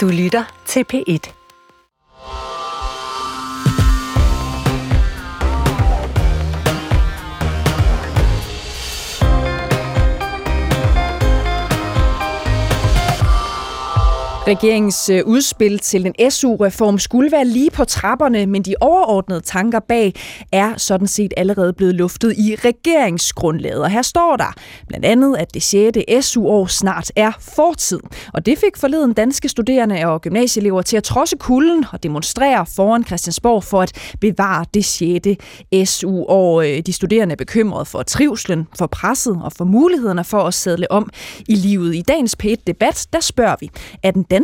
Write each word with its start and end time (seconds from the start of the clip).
Du 0.00 0.08
lytter 0.08 0.44
til 0.66 0.84
P1. 0.92 1.39
Regeringens 14.50 15.08
øh, 15.08 15.22
udspil 15.26 15.78
til 15.78 16.06
en 16.06 16.30
SU-reform 16.30 16.98
skulle 16.98 17.32
være 17.32 17.44
lige 17.44 17.70
på 17.70 17.84
trapperne, 17.84 18.46
men 18.46 18.62
de 18.62 18.74
overordnede 18.80 19.40
tanker 19.40 19.80
bag 19.80 20.14
er 20.52 20.76
sådan 20.76 21.06
set 21.06 21.34
allerede 21.36 21.72
blevet 21.72 21.94
luftet 21.94 22.34
i 22.38 22.56
regeringsgrundlaget. 22.64 23.82
Og 23.82 23.90
her 23.90 24.02
står 24.02 24.36
der 24.36 24.54
blandt 24.88 25.06
andet, 25.06 25.36
at 25.36 25.54
det 25.54 25.62
6. 25.62 26.26
SU-år 26.26 26.66
snart 26.66 27.12
er 27.16 27.32
fortid. 27.40 28.00
Og 28.34 28.46
det 28.46 28.58
fik 28.58 28.76
forleden 28.76 29.12
danske 29.12 29.48
studerende 29.48 30.06
og 30.06 30.20
gymnasieelever 30.20 30.82
til 30.82 30.96
at 30.96 31.04
trodse 31.04 31.36
kulden 31.36 31.84
og 31.92 32.02
demonstrere 32.02 32.66
foran 32.66 33.04
Christiansborg 33.04 33.64
for 33.64 33.82
at 33.82 34.14
bevare 34.20 34.64
det 34.74 34.84
6. 34.84 35.90
SU-år. 35.90 36.60
Øh, 36.60 36.78
de 36.86 36.92
studerende 36.92 37.32
er 37.32 37.36
bekymrede 37.36 37.84
for 37.84 38.02
trivslen, 38.02 38.68
for 38.78 38.86
presset 38.86 39.38
og 39.42 39.52
for 39.52 39.64
mulighederne 39.64 40.24
for 40.24 40.42
at 40.42 40.54
sædle 40.54 40.90
om 40.90 41.10
i 41.48 41.54
livet. 41.54 41.94
I 41.94 42.02
dagens 42.02 42.36
p 42.36 42.44
debat 42.66 43.06
der 43.12 43.20
spørger 43.20 43.56
vi, 43.60 43.70
er 44.02 44.10
den 44.10 44.22
danske 44.22 44.39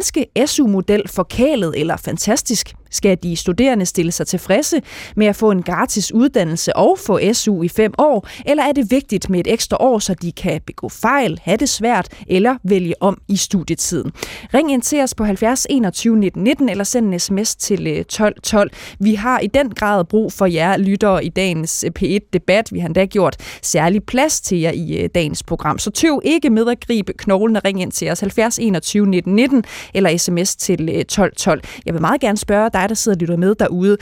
SU-model 0.46 1.08
forkælet 1.08 1.80
eller 1.80 1.96
fantastisk? 1.96 2.74
Skal 2.90 3.18
de 3.22 3.36
studerende 3.36 3.86
stille 3.86 4.12
sig 4.12 4.26
tilfredse 4.26 4.80
med 5.16 5.26
at 5.26 5.36
få 5.36 5.50
en 5.50 5.62
gratis 5.62 6.12
uddannelse 6.12 6.76
og 6.76 6.98
få 6.98 7.20
SU 7.32 7.62
i 7.62 7.68
fem 7.68 7.92
år, 7.98 8.28
eller 8.46 8.62
er 8.62 8.72
det 8.72 8.90
vigtigt 8.90 9.30
med 9.30 9.40
et 9.40 9.52
ekstra 9.52 9.76
år, 9.80 9.98
så 9.98 10.14
de 10.14 10.32
kan 10.32 10.60
begå 10.66 10.88
fejl, 10.88 11.40
have 11.42 11.56
det 11.56 11.68
svært 11.68 12.08
eller 12.26 12.56
vælge 12.64 12.94
om 13.00 13.18
i 13.28 13.36
studietiden? 13.36 14.12
Ring 14.54 14.72
ind 14.72 14.82
til 14.82 15.02
os 15.02 15.14
på 15.14 15.24
70 15.24 15.66
21 15.70 16.16
19 16.16 16.42
19 16.42 16.68
eller 16.68 16.84
send 16.84 17.14
en 17.14 17.20
sms 17.20 17.56
til 17.56 17.86
øh, 17.86 18.04
12 18.04 18.40
12. 18.42 18.70
Vi 19.00 19.14
har 19.14 19.40
i 19.40 19.46
den 19.46 19.70
grad 19.70 20.04
brug 20.04 20.32
for 20.32 20.46
jer 20.46 20.76
lyttere 20.76 21.24
i 21.24 21.28
dagens 21.28 21.84
øh, 21.84 21.92
P1-debat. 21.98 22.72
Vi 22.72 22.78
har 22.78 22.86
endda 22.86 23.04
gjort 23.04 23.36
særlig 23.62 24.04
plads 24.04 24.40
til 24.40 24.58
jer 24.58 24.70
i 24.70 24.96
øh, 25.02 25.08
dagens 25.14 25.42
program. 25.42 25.78
Så 25.78 25.90
tøv 25.90 26.20
ikke 26.24 26.50
med 26.50 26.68
at 26.68 26.80
gribe 26.86 27.12
knoglen 27.12 27.56
og 27.56 27.64
ring 27.64 27.82
ind 27.82 27.92
til 27.92 28.10
os 28.10 28.20
70 28.20 28.58
21 28.58 29.06
19 29.06 29.34
19 29.34 29.64
eller 29.94 30.16
sms 30.16 30.56
til 30.56 31.06
12 31.06 31.34
12. 31.36 31.62
Jeg 31.86 31.94
vil 31.94 32.00
meget 32.00 32.20
gerne 32.20 32.38
spørge 32.38 32.70
dig, 32.72 32.85
der 32.86 32.94
sidder 32.94 33.16
og 33.16 33.20
lytter 33.20 33.36
med 33.36 33.54
derude, 33.54 33.96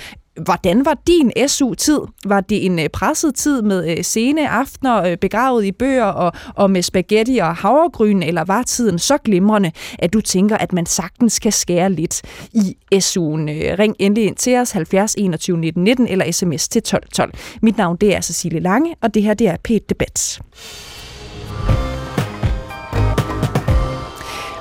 Hvordan 0.45 0.85
var 0.85 0.99
din 1.07 1.33
SU-tid? 1.49 1.99
Var 2.25 2.41
det 2.41 2.67
en 2.67 2.79
øh, 2.79 2.89
presset 2.89 3.35
tid 3.35 3.63
med 3.63 3.91
øh, 3.99 4.05
sene 4.05 4.49
aftener, 4.49 5.03
øh, 5.03 5.17
begravet 5.17 5.65
i 5.65 5.73
bøger 5.73 6.05
og, 6.05 6.33
og 6.55 6.71
med 6.71 6.83
spaghetti 6.83 7.39
og 7.39 7.57
havregryn, 7.57 8.23
eller 8.23 8.45
var 8.45 8.63
tiden 8.63 8.99
så 8.99 9.19
glimrende, 9.19 9.73
at 9.99 10.13
du 10.13 10.21
tænker, 10.21 10.57
at 10.57 10.73
man 10.73 10.87
sagtens 10.87 11.39
kan 11.39 11.53
skære 11.53 11.93
lidt 11.93 12.23
i 12.53 12.77
SU'en? 12.95 13.51
Ring 13.79 13.97
endelig 13.99 14.27
ind 14.27 14.37
til 14.37 14.57
os 14.57 14.71
70 14.71 15.15
21 15.15 15.57
19 15.57 15.85
19 15.85 16.09
eller 16.09 16.33
sms 16.33 16.69
til 16.69 16.83
12 16.83 17.03
12. 17.13 17.33
Mit 17.63 17.77
navn 17.77 17.97
det 17.97 18.17
er 18.17 18.21
Cecilie 18.21 18.61
Lange, 18.61 18.95
og 19.03 19.15
det 19.15 19.23
her 19.23 19.35
det 19.35 19.49
er 19.49 19.57
Pet 19.65 19.89
Debat. 19.89 20.41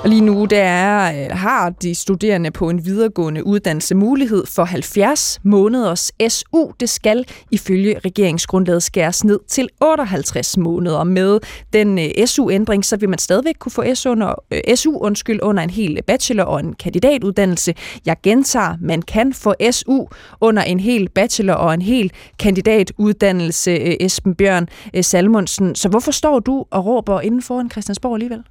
Og 0.04 0.10
lige 0.10 0.20
nu 0.20 0.44
der 0.44 0.62
er, 0.62 1.24
øh, 1.24 1.36
har 1.36 1.70
de 1.70 1.94
studerende 1.94 2.50
på 2.50 2.70
en 2.70 2.84
videregående 2.84 3.46
uddannelse 3.46 3.94
mulighed 3.94 4.46
for 4.46 4.64
70 4.64 5.40
måneders 5.42 6.12
SU. 6.28 6.70
Det 6.80 6.88
skal 6.88 7.24
ifølge 7.50 7.98
regeringsgrundlaget 8.04 8.82
skæres 8.82 9.24
ned 9.24 9.40
til 9.48 9.68
58 9.80 10.56
måneder. 10.56 11.04
Med 11.04 11.40
den 11.72 11.98
øh, 11.98 12.26
SU-ændring, 12.26 12.84
så 12.84 12.96
vil 12.96 13.08
man 13.08 13.18
stadigvæk 13.18 13.54
kunne 13.58 13.72
få 13.72 13.94
SU 13.94 14.10
under, 14.10 14.34
øh, 14.50 14.76
SU 14.76 14.98
undskyld, 14.98 15.40
under 15.42 15.62
en 15.62 15.70
hel 15.70 16.02
bachelor- 16.06 16.44
og 16.44 16.60
en 16.60 16.72
kandidatuddannelse. 16.72 17.74
Jeg 18.06 18.16
gentager, 18.22 18.76
man 18.80 19.02
kan 19.02 19.32
få 19.32 19.54
SU 19.70 20.06
under 20.40 20.62
en 20.62 20.80
hel 20.80 21.08
bachelor- 21.08 21.54
og 21.54 21.74
en 21.74 21.82
hel 21.82 22.12
kandidatuddannelse, 22.38 24.02
Esben 24.04 24.34
Bjørn 24.34 24.68
Salmonsen. 25.02 25.74
Så 25.74 25.88
hvorfor 25.88 26.12
står 26.12 26.38
du 26.38 26.64
og 26.70 26.86
råber 26.86 27.20
inden 27.20 27.42
foran 27.42 27.70
Christiansborg 27.70 28.14
alligevel? 28.14 28.42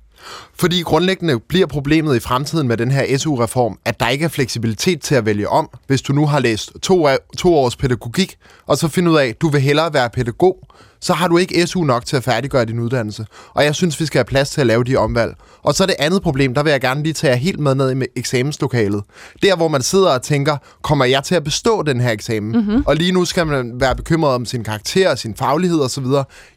Fordi 0.55 0.81
grundlæggende 0.81 1.39
bliver 1.39 1.67
problemet 1.67 2.15
i 2.15 2.19
fremtiden 2.19 2.67
med 2.67 2.77
den 2.77 2.91
her 2.91 3.17
SU-reform, 3.17 3.79
at 3.85 3.99
der 3.99 4.09
ikke 4.09 4.25
er 4.25 4.29
fleksibilitet 4.29 5.01
til 5.01 5.15
at 5.15 5.25
vælge 5.25 5.49
om, 5.49 5.69
hvis 5.87 6.01
du 6.01 6.13
nu 6.13 6.25
har 6.25 6.39
læst 6.39 6.71
to, 6.81 7.07
to 7.37 7.55
års 7.55 7.75
pædagogik, 7.75 8.37
og 8.67 8.77
så 8.77 8.87
finder 8.87 9.11
ud 9.11 9.17
af, 9.17 9.25
at 9.27 9.41
du 9.41 9.49
vil 9.49 9.61
hellere 9.61 9.93
være 9.93 10.09
pædagog, 10.09 10.67
så 11.03 11.13
har 11.13 11.27
du 11.27 11.37
ikke 11.37 11.67
SU 11.67 11.83
nok 11.83 12.05
til 12.05 12.15
at 12.15 12.23
færdiggøre 12.23 12.65
din 12.65 12.79
uddannelse. 12.79 13.25
Og 13.53 13.63
jeg 13.63 13.75
synes, 13.75 13.99
vi 13.99 14.05
skal 14.05 14.19
have 14.19 14.25
plads 14.25 14.49
til 14.49 14.61
at 14.61 14.67
lave 14.67 14.83
de 14.83 14.95
omvalg. 14.95 15.35
Og 15.63 15.73
så 15.73 15.83
er 15.83 15.87
det 15.87 15.95
andet 15.99 16.21
problem, 16.21 16.53
der 16.53 16.63
vil 16.63 16.71
jeg 16.71 16.81
gerne 16.81 17.03
lige 17.03 17.13
tage 17.13 17.37
helt 17.37 17.59
med 17.59 17.75
ned 17.75 18.01
i 18.01 18.05
eksamenslokalet. 18.15 19.03
Der, 19.41 19.55
hvor 19.55 19.67
man 19.67 19.81
sidder 19.81 20.09
og 20.09 20.21
tænker, 20.21 20.57
kommer 20.81 21.05
jeg 21.05 21.23
til 21.23 21.35
at 21.35 21.43
bestå 21.43 21.83
den 21.83 22.01
her 22.01 22.11
eksamen? 22.11 22.51
Mm-hmm. 22.51 22.83
Og 22.85 22.95
lige 22.95 23.11
nu 23.11 23.25
skal 23.25 23.47
man 23.47 23.71
være 23.79 23.95
bekymret 23.95 24.33
om 24.33 24.45
sin 24.45 24.63
karakter, 24.63 25.15
sin 25.15 25.35
faglighed 25.35 25.79
osv. 25.79 26.05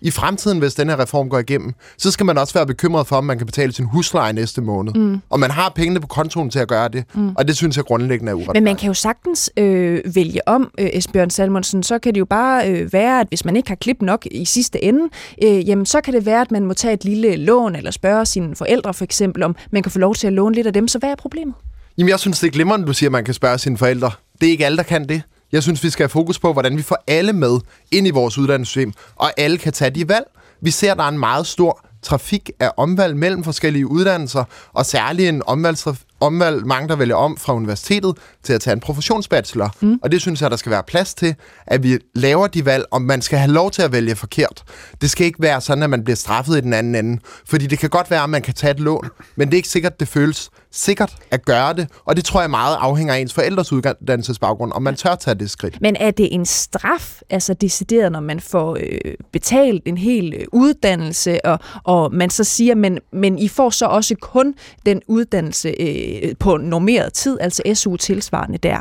I 0.00 0.10
fremtiden, 0.10 0.58
hvis 0.58 0.74
den 0.74 0.88
her 0.88 1.00
reform 1.00 1.28
går 1.28 1.38
igennem, 1.38 1.72
så 1.98 2.10
skal 2.10 2.26
man 2.26 2.38
også 2.38 2.54
være 2.54 2.66
bekymret 2.66 3.06
for, 3.06 3.16
om 3.16 3.24
man 3.24 3.38
kan 3.38 3.46
betale 3.46 3.72
sin 3.72 3.84
husleje 3.84 4.32
næste 4.32 4.60
måned. 4.60 4.94
Mm. 4.94 5.20
Og 5.30 5.40
man 5.40 5.50
har 5.50 5.72
pengene 5.74 6.00
på 6.00 6.06
kontoen 6.06 6.50
til 6.50 6.58
at 6.58 6.68
gøre 6.68 6.88
det. 6.88 7.04
Mm. 7.14 7.34
Og 7.36 7.48
det 7.48 7.56
synes 7.56 7.76
jeg 7.76 7.84
grundlæggende 7.84 8.30
er 8.30 8.34
uretfærdigt. 8.34 8.62
Men 8.62 8.64
man 8.64 8.76
kan 8.76 8.86
jo 8.86 8.94
sagtens 8.94 9.50
øh, 9.56 10.00
vælge 10.14 10.48
om, 10.48 10.70
øh, 10.80 10.88
Esbjørn 10.92 11.30
Salmonsen. 11.30 11.82
Så 11.82 11.98
kan 11.98 12.14
det 12.14 12.20
jo 12.20 12.24
bare 12.24 12.70
øh, 12.70 12.92
være, 12.92 13.20
at 13.20 13.26
hvis 13.28 13.44
man 13.44 13.56
ikke 13.56 13.68
har 13.68 13.76
klip 13.76 14.02
nok 14.02 14.26
i 14.36 14.44
sidste 14.44 14.84
ende, 14.84 15.08
øh, 15.42 15.68
jamen 15.68 15.86
så 15.86 16.00
kan 16.00 16.14
det 16.14 16.26
være, 16.26 16.40
at 16.40 16.50
man 16.50 16.64
må 16.64 16.74
tage 16.74 16.94
et 16.94 17.04
lille 17.04 17.36
lån, 17.36 17.76
eller 17.76 17.90
spørge 17.90 18.26
sine 18.26 18.56
forældre 18.56 18.94
for 18.94 19.04
eksempel, 19.04 19.42
om 19.42 19.56
man 19.70 19.82
kan 19.82 19.92
få 19.92 19.98
lov 19.98 20.14
til 20.14 20.26
at 20.26 20.32
låne 20.32 20.54
lidt 20.54 20.66
af 20.66 20.72
dem. 20.72 20.88
Så 20.88 20.98
hvad 20.98 21.10
er 21.10 21.14
problemet? 21.14 21.54
Jamen 21.98 22.08
jeg 22.08 22.20
synes, 22.20 22.40
det 22.40 22.46
er 22.46 22.50
glimrende, 22.50 22.86
du 22.86 22.92
siger, 22.92 23.08
at 23.08 23.12
man 23.12 23.24
kan 23.24 23.34
spørge 23.34 23.58
sine 23.58 23.78
forældre. 23.78 24.10
Det 24.40 24.46
er 24.46 24.50
ikke 24.50 24.66
alle, 24.66 24.76
der 24.76 24.82
kan 24.82 25.08
det. 25.08 25.22
Jeg 25.52 25.62
synes, 25.62 25.84
vi 25.84 25.90
skal 25.90 26.02
have 26.02 26.08
fokus 26.08 26.38
på, 26.38 26.52
hvordan 26.52 26.76
vi 26.76 26.82
får 26.82 27.04
alle 27.06 27.32
med 27.32 27.58
ind 27.90 28.06
i 28.06 28.10
vores 28.10 28.38
uddannelsessystem, 28.38 28.92
og 29.16 29.30
alle 29.36 29.58
kan 29.58 29.72
tage 29.72 29.90
de 29.90 30.08
valg. 30.08 30.26
Vi 30.60 30.70
ser, 30.70 30.92
at 30.92 30.98
der 30.98 31.04
er 31.04 31.08
en 31.08 31.18
meget 31.18 31.46
stor 31.46 31.86
trafik 32.02 32.50
af 32.60 32.70
omvalg 32.76 33.16
mellem 33.16 33.44
forskellige 33.44 33.86
uddannelser, 33.86 34.44
og 34.72 34.86
særligt 34.86 35.28
en 35.28 35.42
omvalgstrafik 35.46 36.06
omvalg, 36.20 36.66
mange, 36.66 36.88
der 36.88 36.96
vælger 36.96 37.14
om 37.14 37.36
fra 37.36 37.54
universitetet 37.54 38.16
til 38.42 38.52
at 38.52 38.60
tage 38.60 38.74
en 38.74 38.80
professionsbachelor. 38.80 39.74
Mm. 39.80 39.98
Og 40.02 40.12
det 40.12 40.20
synes 40.20 40.42
jeg, 40.42 40.50
der 40.50 40.56
skal 40.56 40.72
være 40.72 40.82
plads 40.82 41.14
til, 41.14 41.34
at 41.66 41.82
vi 41.82 41.98
laver 42.14 42.46
de 42.46 42.64
valg, 42.64 42.84
om 42.90 43.02
man 43.02 43.22
skal 43.22 43.38
have 43.38 43.52
lov 43.52 43.70
til 43.70 43.82
at 43.82 43.92
vælge 43.92 44.16
forkert. 44.16 44.62
Det 45.00 45.10
skal 45.10 45.26
ikke 45.26 45.42
være 45.42 45.60
sådan, 45.60 45.82
at 45.82 45.90
man 45.90 46.04
bliver 46.04 46.16
straffet 46.16 46.58
i 46.58 46.60
den 46.60 46.72
anden 46.72 46.94
ende. 46.94 47.20
Fordi 47.46 47.66
det 47.66 47.78
kan 47.78 47.90
godt 47.90 48.10
være, 48.10 48.22
at 48.22 48.30
man 48.30 48.42
kan 48.42 48.54
tage 48.54 48.70
et 48.70 48.80
lån, 48.80 49.08
men 49.36 49.48
det 49.48 49.54
er 49.54 49.56
ikke 49.56 49.68
sikkert, 49.68 50.00
det 50.00 50.08
føles 50.08 50.50
sikkert 50.70 51.16
at 51.30 51.44
gøre 51.44 51.72
det. 51.72 51.88
Og 52.04 52.16
det 52.16 52.24
tror 52.24 52.40
jeg 52.40 52.50
meget 52.50 52.76
afhænger 52.80 53.14
af 53.14 53.18
ens 53.18 53.34
forældres 53.34 53.72
uddannelsesbaggrund, 53.72 54.72
om 54.74 54.82
man 54.82 54.96
tør 54.96 55.14
tage 55.14 55.34
det 55.34 55.50
skridt. 55.50 55.80
Men 55.80 55.96
er 55.96 56.10
det 56.10 56.34
en 56.34 56.46
straf, 56.46 57.20
altså 57.30 57.54
decideret, 57.54 58.12
når 58.12 58.20
man 58.20 58.40
får 58.40 58.76
øh, 58.80 59.14
betalt 59.32 59.82
en 59.86 59.98
hel 59.98 60.34
øh, 60.34 60.46
uddannelse, 60.52 61.44
og, 61.44 61.58
og 61.84 62.14
man 62.14 62.30
så 62.30 62.44
siger, 62.44 62.74
men, 62.74 62.98
men 63.12 63.38
I 63.38 63.48
får 63.48 63.70
så 63.70 63.86
også 63.86 64.14
kun 64.20 64.54
den 64.86 65.02
uddannelse 65.06 65.68
øh, 65.80 66.05
øh, 66.06 66.34
på 66.38 66.56
normeret 66.56 67.12
tid, 67.12 67.38
altså 67.40 67.62
SU 67.74 67.96
tilsvarende 67.96 68.58
der. 68.58 68.80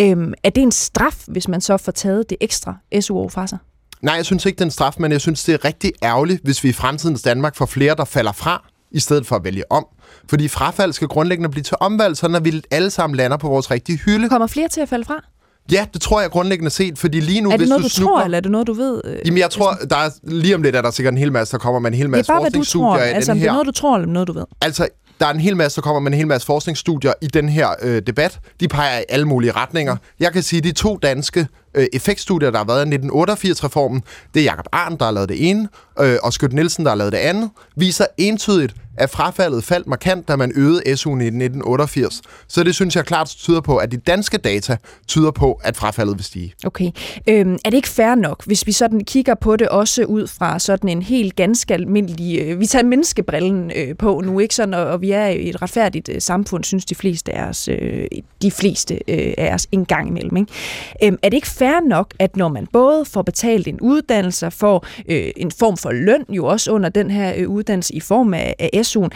Øhm, 0.00 0.34
er 0.44 0.50
det 0.50 0.62
en 0.62 0.72
straf, 0.72 1.24
hvis 1.26 1.48
man 1.48 1.60
så 1.60 1.76
får 1.76 1.92
taget 1.92 2.30
det 2.30 2.38
ekstra 2.40 2.74
SU-år 3.00 3.28
fra 3.28 3.46
sig? 3.46 3.58
Nej, 4.02 4.14
jeg 4.14 4.24
synes 4.24 4.46
ikke, 4.46 4.56
det 4.56 4.62
er 4.62 4.66
en 4.66 4.70
straf, 4.70 4.94
men 4.98 5.12
jeg 5.12 5.20
synes, 5.20 5.44
det 5.44 5.54
er 5.54 5.64
rigtig 5.64 5.92
ærgerligt, 6.02 6.40
hvis 6.44 6.64
vi 6.64 6.68
i 6.68 6.72
fremtidens 6.72 7.22
Danmark 7.22 7.56
får 7.56 7.66
flere, 7.66 7.94
der 7.94 8.04
falder 8.04 8.32
fra, 8.32 8.70
i 8.92 9.00
stedet 9.00 9.26
for 9.26 9.36
at 9.36 9.44
vælge 9.44 9.72
om. 9.72 9.86
Fordi 10.30 10.48
frafald 10.48 10.92
skal 10.92 11.08
grundlæggende 11.08 11.48
blive 11.50 11.62
til 11.62 11.76
omvalg, 11.80 12.16
så 12.16 12.28
når 12.28 12.40
vi 12.40 12.62
alle 12.70 12.90
sammen 12.90 13.16
lander 13.16 13.36
på 13.36 13.48
vores 13.48 13.70
rigtige 13.70 13.98
hylde. 13.98 14.28
Kommer 14.28 14.46
flere 14.46 14.68
til 14.68 14.80
at 14.80 14.88
falde 14.88 15.04
fra? 15.04 15.24
Ja, 15.72 15.86
det 15.92 16.00
tror 16.02 16.20
jeg 16.20 16.30
grundlæggende 16.30 16.70
set, 16.70 16.98
fordi 16.98 17.20
lige 17.20 17.40
nu... 17.40 17.48
Er 17.48 17.52
det 17.52 17.60
hvis 17.60 17.68
noget, 17.68 17.82
du, 17.82 17.84
du 17.84 17.90
snupper, 17.90 18.14
tror, 18.14 18.24
eller 18.24 18.36
er 18.36 18.40
det 18.40 18.50
noget, 18.50 18.66
du 18.66 18.72
ved? 18.72 19.00
Øh, 19.04 19.18
Jamen, 19.26 19.38
jeg 19.38 19.50
tror, 19.50 19.78
der 19.90 19.96
er, 19.96 20.10
lige 20.22 20.54
om 20.54 20.62
lidt 20.62 20.76
er 20.76 20.82
der 20.82 20.90
sikkert 20.90 21.12
en 21.14 21.18
hel 21.18 21.32
masse, 21.32 21.52
der 21.52 21.58
kommer 21.58 21.80
med 21.80 21.90
en 21.90 21.96
hel 21.96 22.10
masse 22.10 22.32
forskningsstudier. 22.32 22.88
Det 22.88 22.94
er 22.94 22.98
bare, 22.98 23.04
hvad 23.04 23.12
du 23.12 23.12
tror. 23.12 23.16
Altså, 23.16 23.34
det 23.34 23.44
er 23.44 23.52
noget, 23.52 23.66
du 23.66 23.72
tror, 23.72 23.96
eller 23.96 24.08
noget, 24.08 24.28
du 24.28 24.32
ved? 24.32 24.44
Altså, 24.60 24.88
der 25.20 25.26
er 25.26 25.30
en 25.30 25.40
hel 25.40 25.56
masse, 25.56 25.76
der 25.76 25.82
kommer 25.82 26.00
med 26.00 26.12
en 26.12 26.18
hel 26.18 26.26
masse 26.26 26.46
forskningsstudier 26.46 27.12
i 27.20 27.26
den 27.26 27.48
her 27.48 27.68
øh, 27.82 28.02
debat. 28.06 28.40
De 28.60 28.68
peger 28.68 28.98
i 28.98 29.04
alle 29.08 29.26
mulige 29.26 29.52
retninger. 29.52 29.96
Jeg 30.20 30.32
kan 30.32 30.42
sige, 30.42 30.58
at 30.58 30.64
de 30.64 30.72
to 30.72 30.96
danske 30.96 31.46
øh, 31.74 31.86
effektstudier, 31.92 32.50
der 32.50 32.58
har 32.58 32.64
været 32.64 32.94
i 32.94 32.96
1988-reformen, 32.96 34.02
det 34.34 34.40
er 34.40 34.44
Jakob 34.44 34.66
Arndt, 34.72 35.00
der 35.00 35.04
har 35.06 35.12
lavet 35.12 35.28
det 35.28 35.50
ene, 35.50 35.68
øh, 36.00 36.16
og 36.22 36.32
Skødt 36.32 36.52
Nielsen, 36.52 36.84
der 36.84 36.90
har 36.90 36.96
lavet 36.96 37.12
det 37.12 37.18
andet, 37.18 37.50
viser 37.76 38.06
entydigt, 38.18 38.74
at 39.00 39.10
frafaldet 39.10 39.64
faldt 39.64 39.86
markant, 39.86 40.28
da 40.28 40.36
man 40.36 40.52
øgede 40.56 40.80
SU'en 40.86 41.20
i 41.20 41.26
1988. 41.26 42.22
Så 42.48 42.64
det 42.64 42.74
synes 42.74 42.96
jeg 42.96 43.04
klart 43.04 43.28
tyder 43.28 43.60
på, 43.60 43.76
at 43.76 43.92
de 43.92 43.96
danske 43.96 44.38
data 44.38 44.76
tyder 45.08 45.30
på, 45.30 45.60
at 45.62 45.76
frafaldet 45.76 46.16
vil 46.16 46.24
stige. 46.24 46.54
Okay. 46.64 46.90
Øhm, 47.28 47.58
er 47.64 47.70
det 47.70 47.76
ikke 47.76 47.88
fair 47.88 48.14
nok, 48.14 48.46
hvis 48.46 48.66
vi 48.66 48.72
sådan 48.72 49.00
kigger 49.00 49.34
på 49.34 49.56
det 49.56 49.68
også 49.68 50.04
ud 50.04 50.26
fra 50.26 50.58
sådan 50.58 50.88
en 50.88 51.02
helt 51.02 51.36
ganske 51.36 51.74
almindelig... 51.74 52.40
Øh, 52.40 52.60
vi 52.60 52.66
tager 52.66 52.84
menneskebrillen 52.84 53.72
øh, 53.76 53.96
på 53.96 54.22
nu, 54.24 54.38
ikke 54.38 54.54
sådan, 54.54 54.74
og, 54.74 54.84
og 54.86 55.00
vi 55.00 55.10
er 55.10 55.26
i 55.26 55.48
et 55.48 55.62
retfærdigt 55.62 56.08
øh, 56.08 56.20
samfund, 56.20 56.64
synes 56.64 56.84
de 56.84 56.94
fleste 56.94 57.32
af 57.32 57.48
os, 57.48 57.68
øh, 57.68 58.04
de 58.42 58.50
fleste 58.50 58.94
øh, 59.08 59.34
af 59.38 59.54
os 59.54 59.66
en 59.72 59.84
gang 59.84 60.08
imellem. 60.08 60.36
Ikke? 60.36 60.52
Øhm, 61.04 61.18
er 61.22 61.28
det 61.28 61.36
ikke 61.36 61.48
fair 61.48 61.88
nok, 61.88 62.14
at 62.18 62.36
når 62.36 62.48
man 62.48 62.66
både 62.72 63.04
får 63.04 63.22
betalt 63.22 63.68
en 63.68 63.80
uddannelse, 63.80 64.46
og 64.46 64.52
får 64.52 64.86
øh, 65.08 65.30
en 65.36 65.50
form 65.50 65.76
for 65.76 65.92
løn 65.92 66.24
jo 66.28 66.46
også 66.46 66.72
under 66.72 66.88
den 66.88 67.10
her 67.10 67.34
øh, 67.36 67.48
uddannelse 67.48 67.94
i 67.94 68.00
form 68.00 68.34
af, 68.34 68.54
af 68.58 68.70
SU'en, 68.96 69.10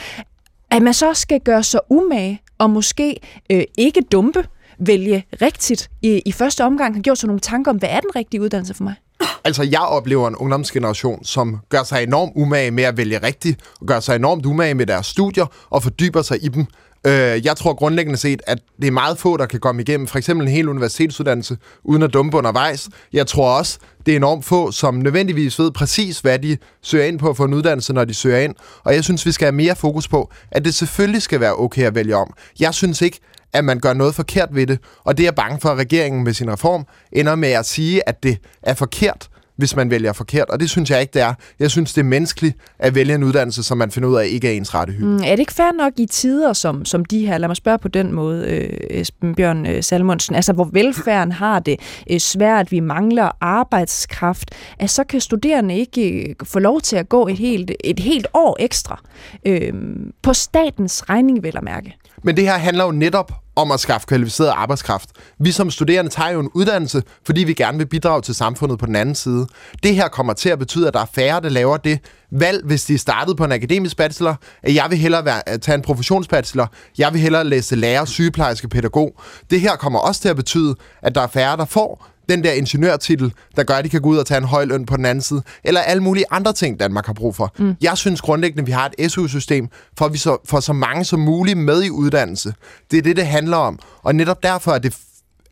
at 0.70 0.82
man 0.82 0.94
så 0.94 1.14
skal 1.14 1.40
gøre 1.40 1.62
sig 1.62 1.80
umage 1.90 2.42
og 2.58 2.70
måske 2.70 3.20
øh, 3.50 3.62
ikke 3.78 4.02
dumpe, 4.12 4.44
vælge 4.78 5.24
rigtigt 5.42 5.90
i, 6.02 6.22
i 6.26 6.32
første 6.32 6.64
omgang, 6.64 6.94
har 6.94 7.02
gjort 7.02 7.18
sig 7.18 7.26
nogle 7.26 7.40
tanker 7.40 7.70
om, 7.70 7.76
hvad 7.76 7.88
er 7.88 8.00
den 8.00 8.16
rigtige 8.16 8.42
uddannelse 8.42 8.74
for 8.74 8.84
mig? 8.84 8.94
Altså, 9.44 9.62
jeg 9.62 9.80
oplever 9.80 10.28
en 10.28 10.36
ungdomsgeneration, 10.36 11.24
som 11.24 11.58
gør 11.68 11.82
sig 11.82 12.02
enormt 12.02 12.32
umage 12.36 12.70
med 12.70 12.84
at 12.84 12.96
vælge 12.96 13.18
rigtigt, 13.18 13.60
og 13.80 13.86
gør 13.86 14.00
sig 14.00 14.16
enormt 14.16 14.46
umage 14.46 14.74
med 14.74 14.86
deres 14.86 15.06
studier, 15.06 15.46
og 15.70 15.82
fordyber 15.82 16.22
sig 16.22 16.44
i 16.44 16.48
dem. 16.48 16.66
Øh, 17.06 17.46
jeg 17.46 17.56
tror 17.56 17.74
grundlæggende 17.74 18.18
set, 18.18 18.42
at 18.46 18.58
det 18.80 18.86
er 18.86 18.90
meget 18.92 19.18
få, 19.18 19.36
der 19.36 19.46
kan 19.46 19.60
komme 19.60 19.82
igennem 19.82 20.06
for 20.06 20.18
eksempel 20.18 20.46
en 20.46 20.52
hel 20.52 20.68
universitetsuddannelse, 20.68 21.56
uden 21.84 22.02
at 22.02 22.12
dumpe 22.12 22.36
undervejs. 22.36 22.88
Jeg 23.12 23.26
tror 23.26 23.58
også, 23.58 23.78
det 24.06 24.12
er 24.12 24.16
enormt 24.16 24.44
få, 24.44 24.70
som 24.70 24.94
nødvendigvis 24.94 25.58
ved 25.58 25.70
præcis, 25.70 26.20
hvad 26.20 26.38
de 26.38 26.56
søger 26.82 27.04
ind 27.04 27.18
på 27.18 27.34
for 27.34 27.44
en 27.44 27.54
uddannelse, 27.54 27.92
når 27.92 28.04
de 28.04 28.14
søger 28.14 28.38
ind. 28.38 28.54
Og 28.84 28.94
jeg 28.94 29.04
synes, 29.04 29.26
vi 29.26 29.32
skal 29.32 29.44
have 29.46 29.56
mere 29.56 29.76
fokus 29.76 30.08
på, 30.08 30.30
at 30.50 30.64
det 30.64 30.74
selvfølgelig 30.74 31.22
skal 31.22 31.40
være 31.40 31.56
okay 31.56 31.82
at 31.82 31.94
vælge 31.94 32.16
om. 32.16 32.34
Jeg 32.60 32.74
synes 32.74 33.02
ikke, 33.02 33.20
at 33.52 33.64
man 33.64 33.80
gør 33.80 33.92
noget 33.92 34.14
forkert 34.14 34.48
ved 34.52 34.66
det. 34.66 34.78
Og 35.04 35.16
det 35.16 35.22
er 35.22 35.26
jeg 35.26 35.34
bange 35.34 35.60
for, 35.60 35.68
at 35.68 35.78
regeringen 35.78 36.24
med 36.24 36.32
sin 36.32 36.52
reform 36.52 36.86
ender 37.12 37.34
med 37.34 37.48
at 37.52 37.66
sige, 37.66 38.08
at 38.08 38.22
det 38.22 38.38
er 38.62 38.74
forkert, 38.74 39.28
hvis 39.56 39.76
man 39.76 39.90
vælger 39.90 40.12
forkert. 40.12 40.50
Og 40.50 40.60
det 40.60 40.70
synes 40.70 40.90
jeg 40.90 41.00
ikke, 41.00 41.10
det 41.14 41.22
er. 41.22 41.34
Jeg 41.58 41.70
synes, 41.70 41.92
det 41.92 42.00
er 42.00 42.04
menneskeligt 42.04 42.56
at 42.78 42.94
vælge 42.94 43.14
en 43.14 43.22
uddannelse, 43.22 43.62
som 43.62 43.78
man 43.78 43.90
finder 43.90 44.08
ud 44.08 44.16
af 44.16 44.26
ikke 44.26 44.48
er 44.48 44.52
ens 44.52 44.74
rette 44.74 44.92
hylde. 44.92 45.06
Mm, 45.06 45.16
er 45.16 45.30
det 45.30 45.38
ikke 45.38 45.52
fair 45.52 45.72
nok 45.78 45.92
i 45.96 46.06
tider 46.06 46.52
som, 46.52 46.84
som 46.84 47.04
de 47.04 47.26
her, 47.26 47.38
lad 47.38 47.48
mig 47.48 47.56
spørge 47.56 47.78
på 47.78 47.88
den 47.88 48.12
måde, 48.12 48.46
øh, 48.48 49.00
Esben 49.00 49.34
Bjørn 49.34 49.66
øh, 49.66 49.82
Salmonsen, 49.82 50.34
altså 50.34 50.52
hvor 50.52 50.68
velfærden 50.72 51.32
har 51.32 51.58
det 51.60 51.80
øh, 52.10 52.18
svært, 52.18 52.72
vi 52.72 52.80
mangler 52.80 53.30
arbejdskraft, 53.40 54.50
at 54.78 54.90
så 54.90 55.04
kan 55.04 55.20
studerende 55.20 55.76
ikke 55.76 56.28
øh, 56.28 56.34
få 56.44 56.58
lov 56.58 56.80
til 56.80 56.96
at 56.96 57.08
gå 57.08 57.26
et 57.26 57.38
helt, 57.38 57.72
et 57.84 58.00
helt 58.00 58.26
år 58.34 58.56
ekstra 58.60 59.00
øh, 59.46 59.72
på 60.22 60.32
statens 60.32 61.10
regning, 61.10 61.42
vel 61.42 61.56
at 61.56 61.62
mærke. 61.64 61.96
Men 62.22 62.36
det 62.36 62.44
her 62.44 62.58
handler 62.58 62.84
jo 62.84 62.90
netop 62.90 63.43
om 63.56 63.70
at 63.70 63.80
skaffe 63.80 64.06
kvalificeret 64.06 64.48
arbejdskraft. 64.48 65.10
Vi 65.38 65.52
som 65.52 65.70
studerende 65.70 66.10
tager 66.10 66.30
jo 66.30 66.40
en 66.40 66.50
uddannelse, 66.54 67.02
fordi 67.26 67.44
vi 67.44 67.54
gerne 67.54 67.78
vil 67.78 67.86
bidrage 67.86 68.22
til 68.22 68.34
samfundet 68.34 68.78
på 68.78 68.86
den 68.86 68.96
anden 68.96 69.14
side. 69.14 69.46
Det 69.82 69.94
her 69.94 70.08
kommer 70.08 70.32
til 70.32 70.48
at 70.48 70.58
betyde, 70.58 70.88
at 70.88 70.94
der 70.94 71.00
er 71.00 71.06
færre, 71.14 71.40
der 71.40 71.48
laver 71.48 71.76
det 71.76 71.98
valg, 72.30 72.64
hvis 72.64 72.84
de 72.84 72.98
startede 72.98 73.36
på 73.36 73.44
en 73.44 73.52
akademisk 73.52 73.96
bachelor, 73.96 74.36
at 74.62 74.74
jeg 74.74 74.86
vil 74.90 74.98
hellere 74.98 75.24
være, 75.24 75.58
tage 75.58 75.74
en 75.74 75.82
professionsbachelor, 75.82 76.72
jeg 76.98 77.12
vil 77.12 77.20
hellere 77.20 77.44
læse 77.44 77.76
lærer, 77.76 78.04
sygeplejerske, 78.04 78.68
pædagog. 78.68 79.20
Det 79.50 79.60
her 79.60 79.76
kommer 79.76 79.98
også 79.98 80.20
til 80.20 80.28
at 80.28 80.36
betyde, 80.36 80.74
at 81.02 81.14
der 81.14 81.20
er 81.20 81.26
færre, 81.26 81.56
der 81.56 81.64
får 81.64 82.13
den 82.28 82.44
der 82.44 82.52
ingeniørtitel, 82.52 83.32
der 83.56 83.62
gør, 83.62 83.74
at 83.74 83.84
de 83.84 83.88
kan 83.88 84.00
gå 84.00 84.08
ud 84.08 84.16
og 84.16 84.26
tage 84.26 84.38
en 84.38 84.44
høj 84.44 84.64
løn 84.64 84.86
på 84.86 84.96
den 84.96 85.04
anden 85.04 85.22
side, 85.22 85.42
eller 85.64 85.80
alle 85.80 86.02
mulige 86.02 86.24
andre 86.30 86.52
ting, 86.52 86.80
Danmark 86.80 87.06
har 87.06 87.12
brug 87.12 87.36
for. 87.36 87.52
Mm. 87.58 87.74
Jeg 87.80 87.98
synes 87.98 88.20
grundlæggende, 88.20 88.60
at 88.60 88.66
vi 88.66 88.72
har 88.72 88.90
et 88.98 89.12
SU-system, 89.12 89.68
for 89.98 90.04
at 90.04 90.12
vi 90.12 90.18
så, 90.18 90.36
får 90.44 90.60
så 90.60 90.72
mange 90.72 91.04
som 91.04 91.20
muligt 91.20 91.58
med 91.58 91.82
i 91.82 91.90
uddannelse. 91.90 92.54
Det 92.90 92.98
er 92.98 93.02
det, 93.02 93.16
det 93.16 93.26
handler 93.26 93.56
om. 93.56 93.78
Og 94.02 94.14
netop 94.14 94.42
derfor 94.42 94.72
er 94.72 94.78
det 94.78 94.96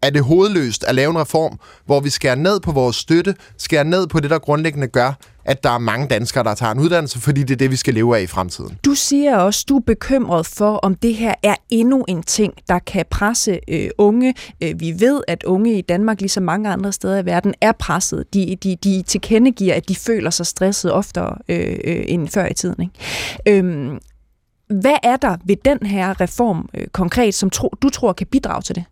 er 0.02 0.10
det 0.10 0.24
hovedløst 0.24 0.84
at 0.84 0.94
lave 0.94 1.10
en 1.10 1.18
reform, 1.18 1.58
hvor 1.86 2.00
vi 2.00 2.10
skærer 2.10 2.34
ned 2.34 2.60
på 2.60 2.72
vores 2.72 2.96
støtte, 2.96 3.34
skærer 3.58 3.84
ned 3.84 4.06
på 4.06 4.20
det, 4.20 4.30
der 4.30 4.38
grundlæggende 4.38 4.88
gør, 4.88 5.12
at 5.44 5.64
der 5.64 5.70
er 5.70 5.78
mange 5.78 6.08
danskere, 6.08 6.44
der 6.44 6.54
tager 6.54 6.72
en 6.72 6.78
uddannelse, 6.78 7.20
fordi 7.20 7.40
det 7.40 7.50
er 7.50 7.56
det, 7.56 7.70
vi 7.70 7.76
skal 7.76 7.94
leve 7.94 8.16
af 8.16 8.22
i 8.22 8.26
fremtiden. 8.26 8.78
Du 8.84 8.94
siger 8.94 9.36
også, 9.36 9.64
du 9.68 9.76
er 9.76 9.80
bekymret 9.80 10.46
for, 10.46 10.76
om 10.76 10.94
det 10.94 11.14
her 11.14 11.34
er 11.42 11.54
endnu 11.70 12.04
en 12.08 12.22
ting, 12.22 12.54
der 12.68 12.78
kan 12.78 13.04
presse 13.10 13.60
øh, 13.68 13.90
unge. 13.98 14.34
Øh, 14.62 14.80
vi 14.80 14.94
ved, 14.98 15.22
at 15.28 15.42
unge 15.42 15.78
i 15.78 15.80
Danmark, 15.80 16.20
ligesom 16.20 16.42
mange 16.42 16.70
andre 16.70 16.92
steder 16.92 17.18
i 17.18 17.26
verden, 17.26 17.54
er 17.60 17.72
presset. 17.72 18.34
De, 18.34 18.56
de, 18.62 18.76
de 18.76 19.02
tilkendegiver, 19.02 19.74
at 19.74 19.88
de 19.88 19.96
føler 19.96 20.30
sig 20.30 20.46
stresset 20.46 20.92
oftere 20.92 21.38
øh, 21.48 21.78
øh, 21.84 22.04
end 22.08 22.28
før 22.28 22.46
i 22.46 22.54
tiden. 22.54 22.82
Ikke? 22.82 23.58
Øhm, 23.58 23.98
hvad 24.80 24.96
er 25.02 25.16
der 25.16 25.36
ved 25.44 25.56
den 25.64 25.86
her 25.86 26.20
reform 26.20 26.68
øh, 26.74 26.86
konkret, 26.86 27.34
som 27.34 27.50
tro, 27.50 27.74
du 27.82 27.90
tror 27.90 28.12
kan 28.12 28.26
bidrage 28.26 28.62
til 28.62 28.74
det? 28.74 28.84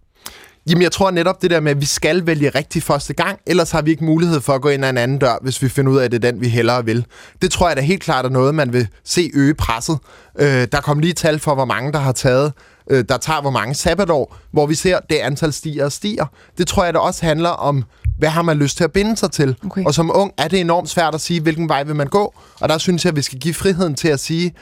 Jamen, 0.67 0.83
jeg 0.83 0.93
tror 0.93 1.11
netop 1.11 1.43
det 1.43 1.51
der 1.51 1.61
med, 1.61 1.71
at 1.71 1.81
vi 1.81 1.87
skal 1.87 2.27
vælge 2.27 2.49
rigtig 2.49 2.83
første 2.83 3.15
gang, 3.15 3.39
ellers 3.47 3.71
har 3.71 3.83
vi 3.83 3.91
ikke 3.91 4.05
mulighed 4.05 4.41
for 4.41 4.53
at 4.53 4.62
gå 4.62 4.69
ind 4.69 4.85
ad 4.85 4.91
en 4.91 4.99
anden 4.99 5.19
dør, 5.19 5.39
hvis 5.43 5.62
vi 5.62 5.69
finder 5.69 5.93
ud 5.93 5.99
af, 5.99 6.05
at 6.05 6.12
det 6.12 6.25
er 6.25 6.31
den, 6.31 6.41
vi 6.41 6.49
hellere 6.49 6.85
vil. 6.85 7.07
Det 7.43 7.51
tror 7.51 7.69
jeg 7.69 7.77
da 7.77 7.83
helt 7.83 8.03
klart 8.03 8.25
er 8.25 8.29
noget, 8.29 8.55
man 8.55 8.73
vil 8.73 8.89
se 9.05 9.31
øge 9.35 9.55
presset. 9.55 9.99
Øh, 10.39 10.69
der 10.73 10.81
kom 10.81 10.99
lige 10.99 11.12
tal 11.12 11.39
for, 11.39 11.55
hvor 11.55 11.65
mange 11.65 11.93
der 11.93 11.99
har 11.99 12.12
taget, 12.12 12.53
øh, 12.91 13.05
der 13.09 13.17
tager 13.17 13.41
hvor 13.41 13.51
mange 13.51 13.75
sabbatår, 13.75 14.37
hvor 14.53 14.67
vi 14.67 14.75
ser, 14.75 14.99
det 15.11 15.17
antal 15.17 15.53
stiger 15.53 15.85
og 15.85 15.93
stiger. 15.93 16.27
Det 16.59 16.67
tror 16.67 16.85
jeg 16.85 16.95
da 16.95 16.99
også 16.99 17.27
handler 17.27 17.51
om, 17.51 17.85
hvad 18.19 18.29
har 18.29 18.43
man 18.43 18.57
lyst 18.57 18.77
til 18.77 18.85
at 18.85 18.93
binde 18.93 19.17
sig 19.17 19.31
til? 19.31 19.57
Okay. 19.65 19.85
Og 19.85 19.95
som 19.95 20.11
ung 20.15 20.33
er 20.39 20.49
det 20.49 20.61
enormt 20.61 20.89
svært 20.89 21.15
at 21.15 21.21
sige, 21.21 21.41
hvilken 21.41 21.69
vej 21.69 21.83
vil 21.83 21.97
man 21.97 22.07
gå. 22.07 22.35
Og 22.61 22.69
der 22.69 22.79
synes 22.79 23.05
jeg, 23.05 23.11
at 23.11 23.17
vi 23.17 23.23
skal 23.23 23.39
give 23.39 23.55
friheden 23.55 23.95
til 23.95 24.09
at 24.09 24.21
sige, 24.21 24.55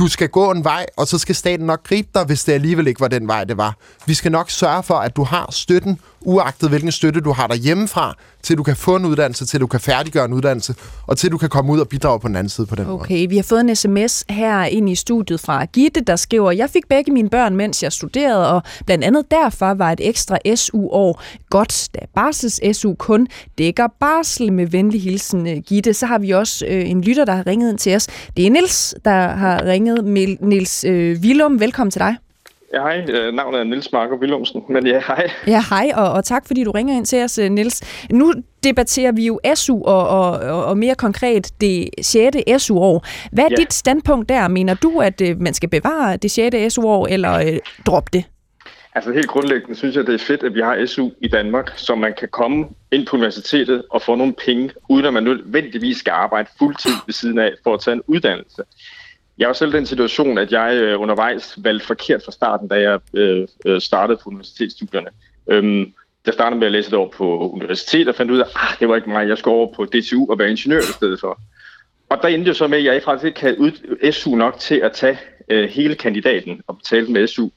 du 0.00 0.08
skal 0.08 0.28
gå 0.28 0.50
en 0.50 0.64
vej, 0.64 0.86
og 0.96 1.08
så 1.08 1.18
skal 1.18 1.34
staten 1.34 1.66
nok 1.66 1.84
gribe 1.84 2.08
dig, 2.14 2.24
hvis 2.24 2.44
det 2.44 2.52
alligevel 2.52 2.86
ikke 2.86 3.00
var 3.00 3.08
den 3.08 3.28
vej, 3.28 3.44
det 3.44 3.56
var. 3.56 3.76
Vi 4.06 4.14
skal 4.14 4.32
nok 4.32 4.50
sørge 4.50 4.82
for, 4.82 4.94
at 4.94 5.16
du 5.16 5.24
har 5.24 5.48
støtten, 5.52 5.98
uagtet 6.20 6.68
hvilken 6.68 6.92
støtte 6.92 7.20
du 7.20 7.32
har 7.32 7.46
der 7.46 7.54
hjemmefra, 7.54 8.14
til 8.42 8.56
du 8.56 8.62
kan 8.62 8.76
få 8.76 8.96
en 8.96 9.04
uddannelse, 9.04 9.46
til 9.46 9.60
du 9.60 9.66
kan 9.66 9.80
færdiggøre 9.80 10.24
en 10.24 10.32
uddannelse, 10.32 10.74
og 11.06 11.18
til 11.18 11.32
du 11.32 11.38
kan 11.38 11.48
komme 11.48 11.72
ud 11.72 11.80
og 11.80 11.88
bidrage 11.88 12.20
på 12.20 12.28
den 12.28 12.36
anden 12.36 12.50
side 12.50 12.66
på 12.66 12.74
den 12.74 12.84
okay, 12.84 12.90
måde. 12.90 13.00
Okay, 13.00 13.28
vi 13.28 13.36
har 13.36 13.42
fået 13.42 13.60
en 13.60 13.76
sms 13.76 14.24
her 14.28 14.64
ind 14.64 14.90
i 14.90 14.94
studiet 14.94 15.40
fra 15.40 15.64
Gitte, 15.64 16.00
der 16.00 16.16
skriver, 16.16 16.50
jeg 16.50 16.70
fik 16.70 16.88
begge 16.88 17.12
mine 17.12 17.30
børn, 17.30 17.56
mens 17.56 17.82
jeg 17.82 17.92
studerede, 17.92 18.52
og 18.52 18.62
blandt 18.86 19.04
andet 19.04 19.30
derfor 19.30 19.74
var 19.74 19.92
et 19.92 20.08
ekstra 20.08 20.38
SU-år 20.54 21.22
godt, 21.50 21.88
da 21.94 21.98
barsels 22.14 22.76
SU 22.76 22.94
kun 22.94 23.26
dækker 23.58 23.86
barsel 24.00 24.52
med 24.52 24.66
venlig 24.66 25.02
hilsen 25.02 25.46
øh, 25.46 25.56
Gitte. 25.56 25.94
Så 25.94 26.06
har 26.06 26.18
vi 26.18 26.30
også 26.30 26.66
øh, 26.66 26.90
en 26.90 27.00
lytter, 27.00 27.24
der 27.24 27.34
har 27.34 27.46
ringet 27.46 27.70
ind 27.70 27.78
til 27.78 27.96
os. 27.96 28.06
Det 28.36 28.46
er 28.46 28.50
Nils, 28.50 28.94
der 29.04 29.28
har 29.28 29.64
ringet. 29.64 30.04
Nils 30.40 30.84
øh, 30.84 31.20
Willum, 31.20 31.60
velkommen 31.60 31.90
til 31.90 32.00
dig. 32.00 32.29
Ja, 32.74 32.82
hej. 32.82 33.04
Øh, 33.08 33.34
navnet 33.34 33.60
er 33.60 33.64
Nils 33.64 33.92
Marco 33.92 34.14
Willumsen, 34.14 34.62
men 34.68 34.86
ja, 34.86 35.02
hej. 35.06 35.30
Ja, 35.46 35.62
hej, 35.70 35.90
og, 35.94 36.12
og 36.12 36.24
tak 36.24 36.46
fordi 36.46 36.64
du 36.64 36.70
ringer 36.70 36.96
ind 36.96 37.06
til 37.06 37.24
os, 37.24 37.38
øh, 37.38 37.50
Nils. 37.50 38.06
Nu 38.10 38.32
debatterer 38.64 39.12
vi 39.12 39.26
jo 39.26 39.40
SU, 39.54 39.82
og, 39.82 40.08
og, 40.08 40.64
og 40.64 40.78
mere 40.78 40.94
konkret 40.94 41.52
det 41.60 41.88
6. 42.02 42.36
SU-år. 42.58 43.06
Hvad 43.32 43.44
er 43.44 43.48
ja. 43.50 43.56
dit 43.56 43.72
standpunkt 43.72 44.28
der? 44.28 44.48
Mener 44.48 44.74
du, 44.74 45.00
at 45.00 45.20
øh, 45.20 45.40
man 45.40 45.54
skal 45.54 45.68
bevare 45.68 46.16
det 46.16 46.30
6. 46.30 46.74
SU-år, 46.74 47.06
eller 47.06 47.32
øh, 47.32 47.58
droppe 47.86 48.10
det? 48.12 48.24
Altså 48.94 49.12
helt 49.12 49.28
grundlæggende 49.28 49.74
synes 49.74 49.96
jeg, 49.96 50.06
det 50.06 50.14
er 50.14 50.18
fedt, 50.18 50.42
at 50.42 50.54
vi 50.54 50.60
har 50.60 50.86
SU 50.86 51.10
i 51.20 51.28
Danmark, 51.28 51.72
så 51.76 51.94
man 51.94 52.14
kan 52.18 52.28
komme 52.28 52.66
ind 52.92 53.06
på 53.06 53.16
universitetet 53.16 53.82
og 53.90 54.02
få 54.02 54.14
nogle 54.14 54.34
penge, 54.44 54.70
uden 54.88 55.06
at 55.06 55.12
man 55.12 55.22
nødvendigvis 55.22 55.96
skal 55.96 56.10
arbejde 56.10 56.48
fuldtid 56.58 56.92
ved 57.06 57.14
siden 57.14 57.38
af 57.38 57.50
for 57.64 57.74
at 57.74 57.80
tage 57.80 57.94
en 57.94 58.02
uddannelse. 58.06 58.62
Jeg 59.40 59.48
var 59.48 59.52
selv 59.52 59.74
i 59.74 59.76
den 59.76 59.86
situation, 59.86 60.38
at 60.38 60.52
jeg 60.52 60.74
øh, 60.74 61.00
undervejs 61.00 61.58
valgte 61.58 61.86
forkert 61.86 62.22
fra 62.24 62.32
starten, 62.32 62.68
da 62.68 62.80
jeg 62.80 63.00
øh, 63.14 63.48
øh 63.66 63.80
startede 63.80 64.18
på 64.22 64.30
universitetsstudierne. 64.30 65.08
Øhm, 65.46 65.92
jeg 66.26 66.34
startede 66.34 66.58
med 66.58 66.66
at 66.66 66.72
læse 66.72 66.88
et 66.88 66.94
år 66.94 67.14
på 67.16 67.50
universitet 67.50 68.08
og 68.08 68.14
fandt 68.14 68.32
ud 68.32 68.38
af, 68.38 68.44
at 68.44 68.50
ah, 68.54 68.78
det 68.80 68.88
var 68.88 68.96
ikke 68.96 69.10
mig, 69.10 69.28
jeg 69.28 69.38
skulle 69.38 69.56
over 69.56 69.74
på 69.74 69.84
DTU 69.84 70.30
og 70.30 70.38
være 70.38 70.50
ingeniør 70.50 70.78
i 70.78 70.92
stedet 70.96 71.20
for. 71.20 71.40
Og 72.08 72.18
der 72.22 72.28
endte 72.28 72.48
jo 72.48 72.54
så 72.54 72.66
med, 72.66 72.78
at 72.78 72.84
jeg 72.84 73.02
faktisk 73.02 73.26
ikke 73.26 73.40
havde 73.40 73.60
ud, 73.60 74.12
SU 74.12 74.36
nok 74.36 74.58
til 74.58 74.74
at 74.74 74.92
tage 74.92 75.18
øh, 75.48 75.68
hele 75.68 75.94
kandidaten 75.94 76.62
og 76.66 76.78
betale 76.78 77.06
med 77.06 77.26
SU. 77.26 77.48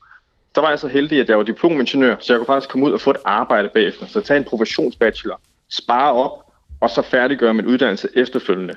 Så 0.55 0.61
var 0.61 0.69
jeg 0.69 0.79
så 0.79 0.87
heldig, 0.87 1.19
at 1.19 1.29
jeg 1.29 1.37
var 1.37 1.43
diplomingeniør, 1.43 2.15
så 2.19 2.33
jeg 2.33 2.39
kunne 2.39 2.53
faktisk 2.53 2.69
komme 2.69 2.85
ud 2.85 2.91
og 2.91 3.01
få 3.01 3.11
et 3.11 3.17
arbejde 3.25 3.69
bagefter. 3.73 4.05
Så 4.05 4.21
tage 4.21 4.37
en 4.37 4.43
professionsbachelor, 4.43 5.41
spare 5.69 6.13
op, 6.13 6.51
og 6.81 6.89
så 6.89 7.01
færdiggøre 7.01 7.53
min 7.53 7.65
uddannelse 7.65 8.09
efterfølgende. 8.15 8.75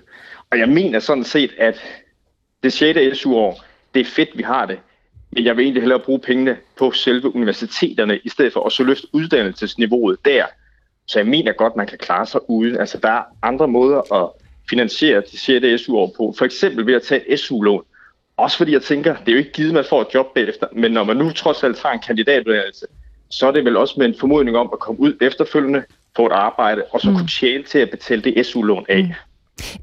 Og 0.51 0.59
jeg 0.59 0.69
mener 0.69 0.99
sådan 0.99 1.25
set, 1.25 1.51
at 1.59 1.81
det 2.67 2.73
6. 2.73 3.19
SU-år, 3.19 3.65
det 3.95 4.01
er 4.01 4.05
fedt, 4.05 4.29
vi 4.35 4.43
har 4.43 4.67
det, 4.67 4.79
men 5.31 5.45
jeg 5.45 5.57
vil 5.57 5.63
egentlig 5.63 5.83
hellere 5.83 6.01
bruge 6.01 6.21
pengene 6.21 6.57
på 6.79 6.91
selve 6.91 7.37
universiteterne, 7.37 8.19
i 8.25 8.29
stedet 8.29 8.53
for 8.53 8.65
at 8.67 8.73
så 8.73 8.85
løfte 8.85 9.07
uddannelsesniveauet 9.13 10.17
der. 10.25 10.45
Så 11.07 11.19
jeg 11.19 11.27
mener 11.27 11.53
godt, 11.53 11.77
man 11.77 11.87
kan 11.87 11.99
klare 11.99 12.27
sig 12.27 12.41
ude. 12.51 12.81
Altså, 12.81 12.99
der 12.99 13.09
er 13.09 13.23
andre 13.43 13.69
måder 13.69 14.13
at 14.13 14.31
finansiere 14.71 15.23
det 15.33 15.41
6. 15.41 15.83
SU-år 15.83 16.13
på. 16.17 16.35
For 16.39 16.45
eksempel 16.45 16.87
ved 16.87 16.95
at 16.95 17.03
tage 17.03 17.33
et 17.33 17.41
SU-lån. 17.41 17.83
Også 18.37 18.57
fordi 18.57 18.73
jeg 18.73 18.83
tænker, 18.83 19.17
det 19.17 19.29
er 19.29 19.33
jo 19.33 19.39
ikke 19.39 19.53
givet, 19.53 19.69
at 19.69 19.75
man 19.75 19.85
får 19.89 20.01
et 20.01 20.09
job 20.15 20.35
bagefter, 20.35 20.67
men 20.73 20.93
når 20.93 21.05
man 21.05 21.17
nu 21.17 21.31
trods 21.31 21.63
alt 21.63 21.77
tager 21.77 21.93
en 21.93 22.01
kandidatuddannelse, 22.01 22.87
så 23.31 23.47
er 23.47 23.51
det 23.51 23.65
vel 23.65 23.77
også 23.77 23.95
med 23.99 24.07
en 24.07 24.15
formodning 24.21 24.57
om 24.57 24.71
at 24.73 24.79
komme 24.79 25.01
ud 25.01 25.17
efterfølgende, 25.21 25.85
få 26.17 26.27
et 26.27 26.33
arbejde, 26.33 26.83
og 26.91 27.01
så 27.01 27.11
mm. 27.11 27.17
kunne 27.17 27.29
tjene 27.29 27.65
til 27.65 27.79
at 27.79 27.91
betale 27.91 28.23
det 28.23 28.47
SU-lån 28.47 28.87
af. 28.89 29.03
Mm. 29.03 29.11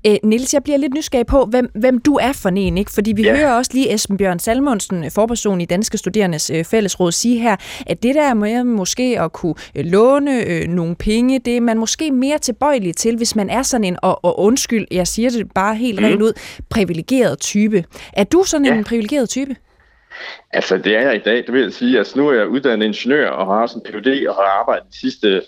Æ, 0.06 0.18
Nils, 0.24 0.54
jeg 0.54 0.64
bliver 0.64 0.78
lidt 0.78 0.94
nysgerrig 0.94 1.26
på, 1.26 1.46
hvem, 1.46 1.72
hvem 1.76 2.02
du 2.02 2.16
er 2.16 2.34
for 2.34 2.50
en, 2.50 2.78
ikke? 2.78 2.92
Fordi 2.92 3.12
vi 3.12 3.24
ja. 3.24 3.36
hører 3.36 3.54
også 3.58 3.72
lige 3.74 3.94
Esben 3.94 4.18
Bjørn 4.18 4.40
Salmonsen, 4.40 5.12
forperson 5.12 5.62
i 5.62 5.66
Danske 5.66 5.98
Studerendes 5.98 6.50
øh, 6.50 6.66
Fællesråd, 6.66 7.12
sige 7.12 7.40
her, 7.40 7.56
at 7.88 8.04
det 8.04 8.16
der 8.16 8.34
med 8.34 8.64
måske 8.64 9.20
at 9.20 9.34
kunne 9.34 9.56
øh, 9.76 9.86
låne 9.86 10.46
øh, 10.46 10.68
nogle 10.68 10.96
penge, 10.96 11.40
det 11.40 11.58
er 11.58 11.62
man 11.62 11.78
måske 11.78 12.12
mere 12.12 12.38
tilbøjelig 12.38 12.96
til, 12.96 13.18
hvis 13.18 13.36
man 13.36 13.50
er 13.50 13.62
sådan 13.62 13.84
en, 13.84 13.98
og, 14.02 14.26
og 14.26 14.40
undskyld, 14.40 14.88
jeg 14.92 15.08
siger 15.08 15.30
det 15.30 15.52
bare 15.56 15.76
helt 15.76 16.00
mm. 16.00 16.06
rent 16.06 16.22
ud, 16.22 16.34
privilegeret 16.70 17.40
type. 17.40 17.86
Er 18.14 18.24
du 18.24 18.44
sådan 18.44 18.66
ja. 18.66 18.74
en 18.74 18.84
privilegeret 18.84 19.30
type? 19.30 19.56
Altså, 20.54 20.78
det 20.78 20.96
er 20.96 21.02
jeg 21.02 21.16
i 21.16 21.22
dag, 21.26 21.36
det 21.36 21.54
vil 21.54 21.62
jeg 21.62 21.74
sige. 21.74 21.98
Altså, 21.98 22.20
nu 22.20 22.30
er 22.30 22.34
jeg 22.34 22.48
uddannet 22.48 22.86
ingeniør 22.86 23.30
og 23.30 23.46
har 23.46 23.62
også 23.62 23.80
en 23.80 23.92
PhD 23.92 24.28
og 24.28 24.36
har 24.36 24.60
arbejdet 24.60 24.88
de 24.92 25.00
sidste 25.00 25.42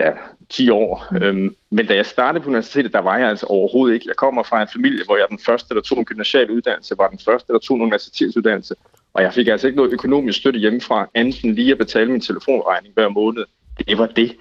ja, 0.00 0.10
10 0.54 0.70
år. 0.70 1.06
Mm. 1.10 1.22
Øhm, 1.22 1.56
men 1.70 1.86
da 1.86 1.94
jeg 1.94 2.06
startede 2.06 2.42
på 2.42 2.48
universitetet, 2.48 2.92
der 2.92 2.98
var 2.98 3.18
jeg 3.18 3.28
altså 3.28 3.46
overhovedet 3.46 3.94
ikke. 3.94 4.08
Jeg 4.08 4.16
kommer 4.16 4.42
fra 4.42 4.62
en 4.62 4.68
familie, 4.72 5.04
hvor 5.04 5.16
jeg 5.16 5.26
den 5.30 5.38
første, 5.38 5.74
der 5.74 5.80
tog 5.80 5.98
en 5.98 6.04
gymnasial 6.04 6.50
uddannelse, 6.50 6.94
var 6.98 7.08
den 7.08 7.18
første, 7.24 7.52
der 7.52 7.58
tog 7.58 7.76
en 7.76 7.82
universitetsuddannelse. 7.82 8.74
Og 9.14 9.22
jeg 9.22 9.32
fik 9.34 9.48
altså 9.48 9.66
ikke 9.66 9.76
noget 9.76 9.92
økonomisk 9.92 10.38
støtte 10.38 10.60
hjemmefra, 10.60 11.08
enten 11.14 11.54
lige 11.54 11.72
at 11.72 11.78
betale 11.78 12.10
min 12.10 12.20
telefonregning 12.20 12.94
hver 12.94 13.08
måned. 13.08 13.44
Det 13.88 13.98
var 13.98 14.06
det. 14.06 14.36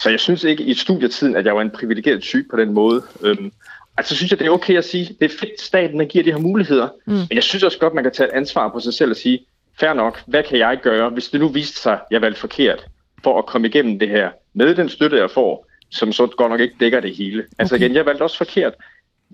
Så 0.00 0.10
jeg 0.10 0.20
synes 0.20 0.44
ikke 0.44 0.62
i 0.62 0.74
studietiden, 0.74 1.36
at 1.36 1.46
jeg 1.46 1.54
var 1.54 1.62
en 1.62 1.70
privilegeret 1.70 2.22
type 2.22 2.48
på 2.50 2.56
den 2.56 2.72
måde. 2.72 3.02
Øhm, 3.22 3.52
altså 3.96 4.16
synes 4.16 4.30
jeg, 4.30 4.38
det 4.38 4.46
er 4.46 4.50
okay 4.50 4.76
at 4.76 4.84
sige, 4.84 5.16
det 5.20 5.32
er 5.32 5.38
fedt, 5.40 5.60
staten 5.60 6.00
der 6.00 6.06
giver 6.06 6.24
de 6.24 6.32
her 6.32 6.38
muligheder. 6.38 6.88
Mm. 7.06 7.12
Men 7.12 7.28
jeg 7.30 7.42
synes 7.42 7.62
også 7.62 7.78
godt, 7.78 7.94
man 7.94 8.04
kan 8.04 8.12
tage 8.12 8.28
et 8.28 8.34
ansvar 8.34 8.68
på 8.68 8.80
sig 8.80 8.94
selv 8.94 9.10
og 9.10 9.16
sige, 9.16 9.46
fair 9.80 9.92
nok, 9.92 10.22
hvad 10.26 10.42
kan 10.42 10.58
jeg 10.58 10.78
gøre, 10.82 11.10
hvis 11.10 11.28
det 11.28 11.40
nu 11.40 11.48
viste 11.48 11.80
sig, 11.80 11.92
at 11.92 12.00
jeg 12.10 12.22
valgte 12.22 12.40
forkert 12.40 12.86
for 13.22 13.38
at 13.38 13.46
komme 13.46 13.68
igennem 13.68 13.98
det 13.98 14.08
her 14.08 14.30
med 14.54 14.74
den 14.74 14.88
støtte, 14.88 15.16
jeg 15.16 15.30
får, 15.30 15.66
som 15.90 16.12
så 16.12 16.26
godt 16.26 16.50
nok 16.50 16.60
ikke 16.60 16.76
dækker 16.80 17.00
det 17.00 17.16
hele. 17.16 17.44
Altså 17.58 17.74
okay. 17.74 17.84
igen, 17.84 17.96
jeg 17.96 18.06
valgte 18.06 18.22
også 18.22 18.36
forkert. 18.36 18.74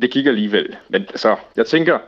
Det 0.03 0.11
gik 0.11 0.27
alligevel. 0.27 0.77
Men 0.89 1.03
altså, 1.03 1.37
jeg 1.57 1.67
tænker, 1.67 1.99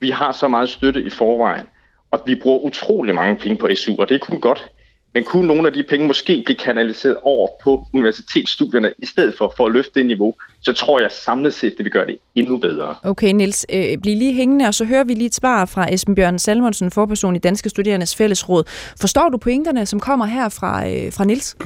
vi 0.00 0.10
har 0.10 0.32
så 0.32 0.48
meget 0.48 0.68
støtte 0.68 1.02
i 1.02 1.10
forvejen, 1.10 1.66
og 2.10 2.22
vi 2.26 2.34
bruger 2.34 2.58
utrolig 2.58 3.14
mange 3.14 3.36
penge 3.36 3.56
på 3.56 3.68
SU, 3.74 3.94
og 3.98 4.08
det 4.08 4.14
er 4.14 4.18
kun 4.18 4.40
godt. 4.40 4.70
Men 5.16 5.24
kunne 5.24 5.46
nogle 5.46 5.66
af 5.68 5.72
de 5.72 5.84
penge 5.88 6.06
måske 6.06 6.42
blive 6.46 6.56
kanaliseret 6.56 7.16
over 7.22 7.48
på 7.64 7.86
universitetsstudierne, 7.94 8.92
i 8.98 9.06
stedet 9.06 9.34
for, 9.38 9.54
for 9.56 9.66
at 9.66 9.72
løfte 9.72 9.90
det 9.94 10.06
niveau, 10.06 10.34
så 10.60 10.72
tror 10.72 11.00
jeg 11.00 11.10
samlet 11.10 11.54
set, 11.54 11.74
det 11.76 11.84
vil 11.84 11.92
gøre 11.92 12.06
det 12.06 12.18
endnu 12.34 12.56
bedre. 12.56 12.94
Okay, 13.02 13.32
Nils, 13.32 13.66
øh, 13.72 13.98
bliv 13.98 14.16
lige 14.16 14.34
hængende, 14.34 14.66
og 14.66 14.74
så 14.74 14.84
hører 14.84 15.04
vi 15.04 15.14
lige 15.14 15.26
et 15.26 15.34
svar 15.34 15.64
fra 15.64 15.94
Esben 15.94 16.14
Bjørn 16.14 16.38
Salmonsen, 16.38 16.90
forperson 16.90 17.36
i 17.36 17.38
Danske 17.38 17.68
Studerendes 17.68 18.16
Fællesråd. 18.16 18.64
Forstår 19.00 19.28
du 19.28 19.38
pointerne, 19.38 19.86
som 19.86 20.00
kommer 20.00 20.26
her 20.26 20.48
fra, 20.48 20.88
øh, 20.88 21.12
fra 21.12 21.24
Nils? 21.24 21.56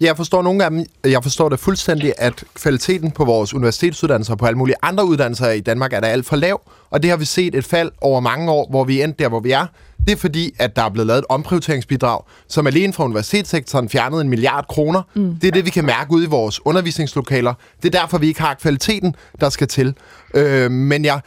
Ja, 0.00 0.06
jeg 0.06 0.16
forstår 0.16 0.42
nogle 0.42 0.64
af 0.64 0.70
dem. 0.70 0.86
Jeg 1.04 1.22
forstår 1.22 1.48
det 1.48 1.60
fuldstændig, 1.60 2.12
at 2.18 2.44
kvaliteten 2.54 3.10
på 3.10 3.24
vores 3.24 3.54
universitetsuddannelser 3.54 4.32
og 4.32 4.38
på 4.38 4.46
alle 4.46 4.58
mulige 4.58 4.76
andre 4.82 5.04
uddannelser 5.04 5.50
i 5.50 5.60
Danmark 5.60 5.92
er 5.92 6.00
der 6.00 6.08
alt 6.08 6.26
for 6.26 6.36
lav, 6.36 6.60
og 6.90 7.02
det 7.02 7.10
har 7.10 7.16
vi 7.16 7.24
set 7.24 7.54
et 7.54 7.64
fald 7.64 7.90
over 8.00 8.20
mange 8.20 8.52
år, 8.52 8.66
hvor 8.70 8.84
vi 8.84 9.00
er 9.00 9.04
endt 9.04 9.18
der, 9.18 9.28
hvor 9.28 9.40
vi 9.40 9.50
er. 9.50 9.66
Det 10.06 10.12
er 10.12 10.16
fordi, 10.16 10.54
at 10.58 10.76
der 10.76 10.82
er 10.82 10.88
blevet 10.88 11.06
lavet 11.06 11.18
et 11.18 11.24
omprioriteringsbidrag, 11.28 12.20
som 12.48 12.66
alene 12.66 12.92
fra 12.92 13.04
universitetssektoren 13.04 13.88
fjernede 13.88 14.20
en 14.20 14.28
milliard 14.28 14.66
kroner. 14.68 15.02
Mm. 15.14 15.36
Det 15.36 15.48
er 15.48 15.52
det, 15.52 15.64
vi 15.64 15.70
kan 15.70 15.84
mærke 15.84 16.12
ude 16.12 16.24
i 16.24 16.28
vores 16.28 16.66
undervisningslokaler. 16.66 17.54
Det 17.82 17.94
er 17.94 18.00
derfor, 18.00 18.18
vi 18.18 18.26
ikke 18.26 18.40
har 18.40 18.54
kvaliteten, 18.54 19.14
der 19.40 19.48
skal 19.48 19.68
til. 19.68 19.94
Øh, 20.34 20.70
men 20.70 21.04
jeg, 21.04 21.20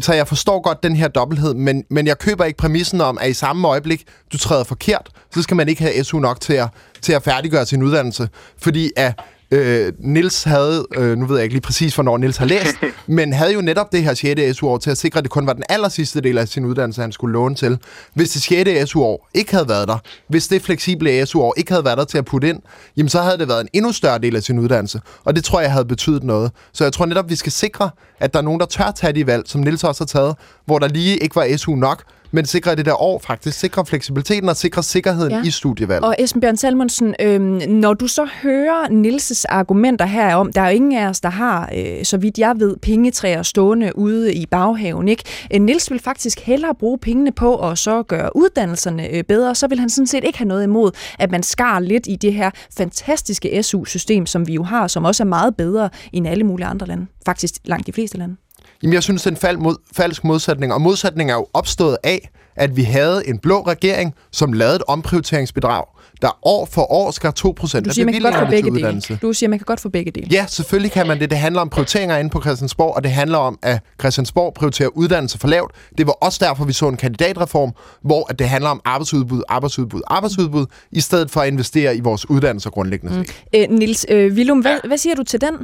så 0.00 0.12
jeg 0.12 0.28
forstår 0.28 0.60
godt 0.60 0.82
den 0.82 0.96
her 0.96 1.08
dobbelthed, 1.08 1.54
men, 1.54 1.84
men 1.90 2.06
jeg 2.06 2.18
køber 2.18 2.44
ikke 2.44 2.56
præmissen 2.56 3.00
om, 3.00 3.18
at 3.20 3.30
i 3.30 3.32
samme 3.32 3.68
øjeblik, 3.68 4.04
du 4.32 4.38
træder 4.38 4.64
forkert, 4.64 5.10
så 5.34 5.42
skal 5.42 5.56
man 5.56 5.68
ikke 5.68 5.82
have 5.82 6.04
SU 6.04 6.18
nok 6.18 6.40
til 6.40 6.52
at, 6.52 6.68
til 7.02 7.12
at 7.12 7.22
færdiggøre 7.22 7.66
sin 7.66 7.82
uddannelse. 7.82 8.28
Fordi 8.58 8.90
at 8.96 9.20
øh, 9.52 9.92
Nils 9.98 10.44
havde, 10.44 10.86
øh, 10.96 11.18
nu 11.18 11.26
ved 11.26 11.36
jeg 11.36 11.44
ikke 11.44 11.54
lige 11.54 11.62
præcis, 11.62 11.94
hvornår 11.94 12.18
Nils 12.18 12.36
har 12.36 12.46
læst, 12.46 12.76
men 13.06 13.32
havde 13.32 13.52
jo 13.52 13.60
netop 13.60 13.92
det 13.92 14.02
her 14.04 14.14
6. 14.14 14.56
SU-år 14.56 14.78
til 14.78 14.90
at 14.90 14.98
sikre, 14.98 15.18
at 15.18 15.24
det 15.24 15.30
kun 15.30 15.46
var 15.46 15.52
den 15.52 15.62
aller 15.68 15.88
sidste 15.88 16.20
del 16.20 16.38
af 16.38 16.48
sin 16.48 16.64
uddannelse, 16.64 17.00
han 17.00 17.12
skulle 17.12 17.32
låne 17.32 17.54
til. 17.54 17.78
Hvis 18.14 18.30
det 18.30 18.42
6. 18.42 18.90
SU-år 18.90 19.28
ikke 19.34 19.52
havde 19.52 19.68
været 19.68 19.88
der, 19.88 19.98
hvis 20.28 20.48
det 20.48 20.62
fleksible 20.62 21.26
SU-år 21.26 21.54
ikke 21.56 21.72
havde 21.72 21.84
været 21.84 21.98
der 21.98 22.04
til 22.04 22.18
at 22.18 22.24
putte 22.24 22.48
ind, 22.48 22.60
jamen 22.96 23.08
så 23.08 23.22
havde 23.22 23.38
det 23.38 23.48
været 23.48 23.60
en 23.60 23.68
endnu 23.72 23.92
større 23.92 24.18
del 24.18 24.36
af 24.36 24.42
sin 24.42 24.58
uddannelse. 24.58 25.00
Og 25.24 25.36
det 25.36 25.44
tror 25.44 25.60
jeg 25.60 25.72
havde 25.72 25.84
betydet 25.84 26.24
noget. 26.24 26.50
Så 26.72 26.84
jeg 26.84 26.92
tror 26.92 27.06
netop, 27.06 27.30
vi 27.30 27.36
skal 27.36 27.52
sikre, 27.52 27.90
at 28.20 28.32
der 28.32 28.38
er 28.38 28.44
nogen, 28.44 28.60
der 28.60 28.66
tør 28.66 28.90
tage 28.90 29.12
de 29.12 29.26
valg, 29.26 29.42
som 29.46 29.60
Nils 29.60 29.84
også 29.84 30.00
har 30.00 30.06
taget, 30.06 30.36
hvor 30.66 30.78
der 30.78 30.88
lige 30.88 31.16
ikke 31.16 31.36
var 31.36 31.56
SU 31.56 31.74
nok, 31.74 32.02
men 32.32 32.46
sikre 32.46 32.76
det 32.76 32.86
der 32.86 33.02
år 33.02 33.18
faktisk, 33.18 33.58
sikre 33.58 33.86
fleksibiliteten 33.86 34.48
og 34.48 34.56
sikre 34.56 34.82
sikkerheden 34.82 35.32
ja. 35.32 35.42
i 35.44 35.50
studievalget. 35.50 36.04
Og 36.04 36.16
Esben 36.18 36.40
Bjørn 36.40 36.56
Salmonsen, 36.56 37.14
øhm, 37.20 37.62
når 37.68 37.94
du 37.94 38.06
så 38.06 38.28
hører 38.42 38.88
Nilses 38.88 39.44
argumenter 39.44 40.06
her 40.06 40.34
om, 40.34 40.52
der 40.52 40.60
er 40.60 40.70
jo 40.70 40.74
ingen 40.74 40.92
af 40.92 41.08
os, 41.08 41.20
der 41.20 41.28
har, 41.28 41.70
øh, 41.76 42.04
så 42.04 42.16
vidt 42.16 42.38
jeg 42.38 42.54
ved, 42.58 42.76
pengetræer 42.76 43.42
stående 43.42 43.98
ude 43.98 44.34
i 44.34 44.46
baghaven, 44.46 45.08
ikke? 45.08 45.24
Øh, 45.54 45.60
Nils 45.60 45.90
vil 45.90 45.98
faktisk 45.98 46.40
hellere 46.40 46.74
bruge 46.74 46.98
pengene 46.98 47.32
på 47.32 47.70
at 47.70 47.78
så 47.78 48.02
gøre 48.02 48.36
uddannelserne 48.36 49.08
øh, 49.08 49.24
bedre, 49.24 49.54
så 49.54 49.68
vil 49.68 49.80
han 49.80 49.90
sådan 49.90 50.06
set 50.06 50.24
ikke 50.24 50.38
have 50.38 50.48
noget 50.48 50.64
imod, 50.64 50.90
at 51.18 51.30
man 51.30 51.42
skar 51.42 51.80
lidt 51.80 52.06
i 52.06 52.16
det 52.16 52.34
her 52.34 52.50
fantastiske 52.76 53.62
SU-system, 53.62 54.26
som 54.26 54.48
vi 54.48 54.54
jo 54.54 54.62
har, 54.62 54.86
som 54.86 55.04
også 55.04 55.22
er 55.22 55.26
meget 55.26 55.56
bedre 55.56 55.90
end 56.12 56.28
alle 56.28 56.44
mulige 56.44 56.66
andre 56.66 56.86
lande. 56.86 57.06
Faktisk 57.26 57.54
langt 57.64 57.86
de 57.86 57.92
fleste 57.92 58.18
lande. 58.18 58.36
Jamen, 58.82 58.94
jeg 58.94 59.02
synes, 59.02 59.22
det 59.22 59.26
er 59.26 59.34
en 59.34 59.36
fald 59.36 59.56
mod, 59.56 59.76
falsk 59.92 60.24
modsætning, 60.24 60.72
og 60.72 60.80
modsætningen 60.80 61.30
er 61.30 61.36
jo 61.36 61.46
opstået 61.52 61.96
af, 62.02 62.30
at 62.56 62.76
vi 62.76 62.82
havde 62.82 63.28
en 63.28 63.38
blå 63.38 63.62
regering, 63.66 64.14
som 64.32 64.52
lavede 64.52 64.76
et 64.76 64.82
omprioriteringsbidrag, 64.88 65.84
der 66.22 66.38
år 66.42 66.66
for 66.66 66.92
år 66.92 67.10
skal 67.10 67.28
2% 67.28 67.32
du 67.52 67.66
siger, 67.66 67.82
af 67.98 68.04
man 68.04 68.12
kan 68.14 68.22
godt 68.22 68.34
få 68.34 68.46
begge 68.50 68.70
dele. 68.70 69.18
Du 69.22 69.32
siger, 69.32 69.50
man 69.50 69.58
kan 69.58 69.64
godt 69.64 69.80
få 69.80 69.88
begge 69.88 70.10
dele. 70.10 70.26
Ja, 70.30 70.46
selvfølgelig 70.48 70.92
kan 70.92 71.06
man 71.06 71.20
det. 71.20 71.30
Det 71.30 71.38
handler 71.38 71.60
om 71.60 71.68
prioriteringer 71.68 72.16
inde 72.18 72.30
på 72.30 72.40
Christiansborg, 72.40 72.96
og 72.96 73.02
det 73.02 73.10
handler 73.10 73.38
om, 73.38 73.58
at 73.62 73.80
Christiansborg 74.00 74.54
prioriterer 74.54 74.88
uddannelse 74.88 75.38
for 75.38 75.48
lavt. 75.48 75.72
Det 75.98 76.06
var 76.06 76.12
også 76.12 76.38
derfor, 76.44 76.64
vi 76.64 76.72
så 76.72 76.88
en 76.88 76.96
kandidatreform, 76.96 77.72
hvor 78.02 78.24
det 78.24 78.48
handler 78.48 78.70
om 78.70 78.80
arbejdsudbud, 78.84 79.42
arbejdsudbud, 79.48 80.00
arbejdsudbud, 80.06 80.66
i 80.92 81.00
stedet 81.00 81.30
for 81.30 81.40
at 81.40 81.48
investere 81.48 81.96
i 81.96 82.00
vores 82.00 82.30
uddannelser 82.30 82.70
grundlæggende. 82.70 83.18
Mm. 83.18 83.24
Øh, 83.54 83.70
Nils 83.70 84.06
øh, 84.08 84.32
Willum, 84.32 84.58
hvad, 84.58 84.78
hvad 84.84 84.98
siger 84.98 85.14
du 85.14 85.22
til 85.22 85.40
den? 85.40 85.54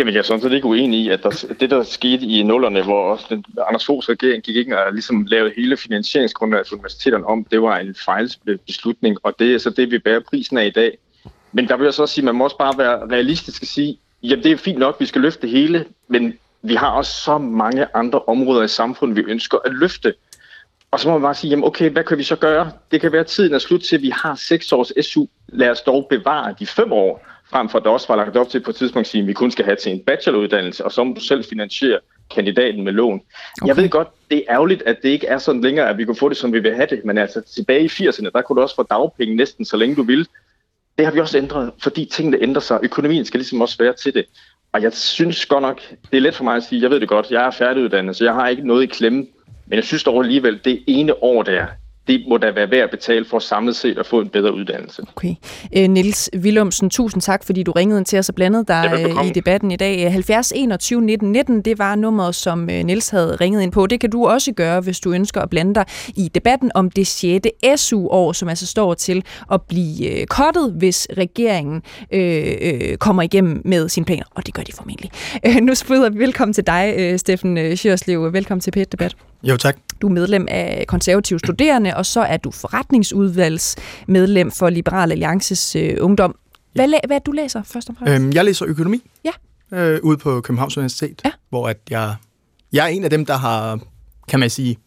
Jamen, 0.00 0.14
jeg 0.14 0.18
er 0.18 0.24
sådan 0.24 0.42
set 0.42 0.52
ikke 0.52 0.66
uenig 0.66 1.00
i, 1.00 1.08
at 1.08 1.22
der, 1.22 1.44
det, 1.60 1.70
der 1.70 1.82
skete 1.82 2.26
i 2.26 2.42
nullerne, 2.42 2.82
hvor 2.82 3.12
også 3.12 3.26
den, 3.30 3.44
Anders 3.68 3.86
Foghs 3.86 4.08
regering 4.08 4.42
gik 4.42 4.56
ind 4.56 4.72
og 4.72 4.92
ligesom 4.92 5.24
lavede 5.24 5.52
hele 5.56 5.76
finansieringsgrundlaget 5.76 6.68
for 6.68 6.74
universiteterne 6.74 7.26
om, 7.26 7.44
det 7.44 7.62
var 7.62 7.78
en 7.78 7.94
fejlbeslutning, 7.94 9.16
og 9.22 9.34
det 9.38 9.54
er 9.54 9.58
så 9.58 9.70
det, 9.70 9.90
vi 9.90 9.98
bærer 9.98 10.20
prisen 10.20 10.58
af 10.58 10.66
i 10.66 10.70
dag. 10.70 10.98
Men 11.52 11.68
der 11.68 11.76
vil 11.76 11.84
jeg 11.84 11.94
så 11.94 12.06
sige, 12.06 12.22
at 12.22 12.24
man 12.24 12.34
må 12.34 12.44
også 12.44 12.58
bare 12.58 12.78
være 12.78 13.08
realistisk 13.10 13.62
og 13.62 13.66
sige, 13.66 13.98
jamen 14.22 14.44
det 14.44 14.52
er 14.52 14.56
fint 14.56 14.78
nok, 14.78 14.96
vi 15.00 15.06
skal 15.06 15.20
løfte 15.20 15.42
det 15.42 15.50
hele, 15.50 15.84
men 16.08 16.34
vi 16.62 16.74
har 16.74 16.90
også 16.90 17.12
så 17.12 17.38
mange 17.38 17.86
andre 17.94 18.20
områder 18.26 18.62
i 18.62 18.68
samfundet, 18.68 19.16
vi 19.16 19.30
ønsker 19.30 19.58
at 19.64 19.72
løfte. 19.72 20.14
Og 20.90 21.00
så 21.00 21.08
må 21.08 21.14
man 21.14 21.22
bare 21.22 21.34
sige, 21.34 21.50
jamen 21.50 21.64
okay, 21.64 21.90
hvad 21.90 22.04
kan 22.04 22.18
vi 22.18 22.22
så 22.22 22.36
gøre? 22.36 22.70
Det 22.90 23.00
kan 23.00 23.12
være, 23.12 23.20
at 23.20 23.26
tiden 23.26 23.54
er 23.54 23.58
slut 23.58 23.80
til, 23.80 23.96
at 23.96 24.02
vi 24.02 24.10
har 24.10 24.34
seks 24.34 24.72
års 24.72 25.06
SU. 25.06 25.26
Lad 25.48 25.70
os 25.70 25.80
dog 25.80 26.06
bevare 26.10 26.54
de 26.58 26.66
fem 26.66 26.92
år 26.92 27.29
frem 27.50 27.68
for 27.68 27.78
at 27.78 27.84
der 27.84 27.90
også 27.90 28.08
var 28.08 28.16
lagt 28.16 28.36
op 28.36 28.48
til 28.48 28.60
på 28.60 28.70
et 28.70 28.76
tidspunkt 28.76 29.06
at 29.06 29.10
sige, 29.10 29.22
at 29.22 29.28
vi 29.28 29.32
kun 29.32 29.50
skal 29.50 29.64
have 29.64 29.76
til 29.76 29.92
en 29.92 30.00
bacheloruddannelse, 30.00 30.84
og 30.84 30.92
så 30.92 31.04
må 31.04 31.14
du 31.14 31.20
selv 31.20 31.44
finansiere 31.44 31.98
kandidaten 32.34 32.84
med 32.84 32.92
lån. 32.92 33.20
Okay. 33.62 33.68
Jeg 33.68 33.76
ved 33.76 33.88
godt, 33.88 34.08
det 34.30 34.38
er 34.38 34.42
ærgerligt, 34.54 34.82
at 34.82 35.02
det 35.02 35.08
ikke 35.08 35.26
er 35.26 35.38
sådan 35.38 35.60
længere, 35.60 35.88
at 35.88 35.98
vi 35.98 36.04
kunne 36.04 36.16
få 36.16 36.28
det, 36.28 36.36
som 36.36 36.52
vi 36.52 36.58
vil 36.58 36.74
have 36.74 36.86
det, 36.90 37.04
men 37.04 37.18
altså 37.18 37.40
tilbage 37.40 37.84
i 37.84 37.86
80'erne, 37.86 38.30
der 38.34 38.42
kunne 38.42 38.56
du 38.56 38.62
også 38.62 38.74
få 38.74 38.82
dagpenge 38.82 39.36
næsten 39.36 39.64
så 39.64 39.76
længe 39.76 39.96
du 39.96 40.02
ville. 40.02 40.26
Det 40.98 41.06
har 41.06 41.12
vi 41.12 41.20
også 41.20 41.38
ændret, 41.38 41.70
fordi 41.82 42.04
tingene 42.04 42.42
ændrer 42.42 42.60
sig. 42.60 42.80
Økonomien 42.82 43.24
skal 43.24 43.38
ligesom 43.38 43.60
også 43.60 43.78
være 43.78 43.92
til 43.92 44.14
det. 44.14 44.24
Og 44.72 44.82
jeg 44.82 44.92
synes 44.92 45.46
godt 45.46 45.62
nok, 45.62 45.80
det 46.10 46.16
er 46.16 46.20
let 46.20 46.34
for 46.34 46.44
mig 46.44 46.56
at 46.56 46.62
sige, 46.62 46.82
jeg 46.82 46.90
ved 46.90 47.00
det 47.00 47.08
godt, 47.08 47.30
jeg 47.30 47.46
er 47.46 47.50
færdiguddannet, 47.50 48.16
så 48.16 48.24
jeg 48.24 48.34
har 48.34 48.48
ikke 48.48 48.66
noget 48.66 48.82
i 48.82 48.86
klemme. 48.86 49.26
Men 49.66 49.76
jeg 49.76 49.84
synes 49.84 50.04
dog 50.04 50.24
alligevel, 50.24 50.60
det 50.64 50.84
ene 50.86 51.22
år 51.22 51.42
der, 51.42 51.66
det 52.08 52.24
må 52.28 52.38
da 52.38 52.50
være 52.50 52.70
værd 52.70 52.84
at 52.84 52.90
betale 52.90 53.24
for 53.30 53.38
samlet 53.38 53.76
set 53.76 53.98
at 53.98 54.06
få 54.06 54.20
en 54.20 54.28
bedre 54.28 54.54
uddannelse. 54.54 55.02
Okay. 55.16 55.34
Øh, 55.76 55.88
Niels 55.88 56.30
Willumsen, 56.36 56.90
tusind 56.90 57.22
tak, 57.22 57.44
fordi 57.44 57.62
du 57.62 57.72
ringede 57.72 57.98
ind 57.98 58.06
til 58.06 58.18
os 58.18 58.28
og 58.28 58.34
blandede 58.34 58.64
dig 58.64 58.90
ja, 58.92 59.22
i 59.22 59.30
debatten 59.30 59.70
i 59.70 59.76
dag. 59.76 60.12
70 60.12 60.52
21 60.56 61.00
19 61.00 61.32
19, 61.32 61.62
det 61.62 61.78
var 61.78 61.94
nummeret, 61.94 62.34
som 62.34 62.70
øh, 62.70 62.84
Niels 62.84 63.10
havde 63.10 63.36
ringet 63.36 63.62
ind 63.62 63.72
på. 63.72 63.86
Det 63.86 64.00
kan 64.00 64.10
du 64.10 64.26
også 64.26 64.52
gøre, 64.52 64.80
hvis 64.80 65.00
du 65.00 65.12
ønsker 65.12 65.40
at 65.40 65.50
blande 65.50 65.74
dig 65.74 65.84
i 66.16 66.30
debatten 66.34 66.70
om 66.74 66.90
det 66.90 67.06
6. 67.06 67.46
SU-år, 67.76 68.32
som 68.32 68.48
altså 68.48 68.66
står 68.66 68.94
til 68.94 69.24
at 69.52 69.62
blive 69.62 70.20
øh, 70.20 70.26
kottet, 70.26 70.74
hvis 70.78 71.08
regeringen 71.16 71.82
øh, 72.12 72.44
øh, 72.60 72.96
kommer 72.96 73.22
igennem 73.22 73.62
med 73.64 73.88
sine 73.88 74.06
planer. 74.06 74.24
Og 74.34 74.46
det 74.46 74.54
gør 74.54 74.62
de 74.62 74.72
formentlig. 74.72 75.10
Øh, 75.46 75.56
nu 75.56 75.74
spørger 75.74 76.10
vi 76.10 76.18
velkommen 76.18 76.52
til 76.52 76.66
dig, 76.66 76.94
øh, 76.98 77.18
Steffen 77.18 77.76
Sjørslev. 77.76 78.32
Velkommen 78.32 78.60
til 78.60 78.70
pet 78.70 78.92
Debat. 78.92 79.16
Jo, 79.42 79.56
tak. 79.56 79.76
Du 80.00 80.06
er 80.06 80.12
medlem 80.12 80.46
af 80.50 80.84
konservative 80.88 81.38
studerende, 81.38 81.96
og 81.96 82.06
så 82.06 82.20
er 82.20 82.36
du 82.36 82.50
forretningsudvalgsmedlem 82.50 84.50
for 84.50 84.70
Liberal 84.70 85.12
Alliances 85.12 85.76
øh, 85.76 85.96
Ungdom. 86.00 86.34
Hvad, 86.74 86.88
ja. 86.88 86.98
hvad 87.06 87.20
du 87.20 87.32
læser 87.32 87.62
først 87.62 87.88
og 87.88 87.94
fremmest? 87.98 88.20
Øhm, 88.20 88.32
jeg 88.32 88.44
læser 88.44 88.66
økonomi 88.68 89.02
ja. 89.24 89.30
øh, 89.78 90.00
ude 90.02 90.16
på 90.16 90.40
Københavns 90.40 90.76
Universitet, 90.76 91.20
ja. 91.24 91.30
hvor 91.48 91.68
at 91.68 91.78
jeg, 91.90 92.14
jeg 92.72 92.84
er 92.84 92.88
en 92.88 93.04
af 93.04 93.10
dem, 93.10 93.26
der 93.26 93.36
har, 93.36 93.80
kan 94.28 94.40
man 94.40 94.50
sige, 94.50 94.78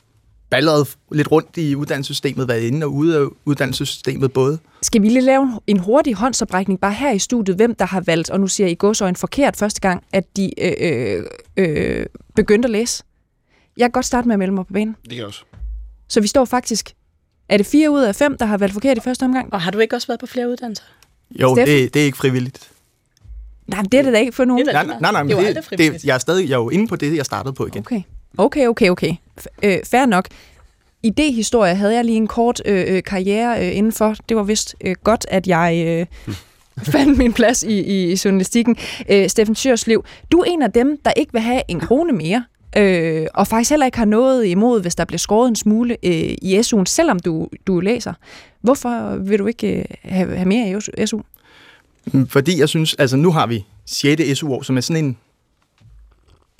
balleret 0.49 0.95
lidt 1.11 1.31
rundt 1.31 1.57
i 1.57 1.75
uddannelsessystemet, 1.75 2.47
været 2.47 2.61
inde 2.61 2.85
og 2.85 2.93
ude 2.93 3.17
af 3.17 3.25
uddannelsessystemet 3.45 4.33
både. 4.33 4.59
Skal 4.81 5.01
vi 5.01 5.09
lige 5.09 5.21
lave 5.21 5.59
en 5.67 5.79
hurtig 5.79 6.13
håndsoprækning 6.13 6.79
bare 6.79 6.93
her 6.93 7.11
i 7.11 7.19
studiet, 7.19 7.55
hvem 7.55 7.75
der 7.75 7.85
har 7.85 8.01
valgt, 8.01 8.29
og 8.29 8.39
nu 8.39 8.47
siger 8.47 8.67
I 8.67 8.75
godsøjne 8.75 9.15
forkert 9.15 9.55
første 9.55 9.81
gang, 9.81 10.03
at 10.11 10.37
de 10.37 10.51
øh, 10.61 10.73
øh, 10.79 11.23
øh, 11.57 12.05
begyndte 12.35 12.65
at 12.65 12.71
læse? 12.71 13.03
Jeg 13.77 13.83
kan 13.83 13.91
godt 13.91 14.05
starte 14.05 14.27
med 14.27 14.35
at 14.35 14.39
melde 14.39 14.53
mig 14.53 14.67
på 14.67 14.73
banen. 14.73 14.95
Det 15.01 15.09
kan 15.09 15.17
jeg 15.17 15.25
også. 15.25 15.43
Så 16.07 16.21
vi 16.21 16.27
står 16.27 16.45
faktisk... 16.45 16.93
Er 17.49 17.57
det 17.57 17.65
fire 17.65 17.91
ud 17.91 18.01
af 18.01 18.15
fem, 18.15 18.37
der 18.37 18.45
har 18.45 18.57
valgt 18.57 18.73
forkert 18.73 18.97
i 18.97 19.01
første 19.01 19.23
omgang? 19.23 19.53
Og 19.53 19.61
har 19.61 19.71
du 19.71 19.79
ikke 19.79 19.95
også 19.95 20.07
været 20.07 20.19
på 20.19 20.25
flere 20.25 20.49
uddannelser? 20.49 20.83
Jo, 21.31 21.55
det, 21.55 21.93
det 21.93 22.01
er 22.01 22.05
ikke 22.05 22.17
frivilligt. 22.17 22.69
Nej, 23.67 23.81
men 23.81 23.91
det 23.91 23.97
er 23.97 24.01
det 24.01 24.13
da 24.13 24.19
ikke 24.19 24.31
for 24.31 24.45
nogen. 24.45 24.65
Nej, 24.65 24.85
nej, 24.85 24.97
nej, 24.99 25.11
nej 25.11 25.23
men 25.23 25.37
det, 25.37 25.67
det, 25.69 25.79
det, 25.79 26.05
jeg 26.05 26.13
er 26.13 26.17
stadig 26.17 26.49
jeg 26.49 26.53
er 26.53 26.59
jo 26.59 26.69
inde 26.69 26.87
på 26.87 26.95
det, 26.95 27.17
jeg 27.17 27.25
startede 27.25 27.53
på 27.53 27.67
igen. 27.67 27.79
Okay, 27.79 28.01
okay, 28.37 28.67
okay. 28.67 28.89
okay. 28.89 29.13
Øh, 29.63 29.77
fair 29.85 30.05
nok. 30.05 30.27
Idehistorie 31.03 31.75
havde 31.75 31.95
jeg 31.95 32.05
lige 32.05 32.17
en 32.17 32.27
kort 32.27 32.61
øh, 32.65 32.95
øh, 32.95 33.03
karriere 33.03 33.67
øh, 33.67 33.77
indenfor. 33.77 34.15
Det 34.29 34.37
var 34.37 34.43
vist 34.43 34.75
øh, 34.81 34.95
godt, 35.03 35.25
at 35.29 35.47
jeg 35.47 35.83
øh, 35.87 36.35
fandt 36.93 37.17
min 37.17 37.33
plads 37.33 37.63
i, 37.63 37.79
i, 37.79 38.11
i 38.11 38.19
journalistikken. 38.25 38.77
Øh, 39.09 39.29
Steffen 39.29 39.55
Sjørslev, 39.55 40.05
du 40.31 40.39
er 40.39 40.43
en 40.43 40.61
af 40.61 40.71
dem, 40.71 40.97
der 41.05 41.11
ikke 41.11 41.31
vil 41.31 41.41
have 41.41 41.61
en 41.67 41.79
krone 41.79 42.13
mere 42.13 42.43
øh, 42.77 43.27
og 43.33 43.47
faktisk 43.47 43.69
heller 43.69 43.85
ikke 43.85 43.97
har 43.97 44.05
noget 44.05 44.45
imod, 44.45 44.81
hvis 44.81 44.95
der 44.95 45.05
bliver 45.05 45.17
skåret 45.17 45.47
en 45.47 45.55
smule 45.55 45.97
øh, 46.03 46.35
i 46.41 46.59
SU'en, 46.59 46.85
selvom 46.85 47.19
du, 47.19 47.47
du 47.67 47.79
læser. 47.79 48.13
Hvorfor 48.61 49.17
vil 49.17 49.39
du 49.39 49.47
ikke 49.47 49.79
øh, 49.79 49.85
have, 50.01 50.35
have 50.35 50.47
mere 50.47 50.81
i 50.97 51.05
SU? 51.05 51.19
Mm, 52.05 52.27
fordi 52.27 52.59
jeg 52.59 52.69
synes, 52.69 52.93
altså 52.93 53.17
nu 53.17 53.31
har 53.31 53.47
vi 53.47 53.65
6. 53.85 54.37
SU-år, 54.39 54.61
som 54.61 54.77
er 54.77 54.81
sådan 54.81 55.05
en 55.05 55.17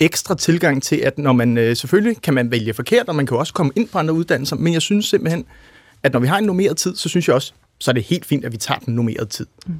ekstra 0.00 0.34
tilgang 0.34 0.82
til, 0.82 0.96
at 0.96 1.18
når 1.18 1.32
man 1.32 1.58
øh, 1.58 1.76
selvfølgelig 1.76 2.22
kan 2.22 2.34
man 2.34 2.50
vælge 2.50 2.74
forkert, 2.74 3.08
og 3.08 3.16
man 3.16 3.26
kan 3.26 3.36
også 3.36 3.52
komme 3.52 3.72
ind 3.76 3.88
på 3.88 3.98
andre 3.98 4.14
uddannelser, 4.14 4.56
men 4.56 4.72
jeg 4.72 4.82
synes 4.82 5.06
simpelthen, 5.06 5.44
at 6.02 6.12
når 6.12 6.20
vi 6.20 6.26
har 6.26 6.38
en 6.38 6.44
normeret 6.44 6.76
tid, 6.76 6.96
så 6.96 7.08
synes 7.08 7.28
jeg 7.28 7.34
også, 7.34 7.52
så 7.78 7.90
er 7.90 7.92
det 7.92 8.02
helt 8.02 8.26
fint, 8.26 8.44
at 8.44 8.52
vi 8.52 8.56
tager 8.56 8.78
den 8.78 8.94
normerede 8.94 9.26
tid. 9.26 9.46
Mm. 9.66 9.74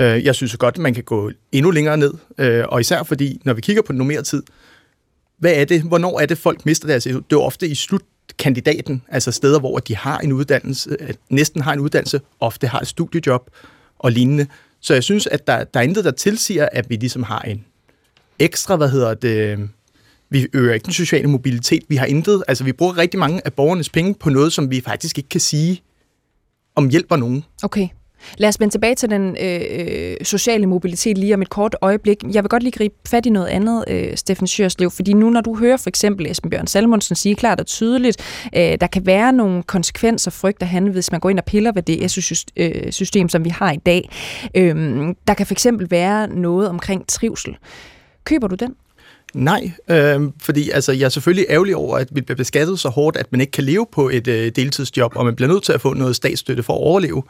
Øh, 0.00 0.24
jeg 0.24 0.34
synes 0.34 0.56
godt, 0.56 0.74
at 0.74 0.80
man 0.80 0.94
kan 0.94 1.04
gå 1.04 1.30
endnu 1.52 1.70
længere 1.70 1.96
ned, 1.96 2.14
øh, 2.38 2.64
og 2.68 2.80
især 2.80 3.02
fordi, 3.02 3.40
når 3.44 3.52
vi 3.52 3.60
kigger 3.60 3.82
på 3.82 3.92
den 3.92 3.98
normerede 3.98 4.22
tid, 4.22 4.42
hvad 5.40 5.54
er 5.54 5.64
det, 5.64 5.82
hvornår 5.82 6.20
er 6.20 6.26
det, 6.26 6.38
folk 6.38 6.66
mister 6.66 6.86
deres 6.86 7.04
Det 7.04 7.32
er 7.32 7.36
ofte 7.36 7.68
i 7.68 7.74
slutkandidaten, 7.74 9.02
altså 9.08 9.32
steder, 9.32 9.58
hvor 9.58 9.78
de 9.78 9.96
har 9.96 10.18
en 10.18 10.32
uddannelse, 10.32 10.96
næsten 11.30 11.60
har 11.60 11.72
en 11.72 11.80
uddannelse, 11.80 12.20
ofte 12.40 12.66
har 12.66 12.80
et 12.80 12.86
studiejob 12.86 13.50
og 13.98 14.12
lignende. 14.12 14.46
Så 14.80 14.94
jeg 14.94 15.02
synes, 15.02 15.26
at 15.26 15.46
der, 15.46 15.64
der 15.64 15.80
er 15.80 15.84
intet, 15.84 16.04
der 16.04 16.10
tilsiger, 16.10 16.68
at 16.72 16.90
vi 16.90 16.96
ligesom 16.96 17.22
har 17.22 17.40
en 17.40 17.64
ekstra, 18.38 18.76
hvad 18.76 18.88
hedder 18.88 19.14
det, 19.14 19.68
vi 20.30 20.46
øger 20.52 20.74
ikke 20.74 20.84
den 20.84 20.92
sociale 20.92 21.26
mobilitet. 21.26 21.82
Vi 21.88 21.96
har 21.96 22.06
intet, 22.06 22.42
altså 22.48 22.64
vi 22.64 22.72
bruger 22.72 22.98
rigtig 22.98 23.20
mange 23.20 23.40
af 23.44 23.52
borgernes 23.52 23.88
penge 23.88 24.14
på 24.14 24.30
noget, 24.30 24.52
som 24.52 24.70
vi 24.70 24.80
faktisk 24.80 25.18
ikke 25.18 25.28
kan 25.28 25.40
sige, 25.40 25.82
om 26.74 26.88
hjælper 26.88 27.16
nogen. 27.16 27.44
Okay. 27.62 27.88
Lad 28.38 28.48
os 28.48 28.60
vende 28.60 28.74
tilbage 28.74 28.94
til 28.94 29.10
den 29.10 29.36
øh, 29.40 29.60
øh, 29.70 30.16
sociale 30.22 30.66
mobilitet 30.66 31.18
lige 31.18 31.34
om 31.34 31.42
et 31.42 31.50
kort 31.50 31.76
øjeblik. 31.80 32.16
Jeg 32.32 32.42
vil 32.42 32.48
godt 32.48 32.62
lige 32.62 32.72
gribe 32.72 32.94
fat 33.08 33.26
i 33.26 33.30
noget 33.30 33.46
andet, 33.46 33.84
øh, 33.88 34.16
Steffen 34.16 34.46
Sjørslev, 34.46 34.90
fordi 34.90 35.12
nu 35.12 35.30
når 35.30 35.40
du 35.40 35.56
hører 35.56 35.76
for 35.76 35.88
eksempel 35.88 36.30
Esben 36.30 36.50
Bjørn 36.50 36.66
Salmonsen 36.66 37.16
sige 37.16 37.34
klart 37.34 37.60
og 37.60 37.66
tydeligt, 37.66 38.16
øh, 38.56 38.78
der 38.80 38.86
kan 38.86 39.06
være 39.06 39.32
nogle 39.32 39.62
konsekvenser, 39.62 40.30
frygter 40.30 40.66
han, 40.66 40.86
hvis 40.86 41.10
man 41.10 41.20
går 41.20 41.30
ind 41.30 41.38
og 41.38 41.44
piller 41.44 41.72
ved 41.72 41.82
det 41.82 42.10
SU-system, 42.10 43.24
øh, 43.24 43.30
som 43.30 43.44
vi 43.44 43.50
har 43.50 43.72
i 43.72 43.76
dag. 43.76 44.10
Øh, 44.54 45.14
der 45.26 45.34
kan 45.34 45.46
for 45.46 45.54
eksempel 45.54 45.90
være 45.90 46.28
noget 46.28 46.68
omkring 46.68 47.06
trivsel. 47.08 47.56
Køber 48.24 48.48
du 48.48 48.54
den? 48.54 48.74
Nej, 49.34 49.72
øh, 49.90 50.20
fordi 50.42 50.70
altså, 50.70 50.92
jeg 50.92 51.04
er 51.04 51.08
selvfølgelig 51.08 51.46
ærgerlig 51.48 51.76
over, 51.76 51.98
at 51.98 52.08
vi 52.12 52.20
bliver 52.20 52.36
beskattet 52.36 52.80
så 52.80 52.88
hårdt, 52.88 53.16
at 53.16 53.32
man 53.32 53.40
ikke 53.40 53.50
kan 53.50 53.64
leve 53.64 53.86
på 53.92 54.08
et 54.08 54.28
øh, 54.28 54.52
deltidsjob, 54.56 55.16
og 55.16 55.24
man 55.24 55.36
bliver 55.36 55.48
nødt 55.48 55.62
til 55.64 55.72
at 55.72 55.80
få 55.80 55.94
noget 55.94 56.16
statsstøtte 56.16 56.62
for 56.62 56.72
at 56.72 56.80
overleve. 56.80 57.22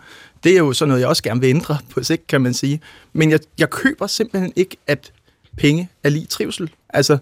Det 0.45 0.53
er 0.53 0.59
jo 0.59 0.73
sådan 0.73 0.89
noget, 0.89 1.01
jeg 1.01 1.09
også 1.09 1.23
gerne 1.23 1.41
vil 1.41 1.51
ændre 1.51 1.79
på 1.95 2.03
sigt, 2.03 2.27
kan 2.27 2.41
man 2.41 2.55
sige. 2.55 2.81
Men 3.13 3.31
jeg, 3.31 3.41
jeg 3.59 3.71
køber 3.71 4.07
simpelthen 4.07 4.53
ikke, 4.57 4.77
at 4.87 5.13
penge 5.57 5.89
er 6.05 6.09
lige 6.09 6.27
trivsel. 6.27 6.71
Altså, 6.89 7.19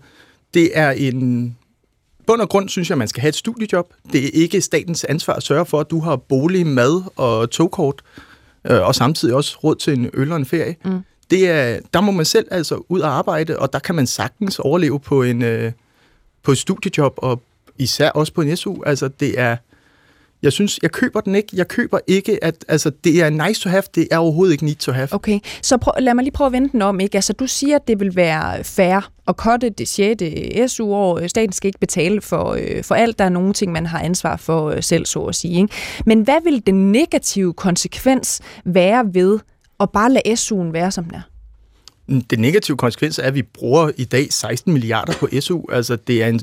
det 0.54 0.70
er 0.74 0.90
en... 0.90 1.56
Bund 2.26 2.40
og 2.40 2.48
grund 2.48 2.68
synes 2.68 2.88
jeg, 2.88 2.94
at 2.94 2.98
man 2.98 3.08
skal 3.08 3.20
have 3.20 3.28
et 3.28 3.34
studiejob. 3.34 3.92
Det 4.12 4.24
er 4.24 4.30
ikke 4.32 4.60
statens 4.60 5.04
ansvar 5.04 5.34
at 5.34 5.42
sørge 5.42 5.66
for, 5.66 5.80
at 5.80 5.90
du 5.90 6.00
har 6.00 6.16
bolig, 6.16 6.66
mad 6.66 7.02
og 7.16 7.50
togkort, 7.50 8.02
øh, 8.70 8.86
og 8.86 8.94
samtidig 8.94 9.34
også 9.34 9.58
råd 9.64 9.74
til 9.74 9.98
en 9.98 10.10
øl 10.14 10.32
og 10.32 10.36
en 10.36 10.46
ferie. 10.46 10.76
Mm 10.84 11.02
det 11.30 11.48
er, 11.50 11.80
der 11.94 12.00
må 12.00 12.12
man 12.12 12.24
selv 12.24 12.48
altså 12.50 12.82
ud 12.88 13.00
og 13.00 13.10
arbejde, 13.10 13.58
og 13.58 13.72
der 13.72 13.78
kan 13.78 13.94
man 13.94 14.06
sagtens 14.06 14.58
overleve 14.58 15.00
på 15.00 15.22
en 15.22 15.42
øh, 15.42 15.72
på 16.42 16.52
et 16.52 16.58
studiejob, 16.58 17.14
og 17.16 17.42
især 17.78 18.10
også 18.10 18.32
på 18.32 18.40
en 18.40 18.56
SU. 18.56 18.82
Altså, 18.82 19.08
det 19.08 19.40
er, 19.40 19.56
jeg 20.42 20.52
synes, 20.52 20.78
jeg 20.82 20.92
køber 20.92 21.20
den 21.20 21.34
ikke. 21.34 21.48
Jeg 21.52 21.68
køber 21.68 21.98
ikke, 22.06 22.44
at 22.44 22.64
altså, 22.68 22.90
det 23.04 23.22
er 23.22 23.30
nice 23.30 23.60
to 23.60 23.70
have, 23.70 23.82
det 23.94 24.08
er 24.10 24.18
overhovedet 24.18 24.52
ikke 24.52 24.64
need 24.64 24.76
to 24.76 24.92
have. 24.92 25.08
Okay, 25.12 25.38
så 25.62 25.76
prøv, 25.76 25.92
lad 25.98 26.14
mig 26.14 26.24
lige 26.24 26.32
prøve 26.32 26.46
at 26.46 26.52
vende 26.52 26.68
den 26.72 26.82
om. 26.82 27.00
Ikke? 27.00 27.14
Altså, 27.16 27.32
du 27.32 27.46
siger, 27.46 27.76
at 27.76 27.88
det 27.88 28.00
vil 28.00 28.16
være 28.16 28.64
fair 28.64 29.10
at 29.28 29.36
kotte 29.36 29.68
det 29.68 29.88
6. 29.88 30.72
SU-år. 30.72 31.26
Staten 31.26 31.52
skal 31.52 31.68
ikke 31.68 31.78
betale 31.78 32.20
for, 32.20 32.52
øh, 32.52 32.84
for 32.84 32.94
alt. 32.94 33.18
Der 33.18 33.24
er 33.24 33.28
nogle 33.28 33.52
ting, 33.52 33.72
man 33.72 33.86
har 33.86 34.00
ansvar 34.00 34.36
for 34.36 34.70
øh, 34.70 34.82
selv, 34.82 35.06
så 35.06 35.20
at 35.20 35.34
sige. 35.34 35.60
Ikke? 35.60 35.74
Men 36.06 36.20
hvad 36.20 36.42
vil 36.44 36.66
den 36.66 36.92
negative 36.92 37.52
konsekvens 37.52 38.40
være 38.64 39.04
ved 39.14 39.38
og 39.78 39.90
bare 39.90 40.12
lade 40.12 40.32
SU'en 40.32 40.72
være, 40.72 40.90
som 40.90 41.04
den 41.04 41.14
er? 41.14 41.22
Mm, 42.06 42.20
den 42.20 42.38
negative 42.38 42.76
konsekvens 42.76 43.18
er, 43.18 43.22
at 43.22 43.34
vi 43.34 43.42
bruger 43.42 43.90
i 43.96 44.04
dag 44.04 44.32
16 44.32 44.72
milliarder 44.72 45.12
på 45.12 45.28
SU. 45.40 45.62
Altså, 45.70 45.96
det 45.96 46.22
er 46.22 46.28
en 46.28 46.40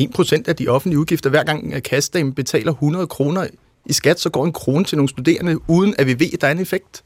1% 0.00 0.42
af 0.48 0.56
de 0.56 0.68
offentlige 0.68 0.98
udgifter. 0.98 1.30
Hver 1.30 1.44
gang 1.44 1.72
øh, 1.74 1.82
kassedamen 1.82 2.34
betaler 2.34 2.72
100 2.72 3.06
kroner 3.06 3.46
i 3.86 3.92
skat, 3.92 4.20
så 4.20 4.30
går 4.30 4.44
en 4.44 4.52
krone 4.52 4.84
til 4.84 4.98
nogle 4.98 5.08
studerende, 5.08 5.70
uden 5.70 5.94
at 5.98 6.06
vi 6.06 6.20
ved, 6.20 6.26
at 6.32 6.40
der 6.40 6.46
er 6.46 6.52
en 6.52 6.58
effekt. 6.58 7.04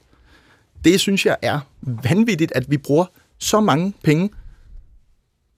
Det 0.84 1.00
synes 1.00 1.26
jeg 1.26 1.36
er 1.42 1.60
vanvittigt, 1.82 2.52
at 2.54 2.70
vi 2.70 2.76
bruger 2.76 3.04
så 3.38 3.60
mange 3.60 3.92
penge, 4.04 4.30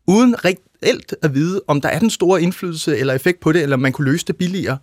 uden 0.06 0.44
reelt 0.44 1.14
at 1.22 1.34
vide, 1.34 1.62
om 1.66 1.80
der 1.80 1.88
er 1.88 1.98
den 1.98 2.10
store 2.10 2.42
indflydelse 2.42 2.98
eller 2.98 3.14
effekt 3.14 3.40
på 3.40 3.52
det, 3.52 3.62
eller 3.62 3.76
man 3.76 3.92
kunne 3.92 4.10
løse 4.10 4.26
det 4.26 4.36
billigere. 4.36 4.78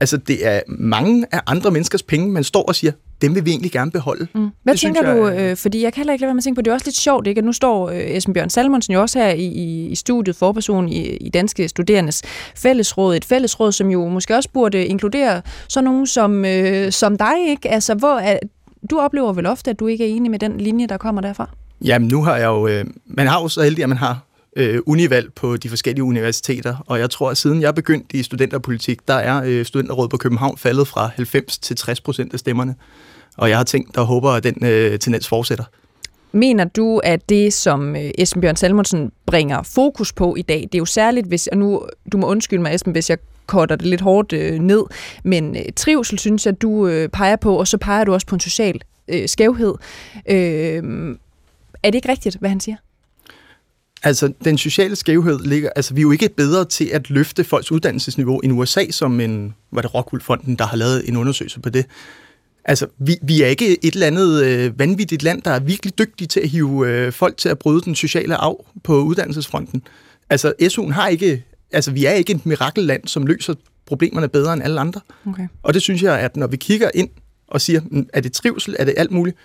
Altså, 0.00 0.16
det 0.16 0.46
er 0.46 0.60
mange 0.68 1.26
af 1.32 1.40
andre 1.46 1.70
menneskers 1.70 2.02
penge, 2.02 2.32
man 2.32 2.44
står 2.44 2.62
og 2.62 2.74
siger, 2.74 2.92
dem 3.24 3.34
vil 3.34 3.44
vi 3.44 3.50
egentlig 3.50 3.72
gerne 3.72 3.90
beholde. 3.90 4.26
Mm. 4.34 4.50
Hvad 4.62 4.74
det 4.74 4.80
tænker 4.80 5.02
synes, 5.02 5.16
du, 5.16 5.28
jeg, 5.28 5.50
øh, 5.50 5.56
fordi 5.56 5.82
jeg 5.82 5.92
kan 5.92 6.00
heller 6.00 6.12
ikke 6.12 6.22
lade 6.22 6.28
være 6.28 6.34
med 6.34 6.40
at 6.40 6.44
tænke 6.44 6.56
på, 6.56 6.62
det 6.62 6.70
er 6.70 6.74
også 6.74 6.86
lidt 6.86 6.96
sjovt, 6.96 7.26
ikke? 7.26 7.38
at 7.38 7.44
nu 7.44 7.52
står 7.52 7.90
øh, 7.90 7.96
Esben 7.96 8.34
Bjørn 8.34 8.50
Salmonsen 8.50 8.94
jo 8.94 9.00
også 9.00 9.18
her 9.18 9.28
i, 9.28 9.44
i, 9.44 9.86
i 9.86 9.94
studiet, 9.94 10.36
forperson 10.36 10.88
i, 10.88 11.16
i 11.16 11.28
Danske 11.28 11.68
Studerendes 11.68 12.22
Fællesråd, 12.56 13.16
et 13.16 13.24
fællesråd, 13.24 13.72
som 13.72 13.90
jo 13.90 14.08
måske 14.08 14.36
også 14.36 14.48
burde 14.52 14.86
inkludere 14.86 15.42
sådan 15.68 15.84
nogen 15.84 16.06
som, 16.06 16.44
øh, 16.44 16.92
som 16.92 17.18
dig, 17.18 17.48
ikke? 17.48 17.70
Altså, 17.70 17.94
hvor 17.94 18.18
er, 18.18 18.38
du 18.90 18.98
oplever 18.98 19.32
vel 19.32 19.46
ofte, 19.46 19.70
at 19.70 19.80
du 19.80 19.86
ikke 19.86 20.04
er 20.04 20.16
enig 20.16 20.30
med 20.30 20.38
den 20.38 20.60
linje, 20.60 20.86
der 20.86 20.96
kommer 20.96 21.20
derfra? 21.20 21.48
Jamen, 21.84 22.08
nu 22.08 22.22
har 22.22 22.36
jeg 22.36 22.46
jo, 22.46 22.66
øh, 22.68 22.84
man 23.06 23.26
har 23.26 23.42
jo 23.42 23.48
så 23.48 23.62
heldig, 23.62 23.82
at 23.82 23.88
man 23.88 23.98
har 23.98 24.20
øh, 24.56 24.80
univalg 24.86 25.32
på 25.34 25.56
de 25.56 25.68
forskellige 25.68 26.04
universiteter, 26.04 26.76
og 26.86 26.98
jeg 26.98 27.10
tror, 27.10 27.30
at 27.30 27.36
siden 27.36 27.62
jeg 27.62 27.74
begyndte 27.74 28.16
i 28.16 28.22
studenterpolitik, 28.22 29.08
der 29.08 29.14
er 29.14 29.42
øh, 29.46 29.64
studenterrådet 29.64 30.10
på 30.10 30.16
København 30.16 30.58
faldet 30.58 30.88
fra 30.88 31.10
90 31.14 31.58
til 31.58 31.76
60 31.76 32.00
procent 32.00 32.32
af 32.32 32.38
stemmerne. 32.38 32.74
Og 33.36 33.48
jeg 33.48 33.56
har 33.56 33.64
tænkt 33.64 33.96
og 33.96 34.06
håber, 34.06 34.30
at 34.30 34.44
den 34.44 34.66
øh, 34.66 34.98
tendens 34.98 35.28
fortsætter. 35.28 35.64
Mener 36.32 36.64
du, 36.64 36.98
at 36.98 37.28
det, 37.28 37.52
som 37.52 37.96
øh, 37.96 38.10
Esben 38.18 38.40
Bjørn 38.40 38.56
Salmonsen 38.56 39.12
bringer 39.26 39.62
fokus 39.62 40.12
på 40.12 40.34
i 40.36 40.42
dag, 40.42 40.60
det 40.60 40.74
er 40.74 40.78
jo 40.78 40.84
særligt, 40.84 41.26
hvis, 41.26 41.46
og 41.46 41.58
nu, 41.58 41.86
du 42.12 42.16
må 42.18 42.26
undskylde 42.26 42.62
mig, 42.62 42.74
Esben, 42.74 42.92
hvis 42.92 43.10
jeg 43.10 43.18
korter 43.46 43.76
det 43.76 43.86
lidt 43.86 44.00
hårdt 44.00 44.32
øh, 44.32 44.58
ned, 44.58 44.82
men 45.24 45.56
øh, 45.56 45.64
trivsel 45.76 46.18
synes 46.18 46.46
jeg, 46.46 46.62
du 46.62 46.86
øh, 46.86 47.08
peger 47.08 47.36
på, 47.36 47.58
og 47.58 47.68
så 47.68 47.78
peger 47.78 48.04
du 48.04 48.12
også 48.12 48.26
på 48.26 48.36
en 48.36 48.40
social 48.40 48.80
øh, 49.08 49.28
skævhed. 49.28 49.74
Øh, 50.30 51.16
er 51.82 51.90
det 51.90 51.94
ikke 51.94 52.08
rigtigt, 52.08 52.36
hvad 52.40 52.50
han 52.50 52.60
siger? 52.60 52.76
Altså, 54.02 54.32
den 54.44 54.58
sociale 54.58 54.96
skævhed 54.96 55.38
ligger... 55.38 55.70
Altså, 55.76 55.94
vi 55.94 56.00
er 56.00 56.02
jo 56.02 56.10
ikke 56.10 56.28
bedre 56.28 56.64
til 56.64 56.84
at 56.84 57.10
løfte 57.10 57.44
folks 57.44 57.72
uddannelsesniveau 57.72 58.38
end 58.38 58.52
USA, 58.52 58.90
som 58.90 59.20
en... 59.20 59.54
Var 59.70 59.80
det 59.80 59.94
Rockwool-fonden, 59.94 60.56
der 60.56 60.66
har 60.66 60.76
lavet 60.76 61.08
en 61.08 61.16
undersøgelse 61.16 61.60
på 61.60 61.70
det? 61.70 61.86
Altså, 62.64 62.86
vi, 62.98 63.16
vi 63.22 63.42
er 63.42 63.46
ikke 63.46 63.84
et 63.84 63.94
eller 63.94 64.06
andet 64.06 64.44
øh, 64.44 64.78
vanvittigt 64.78 65.22
land, 65.22 65.42
der 65.42 65.50
er 65.50 65.60
virkelig 65.60 65.98
dygtige 65.98 66.28
til 66.28 66.40
at 66.40 66.48
hive 66.48 66.88
øh, 66.88 67.12
folk 67.12 67.36
til 67.36 67.48
at 67.48 67.58
bryde 67.58 67.80
den 67.80 67.94
sociale 67.94 68.36
arv 68.36 68.64
på 68.82 69.02
uddannelsesfronten. 69.02 69.82
Altså, 70.30 70.52
SU'en 70.62 70.92
har 70.92 71.08
ikke... 71.08 71.44
Altså, 71.72 71.90
vi 71.90 72.04
er 72.04 72.12
ikke 72.12 72.32
et 72.32 72.46
mirakelland, 72.46 73.08
som 73.08 73.26
løser 73.26 73.54
problemerne 73.86 74.28
bedre 74.28 74.52
end 74.52 74.62
alle 74.62 74.80
andre. 74.80 75.00
Okay. 75.26 75.48
Og 75.62 75.74
det 75.74 75.82
synes 75.82 76.02
jeg, 76.02 76.18
at 76.18 76.36
når 76.36 76.46
vi 76.46 76.56
kigger 76.56 76.90
ind 76.94 77.08
og 77.48 77.60
siger, 77.60 77.80
mm, 77.90 78.08
er 78.12 78.20
det 78.20 78.32
trivsel, 78.32 78.76
er 78.78 78.84
det 78.84 78.94
alt 78.96 79.10
muligt, 79.10 79.36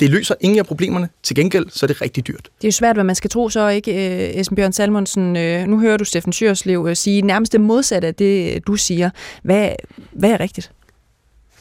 det 0.00 0.10
løser 0.10 0.34
ingen 0.40 0.58
af 0.58 0.66
problemerne. 0.66 1.08
Til 1.22 1.36
gengæld, 1.36 1.66
så 1.70 1.86
er 1.86 1.88
det 1.88 2.02
rigtig 2.02 2.26
dyrt. 2.26 2.50
Det 2.58 2.64
er 2.64 2.68
jo 2.68 2.72
svært, 2.72 2.96
hvad 2.96 3.04
man 3.04 3.14
skal 3.14 3.30
tro 3.30 3.48
så, 3.48 3.68
ikke, 3.68 3.92
øh, 3.92 4.40
Esben 4.40 4.56
Bjørn 4.56 4.72
Salmonsen? 4.72 5.36
Øh, 5.36 5.66
nu 5.66 5.80
hører 5.80 5.96
du 5.96 6.04
Steffen 6.04 6.32
Sjørslev 6.32 6.86
øh, 6.88 6.96
sige 6.96 7.22
nærmest 7.22 7.52
det 7.52 7.60
modsatte 7.60 8.08
af 8.08 8.14
det, 8.14 8.66
du 8.66 8.76
siger. 8.76 9.10
Hvad, 9.42 9.70
hvad 10.12 10.30
er 10.30 10.40
rigtigt? 10.40 10.70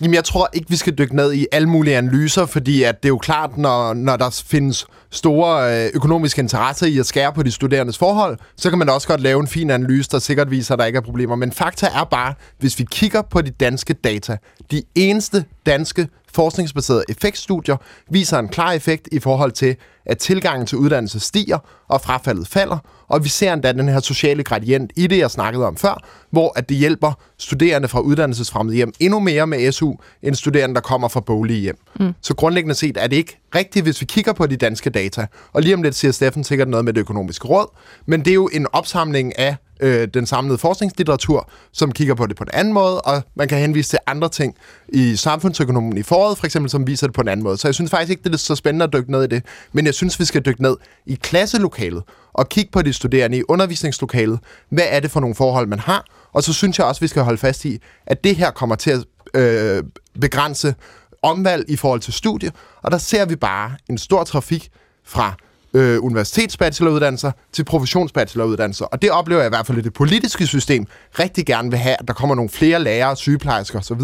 Jamen, 0.01 0.13
jeg 0.13 0.23
tror 0.23 0.49
ikke, 0.53 0.69
vi 0.69 0.75
skal 0.75 0.93
dykke 0.97 1.15
ned 1.15 1.34
i 1.34 1.47
alle 1.51 1.69
mulige 1.69 1.97
analyser, 1.97 2.45
fordi 2.45 2.84
at 2.84 3.03
det 3.03 3.08
er 3.08 3.12
jo 3.12 3.17
klart, 3.17 3.58
når, 3.58 3.93
når 3.93 4.17
der 4.17 4.43
findes 4.47 4.86
store 5.10 5.84
øh, 5.86 5.91
økonomiske 5.93 6.41
interesser 6.41 6.88
i 6.88 6.99
at 6.99 7.05
skære 7.05 7.34
på 7.34 7.43
de 7.43 7.51
studerendes 7.51 7.97
forhold, 7.97 8.38
så 8.55 8.69
kan 8.69 8.79
man 8.79 8.89
også 8.89 9.08
godt 9.08 9.21
lave 9.21 9.39
en 9.39 9.47
fin 9.47 9.69
analyse, 9.69 10.10
der 10.12 10.19
sikkert 10.19 10.51
viser, 10.51 10.73
at 10.73 10.79
der 10.79 10.86
ikke 10.86 10.97
er 10.97 11.01
problemer. 11.01 11.36
Men 11.36 11.51
fakta 11.51 11.88
er 11.88 12.03
bare, 12.03 12.34
hvis 12.60 12.79
vi 12.79 12.86
kigger 12.91 13.21
på 13.21 13.41
de 13.41 13.51
danske 13.51 13.93
data, 13.93 14.38
de 14.71 14.84
eneste 14.95 15.45
danske 15.65 16.08
forskningsbaserede 16.34 17.03
effektstudier 17.10 17.77
viser 18.10 18.39
en 18.39 18.47
klar 18.47 18.71
effekt 18.71 19.10
i 19.12 19.19
forhold 19.19 19.51
til, 19.51 19.75
at 20.05 20.17
tilgangen 20.17 20.67
til 20.67 20.77
uddannelse 20.77 21.19
stiger, 21.19 21.58
og 21.88 22.01
frafaldet 22.01 22.47
falder, 22.47 22.77
og 23.07 23.23
vi 23.23 23.29
ser 23.29 23.53
endda 23.53 23.71
den 23.71 23.89
her 23.89 23.99
sociale 23.99 24.43
gradient 24.43 24.91
i 24.95 25.07
det, 25.07 25.17
jeg 25.17 25.31
snakkede 25.31 25.65
om 25.65 25.77
før, 25.77 26.03
hvor 26.29 26.53
at 26.55 26.69
det 26.69 26.77
hjælper 26.77 27.11
studerende 27.37 27.87
fra 27.87 27.99
uddannelsesfremmede 27.99 28.75
hjem 28.75 28.93
endnu 28.99 29.19
mere 29.19 29.47
med 29.47 29.71
SU, 29.71 29.93
end 30.21 30.35
studerende, 30.35 30.75
der 30.75 30.81
kommer 30.81 31.07
fra 31.07 31.19
bolige 31.19 31.59
hjem. 31.59 31.77
Mm. 31.99 32.13
Så 32.21 32.35
grundlæggende 32.35 32.75
set 32.75 32.97
er 32.97 33.07
det 33.07 33.15
ikke 33.15 33.39
rigtigt, 33.55 33.85
hvis 33.85 34.01
vi 34.01 34.05
kigger 34.05 34.33
på 34.33 34.47
de 34.47 34.57
danske 34.57 34.89
data. 34.89 35.27
Og 35.53 35.61
lige 35.61 35.73
om 35.73 35.83
lidt 35.83 35.95
siger 35.95 36.11
Steffen 36.11 36.43
sikkert 36.43 36.67
noget 36.67 36.85
med 36.85 36.93
det 36.93 37.01
økonomiske 37.01 37.47
råd, 37.47 37.67
men 38.05 38.19
det 38.19 38.27
er 38.27 38.33
jo 38.33 38.49
en 38.53 38.67
opsamling 38.73 39.39
af 39.39 39.55
øh, 39.79 40.07
den 40.13 40.25
samlede 40.25 40.57
forskningslitteratur, 40.57 41.49
som 41.71 41.91
kigger 41.91 42.15
på 42.15 42.25
det 42.25 42.35
på 42.35 42.43
en 42.43 42.49
anden 42.53 42.73
måde, 42.73 43.01
og 43.01 43.23
man 43.35 43.47
kan 43.47 43.57
henvise 43.57 43.89
til 43.89 43.99
andre 44.07 44.29
ting 44.29 44.55
i 44.89 45.15
samfundsøkonomien 45.15 45.97
i 45.97 46.03
foråret, 46.03 46.38
for 46.38 46.45
eksempel, 46.45 46.69
som 46.69 46.88
viser 46.88 47.07
det 47.07 47.13
på 47.13 47.21
en 47.21 47.27
anden 47.27 47.43
måde. 47.43 47.57
Så 47.57 47.67
jeg 47.67 47.75
synes 47.75 47.91
faktisk 47.91 48.09
ikke, 48.09 48.23
det 48.23 48.33
er 48.33 48.38
så 48.38 48.55
spændende 48.55 48.83
at 48.83 48.93
dykke 48.93 49.11
ned 49.11 49.23
i 49.23 49.27
det, 49.27 49.43
men 49.73 49.85
jeg 49.85 49.93
synes, 49.93 50.19
vi 50.19 50.25
skal 50.25 50.41
dykke 50.45 50.61
ned 50.61 50.77
i 51.05 51.15
klasselokalet 51.15 52.03
og 52.33 52.49
kigge 52.49 52.71
på 52.71 52.81
de 52.81 52.93
studerende 52.93 53.38
i 53.38 53.43
undervisningslokalet. 53.49 54.39
Hvad 54.69 54.85
er 54.88 54.99
det 54.99 55.11
for 55.11 55.19
nogle 55.19 55.35
forhold, 55.35 55.67
man 55.67 55.79
har? 55.79 56.05
Og 56.33 56.43
så 56.43 56.53
synes 56.53 56.79
jeg 56.79 56.88
også, 56.88 57.01
vi 57.01 57.07
skal 57.07 57.23
holde 57.23 57.38
fast 57.38 57.65
i, 57.65 57.81
at 58.07 58.23
det 58.23 58.35
her 58.35 58.51
kommer 58.51 58.75
til 58.75 58.91
at 58.91 59.41
øh, 59.41 59.83
begrænse 60.21 60.75
omvalg 61.21 61.65
i 61.69 61.75
forhold 61.75 61.99
til 61.99 62.13
studie, 62.13 62.51
og 62.81 62.91
der 62.91 62.97
ser 62.97 63.25
vi 63.25 63.35
bare 63.35 63.71
en 63.89 63.97
stor 63.97 64.23
trafik 64.23 64.69
fra 65.03 65.33
øh, 65.75 66.03
universitetsbacheloruddannelser 66.03 67.31
til 67.53 67.63
professionsbacheloruddannelser. 67.63 68.85
Og 68.85 69.01
det 69.01 69.11
oplever 69.11 69.41
jeg 69.41 69.47
i 69.47 69.49
hvert 69.55 69.67
fald 69.67 69.77
i 69.77 69.81
det 69.81 69.93
politiske 69.93 70.47
system 70.47 70.85
rigtig 71.19 71.45
gerne 71.45 71.69
vil 71.69 71.79
have, 71.79 71.95
at 71.99 72.07
der 72.07 72.13
kommer 72.13 72.35
nogle 72.35 72.49
flere 72.49 72.83
lærere, 72.83 73.15
sygeplejersker 73.15 73.79
osv. 73.79 74.01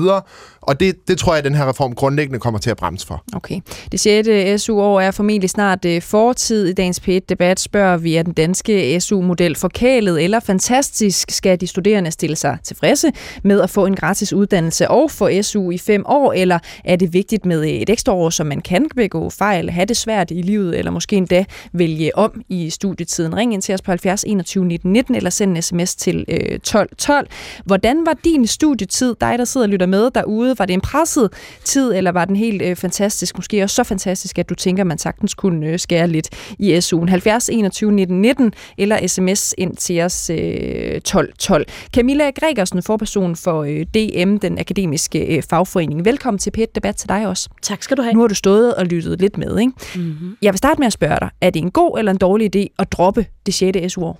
Og 0.61 0.79
det, 0.79 1.07
det 1.07 1.17
tror 1.17 1.33
jeg, 1.33 1.37
at 1.37 1.43
den 1.43 1.55
her 1.55 1.69
reform 1.69 1.95
grundlæggende 1.95 2.39
kommer 2.39 2.59
til 2.59 2.69
at 2.69 2.77
bremse 2.77 3.07
for. 3.07 3.23
Okay. 3.33 3.59
Det 3.91 3.99
6. 3.99 4.61
SU-år 4.61 5.01
er 5.01 5.11
formentlig 5.11 5.49
snart 5.49 5.85
øh, 5.85 6.01
fortid. 6.01 6.67
I 6.67 6.73
dagens 6.73 6.99
P1-debat 7.07 7.59
spørger 7.59 7.97
vi, 7.97 8.15
er 8.15 8.23
den 8.23 8.33
danske 8.33 9.01
SU-model 9.01 9.55
forkælet 9.55 10.23
eller 10.23 10.39
fantastisk? 10.39 11.31
Skal 11.31 11.61
de 11.61 11.67
studerende 11.67 12.11
stille 12.11 12.35
sig 12.35 12.57
tilfredse 12.63 13.11
med 13.43 13.61
at 13.61 13.69
få 13.69 13.85
en 13.85 13.95
gratis 13.95 14.33
uddannelse 14.33 14.87
og 14.87 15.11
få 15.11 15.41
SU 15.41 15.71
i 15.71 15.77
fem 15.77 16.03
år, 16.05 16.33
eller 16.33 16.59
er 16.85 16.95
det 16.95 17.13
vigtigt 17.13 17.45
med 17.45 17.63
et 17.63 17.89
ekstra 17.89 18.13
år, 18.13 18.29
så 18.29 18.43
man 18.43 18.61
kan 18.61 18.87
begå 18.95 19.29
fejl, 19.29 19.69
have 19.69 19.85
det 19.85 19.97
svært 19.97 20.31
i 20.31 20.41
livet, 20.41 20.77
eller 20.77 20.91
måske 20.91 21.15
endda 21.15 21.45
vælge 21.73 22.17
om 22.17 22.41
i 22.49 22.69
studietiden. 22.69 23.37
Ring 23.37 23.53
ind 23.53 23.61
til 23.61 23.73
os 23.73 23.81
på 23.81 23.91
70 23.91 24.23
21 24.23 24.65
19 24.65 24.91
19 24.91 25.15
eller 25.15 25.29
send 25.29 25.57
en 25.57 25.61
sms 25.61 25.95
til 25.95 26.25
øh, 26.27 26.59
12 26.59 26.89
12. 26.97 27.27
Hvordan 27.65 28.05
var 28.05 28.17
din 28.23 28.47
studietid, 28.47 29.15
dig 29.21 29.37
der 29.37 29.45
sidder 29.45 29.65
og 29.65 29.69
lytter 29.69 29.85
med 29.85 30.11
derude? 30.11 30.55
Var 30.59 30.65
det 30.65 30.73
en 30.73 30.81
presset 30.81 31.29
tid, 31.63 31.93
eller 31.93 32.11
var 32.11 32.25
den 32.25 32.35
helt 32.35 32.61
øh, 32.61 32.75
fantastisk? 32.75 33.37
Måske 33.37 33.63
også 33.63 33.75
så 33.75 33.83
fantastisk, 33.83 34.39
at 34.39 34.49
du 34.49 34.55
tænker, 34.55 34.83
man 34.83 34.97
sagtens 34.97 35.33
kunne 35.33 35.67
øh, 35.67 35.79
skære 35.79 36.07
lidt 36.07 36.29
i 36.59 36.77
SU'en. 36.77 37.09
70 37.09 37.49
21 37.49 37.91
19 37.91 38.21
19 38.21 38.53
eller 38.77 39.07
sms 39.07 39.53
ind 39.57 39.75
til 39.75 40.01
os 40.01 40.29
øh, 40.29 41.01
12 41.01 41.33
12. 41.39 41.65
Camilla 41.93 42.29
Gregersen, 42.29 42.83
forperson 42.83 43.35
for 43.35 43.63
øh, 43.63 43.85
DM, 43.93 44.37
den 44.37 44.59
akademiske 44.59 45.35
øh, 45.35 45.43
fagforening. 45.49 46.05
Velkommen 46.05 46.39
til 46.39 46.51
PET 46.51 46.75
Debat 46.75 46.95
til 46.95 47.09
dig 47.09 47.27
også. 47.27 47.49
Tak 47.61 47.83
skal 47.83 47.97
du 47.97 48.01
have. 48.01 48.13
Nu 48.13 48.19
har 48.19 48.27
du 48.27 48.35
stået 48.35 48.75
og 48.75 48.85
lyttet 48.85 49.21
lidt 49.21 49.37
med, 49.37 49.59
ikke? 49.59 49.73
Mm-hmm. 49.95 50.37
Jeg 50.41 50.53
vil 50.53 50.57
starte 50.57 50.79
med 50.79 50.87
at 50.87 50.93
spørge 50.93 51.17
dig, 51.19 51.29
er 51.41 51.49
det 51.49 51.61
en 51.61 51.71
god 51.71 51.99
eller 51.99 52.11
en 52.11 52.17
dårlig 52.17 52.55
idé 52.55 52.67
at 52.79 52.91
droppe 52.91 53.25
det 53.45 53.53
6. 53.53 53.93
SU-år? 53.93 54.19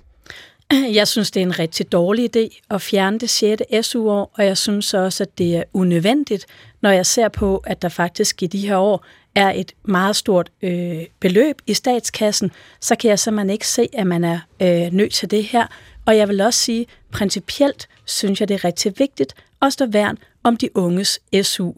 Jeg 0.98 1.08
synes, 1.08 1.30
det 1.30 1.40
er 1.40 1.46
en 1.46 1.58
rigtig 1.58 1.92
dårlig 1.92 2.36
idé 2.36 2.60
at 2.70 2.82
fjerne 2.82 3.18
det 3.18 3.30
6. 3.30 3.62
SU-år, 3.82 4.30
og 4.34 4.44
jeg 4.44 4.58
synes 4.58 4.94
også, 4.94 5.22
at 5.22 5.38
det 5.38 5.56
er 5.56 5.62
unødvendigt, 5.72 6.46
når 6.80 6.90
jeg 6.90 7.06
ser 7.06 7.28
på, 7.28 7.56
at 7.56 7.82
der 7.82 7.88
faktisk 7.88 8.42
i 8.42 8.46
de 8.46 8.58
her 8.58 8.76
år 8.76 9.04
er 9.34 9.52
et 9.52 9.72
meget 9.84 10.16
stort 10.16 10.50
øh, 10.62 11.06
beløb 11.20 11.56
i 11.66 11.74
statskassen, 11.74 12.50
så 12.80 12.96
kan 12.96 13.10
jeg 13.10 13.18
simpelthen 13.18 13.50
ikke 13.50 13.68
se, 13.68 13.88
at 13.92 14.06
man 14.06 14.24
er 14.24 14.40
øh, 14.62 14.92
nødt 14.92 15.12
til 15.12 15.30
det 15.30 15.44
her. 15.44 15.66
Og 16.06 16.16
jeg 16.16 16.28
vil 16.28 16.40
også 16.40 16.60
sige, 16.60 16.86
principielt 17.12 17.88
synes 18.04 18.40
jeg, 18.40 18.48
det 18.48 18.54
er 18.54 18.64
rigtig 18.64 18.92
vigtigt 18.98 19.34
at 19.62 19.72
stå 19.72 19.86
værn 19.86 20.18
om 20.42 20.56
de 20.56 20.76
unges 20.76 21.20
SU. 21.42 21.72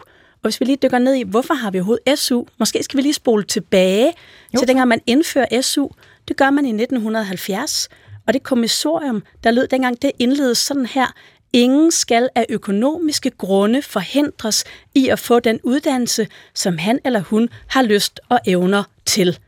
Og 0.44 0.48
hvis 0.50 0.60
vi 0.60 0.64
lige 0.64 0.78
dykker 0.82 0.98
ned 0.98 1.14
i, 1.14 1.22
hvorfor 1.22 1.54
har 1.54 1.70
vi 1.70 1.78
overhovedet 1.78 2.18
SU? 2.18 2.44
Måske 2.58 2.82
skal 2.82 2.96
vi 2.96 3.02
lige 3.02 3.12
spole 3.12 3.44
tilbage 3.44 4.12
jo. 4.54 4.58
til 4.58 4.68
dengang 4.68 4.88
man 4.88 5.00
indfører 5.06 5.60
SU. 5.60 5.88
Det 6.28 6.36
gør 6.36 6.50
man 6.50 6.64
i 6.64 6.68
1970, 6.68 7.88
og 8.26 8.32
det 8.32 8.42
kommissorium, 8.42 9.22
der 9.44 9.50
lød 9.50 9.66
dengang, 9.66 10.02
det 10.02 10.10
indledes 10.18 10.58
sådan 10.58 10.86
her. 10.86 11.06
Ingen 11.52 11.90
skal 11.90 12.28
af 12.34 12.46
økonomiske 12.48 13.30
grunde 13.30 13.82
forhindres 13.82 14.64
i 14.94 15.08
at 15.08 15.18
få 15.18 15.40
den 15.40 15.60
uddannelse, 15.62 16.26
som 16.54 16.78
han 16.78 16.98
eller 17.04 17.20
hun 17.20 17.48
har 17.68 17.82
lyst 17.82 18.20
og 18.28 18.40
evner 18.46 18.82
til. 19.06 19.38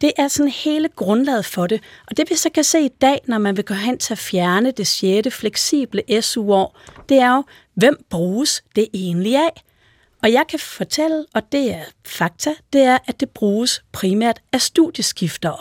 Det 0.00 0.12
er 0.18 0.28
sådan 0.28 0.52
hele 0.52 0.88
grundlaget 0.88 1.44
for 1.44 1.66
det. 1.66 1.80
Og 2.10 2.16
det 2.16 2.30
vi 2.30 2.36
så 2.36 2.50
kan 2.50 2.64
se 2.64 2.80
i 2.80 2.90
dag, 3.00 3.20
når 3.26 3.38
man 3.38 3.56
vil 3.56 3.64
gå 3.64 3.74
hen 3.74 3.98
til 3.98 4.14
at 4.14 4.18
fjerne 4.18 4.70
det 4.70 4.86
6. 4.86 5.34
fleksible 5.34 6.22
SU-år, 6.22 6.78
det 7.08 7.18
er 7.18 7.34
jo, 7.36 7.44
hvem 7.74 8.04
bruges 8.10 8.64
det 8.76 8.88
egentlig 8.94 9.36
af? 9.36 9.62
Og 10.22 10.32
jeg 10.32 10.44
kan 10.48 10.58
fortælle, 10.58 11.24
og 11.34 11.52
det 11.52 11.70
er 11.70 11.84
fakta, 12.06 12.54
det 12.72 12.80
er, 12.80 12.98
at 13.06 13.20
det 13.20 13.30
bruges 13.30 13.84
primært 13.92 14.40
af 14.52 14.60
studieskiftere. 14.60 15.56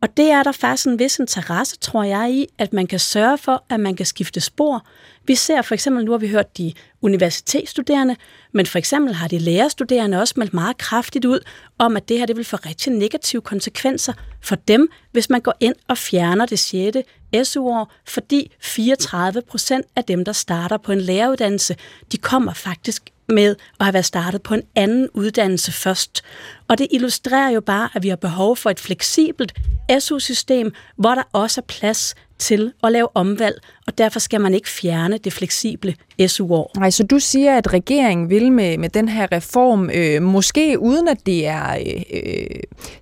Og 0.00 0.16
det 0.16 0.30
er 0.30 0.42
der 0.42 0.52
faktisk 0.52 0.86
en 0.86 0.98
vis 0.98 1.18
interesse, 1.18 1.76
tror 1.76 2.02
jeg, 2.02 2.30
i, 2.30 2.46
at 2.58 2.72
man 2.72 2.86
kan 2.86 2.98
sørge 2.98 3.38
for, 3.38 3.64
at 3.68 3.80
man 3.80 3.96
kan 3.96 4.06
skifte 4.06 4.40
spor. 4.40 4.86
Vi 5.26 5.34
ser 5.34 5.62
for 5.62 5.74
eksempel, 5.74 6.04
nu 6.04 6.10
har 6.10 6.18
vi 6.18 6.28
hørt 6.28 6.58
de 6.58 6.72
universitetsstuderende, 7.02 8.16
men 8.52 8.66
for 8.66 8.78
eksempel 8.78 9.14
har 9.14 9.28
de 9.28 9.38
lærerstuderende 9.38 10.20
også 10.20 10.34
meldt 10.36 10.54
meget 10.54 10.78
kraftigt 10.78 11.24
ud 11.24 11.40
om, 11.78 11.96
at 11.96 12.08
det 12.08 12.18
her 12.18 12.26
det 12.26 12.36
vil 12.36 12.44
få 12.44 12.56
rigtig 12.56 12.92
negative 12.92 13.42
konsekvenser 13.42 14.12
for 14.42 14.56
dem, 14.56 14.88
hvis 15.12 15.30
man 15.30 15.40
går 15.40 15.54
ind 15.60 15.74
og 15.88 15.98
fjerner 15.98 16.46
det 16.46 16.58
6. 16.58 16.98
SU-år, 17.44 17.92
fordi 18.06 18.52
34 18.60 19.42
procent 19.42 19.86
af 19.96 20.04
dem, 20.04 20.24
der 20.24 20.32
starter 20.32 20.76
på 20.76 20.92
en 20.92 21.00
læreruddannelse, 21.00 21.76
de 22.12 22.18
kommer 22.18 22.52
faktisk 22.52 23.10
med 23.28 23.56
at 23.80 23.86
have 23.86 23.94
været 23.94 24.04
startet 24.04 24.42
på 24.42 24.54
en 24.54 24.62
anden 24.74 25.08
uddannelse 25.14 25.72
først. 25.72 26.22
Og 26.68 26.78
det 26.78 26.86
illustrerer 26.90 27.50
jo 27.50 27.60
bare, 27.60 27.88
at 27.94 28.02
vi 28.02 28.08
har 28.08 28.16
behov 28.16 28.56
for 28.56 28.70
et 28.70 28.80
fleksibelt 28.80 29.54
SU-system, 29.98 30.72
hvor 30.96 31.14
der 31.14 31.22
også 31.32 31.60
er 31.60 31.64
plads 31.68 32.14
til 32.38 32.72
at 32.82 32.92
lave 32.92 33.08
omvalg, 33.14 33.60
og 33.86 33.98
derfor 33.98 34.20
skal 34.20 34.40
man 34.40 34.54
ikke 34.54 34.68
fjerne 34.68 35.18
det 35.18 35.32
fleksible 35.32 35.94
SU-år. 36.26 36.70
Nej, 36.76 36.90
så 36.90 37.02
du 37.02 37.18
siger, 37.18 37.58
at 37.58 37.72
regeringen 37.72 38.30
vil 38.30 38.52
med, 38.52 38.78
med 38.78 38.88
den 38.88 39.08
her 39.08 39.32
reform, 39.32 39.90
øh, 39.90 40.22
måske 40.22 40.78
uden 40.78 41.08
at 41.08 41.26
det 41.26 41.46
er 41.46 41.70
øh, 41.74 42.02
øh, 42.12 42.46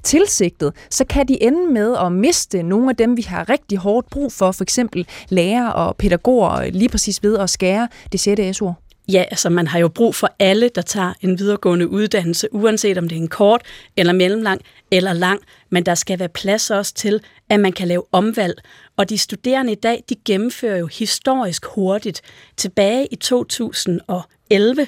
tilsigtet, 0.03 0.73
så 0.91 1.05
kan 1.05 1.29
de 1.29 1.43
ende 1.43 1.73
med 1.73 1.97
at 1.97 2.13
miste 2.13 2.63
nogle 2.63 2.91
af 2.91 2.97
dem, 2.97 3.17
vi 3.17 3.23
har 3.23 3.49
rigtig 3.49 3.79
hårdt 3.79 4.11
brug 4.11 4.33
for, 4.33 4.53
for 4.53 4.63
eksempel 4.63 5.07
lærere 5.29 5.73
og 5.73 5.97
pædagoger, 5.97 6.53
øh, 6.53 6.69
lige 6.73 6.89
præcis 6.89 7.23
ved 7.23 7.39
at 7.39 7.51
skære 7.51 7.89
det 8.13 8.21
6. 8.21 8.57
SU-år. 8.57 8.84
Ja, 9.09 9.25
altså 9.31 9.51
man 9.51 9.67
har 9.67 9.79
jo 9.79 9.88
brug 9.88 10.14
for 10.14 10.35
alle, 10.38 10.69
der 10.69 10.83
tager 10.83 11.12
en 11.21 11.38
videregående 11.38 11.88
uddannelse, 11.88 12.49
uanset 12.53 12.99
om 12.99 13.09
det 13.09 13.17
er 13.17 13.21
en 13.21 13.29
kort 13.29 13.62
eller 13.97 14.12
mellemlang 14.12 14.61
eller 14.90 15.12
lang, 15.12 15.40
men 15.71 15.87
der 15.87 15.95
skal 15.95 16.19
være 16.19 16.29
plads 16.29 16.71
også 16.71 16.95
til, 16.95 17.21
at 17.51 17.61
man 17.61 17.73
kan 17.73 17.88
lave 17.88 18.03
omvalg. 18.12 18.59
Og 18.97 19.09
de 19.11 19.19
studerende 19.19 19.73
i 19.73 19.75
dag, 19.75 20.05
de 20.09 20.14
gennemfører 20.25 20.79
jo 20.79 20.87
historisk 20.87 21.64
hurtigt. 21.64 22.23
Tilbage 22.57 23.07
i 23.07 23.17
2011, 23.17 24.87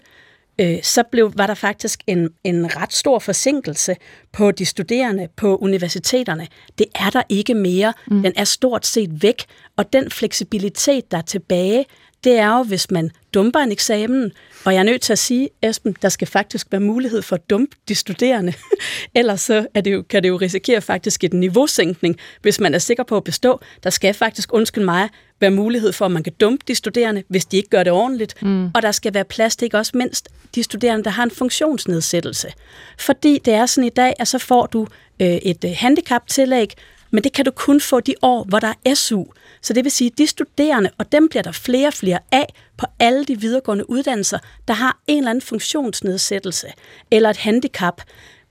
øh, 0.61 0.83
så 0.83 1.03
blev, 1.13 1.33
var 1.37 1.47
der 1.47 1.55
faktisk 1.55 2.01
en, 2.07 2.29
en 2.45 2.77
ret 2.77 2.93
stor 2.93 3.19
forsinkelse 3.19 3.97
på 4.33 4.51
de 4.51 4.65
studerende 4.65 5.29
på 5.37 5.57
universiteterne. 5.57 6.49
Det 6.79 6.87
er 6.95 7.11
der 7.11 7.23
ikke 7.29 7.55
mere. 7.55 7.93
Mm. 8.07 8.23
Den 8.23 8.33
er 8.37 8.45
stort 8.45 8.87
set 8.87 9.23
væk, 9.23 9.45
og 9.77 9.93
den 9.93 10.11
fleksibilitet, 10.11 11.11
der 11.11 11.19
er 11.19 11.23
tilbage, 11.23 11.85
det 12.27 12.39
er 12.39 12.57
jo, 12.57 12.63
hvis 12.63 12.91
man 12.91 13.11
dumper 13.35 13.61
en 13.61 13.73
eksamen, 13.73 14.33
og 14.65 14.75
jeg 14.75 14.79
er 14.79 14.85
nødt 14.85 15.03
til 15.03 15.13
at 15.13 15.19
sige, 15.19 15.49
Esben, 15.63 15.97
der 16.03 16.09
skal 16.09 16.29
faktisk 16.29 16.67
være 16.71 16.81
mulighed 16.81 17.23
for 17.23 17.37
at 17.37 17.51
dumpe 17.51 17.77
de 17.89 17.95
studerende. 17.95 18.53
Ellers 19.15 19.41
så 19.41 19.67
er 19.75 19.81
det 19.81 19.93
jo, 19.93 20.03
kan 20.03 20.23
det 20.23 20.29
jo 20.29 20.37
risikere 20.37 20.81
faktisk 20.81 21.25
et 21.25 21.33
niveausænkning, 21.33 22.17
hvis 22.43 22.61
man 22.61 22.75
er 22.75 22.79
sikker 22.79 23.03
på 23.03 23.17
at 23.17 23.25
bestå. 23.25 23.61
Der 23.83 23.91
skal 23.91 24.15
faktisk, 24.15 24.55
undskyld 24.55 24.85
mig, 24.85 25.09
være 25.41 25.51
mulighed 25.51 25.93
for, 25.93 26.05
at 26.05 26.11
man 26.11 26.23
kan 26.23 26.33
dumpe 26.41 26.65
de 26.69 26.75
studerende, 26.75 27.23
hvis 27.29 27.45
de 27.45 27.57
ikke 27.57 27.69
gør 27.69 27.83
det 27.83 27.93
ordentligt. 27.93 28.43
Mm. 28.43 28.71
Og 28.75 28.83
der 28.83 28.93
skal 28.93 29.15
være 29.15 29.25
plads 29.25 29.57
til 29.57 29.67
ikke 29.67 29.79
også 29.79 29.93
mindst 29.95 30.29
de 30.55 30.63
studerende, 30.63 31.05
der 31.05 31.11
har 31.11 31.23
en 31.23 31.31
funktionsnedsættelse. 31.31 32.53
Fordi 32.99 33.39
det 33.45 33.55
er 33.55 33.67
sådan 33.67 33.87
i 33.87 33.91
dag, 33.91 34.15
at 34.19 34.29
så 34.29 34.39
får 34.39 34.67
du 34.67 34.87
øh, 35.21 35.29
et 35.29 35.65
øh, 35.65 35.71
handicaptillæg, 35.77 36.75
men 37.11 37.25
det 37.25 37.33
kan 37.33 37.45
du 37.45 37.51
kun 37.51 37.81
få 37.81 38.01
de 38.01 38.15
år, 38.23 38.45
hvor 38.45 38.59
der 38.59 38.73
er 38.85 38.95
SU. 38.95 39.25
Så 39.63 39.73
det 39.73 39.85
vil 39.85 39.93
sige, 39.93 40.11
at 40.13 40.19
de 40.19 40.27
studerende, 40.27 40.91
og 40.99 41.13
dem 41.13 41.29
bliver 41.29 41.43
der 41.43 41.53
flere 41.53 41.87
og 41.87 41.95
flere 41.95 42.19
af 42.33 42.55
på 42.77 42.87
alle 42.99 43.25
de 43.25 43.41
videregående 43.41 43.91
uddannelser, 43.91 44.39
der 44.69 44.75
har 44.75 44.99
en 45.07 45.19
eller 45.19 45.31
anden 45.31 45.43
funktionsnedsættelse 45.43 46.67
eller 47.11 47.31
et 47.31 47.37
handicap, 47.37 48.03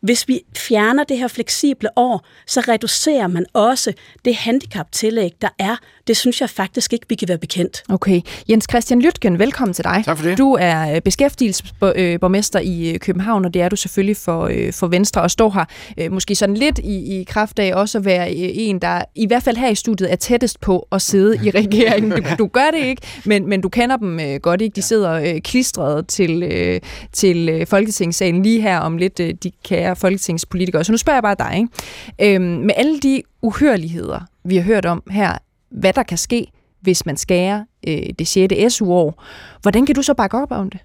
hvis 0.05 0.27
vi 0.27 0.41
fjerner 0.57 1.03
det 1.03 1.17
her 1.17 1.27
fleksible 1.27 1.89
år, 1.95 2.25
så 2.47 2.59
reducerer 2.59 3.27
man 3.27 3.45
også 3.53 3.93
det 4.25 4.35
handicaptillæg, 4.35 5.31
der 5.41 5.47
er. 5.59 5.75
Det 6.07 6.17
synes 6.17 6.41
jeg 6.41 6.49
faktisk 6.49 6.93
ikke, 6.93 7.05
vi 7.09 7.15
kan 7.15 7.27
være 7.27 7.37
bekendt. 7.37 7.83
Okay. 7.89 8.21
Jens 8.49 8.67
Christian 8.69 9.01
Lytgen, 9.01 9.39
velkommen 9.39 9.73
til 9.73 9.83
dig. 9.83 10.01
Tak 10.05 10.17
for 10.17 10.25
det. 10.25 10.37
Du 10.37 10.57
er 10.59 10.95
øh, 10.95 11.01
beskæftigelsesborgmester 11.01 12.59
i 12.59 12.91
øh, 12.93 12.99
København, 12.99 13.45
og 13.45 13.53
det 13.53 13.61
er 13.61 13.69
du 13.69 13.75
selvfølgelig 13.75 14.17
for, 14.17 14.47
øh, 14.51 14.73
for 14.73 14.87
Venstre, 14.87 15.21
og 15.21 15.31
står 15.31 15.49
her 15.49 16.09
måske 16.09 16.35
sådan 16.35 16.57
lidt 16.57 16.79
i, 16.79 17.19
i 17.19 17.23
kraft 17.23 17.59
af 17.59 17.73
også 17.75 17.97
at 17.97 18.05
være 18.05 18.31
en, 18.31 18.79
der 18.79 19.01
i 19.15 19.27
hvert 19.27 19.43
fald 19.43 19.57
her 19.57 19.69
i 19.69 19.75
studiet 19.75 20.11
er 20.11 20.15
tættest 20.15 20.61
på 20.61 20.87
at 20.91 21.01
sidde 21.01 21.45
i 21.45 21.49
regeringen. 21.59 22.11
Du, 22.11 22.23
du 22.39 22.47
gør 22.47 22.71
det 22.73 22.85
ikke, 22.85 23.01
men, 23.25 23.49
men 23.49 23.61
du 23.61 23.69
kender 23.69 23.97
dem 23.97 24.19
godt, 24.41 24.61
ikke? 24.61 24.75
De 24.75 24.81
sidder 24.81 25.39
klistret 25.39 26.07
til, 26.07 26.81
til 27.11 27.65
Folketingssalen 27.67 28.43
lige 28.43 28.61
her 28.61 28.79
om 28.79 28.97
lidt, 28.97 29.17
de 29.17 29.51
kære 29.63 29.94
folketingspolitikere. 29.95 30.83
Så 30.83 30.91
nu 30.91 30.97
spørger 30.97 31.15
jeg 31.17 31.35
bare 31.35 31.49
dig. 31.49 31.57
Ikke? 31.57 32.35
Øhm, 32.35 32.43
med 32.43 32.73
alle 32.77 32.99
de 32.99 33.21
uhørligheder, 33.41 34.19
vi 34.43 34.55
har 34.55 34.63
hørt 34.63 34.85
om 34.85 35.03
her, 35.11 35.37
hvad 35.71 35.93
der 35.93 36.03
kan 36.03 36.17
ske, 36.17 36.47
hvis 36.81 37.05
man 37.05 37.17
skærer 37.17 37.63
øh, 37.87 38.03
det 38.19 38.27
6. 38.27 38.53
SU-år. 38.73 39.23
Hvordan 39.61 39.85
kan 39.85 39.95
du 39.95 40.01
så 40.01 40.13
bakke 40.13 40.37
op 40.37 40.51
om 40.51 40.69
det? 40.69 40.79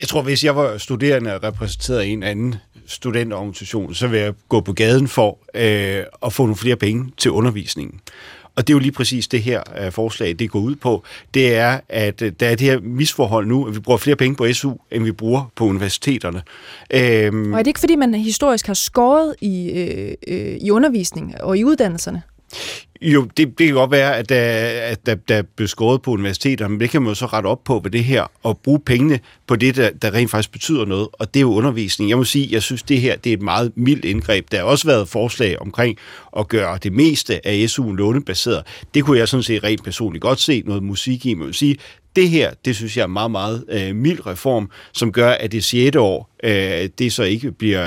Jeg 0.00 0.08
tror, 0.08 0.22
hvis 0.22 0.44
jeg 0.44 0.56
var 0.56 0.78
studerende 0.78 1.34
og 1.34 1.42
repræsenterede 1.42 2.06
en 2.06 2.22
anden 2.22 2.54
studenterorganisation, 2.86 3.94
så 3.94 4.06
ville 4.06 4.24
jeg 4.24 4.34
gå 4.48 4.60
på 4.60 4.72
gaden 4.72 5.08
for 5.08 5.38
øh, 5.54 6.04
at 6.26 6.32
få 6.32 6.42
nogle 6.42 6.56
flere 6.56 6.76
penge 6.76 7.12
til 7.16 7.30
undervisningen. 7.30 8.00
Og 8.58 8.66
det 8.66 8.72
er 8.72 8.74
jo 8.74 8.78
lige 8.78 8.92
præcis 8.92 9.28
det 9.28 9.42
her 9.42 9.62
øh, 9.80 9.92
forslag, 9.92 10.36
det 10.38 10.50
går 10.50 10.58
ud 10.58 10.74
på. 10.74 11.02
Det 11.34 11.54
er, 11.54 11.80
at 11.88 12.22
øh, 12.22 12.32
der 12.40 12.48
er 12.48 12.54
det 12.54 12.66
her 12.66 12.80
misforhold 12.80 13.46
nu, 13.46 13.66
at 13.66 13.74
vi 13.74 13.80
bruger 13.80 13.98
flere 13.98 14.16
penge 14.16 14.36
på 14.36 14.52
SU, 14.52 14.72
end 14.90 15.04
vi 15.04 15.12
bruger 15.12 15.52
på 15.54 15.64
universiteterne. 15.64 16.42
Øhm, 16.90 17.52
og 17.52 17.58
er 17.58 17.62
det 17.62 17.66
ikke, 17.66 17.80
fordi 17.80 17.96
man 17.96 18.14
historisk 18.14 18.66
har 18.66 18.74
skåret 18.74 19.34
i, 19.40 19.70
øh, 19.70 20.14
øh, 20.28 20.56
i 20.60 20.70
undervisning 20.70 21.40
og 21.40 21.58
i 21.58 21.64
uddannelserne? 21.64 22.22
Jo, 23.00 23.24
det, 23.36 23.58
det 23.58 23.66
kan 23.66 23.74
godt 23.74 23.90
være, 23.90 24.16
at 24.16 24.28
der, 24.28 24.40
at 24.82 25.06
der, 25.06 25.14
der 25.14 25.42
er 25.58 25.66
skåret 25.66 26.02
på 26.02 26.10
universiteterne, 26.10 26.68
men 26.68 26.80
det 26.80 26.90
kan 26.90 27.02
man 27.02 27.08
jo 27.10 27.14
så 27.14 27.26
rette 27.26 27.46
op 27.46 27.64
på 27.64 27.80
ved 27.84 27.90
det 27.90 28.04
her, 28.04 28.26
og 28.42 28.58
bruge 28.58 28.80
pengene 28.80 29.20
på 29.46 29.56
det, 29.56 29.76
der, 29.76 29.90
der 29.90 30.14
rent 30.14 30.30
faktisk 30.30 30.52
betyder 30.52 30.84
noget, 30.84 31.08
og 31.12 31.34
det 31.34 31.40
er 31.40 31.44
jo 31.44 31.54
undervisning. 31.54 32.10
Jeg 32.10 32.18
må 32.18 32.24
sige, 32.24 32.48
jeg 32.50 32.62
synes, 32.62 32.82
det 32.82 33.00
her 33.00 33.16
det 33.16 33.30
er 33.30 33.36
et 33.36 33.42
meget 33.42 33.72
mildt 33.76 34.04
indgreb. 34.04 34.50
Der 34.50 34.58
har 34.58 34.64
også 34.64 34.86
været 34.86 35.08
forslag 35.08 35.60
omkring 35.60 35.98
at 36.38 36.48
gøre 36.48 36.78
det 36.82 36.92
meste 36.92 37.46
af 37.46 37.66
SU'en 37.66 37.96
lånebaseret. 37.96 38.62
Det 38.94 39.04
kunne 39.04 39.18
jeg 39.18 39.28
sådan 39.28 39.42
set 39.42 39.64
rent 39.64 39.84
personligt 39.84 40.22
godt 40.22 40.40
se 40.40 40.62
noget 40.66 40.82
musik 40.82 41.26
i, 41.26 41.34
men 41.34 41.40
jeg 41.40 41.46
vil 41.46 41.54
sige, 41.54 41.76
det 42.18 42.28
her, 42.28 42.50
det 42.64 42.76
synes 42.76 42.96
jeg 42.96 43.02
er 43.02 43.06
meget, 43.06 43.30
meget 43.30 43.64
øh, 43.68 43.96
mild 43.96 44.26
reform, 44.26 44.70
som 44.92 45.12
gør, 45.12 45.30
at 45.30 45.52
det 45.52 45.64
6. 45.64 45.96
år, 45.96 46.30
øh, 46.44 46.88
det 46.98 47.12
så 47.12 47.22
ikke 47.22 47.52
bliver 47.52 47.84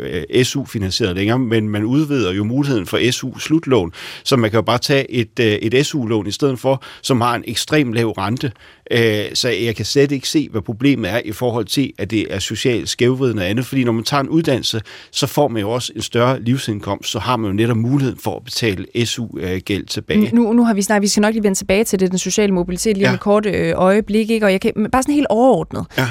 øh, 0.00 0.24
øh 0.30 0.44
SU-finansieret 0.44 1.16
længere, 1.16 1.38
men 1.38 1.68
man 1.68 1.84
udvider 1.84 2.32
jo 2.32 2.44
muligheden 2.44 2.86
for 2.86 3.10
SU-slutlån, 3.10 3.92
så 4.24 4.36
man 4.38 4.50
kan 4.50 4.58
jo 4.58 4.62
bare 4.62 4.78
tage 4.78 5.10
et, 5.10 5.40
øh, 5.40 5.46
et 5.46 5.86
SU-lån 5.86 6.26
i 6.26 6.30
stedet 6.30 6.58
for, 6.58 6.82
som 7.02 7.20
har 7.20 7.34
en 7.34 7.44
ekstrem 7.46 7.92
lav 7.92 8.10
rente. 8.10 8.52
Øh, 8.90 9.24
så 9.34 9.48
jeg 9.48 9.76
kan 9.76 9.84
slet 9.84 10.12
ikke 10.12 10.28
se, 10.28 10.48
hvad 10.50 10.62
problemet 10.62 11.10
er 11.10 11.20
i 11.24 11.32
forhold 11.32 11.64
til, 11.64 11.92
at 11.98 12.10
det 12.10 12.34
er 12.34 12.38
socialt 12.38 12.88
skævvridende 12.88 13.42
og 13.42 13.48
andet, 13.48 13.66
fordi 13.66 13.84
når 13.84 13.92
man 13.92 14.04
tager 14.04 14.20
en 14.20 14.28
uddannelse, 14.28 14.80
så 15.10 15.26
får 15.26 15.48
man 15.48 15.62
jo 15.62 15.70
også 15.70 15.92
en 15.96 16.02
større 16.02 16.40
livsindkomst, 16.42 17.10
så 17.10 17.18
har 17.18 17.36
man 17.36 17.50
jo 17.50 17.54
netop 17.54 17.76
muligheden 17.76 18.18
for 18.18 18.36
at 18.36 18.44
betale 18.44 19.06
SU-gæld 19.06 19.86
tilbage. 19.86 20.30
Nu, 20.34 20.52
nu 20.52 20.64
har 20.64 20.74
vi 20.74 20.82
snart, 20.82 21.02
vi 21.02 21.06
skal 21.08 21.20
nok 21.20 21.32
lige 21.32 21.42
vende 21.42 21.58
tilbage 21.58 21.84
til 21.84 22.00
det, 22.00 22.10
den 22.10 22.18
sociale 22.18 22.52
mobilitet 22.52 22.96
lige 22.96 23.06
ja. 23.06 23.12
med 23.12 23.18
kort 23.18 23.46
øh, 23.46 23.72
øjeblik, 23.76 24.30
ikke? 24.30 24.46
og 24.46 24.52
jeg 24.52 24.60
kan, 24.60 24.72
bare 24.92 25.02
sådan 25.02 25.14
helt 25.14 25.26
overordnet. 25.30 25.86
Ja. 25.98 26.08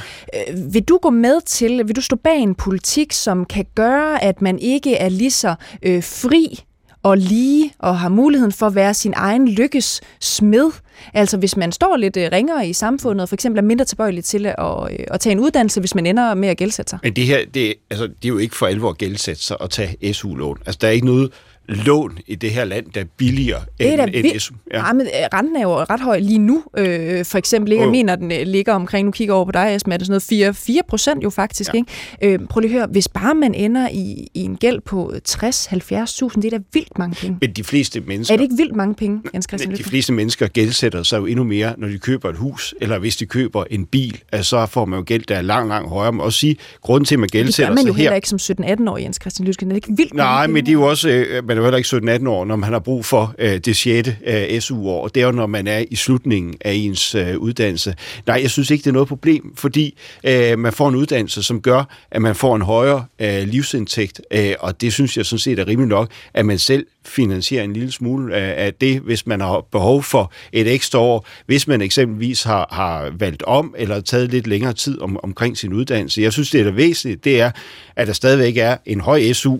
Vil 0.72 0.84
du 0.84 1.00
gå 1.02 1.10
med 1.10 1.42
til, 1.46 1.88
vil 1.88 1.96
du 1.96 2.02
stå 2.02 2.16
bag 2.16 2.38
en 2.38 2.56
politik, 2.56 3.14
som 3.14 3.46
kan 3.46 3.66
gøre, 3.76 4.24
at 4.24 4.42
man 4.42 4.60
ikke 4.60 4.96
er 4.96 5.10
lige 5.10 5.32
så 5.32 5.56
øh, 5.84 6.04
fri 6.04 6.64
og 7.04 7.18
lige 7.18 7.74
og 7.80 8.00
har 8.00 8.10
muligheden 8.10 8.52
for 8.52 8.68
at 8.68 8.76
være 8.76 8.94
sin 8.94 9.14
egen 9.16 9.48
lykkes 9.48 10.02
smed. 10.20 10.72
Altså 11.14 11.38
hvis 11.38 11.58
man 11.58 11.72
står 11.72 11.98
lidt 11.98 12.18
øh, 12.18 12.30
ringere 12.32 12.68
i 12.68 12.74
samfundet 12.74 13.22
og 13.22 13.30
for 13.30 13.36
eksempel 13.36 13.58
er 13.58 13.64
mindre 13.64 13.86
tilbøjelig 13.86 14.24
til 14.24 14.46
at, 14.46 14.56
at, 14.60 15.06
at 15.08 15.20
tage 15.20 15.32
en 15.32 15.40
uddannelse, 15.40 15.80
hvis 15.80 15.96
man 15.96 16.06
ender 16.06 16.34
med 16.34 16.50
at 16.50 16.58
gældsætte 16.58 16.90
sig. 16.90 17.00
Men 17.04 17.14
det 17.14 17.26
her, 17.26 17.40
det, 17.54 17.74
altså, 17.90 18.08
det 18.08 18.26
er 18.26 18.30
jo 18.30 18.38
ikke 18.38 18.56
for 18.56 18.66
alvor 18.66 18.90
at 18.90 18.98
gældsætte 18.98 19.42
sig 19.42 19.62
og 19.62 19.70
tage 19.70 20.14
SU-lån. 20.14 20.58
Altså 20.66 20.78
der 20.82 20.88
er 20.88 20.92
ikke 20.92 21.06
noget 21.06 21.32
lån 21.68 22.18
i 22.28 22.36
det 22.36 22.52
her 22.52 22.66
land, 22.66 22.86
der 22.96 23.02
er 23.02 23.06
billigere 23.18 23.62
det 23.80 23.94
er 23.94 24.04
end, 24.04 24.16
end 24.16 24.40
SU. 24.40 24.56
Ja. 24.72 24.88
Ja, 24.88 24.94
men, 24.94 25.02
øh, 25.02 25.12
renten 25.34 25.56
er 25.56 25.62
jo 25.62 25.74
ret 25.74 26.00
høj 26.00 26.20
lige 26.20 26.40
nu, 26.40 26.64
øh, 26.78 27.26
for 27.26 27.38
eksempel. 27.38 27.72
Ikke? 27.72 27.84
Jeg 27.84 27.92
mener, 27.92 28.16
den 28.16 28.32
øh, 28.32 28.48
ligger 28.48 28.74
omkring, 28.74 29.06
nu 29.06 29.12
kigger 29.12 29.34
over 29.34 29.46
på 29.46 29.52
dig, 29.52 29.76
Esben, 29.76 29.94
er 29.94 29.98
det 29.98 30.08
sådan 30.08 30.12
noget 30.12 30.24
4, 30.24 30.54
4 30.54 30.82
procent 30.90 31.24
jo 31.24 31.30
faktisk. 31.30 31.74
Ja. 31.74 31.78
Ikke? 31.78 32.34
Øh, 32.42 32.48
prøv 32.50 32.60
lige 32.62 32.72
at 32.72 32.78
høre, 32.80 32.88
hvis 32.92 33.08
bare 33.08 33.36
man 33.36 33.54
ender 33.54 33.90
i, 33.90 34.28
i 34.34 34.42
en 34.42 34.56
gæld 34.56 34.82
på 34.82 35.14
60-70.000, 35.30 36.42
det 36.42 36.46
er 36.46 36.50
da 36.50 36.60
vildt 36.74 36.98
mange 36.98 37.16
penge. 37.16 37.38
Men 37.42 37.52
de 37.52 37.64
fleste 37.64 38.00
mennesker... 38.00 38.34
Er 38.34 38.38
det 38.38 38.44
ikke 38.44 38.58
vildt 38.58 38.76
mange 38.76 38.96
penge, 38.96 39.22
Jens 39.34 39.46
Christian 39.50 39.76
De 39.76 39.84
fleste 39.84 40.14
mennesker 40.14 40.48
gældsætter 40.48 41.04
sig 41.04 41.18
jo 41.18 41.26
endnu 41.26 41.44
mere, 41.44 41.74
når 41.78 41.88
de 41.88 41.98
køber 41.98 42.30
et 42.30 42.38
hus, 42.38 42.76
eller 42.82 43.00
hvis 43.00 43.16
de 43.16 43.26
køber 43.26 43.64
en 43.70 43.86
bil, 43.86 44.22
altså, 44.32 44.50
så 44.50 44.66
får 44.66 44.86
man 44.86 45.00
jo 45.00 45.04
gæld, 45.08 45.24
der 45.28 45.36
er 45.36 45.42
langt, 45.42 45.70
langt 45.70 45.90
højere. 45.90 46.12
Man 46.12 46.22
også 46.22 46.40
sige, 46.40 46.58
grunden 46.82 47.06
til, 47.06 47.16
at 47.16 47.20
man 47.20 47.30
gældsætter 47.30 47.54
sig 47.56 47.66
her... 47.66 47.70
Det 47.70 47.78
gør 47.78 47.84
man 47.84 47.88
jo 47.88 47.94
heller 47.94 48.16
ikke 48.16 48.30
som 48.30 48.86
17-18 48.88 48.92
år, 48.92 48.98
Jens 48.98 49.18
Christian 49.22 49.48
Lyske. 49.48 49.66
Det 49.66 49.72
er 49.72 49.76
ikke 49.76 49.94
vildt 49.98 50.14
Nej, 50.14 50.48
men 50.48 50.66
det 50.66 50.70
er 50.70 50.74
jo 50.74 50.84
også... 50.84 51.10
Øh, 51.10 51.44
man 51.58 51.72
jo 51.72 51.78
heller 51.78 52.02
ikke 52.02 52.24
17-18 52.26 52.30
år, 52.30 52.46
når 52.46 52.56
man 52.56 52.72
har 52.72 52.80
brug 52.80 53.06
for 53.06 53.36
øh, 53.40 53.58
det 53.58 53.76
6. 53.76 54.10
Øh, 54.28 54.60
SU-år, 54.60 55.04
og 55.04 55.16
det 55.16 55.22
er 55.22 55.26
jo, 55.26 55.32
når 55.32 55.48
man 55.48 55.68
er 55.68 55.86
i 55.92 55.96
slutningen 55.96 56.56
af 56.62 56.74
ens 56.74 57.16
øh, 57.16 57.38
uddannelse. 57.38 57.96
Nej, 58.28 58.40
jeg 58.42 58.50
synes 58.50 58.72
ikke, 58.72 58.84
det 58.84 58.90
er 58.90 58.94
noget 58.94 59.08
problem, 59.08 59.54
fordi 59.56 59.98
øh, 60.24 60.60
man 60.60 60.74
får 60.74 60.90
en 60.90 60.96
uddannelse, 60.96 61.44
som 61.44 61.62
gør, 61.62 62.08
at 62.12 62.22
man 62.22 62.36
får 62.36 62.56
en 62.56 62.62
højere 62.62 63.06
øh, 63.20 63.48
livsindtægt, 63.48 64.22
øh, 64.32 64.54
og 64.60 64.82
det 64.82 64.94
synes 64.94 65.18
jeg 65.18 65.26
sådan 65.26 65.40
set 65.40 65.60
er 65.60 65.68
rimeligt 65.68 65.90
nok, 65.90 66.12
at 66.34 66.46
man 66.46 66.60
selv 66.60 66.86
finansierer 67.08 67.64
en 67.64 67.74
lille 67.74 67.92
smule 67.92 68.36
øh, 68.36 68.54
af 68.58 68.74
det, 68.74 69.00
hvis 69.00 69.28
man 69.28 69.42
har 69.42 69.66
behov 69.72 70.04
for 70.04 70.32
et 70.52 70.74
ekstra 70.74 71.00
år, 71.00 71.28
hvis 71.46 71.68
man 71.68 71.82
eksempelvis 71.82 72.44
har, 72.44 72.68
har 72.72 73.12
valgt 73.20 73.44
om 73.44 73.76
eller 73.78 74.02
taget 74.02 74.32
lidt 74.32 74.48
længere 74.48 74.74
tid 74.74 75.02
om, 75.02 75.20
omkring 75.24 75.58
sin 75.58 75.74
uddannelse. 75.74 76.22
Jeg 76.22 76.34
synes, 76.34 76.50
det 76.50 76.60
er 76.60 76.64
det 76.64 76.76
væsentligt, 76.76 77.24
det 77.24 77.42
er, 77.42 77.52
at 77.96 78.08
der 78.08 78.14
stadigvæk 78.14 78.58
er 78.58 78.78
en 78.86 79.02
høj 79.02 79.34
SU, 79.34 79.58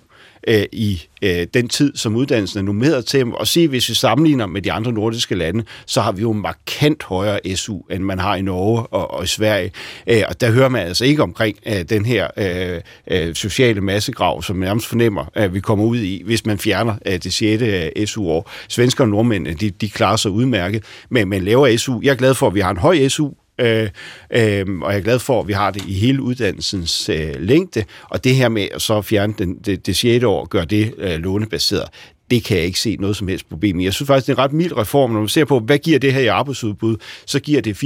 øh, 0.48 0.66
i 0.72 1.04
øh, 1.22 1.48
den 1.54 1.68
tid, 1.68 1.96
som 1.96 2.16
uddannelsen 2.16 2.60
er 2.60 2.64
nummeret 2.64 3.06
til. 3.06 3.26
Og 3.34 3.48
sige, 3.48 3.68
hvis 3.68 3.90
vi 3.90 3.94
sammenligner 3.94 4.46
med 4.46 4.62
de 4.62 4.72
andre 4.72 4.92
nordiske 4.92 5.36
lande, 5.36 5.64
så 5.86 6.02
har 6.02 6.12
vi 6.12 6.22
jo 6.22 6.34
markant 6.34 7.04
højere 7.04 7.56
SU, 7.56 7.80
end 7.92 8.04
man 8.04 8.20
har 8.20 8.36
i 8.36 8.42
Norge 8.42 8.82
og, 8.82 9.12
og 9.12 9.24
i 9.24 9.28
Sverige. 9.28 9.72
Øh, 10.08 10.24
og 10.30 10.42
der 10.42 10.52
hører 10.52 10.70
man 10.70 10.88
altså 10.88 11.06
ikke 11.06 11.24
omkring 11.24 11.58
øh, 11.66 11.84
den 11.90 12.06
her 12.06 12.28
øh, 12.38 12.82
øh, 13.12 13.36
sociale 13.36 13.82
massegrav, 13.82 14.44
som 14.44 14.56
man 14.56 14.68
nærmest 14.68 14.88
fornemmer, 14.88 15.26
at 15.34 15.54
vi 15.54 15.60
kommer 15.60 15.86
ud 15.86 15.98
i, 15.98 16.22
hvis 16.26 16.46
man 16.46 16.58
fjerner 16.58 16.96
øh, 17.06 17.14
det 17.14 17.34
6. 17.34 17.64
Øh, 17.64 18.08
SU-år. 18.08 18.52
Svensker 18.68 19.04
og 19.04 19.10
nordmænd, 19.10 19.48
de, 19.56 19.70
de 19.70 19.90
klarer 19.90 20.16
sig 20.16 20.32
udmærket, 20.32 20.84
men 21.10 21.28
man 21.28 21.44
laver 21.44 21.78
SU. 21.78 22.00
Jeg 22.04 22.12
er 22.12 22.16
glad 22.16 22.34
for, 22.34 22.48
at 22.48 22.56
vi 22.56 22.60
har 22.60 22.72
en 22.72 22.78
høj 22.78 23.08
SU, 23.08 23.30
Øh, 23.60 23.90
øh, 24.32 24.80
og 24.82 24.92
jeg 24.92 24.98
er 24.98 25.04
glad 25.04 25.20
for, 25.20 25.40
at 25.42 25.48
vi 25.48 25.54
har 25.54 25.72
det 25.72 25.86
i 25.86 25.94
hele 25.94 26.22
uddannelsens 26.22 27.10
øh, 27.10 27.34
længde, 27.40 27.84
og 28.10 28.24
det 28.24 28.36
her 28.36 28.50
med 28.50 28.68
at 28.74 28.82
så 28.82 29.02
fjerne 29.02 29.34
den, 29.38 29.58
det, 29.66 29.86
det 29.86 29.96
6. 29.96 30.24
år 30.24 30.42
og 30.42 30.50
gøre 30.50 30.66
det 30.66 30.94
øh, 30.98 31.20
lånebaseret, 31.20 31.90
det 32.32 32.44
kan 32.44 32.58
jeg 32.58 32.66
ikke 32.66 32.80
se 32.80 32.98
noget 33.00 33.16
som 33.16 33.28
helst 33.28 33.50
problem 33.50 33.80
i. 33.80 33.84
Jeg 33.84 33.94
synes 33.94 34.08
faktisk, 34.08 34.28
det 34.28 34.34
er 34.34 34.44
en 34.44 34.44
red 34.44 34.56
mild 34.56 34.78
reform. 34.78 35.12
Når 35.12 35.20
man 35.20 35.30
ser 35.30 35.46
på, 35.46 35.60
hvad 35.60 35.78
giver 35.78 36.00
det 36.00 36.14
her 36.14 36.22
i 36.22 36.28
arbejdsudbud, 36.28 36.98
så 37.26 37.40
giver 37.40 37.62
det 37.62 37.84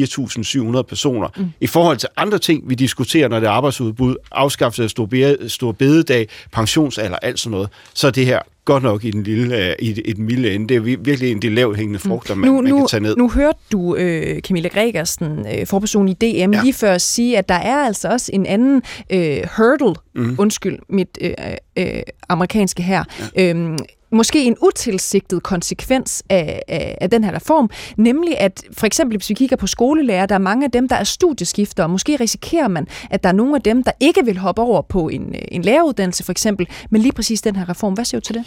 4.700 0.78 0.82
personer. 0.82 1.28
Mm. 1.38 1.52
I 1.62 1.68
forhold 1.68 1.98
til 1.98 2.10
andre 2.18 2.40
ting, 2.40 2.70
vi 2.70 2.76
diskuterer, 2.76 3.28
når 3.28 3.40
det 3.40 3.48
er 3.48 3.52
arbejdsudbud, 3.52 4.16
afskaffelse 4.32 4.84
af 4.84 5.50
stor 5.50 5.72
bededag, 5.72 6.28
pensionsalder, 6.52 7.18
alt 7.18 7.40
sådan 7.40 7.52
noget, 7.52 7.70
så 7.94 8.08
er 8.08 8.12
det 8.12 8.26
her 8.26 8.40
godt 8.66 8.84
nok 8.84 9.04
i 9.04 9.12
den 9.12 9.24
lille, 9.24 9.68
øh, 9.68 9.76
i 9.80 10.02
et 10.06 10.18
milde 10.18 10.56
ende. 10.56 10.68
Det 10.68 10.78
er 10.78 10.82
virkelig 10.82 11.32
en 11.32 11.38
af 11.38 11.42
de 11.42 11.50
lavhængende 11.50 12.00
mm. 12.04 12.10
frugter, 12.10 12.36
man, 12.36 12.50
nu, 12.50 12.62
man 12.62 12.78
kan 12.78 12.88
tage 12.88 13.04
ned. 13.04 13.16
Nu 13.18 13.30
hørte 13.30 13.60
du 13.72 13.96
øh, 13.96 14.40
Camilla 14.40 14.70
Gregersen, 14.70 15.46
øh, 15.56 15.68
forperson 15.68 16.10
i 16.10 16.14
DM, 16.14 16.54
ja. 16.54 16.62
lige 16.62 16.74
før 16.74 16.98
sige, 16.98 17.38
at 17.38 17.50
der 17.50 17.56
er 17.56 17.78
altså 17.78 18.08
også 18.08 18.32
en 18.34 18.46
anden 18.46 18.82
øh, 19.10 19.38
hurdle, 19.58 19.96
mm. 20.16 20.36
undskyld 20.40 20.80
mit 20.90 21.18
øh, 21.22 21.34
øh, 21.78 22.02
amerikanske 22.30 22.84
her, 22.84 23.04
ja. 23.36 23.50
øhm, 23.50 23.78
måske 24.12 24.44
en 24.44 24.56
utilsigtet 24.62 25.44
konsekvens 25.44 26.24
af, 26.30 26.62
af, 26.68 26.98
af 27.02 27.10
den 27.10 27.24
her 27.24 27.36
reform, 27.36 27.70
nemlig 27.98 28.40
at 28.40 28.64
for 28.72 28.86
eksempel 28.86 29.18
hvis 29.18 29.30
vi 29.30 29.34
kigger 29.34 29.56
på 29.56 29.68
skolelærer, 29.68 30.26
der 30.26 30.36
er 30.36 30.40
mange 30.40 30.66
af 30.66 30.72
dem, 30.72 30.88
der 30.88 30.96
er 30.96 31.04
studieskifter, 31.04 31.84
og 31.84 31.90
måske 31.90 32.16
risikerer 32.16 32.68
man, 32.68 32.88
at 33.10 33.24
der 33.24 33.30
er 33.30 33.34
nogle 33.34 33.56
af 33.56 33.62
dem, 33.62 33.84
der 33.84 33.92
ikke 34.00 34.26
vil 34.26 34.38
hoppe 34.38 34.62
over 34.62 34.82
på 34.82 35.10
en, 35.10 35.36
en 35.52 35.62
læreruddannelse 35.62 36.24
for 36.24 36.32
eksempel, 36.32 36.68
men 36.90 37.02
lige 37.02 37.12
præcis 37.12 37.42
den 37.42 37.56
her 37.56 37.70
reform. 37.70 37.94
Hvad 37.94 38.06
siger 38.06 38.20
du 38.22 38.26
til 38.26 38.36
det? 38.36 38.46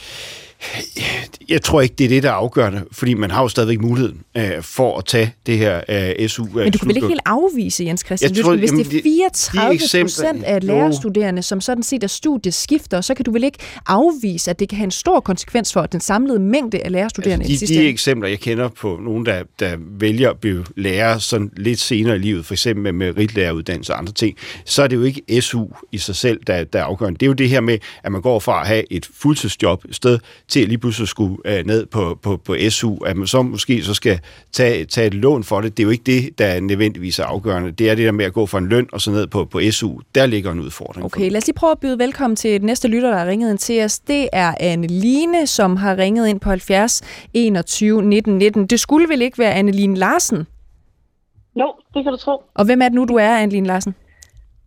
Jeg 1.49 1.63
tror 1.63 1.81
ikke, 1.81 1.95
det 1.99 2.05
er 2.05 2.09
det, 2.09 2.23
der 2.23 2.29
er 2.29 2.33
afgørende, 2.33 2.85
fordi 2.93 3.15
man 3.15 3.31
har 3.31 3.43
jo 3.43 3.49
stadigvæk 3.49 3.81
muligheden 3.81 4.21
øh, 4.37 4.63
for 4.63 4.99
at 4.99 5.05
tage 5.05 5.35
det 5.47 5.59
her 5.59 5.81
øh, 5.89 6.29
SU. 6.29 6.45
Men 6.45 6.73
du 6.73 6.79
kan 6.79 6.89
vel 6.89 6.97
ikke 6.97 7.09
helt 7.09 7.21
afvise, 7.27 7.85
Jens 7.85 8.03
Christian? 8.07 8.37
Jeg 8.37 8.45
tror, 8.45 8.57
hvis 8.57 8.71
det 8.71 8.99
er 8.99 9.03
34 9.03 10.03
procent 10.03 10.45
af 10.45 10.65
lærerstuderende, 10.65 11.43
som 11.43 11.61
sådan 11.61 11.83
set 11.83 12.05
er 12.05 12.09
studieskifter, 12.09 13.01
så 13.01 13.15
kan 13.15 13.25
du 13.25 13.33
vel 13.33 13.45
ikke 13.45 13.59
afvise, 13.87 14.51
at 14.51 14.59
det 14.59 14.69
kan 14.69 14.77
have 14.77 14.85
en 14.85 14.91
stor 14.91 15.21
konsekvens 15.21 15.73
for 15.73 15.87
den 15.87 16.01
samlede 16.01 16.39
mængde 16.39 16.81
af 16.81 16.93
lærerstuderende 16.93 17.47
altså, 17.47 17.67
de, 17.67 17.75
de 17.75 17.89
eksempler, 17.89 18.29
jeg 18.29 18.41
kender 18.41 18.69
på 18.69 19.01
nogen, 19.03 19.27
der, 19.27 19.43
der 19.61 19.77
vælger 19.79 20.31
at 20.31 20.39
blive 20.39 20.65
lærer 20.77 21.19
sådan 21.19 21.51
lidt 21.57 21.81
senere 21.81 22.17
i 22.17 22.19
livet, 22.19 22.47
for 22.47 22.55
eksempel 22.55 22.83
med 22.83 22.93
meritlæreruddannelse 22.93 23.93
og 23.93 23.99
andre 23.99 24.13
ting, 24.13 24.37
så 24.65 24.83
er 24.83 24.87
det 24.87 24.97
jo 24.97 25.03
ikke 25.03 25.43
SU 25.43 25.65
i 25.93 25.99
sig 25.99 26.17
selv, 26.17 26.41
der, 26.47 26.65
der 26.65 26.79
er 26.79 26.85
afgørende. 26.85 27.19
Det 27.19 27.27
er 27.27 27.29
jo 27.29 27.33
det 27.33 27.49
her 27.49 27.61
med, 27.61 27.79
at 28.03 28.13
man 28.13 28.23
går 28.23 28.39
fra 28.39 28.61
at 28.61 28.67
have 28.67 28.93
et 28.93 29.09
fuldtidsjob 29.15 29.85
et 29.85 29.95
sted 29.97 30.19
til 30.49 30.61
at 30.63 30.69
lige 30.69 30.79
pludselig 30.79 31.09
skulle 31.09 31.37
øh, 31.45 31.67
ned 31.67 31.87
på, 31.87 32.19
på, 32.23 32.37
på 32.37 32.57
SU, 32.69 32.97
at 33.05 33.17
man 33.17 33.27
så 33.27 33.43
måske 33.43 33.83
så 33.83 33.95
skal 33.95 34.21
tage, 34.53 34.85
tage 34.85 35.07
et 35.07 35.15
lån 35.15 35.45
for 35.45 35.61
det. 35.61 35.77
Det 35.77 35.83
er 35.83 35.85
jo 35.85 35.91
ikke 35.91 36.05
det, 36.07 36.39
der 36.39 36.61
nødvendigvis 36.61 37.19
er 37.19 37.25
afgørende. 37.25 37.71
Det 37.71 37.91
er 37.91 37.95
det 37.95 38.05
der 38.05 38.13
med 38.13 38.25
at 38.25 38.33
gå 38.33 38.47
fra 38.47 38.59
en 38.59 38.69
løn 38.69 38.89
og 38.93 39.01
så 39.01 39.11
ned 39.11 39.27
på, 39.27 39.45
på 39.45 39.61
SU. 39.71 39.99
Der 40.15 40.27
ligger 40.27 40.53
en 40.53 40.61
udfordring. 40.61 41.05
Okay, 41.05 41.31
lad 41.31 41.37
os 41.37 41.47
lige 41.47 41.55
prøve 41.55 41.71
at 41.71 41.79
byde 41.79 41.99
velkommen 41.99 42.37
til 42.37 42.61
den 42.61 42.67
næste 42.67 42.89
lytter, 42.89 43.11
der 43.11 43.19
har 43.19 43.27
ringet 43.27 43.51
ind 43.51 43.59
til 43.59 43.85
os. 43.85 43.99
Det 43.99 44.29
er 44.33 44.55
Anne 44.61 44.87
Line, 44.87 45.47
som 45.47 45.77
har 45.77 45.97
ringet 45.97 46.29
ind 46.29 46.41
på 46.41 46.49
70 46.49 47.03
21 47.35 48.03
19 48.03 48.39
19. 48.39 48.67
Det 48.67 48.81
skulle 48.81 49.09
vel 49.09 49.23
ikke 49.23 49.39
være 49.39 49.53
Anne 49.53 49.73
Line 49.73 49.97
Larsen? 49.97 50.47
Jo, 51.57 51.73
det 51.95 52.05
kan 52.05 52.13
du 52.13 52.19
tro. 52.19 52.43
Og 52.55 52.65
hvem 52.65 52.83
er 52.83 52.89
det 52.89 52.95
nu, 52.95 53.05
du 53.05 53.15
er, 53.15 53.37
Anne 53.37 53.53
Line 53.53 53.67
Larsen? 53.67 53.95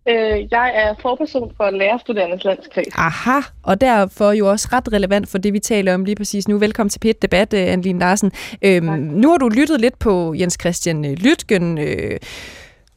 Øh, 0.09 0.47
jeg 0.51 0.71
er 0.75 0.93
forperson 1.01 1.51
for 1.57 1.69
Lærerstuderendes 1.69 2.43
Landskreds. 2.43 2.93
Aha, 2.95 3.39
og 3.63 3.81
derfor 3.81 4.31
jo 4.31 4.49
også 4.49 4.67
ret 4.73 4.93
relevant 4.93 5.29
for 5.29 5.37
det, 5.37 5.53
vi 5.53 5.59
taler 5.59 5.93
om 5.93 6.05
lige 6.05 6.15
præcis 6.15 6.47
nu. 6.47 6.57
Velkommen 6.57 6.89
til 6.89 6.99
Pet 6.99 7.21
Debat, 7.21 7.53
øh, 7.53 7.71
Anne 7.73 7.99
Larsen. 7.99 8.31
Øhm, 8.61 8.85
nu 8.93 9.29
har 9.29 9.37
du 9.37 9.49
lyttet 9.49 9.81
lidt 9.81 9.99
på 9.99 10.33
Jens 10.33 10.57
Christian 10.61 11.05
øh, 11.05 11.11
Lytgen 11.11 11.77
øh, 11.77 12.19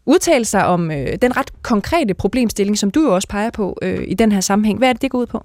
udtale 0.07 0.45
sig 0.45 0.67
om 0.67 0.91
øh, 0.91 1.17
den 1.23 1.37
ret 1.37 1.63
konkrete 1.63 2.15
problemstilling, 2.15 2.79
som 2.79 2.91
du 2.91 3.01
jo 3.01 3.15
også 3.15 3.29
peger 3.29 3.51
på 3.51 3.79
øh, 3.83 4.05
i 4.09 4.15
den 4.15 4.33
her 4.33 4.41
sammenhæng. 4.41 4.79
Hvad 4.79 4.89
er 4.89 4.93
det, 4.93 5.03
det 5.03 5.11
går 5.11 5.19
ud 5.19 5.27
på? 5.27 5.45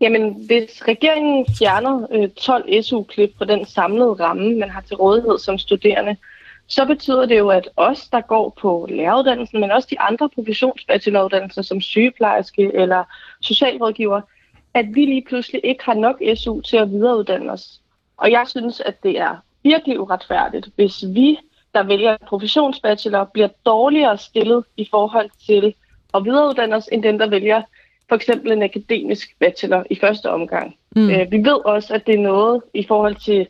Jamen, 0.00 0.46
hvis 0.46 0.88
regeringen 0.88 1.46
fjerner 1.58 2.06
øh, 2.12 2.28
12 2.28 2.82
SU-klip 2.82 3.30
på 3.38 3.44
den 3.44 3.66
samlede 3.66 4.12
ramme, 4.12 4.58
man 4.58 4.70
har 4.70 4.80
til 4.80 4.96
rådighed 4.96 5.38
som 5.38 5.58
studerende, 5.58 6.16
så 6.68 6.84
betyder 6.84 7.26
det 7.26 7.38
jo, 7.38 7.48
at 7.48 7.68
os, 7.76 8.08
der 8.08 8.20
går 8.20 8.56
på 8.60 8.86
læreruddannelsen, 8.90 9.60
men 9.60 9.70
også 9.70 9.88
de 9.90 10.00
andre 10.00 10.28
professionsbacheloruddannelser 10.28 11.62
som 11.62 11.80
sygeplejerske 11.80 12.70
eller 12.74 13.04
socialrådgiver, 13.40 14.20
at 14.74 14.86
vi 14.94 15.04
lige 15.04 15.24
pludselig 15.28 15.60
ikke 15.64 15.84
har 15.84 15.94
nok 15.94 16.22
SU 16.36 16.60
til 16.60 16.76
at 16.76 16.90
videreuddanne 16.90 17.52
os. 17.52 17.80
Og 18.16 18.30
jeg 18.30 18.44
synes, 18.48 18.80
at 18.80 19.02
det 19.02 19.20
er 19.20 19.36
virkelig 19.62 20.00
uretfærdigt, 20.00 20.68
hvis 20.76 21.04
vi, 21.14 21.38
der 21.74 21.82
vælger 21.82 22.16
professionsbachelor, 22.28 23.24
bliver 23.24 23.48
dårligere 23.66 24.18
stillet 24.18 24.64
i 24.76 24.88
forhold 24.90 25.30
til 25.46 25.74
at 26.14 26.24
videreuddanne 26.24 26.76
os, 26.76 26.88
end 26.92 27.02
dem, 27.02 27.18
der 27.18 27.28
vælger 27.28 27.62
for 28.08 28.16
eksempel 28.16 28.52
en 28.52 28.62
akademisk 28.62 29.38
bachelor 29.38 29.84
i 29.90 29.96
første 29.96 30.30
omgang. 30.30 30.76
Mm. 30.96 31.10
Øh, 31.10 31.30
vi 31.30 31.36
ved 31.36 31.66
også, 31.66 31.94
at 31.94 32.06
det 32.06 32.14
er 32.14 32.22
noget 32.22 32.62
i 32.74 32.84
forhold 32.88 33.14
til 33.14 33.46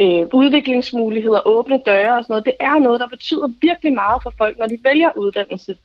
øh, 0.00 0.26
udviklingsmuligheder, 0.32 1.46
åbne 1.46 1.80
døre 1.86 2.16
og 2.16 2.24
sådan 2.24 2.32
noget. 2.32 2.44
Det 2.44 2.54
er 2.60 2.78
noget, 2.78 3.00
der 3.00 3.08
betyder 3.08 3.48
virkelig 3.60 3.92
meget 3.92 4.22
for 4.22 4.32
folk, 4.38 4.58
når 4.58 4.66
de 4.66 4.78
vælger 4.84 5.10
uddannelse. 5.16 5.76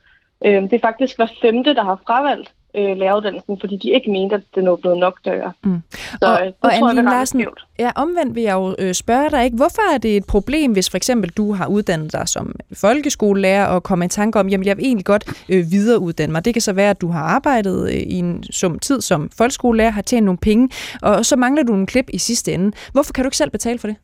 Øh, 0.45 0.63
det 0.63 0.73
er 0.73 0.79
faktisk 0.79 1.15
hver 1.17 1.27
femte, 1.41 1.75
der 1.75 1.83
har 1.83 1.99
fravalgt 2.07 2.51
øh, 2.77 2.97
læreruddannelsen, 2.97 3.59
fordi 3.59 3.77
de 3.77 3.89
ikke 3.89 4.11
mente, 4.11 4.35
at 4.35 4.41
den 4.55 4.67
åbnede 4.67 4.99
nok 4.99 5.19
døre. 5.25 5.51
Mm. 5.63 5.81
Så 5.91 6.17
og, 6.21 6.45
øh, 6.45 6.53
og 6.61 6.71
tror 6.79 6.93
det 6.93 7.03
Larsen, 7.03 7.45
ja, 7.79 7.91
omvendt 7.95 8.35
vil 8.35 8.43
jeg 8.43 8.53
jo 8.53 8.75
øh, 8.79 8.93
spørge 8.93 9.29
dig, 9.29 9.45
ikke? 9.45 9.57
hvorfor 9.57 9.93
er 9.93 9.97
det 9.97 10.17
et 10.17 10.25
problem, 10.25 10.71
hvis 10.71 10.89
for 10.89 10.97
eksempel 10.97 11.29
du 11.29 11.53
har 11.53 11.67
uddannet 11.67 12.13
dig 12.13 12.27
som 12.27 12.55
folkeskolelærer 12.73 13.65
og 13.65 13.83
kommer 13.83 14.05
i 14.05 14.09
tanke 14.09 14.39
om, 14.39 14.49
jamen 14.49 14.65
jeg 14.65 14.77
vil 14.77 14.85
egentlig 14.85 15.05
godt 15.05 15.45
øh, 15.49 15.71
videreuddanne 15.71 16.31
mig. 16.31 16.45
Det 16.45 16.53
kan 16.53 16.61
så 16.61 16.73
være, 16.73 16.89
at 16.89 17.01
du 17.01 17.07
har 17.07 17.21
arbejdet 17.21 17.89
øh, 17.89 17.93
i 17.93 18.19
en 18.19 18.43
sum 18.43 18.79
tid 18.79 19.01
som 19.01 19.29
folkeskolelærer, 19.37 19.89
har 19.89 20.01
tjent 20.01 20.25
nogle 20.25 20.37
penge, 20.37 20.69
og 21.01 21.25
så 21.25 21.35
mangler 21.35 21.63
du 21.63 21.73
en 21.73 21.85
klip 21.85 22.09
i 22.13 22.17
sidste 22.17 22.53
ende. 22.53 22.71
Hvorfor 22.91 23.13
kan 23.13 23.23
du 23.23 23.27
ikke 23.27 23.37
selv 23.37 23.49
betale 23.49 23.79
for 23.79 23.87
det? 23.87 23.95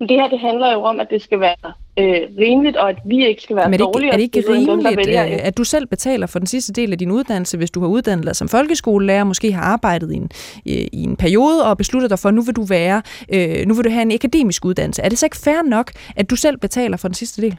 Det 0.00 0.10
her 0.10 0.28
det 0.28 0.38
handler 0.38 0.72
jo 0.72 0.82
om, 0.82 1.00
at 1.00 1.06
det 1.10 1.22
skal 1.22 1.40
være 1.40 1.72
øh, 1.98 2.20
rimeligt, 2.38 2.76
og 2.76 2.88
at 2.88 2.96
vi 3.06 3.26
ikke 3.26 3.42
skal 3.42 3.56
være 3.56 3.70
Men 3.70 3.80
er 3.80 3.86
det 3.86 4.02
ikke, 4.02 4.08
er 4.08 4.16
det 4.16 4.22
ikke 4.22 4.44
rimeligt, 4.48 5.06
dem, 5.06 5.32
øh, 5.32 5.38
at 5.46 5.58
du 5.58 5.64
selv 5.64 5.86
betaler 5.86 6.26
for 6.26 6.38
den 6.38 6.46
sidste 6.46 6.72
del 6.72 6.92
af 6.92 6.98
din 6.98 7.10
uddannelse, 7.10 7.56
hvis 7.56 7.70
du 7.70 7.80
har 7.80 7.88
uddannet 7.88 8.26
dig 8.26 8.36
som 8.36 8.48
folkeskolelærer, 8.48 9.24
måske 9.24 9.52
har 9.52 9.62
arbejdet 9.62 10.12
i 10.12 10.16
en, 10.16 10.30
i 10.64 11.02
en 11.02 11.16
periode 11.16 11.66
og 11.70 11.76
besluttet 11.76 12.10
dig 12.10 12.18
for, 12.18 12.28
at 12.28 12.34
nu 12.34 12.42
vil 12.42 12.56
du 12.56 12.62
være, 12.62 13.02
øh, 13.32 13.66
nu 13.66 13.74
vil 13.74 13.84
du 13.84 13.90
have 13.90 14.02
en 14.02 14.12
akademisk 14.12 14.64
uddannelse. 14.64 15.02
Er 15.02 15.08
det 15.08 15.18
så 15.18 15.26
ikke 15.26 15.36
fair 15.36 15.62
nok, 15.66 15.92
at 16.16 16.30
du 16.30 16.36
selv 16.36 16.58
betaler 16.58 16.96
for 16.96 17.08
den 17.08 17.14
sidste 17.14 17.42
del? 17.42 17.58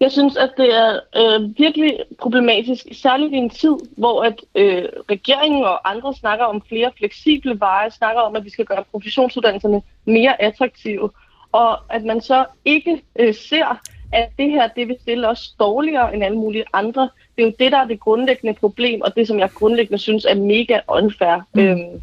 Jeg 0.00 0.12
synes, 0.12 0.36
at 0.36 0.50
det 0.56 0.74
er 0.74 1.00
øh, 1.16 1.58
virkelig 1.58 1.98
problematisk, 2.18 2.86
særligt 2.92 3.32
i 3.32 3.36
en 3.36 3.50
tid, 3.50 3.76
hvor 3.96 4.22
at 4.22 4.40
øh, 4.54 4.84
regeringen 5.10 5.64
og 5.64 5.90
andre 5.90 6.14
snakker 6.14 6.44
om 6.44 6.62
flere 6.68 6.92
fleksible 6.98 7.60
veje, 7.60 7.90
snakker 7.90 8.22
om, 8.22 8.36
at 8.36 8.44
vi 8.44 8.50
skal 8.50 8.64
gøre 8.64 8.84
professionsuddannelserne 8.90 9.82
mere 10.04 10.42
attraktive, 10.42 11.10
og 11.52 11.94
at 11.94 12.04
man 12.04 12.20
så 12.20 12.44
ikke 12.64 13.02
øh, 13.18 13.34
ser, 13.34 13.80
at 14.12 14.28
det 14.38 14.50
her 14.50 14.68
det 14.68 14.88
vil 14.88 14.96
stille 15.00 15.28
os 15.28 15.54
dårligere 15.60 16.14
end 16.14 16.24
alle 16.24 16.38
mulige 16.38 16.64
andre. 16.72 17.02
Det 17.36 17.42
er 17.42 17.46
jo 17.46 17.52
det, 17.58 17.72
der 17.72 17.78
er 17.78 17.86
det 17.86 18.00
grundlæggende 18.00 18.58
problem, 18.60 19.00
og 19.00 19.16
det, 19.16 19.26
som 19.26 19.38
jeg 19.38 19.50
grundlæggende 19.50 19.98
synes 19.98 20.24
er 20.24 20.34
mega 20.34 20.80
unfair. 20.88 21.40
Mm. 21.54 21.60
Øhm, 21.60 22.00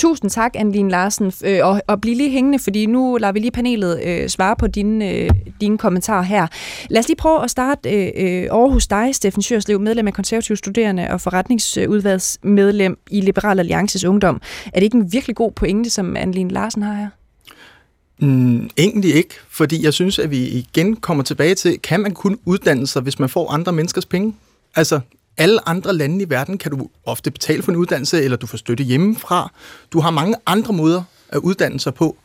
Tusind 0.00 0.30
tak, 0.30 0.52
Anne 0.54 0.90
Larsen, 0.90 1.32
øh, 1.44 1.58
og, 1.62 1.82
og 1.86 2.00
bliv 2.00 2.16
lige 2.16 2.30
hængende, 2.30 2.58
fordi 2.58 2.86
nu 2.86 3.16
lader 3.20 3.32
vi 3.32 3.38
lige 3.38 3.50
panelet 3.50 4.00
øh, 4.04 4.28
svare 4.28 4.56
på 4.56 4.66
dine, 4.66 5.10
øh, 5.10 5.30
dine 5.60 5.78
kommentarer 5.78 6.22
her. 6.22 6.46
Lad 6.90 7.00
os 7.00 7.08
lige 7.08 7.16
prøve 7.16 7.44
at 7.44 7.50
starte 7.50 7.90
øh, 7.90 8.10
øh 8.16 8.46
over 8.50 8.70
hos 8.70 8.86
dig, 8.86 9.14
Steffen 9.14 9.42
Sjørslev, 9.42 9.80
medlem 9.80 10.06
af 10.06 10.14
konservative 10.14 10.56
studerende 10.56 11.10
og 11.10 11.20
forretningsudvalgsmedlem 11.20 12.98
i 13.10 13.20
Liberal 13.20 13.58
Alliances 13.58 14.04
Ungdom. 14.04 14.40
Er 14.66 14.80
det 14.80 14.82
ikke 14.82 14.96
en 14.96 15.12
virkelig 15.12 15.36
god 15.36 15.52
pointe, 15.52 15.90
som 15.90 16.16
Anne 16.16 16.48
Larsen 16.48 16.82
har 16.82 16.94
her? 16.94 17.08
Mm, 18.18 18.70
egentlig 18.76 19.14
ikke, 19.14 19.34
fordi 19.50 19.84
jeg 19.84 19.94
synes, 19.94 20.18
at 20.18 20.30
vi 20.30 20.48
igen 20.48 20.96
kommer 20.96 21.24
tilbage 21.24 21.54
til, 21.54 21.78
kan 21.78 22.00
man 22.00 22.14
kun 22.14 22.38
uddanne 22.44 22.86
sig, 22.86 23.02
hvis 23.02 23.18
man 23.18 23.28
får 23.28 23.50
andre 23.50 23.72
menneskers 23.72 24.06
penge? 24.06 24.34
Altså, 24.76 25.00
alle 25.40 25.68
andre 25.68 25.94
lande 25.94 26.24
i 26.24 26.30
verden 26.30 26.58
kan 26.58 26.70
du 26.70 26.88
ofte 27.04 27.30
betale 27.30 27.62
for 27.62 27.72
en 27.72 27.76
uddannelse, 27.76 28.22
eller 28.22 28.36
du 28.36 28.46
får 28.46 28.58
støtte 28.58 28.84
hjemmefra. 28.84 29.52
Du 29.92 30.00
har 30.00 30.10
mange 30.10 30.34
andre 30.46 30.72
måder 30.72 31.02
at 31.28 31.38
uddanne 31.38 31.80
sig 31.80 31.94
på, 31.94 32.16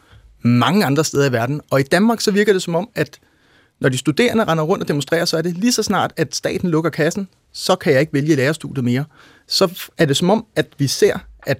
mange 0.41 0.86
andre 0.86 1.04
steder 1.04 1.30
i 1.30 1.32
verden. 1.32 1.62
Og 1.69 1.80
i 1.80 1.84
Danmark 1.84 2.21
så 2.21 2.32
virker 2.32 2.54
det 2.54 2.62
som 2.62 2.75
om, 2.75 2.89
at 2.95 3.19
når 3.80 3.89
de 3.89 3.97
studerende 3.97 4.43
render 4.43 4.63
rundt 4.63 4.82
og 4.82 4.88
demonstrerer, 4.88 5.25
så 5.25 5.38
er 5.38 5.41
det 5.41 5.58
lige 5.58 5.71
så 5.71 5.84
snart, 5.84 6.13
at 6.17 6.36
staten 6.36 6.69
lukker 6.69 6.89
kassen, 6.89 7.28
så 7.51 7.75
kan 7.75 7.93
jeg 7.93 8.01
ikke 8.01 8.13
vælge 8.13 8.36
lærerstudiet 8.36 8.84
mere. 8.84 9.06
Så 9.47 9.89
er 9.97 10.06
det 10.06 10.17
som 10.17 10.30
om, 10.30 10.45
at 10.56 10.67
vi 10.78 10.88
ser, 10.88 11.17
at 11.43 11.60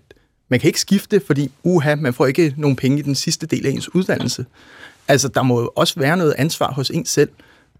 man 0.50 0.60
kan 0.60 0.68
ikke 0.68 0.80
skifte, 0.82 1.22
fordi 1.26 1.52
uha, 1.64 1.96
man 1.96 2.14
får 2.14 2.26
ikke 2.26 2.54
nogen 2.58 2.76
penge 2.76 3.00
i 3.00 3.02
den 3.02 3.16
sidste 3.16 3.46
del 3.46 3.66
af 3.66 3.70
ens 3.70 3.96
uddannelse. 3.96 4.46
Altså, 5.08 5.28
der 5.28 5.44
må 5.44 5.62
jo 5.62 5.72
også 5.76 6.00
være 6.00 6.18
noget 6.18 6.36
ansvar 6.38 6.72
hos 6.72 6.90
en 6.90 7.06
selv. 7.06 7.30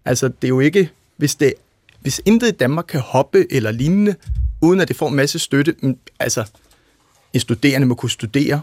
Altså, 0.04 0.28
det 0.28 0.44
er 0.44 0.48
jo 0.48 0.60
ikke, 0.60 0.90
hvis 1.16 1.34
det 1.34 1.54
hvis 2.06 2.20
intet 2.24 2.48
i 2.48 2.50
Danmark 2.50 2.84
kan 2.88 3.00
hoppe 3.00 3.52
eller 3.52 3.70
lignende, 3.70 4.14
uden 4.62 4.80
at 4.80 4.88
det 4.88 4.96
får 4.96 5.08
en 5.08 5.14
masse 5.14 5.38
støtte, 5.38 5.74
altså 6.20 6.44
en 7.32 7.40
studerende 7.40 7.86
må 7.86 7.94
kunne 7.94 8.10
studere, 8.10 8.62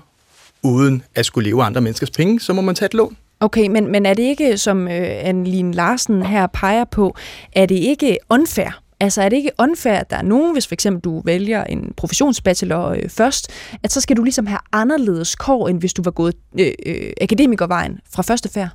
uden 0.63 1.03
at 1.15 1.25
skulle 1.25 1.49
leve 1.49 1.61
af 1.61 1.65
andre 1.65 1.81
menneskers 1.81 2.11
penge, 2.11 2.39
så 2.39 2.53
må 2.53 2.61
man 2.61 2.75
tage 2.75 2.85
et 2.85 2.93
lån. 2.93 3.17
Okay, 3.39 3.67
men, 3.67 3.91
men 3.91 4.05
er 4.05 4.13
det 4.13 4.23
ikke, 4.23 4.57
som 4.57 4.87
øh, 4.87 5.23
Anne-Line 5.23 5.73
Larsen 5.73 6.25
her 6.25 6.47
peger 6.47 6.83
på, 6.83 7.15
er 7.51 7.65
det 7.65 7.75
ikke 7.75 8.17
unfair? 8.29 8.81
Altså 8.99 9.21
er 9.21 9.29
det 9.29 9.37
ikke 9.37 9.51
unfair, 9.59 9.93
at 9.93 10.09
der 10.09 10.17
er 10.17 10.21
nogen, 10.21 10.53
hvis 10.53 10.67
for 10.67 10.73
eksempel 10.73 11.01
du 11.01 11.21
vælger 11.25 11.63
en 11.63 11.93
professionsbachelor 11.97 12.89
øh, 12.89 13.09
først, 13.09 13.51
at 13.83 13.91
så 13.91 14.01
skal 14.01 14.17
du 14.17 14.23
ligesom 14.23 14.47
have 14.47 14.59
anderledes 14.71 15.35
kår, 15.35 15.67
end 15.67 15.79
hvis 15.79 15.93
du 15.93 16.01
var 16.01 16.11
gået 16.11 16.35
øh, 16.59 16.71
øh, 16.85 17.13
akademikervejen 17.21 17.99
fra 18.09 18.23
første 18.23 18.49
færd? 18.49 18.69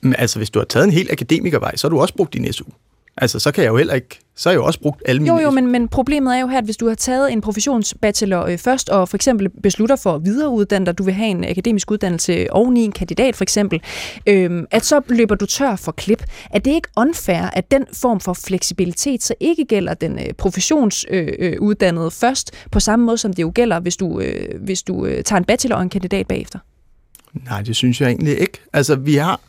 Men 0.00 0.14
altså, 0.18 0.38
hvis 0.38 0.50
du 0.50 0.58
har 0.58 0.66
taget 0.66 0.84
en 0.84 0.92
helt 0.92 1.12
akademikervej, 1.12 1.76
så 1.76 1.86
har 1.86 1.90
du 1.90 2.00
også 2.00 2.14
brugt 2.14 2.32
din 2.32 2.52
SU. 2.52 2.64
Altså, 3.20 3.38
så 3.38 3.52
kan 3.52 3.64
jeg 3.64 3.70
jo 3.70 3.76
heller 3.76 3.94
ikke... 3.94 4.18
Så 4.36 4.48
har 4.48 4.52
jeg 4.52 4.58
jo 4.58 4.64
også 4.64 4.80
brugt 4.80 5.02
alle 5.06 5.22
mine... 5.22 5.34
Jo, 5.34 5.40
jo, 5.42 5.50
men, 5.50 5.66
men 5.66 5.88
problemet 5.88 6.36
er 6.36 6.40
jo 6.40 6.46
her, 6.46 6.58
at 6.58 6.64
hvis 6.64 6.76
du 6.76 6.88
har 6.88 6.94
taget 6.94 7.32
en 7.32 7.40
professionsbachelor 7.40 8.46
øh, 8.46 8.58
først, 8.58 8.88
og 8.88 9.08
for 9.08 9.16
eksempel 9.16 9.48
beslutter 9.62 9.96
for 9.96 10.12
at 10.14 10.24
videreuddanne 10.24 10.86
dig, 10.86 10.98
du 10.98 11.02
vil 11.02 11.14
have 11.14 11.30
en 11.30 11.44
akademisk 11.44 11.90
uddannelse 11.90 12.46
oveni 12.50 12.84
en 12.84 12.92
kandidat 12.92 13.36
for 13.36 13.44
eksempel, 13.44 13.82
øh, 14.26 14.62
at 14.70 14.84
så 14.84 15.00
løber 15.08 15.34
du 15.34 15.46
tør 15.46 15.76
for 15.76 15.92
klip. 15.92 16.22
Er 16.50 16.58
det 16.58 16.70
ikke 16.70 16.88
unfair, 16.96 17.50
at 17.52 17.70
den 17.70 17.86
form 17.92 18.20
for 18.20 18.32
fleksibilitet 18.32 19.22
så 19.22 19.34
ikke 19.40 19.64
gælder 19.64 19.94
den 19.94 20.18
øh, 20.18 20.32
professionsuddannede 20.38 22.06
øh, 22.06 22.12
først, 22.12 22.50
på 22.72 22.80
samme 22.80 23.04
måde 23.04 23.18
som 23.18 23.32
det 23.32 23.42
jo 23.42 23.52
gælder, 23.54 23.80
hvis 23.80 23.96
du, 23.96 24.20
øh, 24.20 24.60
hvis 24.60 24.82
du 24.82 25.06
øh, 25.06 25.24
tager 25.24 25.38
en 25.38 25.44
bachelor 25.44 25.76
og 25.76 25.82
en 25.82 25.90
kandidat 25.90 26.26
bagefter? 26.26 26.58
Nej, 27.34 27.62
det 27.62 27.76
synes 27.76 28.00
jeg 28.00 28.08
egentlig 28.08 28.38
ikke. 28.38 28.58
Altså, 28.72 28.96
vi 28.96 29.14
har 29.14 29.40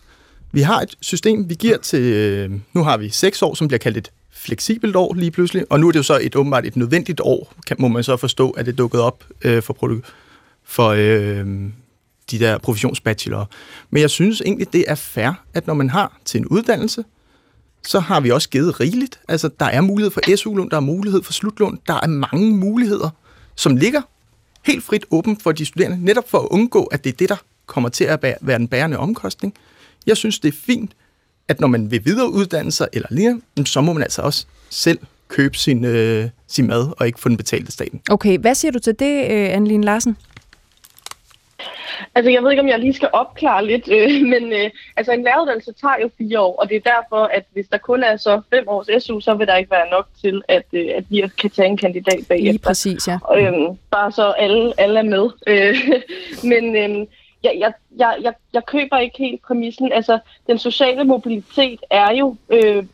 vi 0.51 0.61
har 0.61 0.81
et 0.81 0.95
system, 1.01 1.49
vi 1.49 1.55
giver 1.55 1.77
til, 1.77 2.01
øh, 2.01 2.51
nu 2.73 2.83
har 2.83 2.97
vi 2.97 3.09
seks 3.09 3.41
år, 3.41 3.53
som 3.53 3.67
bliver 3.67 3.79
kaldt 3.79 3.97
et 3.97 4.11
fleksibelt 4.31 4.95
år 4.95 5.13
lige 5.13 5.31
pludselig, 5.31 5.65
og 5.69 5.79
nu 5.79 5.87
er 5.87 5.91
det 5.91 5.97
jo 5.97 6.03
så 6.03 6.19
et 6.21 6.35
åbenbart 6.35 6.65
et 6.65 6.75
nødvendigt 6.75 7.21
år, 7.23 7.53
kan, 7.67 7.77
må 7.79 7.87
man 7.87 8.03
så 8.03 8.17
forstå, 8.17 8.49
at 8.49 8.65
det 8.65 8.71
er 8.71 8.75
dukket 8.75 9.01
op 9.01 9.23
øh, 9.41 9.63
for, 9.63 10.01
for 10.63 10.87
øh, 10.89 11.45
de 12.31 12.39
der 12.39 12.57
professionsbachelorer. 12.57 13.45
Men 13.89 14.01
jeg 14.01 14.09
synes 14.09 14.41
egentlig, 14.41 14.73
det 14.73 14.85
er 14.87 14.95
fair, 14.95 15.31
at 15.53 15.67
når 15.67 15.73
man 15.73 15.89
har 15.89 16.19
til 16.25 16.39
en 16.39 16.45
uddannelse, 16.47 17.03
så 17.83 17.99
har 17.99 18.19
vi 18.19 18.31
også 18.31 18.49
givet 18.49 18.79
rigeligt. 18.79 19.19
Altså, 19.27 19.49
der 19.59 19.65
er 19.65 19.81
mulighed 19.81 20.11
for 20.11 20.35
SU-lån, 20.35 20.69
der 20.69 20.77
er 20.77 20.81
mulighed 20.81 21.23
for 21.23 21.33
slutlån, 21.33 21.79
der 21.87 21.93
er 21.93 22.07
mange 22.07 22.51
muligheder, 22.51 23.09
som 23.55 23.75
ligger 23.75 24.01
helt 24.65 24.83
frit 24.83 25.05
åben 25.11 25.37
for 25.37 25.51
de 25.51 25.65
studerende, 25.65 26.05
netop 26.05 26.29
for 26.29 26.39
at 26.39 26.47
undgå, 26.51 26.83
at 26.83 27.03
det 27.03 27.13
er 27.13 27.17
det, 27.17 27.29
der 27.29 27.35
kommer 27.65 27.89
til 27.89 28.03
at 28.03 28.23
være 28.41 28.57
den 28.57 28.67
bærende 28.67 28.97
omkostning. 28.97 29.53
Jeg 30.07 30.17
synes, 30.17 30.39
det 30.39 30.47
er 30.47 30.57
fint, 30.65 30.91
at 31.47 31.59
når 31.59 31.67
man 31.67 31.91
vil 31.91 32.05
videreuddanne 32.05 32.71
sig 32.71 32.87
eller 32.93 33.07
lige, 33.11 33.41
så 33.65 33.81
må 33.81 33.93
man 33.93 34.03
altså 34.03 34.21
også 34.21 34.45
selv 34.69 34.99
købe 35.27 35.57
sin, 35.57 35.85
øh, 35.85 36.29
sin 36.47 36.67
mad 36.67 36.93
og 36.99 37.07
ikke 37.07 37.19
få 37.19 37.29
den 37.29 37.37
betalt 37.37 37.67
af 37.67 37.73
staten. 37.73 38.01
Okay, 38.11 38.37
hvad 38.37 38.55
siger 38.55 38.71
du 38.71 38.79
til 38.79 38.99
det, 38.99 39.31
øh, 39.31 39.55
Anne-Line 39.55 39.83
Larsen? 39.83 40.17
Altså, 42.15 42.31
jeg 42.31 42.43
ved 42.43 42.51
ikke, 42.51 42.61
om 42.61 42.67
jeg 42.67 42.79
lige 42.79 42.93
skal 42.93 43.09
opklare 43.13 43.65
lidt, 43.65 43.87
øh, 43.91 44.09
men 44.33 44.53
øh, 44.53 44.69
altså, 44.97 45.11
en 45.11 45.23
læreruddannelse 45.23 45.73
tager 45.81 45.95
jo 46.01 46.09
fire 46.17 46.39
år, 46.39 46.55
og 46.61 46.69
det 46.69 46.75
er 46.75 46.91
derfor, 46.95 47.23
at 47.23 47.43
hvis 47.53 47.67
der 47.67 47.77
kun 47.77 48.03
er 48.03 48.17
så 48.17 48.41
fem 48.49 48.67
års 48.67 49.03
SU, 49.03 49.19
så 49.19 49.33
vil 49.33 49.47
der 49.47 49.55
ikke 49.57 49.71
være 49.71 49.89
nok 49.89 50.07
til, 50.21 50.41
at, 50.47 50.65
øh, 50.73 50.87
at 50.95 51.03
vi 51.09 51.23
kan 51.41 51.49
tage 51.49 51.67
en 51.67 51.77
kandidat 51.77 52.19
bagefter. 52.29 52.51
Lige 52.51 52.59
præcis, 52.59 53.07
ja. 53.07 53.17
Og, 53.23 53.41
øh, 53.41 53.53
bare 53.91 54.11
så 54.11 54.31
alle, 54.31 54.73
alle 54.77 54.99
er 54.99 55.03
med. 55.03 55.29
Øh, 55.47 55.75
men 56.51 56.75
øh, 56.75 57.07
jeg, 57.43 57.55
jeg, 57.59 57.73
jeg, 57.97 58.17
jeg, 58.21 58.33
jeg 58.53 58.65
køber 58.65 58.97
ikke 58.97 59.17
helt 59.17 59.41
præmissen. 59.41 59.91
Altså, 59.91 60.19
den 60.47 60.57
sociale 60.57 61.03
mobilitet 61.03 61.79
er 61.89 62.13
jo 62.13 62.35
øh, 62.49 62.85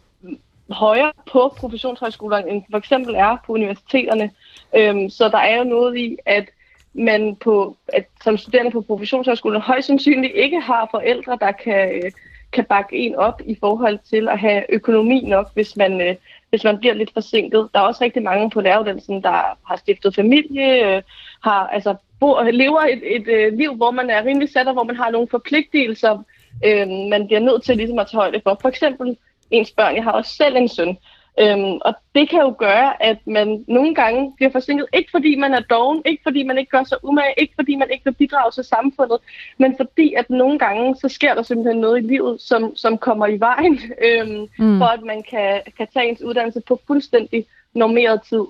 højere 0.69 1.11
på 1.31 1.53
professionshøjskolerne, 1.57 2.49
end 2.49 2.63
for 2.71 2.77
eksempel 2.77 3.15
er 3.15 3.37
på 3.45 3.53
universiteterne. 3.53 4.31
Øhm, 4.75 5.09
så 5.09 5.29
der 5.29 5.37
er 5.37 5.57
jo 5.57 5.63
noget 5.63 5.97
i, 5.97 6.17
at 6.25 6.45
man 6.93 7.35
på, 7.35 7.77
at 7.87 8.05
som 8.23 8.37
studerende 8.37 8.71
på 8.71 8.81
professionshøjskolen 8.81 9.61
højst 9.61 9.87
sandsynligt 9.87 10.33
ikke 10.35 10.59
har 10.59 10.87
forældre, 10.91 11.37
der 11.41 11.51
kan, 11.51 11.91
øh, 11.95 12.11
kan 12.51 12.65
bakke 12.65 12.97
en 12.97 13.15
op 13.15 13.41
i 13.45 13.57
forhold 13.59 13.99
til 14.09 14.29
at 14.29 14.39
have 14.39 14.63
økonomi 14.69 15.21
nok, 15.21 15.53
hvis 15.53 15.77
man, 15.77 16.01
øh, 16.01 16.15
hvis 16.49 16.63
man 16.63 16.77
bliver 16.77 16.93
lidt 16.93 17.13
forsinket. 17.13 17.69
Der 17.73 17.79
er 17.79 17.83
også 17.83 18.03
rigtig 18.03 18.23
mange 18.23 18.49
på 18.49 18.61
læreruddannelsen, 18.61 19.23
der 19.23 19.57
har 19.67 19.75
stiftet 19.75 20.15
familie, 20.15 20.95
øh, 20.95 21.01
har, 21.43 21.67
altså, 21.67 21.95
bor, 22.19 22.43
lever 22.43 22.81
et, 22.81 23.01
et, 23.15 23.27
et 23.27 23.53
liv, 23.53 23.75
hvor 23.75 23.91
man 23.91 24.09
er 24.09 24.25
rimelig 24.25 24.49
sat, 24.49 24.67
og 24.67 24.73
hvor 24.73 24.83
man 24.83 24.95
har 24.95 25.11
nogle 25.11 25.27
forpligtelser, 25.31 26.23
øh, 26.65 26.87
man 26.87 27.27
bliver 27.27 27.39
nødt 27.39 27.63
til 27.63 27.77
ligesom 27.77 27.99
at 27.99 28.07
tage 28.07 28.19
højde 28.19 28.41
for. 28.43 28.57
For 28.61 28.69
eksempel 28.69 29.17
ens 29.51 29.71
børn. 29.71 29.95
Jeg 29.95 30.03
har 30.03 30.11
også 30.11 30.35
selv 30.35 30.55
en 30.55 30.67
søn. 30.67 30.97
Øhm, 31.39 31.77
og 31.81 31.93
det 32.15 32.29
kan 32.29 32.39
jo 32.39 32.55
gøre, 32.57 33.03
at 33.03 33.17
man 33.27 33.65
nogle 33.67 33.95
gange 33.95 34.33
bliver 34.35 34.51
forsinket, 34.51 34.85
ikke 34.93 35.11
fordi 35.11 35.35
man 35.35 35.53
er 35.53 35.59
doven, 35.59 36.01
ikke 36.05 36.23
fordi 36.23 36.43
man 36.43 36.57
ikke 36.57 36.71
gør 36.71 36.83
sig 36.83 36.97
umage, 37.03 37.33
ikke 37.37 37.53
fordi 37.55 37.75
man 37.75 37.87
ikke 37.91 38.05
vil 38.05 38.13
bidrage 38.13 38.51
til 38.51 38.63
samfundet, 38.63 39.17
men 39.57 39.77
fordi 39.77 40.13
at 40.13 40.29
nogle 40.29 40.59
gange, 40.59 40.95
så 40.95 41.09
sker 41.09 41.33
der 41.33 41.41
simpelthen 41.41 41.81
noget 41.81 42.03
i 42.03 42.07
livet, 42.07 42.41
som, 42.41 42.75
som 42.75 42.97
kommer 42.97 43.27
i 43.27 43.39
vejen, 43.39 43.79
øhm, 44.07 44.47
mm. 44.59 44.77
for 44.77 44.85
at 44.85 45.03
man 45.03 45.23
kan, 45.23 45.61
kan 45.77 45.87
tage 45.93 46.09
ens 46.09 46.21
uddannelse 46.21 46.61
på 46.67 46.79
fuldstændig 46.87 47.45
normeret 47.73 48.21
tid. 48.29 48.43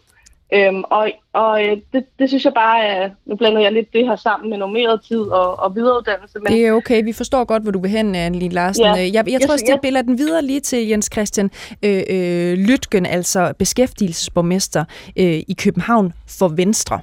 Øhm, 0.54 0.84
og 0.84 1.12
og 1.38 1.66
øh, 1.66 1.78
det, 1.94 2.06
det 2.20 2.30
synes 2.30 2.46
jeg 2.46 2.54
bare 2.54 2.86
er, 2.86 3.10
nu 3.26 3.36
blander 3.36 3.62
jeg 3.62 3.72
lidt 3.72 3.94
det 3.94 4.06
her 4.06 4.16
sammen 4.16 4.50
med 4.50 4.58
normeret 4.58 5.02
tid 5.08 5.20
og, 5.20 5.60
og 5.60 5.76
videreuddannelse. 5.76 6.40
Men... 6.40 6.54
Det 6.54 6.66
er 6.66 6.72
okay, 6.72 7.04
vi 7.04 7.14
forstår 7.14 7.44
godt, 7.44 7.64
hvor 7.64 7.72
du 7.72 7.82
vil 7.82 7.92
hen, 7.92 8.16
Anne 8.16 8.50
Larsen. 8.50 8.84
Ja. 8.84 8.94
Jeg, 8.94 9.14
jeg 9.14 9.42
tror, 9.42 9.56
jeg 9.68 9.78
spiller 9.82 10.02
den 10.02 10.18
videre 10.18 10.42
lige 10.42 10.60
til 10.60 10.88
Jens 10.88 11.10
Christian 11.14 11.52
øh, 11.84 12.04
øh, 12.10 12.54
Lytgen, 12.54 13.06
altså 13.06 13.54
beskæftigelsesborgmester 13.60 14.86
øh, 15.20 15.26
i 15.48 15.56
København 15.64 16.14
for 16.40 16.48
Venstre. 16.48 17.00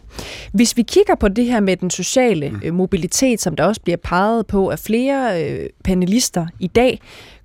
Hvis 0.52 0.76
vi 0.76 0.82
kigger 0.82 1.14
på 1.14 1.28
det 1.28 1.44
her 1.44 1.60
med 1.60 1.76
den 1.76 1.90
sociale 1.90 2.50
mm. 2.50 2.60
øh, 2.64 2.74
mobilitet, 2.74 3.40
som 3.40 3.56
der 3.56 3.64
også 3.64 3.80
bliver 3.80 3.96
peget 3.96 4.46
på 4.46 4.70
af 4.70 4.78
flere 4.78 5.42
øh, 5.42 5.66
panelister 5.84 6.46
i 6.60 6.66
dag, 6.66 7.00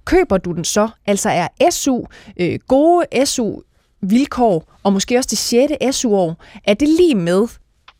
køber 0.05 0.37
du 0.37 0.51
den 0.51 0.63
så? 0.63 0.89
Altså 1.07 1.29
er 1.29 1.69
SU, 1.69 2.03
øh, 2.39 2.59
gode 2.67 3.25
SU 3.25 3.59
vilkår, 4.01 4.77
og 4.83 4.93
måske 4.93 5.17
også 5.17 5.27
det 5.31 5.37
6. 5.37 5.95
SU-år, 5.95 6.43
er 6.63 6.73
det 6.73 6.89
lige 6.89 7.15
med 7.15 7.47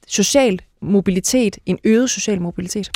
social 0.08 0.60
mobilitet, 0.82 1.58
en 1.66 1.80
øget 1.84 2.10
social 2.10 2.42
mobilitet? 2.42 2.92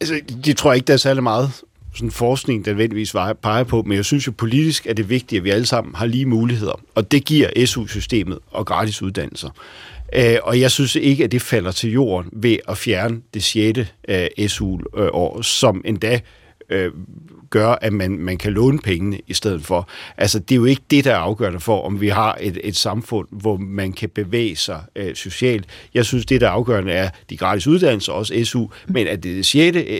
Altså, 0.00 0.20
det 0.44 0.56
tror 0.56 0.70
jeg 0.70 0.76
ikke, 0.76 0.86
der 0.86 0.92
er 0.92 0.96
særlig 0.96 1.22
meget 1.22 1.50
sådan 1.94 2.10
forskning, 2.10 2.64
der 2.64 2.70
nødvendigvis 2.70 3.12
peger 3.42 3.64
på, 3.64 3.82
men 3.82 3.96
jeg 3.96 4.04
synes 4.04 4.26
jo 4.26 4.32
politisk 4.32 4.86
er 4.86 4.94
det 4.94 5.10
vigtigt, 5.10 5.40
at 5.40 5.44
vi 5.44 5.50
alle 5.50 5.66
sammen 5.66 5.94
har 5.94 6.06
lige 6.06 6.26
muligheder, 6.26 6.80
og 6.94 7.12
det 7.12 7.24
giver 7.24 7.66
SU-systemet 7.66 8.38
og 8.50 8.66
gratis 8.66 9.02
uddannelser. 9.02 9.50
Øh, 10.14 10.36
og 10.42 10.60
jeg 10.60 10.70
synes 10.70 10.96
ikke, 10.96 11.24
at 11.24 11.32
det 11.32 11.42
falder 11.42 11.72
til 11.72 11.92
jorden 11.92 12.30
ved 12.32 12.56
at 12.68 12.78
fjerne 12.78 13.20
det 13.34 13.42
6. 13.42 13.78
Øh, 14.08 14.48
SU-år, 14.48 15.42
som 15.42 15.82
endda 15.84 16.20
øh, 16.70 16.92
gør, 17.50 17.68
at 17.68 17.92
man, 17.92 18.18
man 18.18 18.36
kan 18.36 18.52
låne 18.52 18.78
pengene 18.78 19.18
i 19.26 19.34
stedet 19.34 19.64
for. 19.64 19.88
Altså, 20.16 20.38
det 20.38 20.52
er 20.52 20.56
jo 20.56 20.64
ikke 20.64 20.82
det, 20.90 21.04
der 21.04 21.12
er 21.12 21.18
afgørende 21.18 21.60
for, 21.60 21.82
om 21.82 22.00
vi 22.00 22.08
har 22.08 22.38
et, 22.40 22.58
et 22.64 22.76
samfund, 22.76 23.28
hvor 23.30 23.56
man 23.56 23.92
kan 23.92 24.08
bevæge 24.08 24.56
sig 24.56 24.80
øh, 24.96 25.14
socialt. 25.14 25.66
Jeg 25.94 26.04
synes, 26.04 26.26
det, 26.26 26.40
der 26.40 26.46
er 26.46 26.50
afgørende, 26.50 26.92
er 26.92 27.10
de 27.30 27.36
gratis 27.36 27.66
uddannelser, 27.66 28.12
også 28.12 28.44
SU, 28.44 28.66
men 28.88 29.06
at 29.06 29.22
det 29.22 29.30
er 29.30 29.34
det 29.34 29.46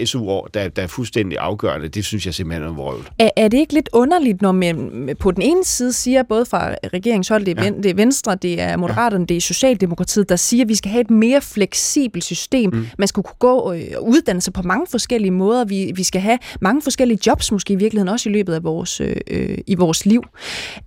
6. 0.00 0.10
SU-år, 0.10 0.48
der, 0.54 0.68
der 0.68 0.82
er 0.82 0.86
fuldstændig 0.86 1.38
afgørende, 1.38 1.88
det 1.88 2.04
synes 2.04 2.26
jeg 2.26 2.34
simpelthen 2.34 2.68
er 2.68 2.72
vrøvl. 2.72 3.08
Er, 3.18 3.30
er 3.36 3.48
det 3.48 3.58
ikke 3.58 3.74
lidt 3.74 3.88
underligt, 3.92 4.42
når 4.42 4.52
man 4.52 5.08
på 5.20 5.30
den 5.30 5.42
ene 5.42 5.64
side 5.64 5.92
siger, 5.92 6.22
både 6.22 6.46
fra 6.46 6.74
regeringshold, 6.94 7.44
det 7.44 7.58
er, 7.58 7.64
ja. 7.64 7.70
det 7.70 7.86
er 7.86 7.94
Venstre, 7.94 8.34
det 8.34 8.60
er 8.60 8.76
Moderaterne, 8.76 9.22
ja. 9.22 9.26
det 9.26 9.36
er 9.36 9.40
Socialdemokratiet, 9.40 10.28
der 10.28 10.36
siger, 10.36 10.64
at 10.64 10.68
vi 10.68 10.74
skal 10.74 10.90
have 10.90 11.00
et 11.00 11.10
mere 11.10 11.40
fleksibelt 11.40 12.24
system. 12.24 12.70
Mm. 12.72 12.86
Man 12.98 13.08
skulle 13.08 13.24
kunne 13.24 13.38
gå 13.38 13.58
og 13.58 13.78
uddanne 14.02 14.40
sig 14.40 14.52
på 14.52 14.62
mange 14.62 14.86
forskellige 14.90 15.30
måder. 15.30 15.64
Vi, 15.64 15.92
vi 15.94 16.02
skal 16.02 16.20
have 16.20 16.38
mange 16.60 16.82
forskellige 16.82 17.18
jobs 17.26 17.52
måske 17.52 17.72
i 17.72 17.76
virkeligheden 17.76 18.08
også 18.08 18.28
i 18.28 18.32
løbet 18.32 18.54
af 18.54 18.64
vores, 18.64 19.00
øh, 19.00 19.58
i 19.66 19.74
vores 19.74 20.06
liv. 20.06 20.24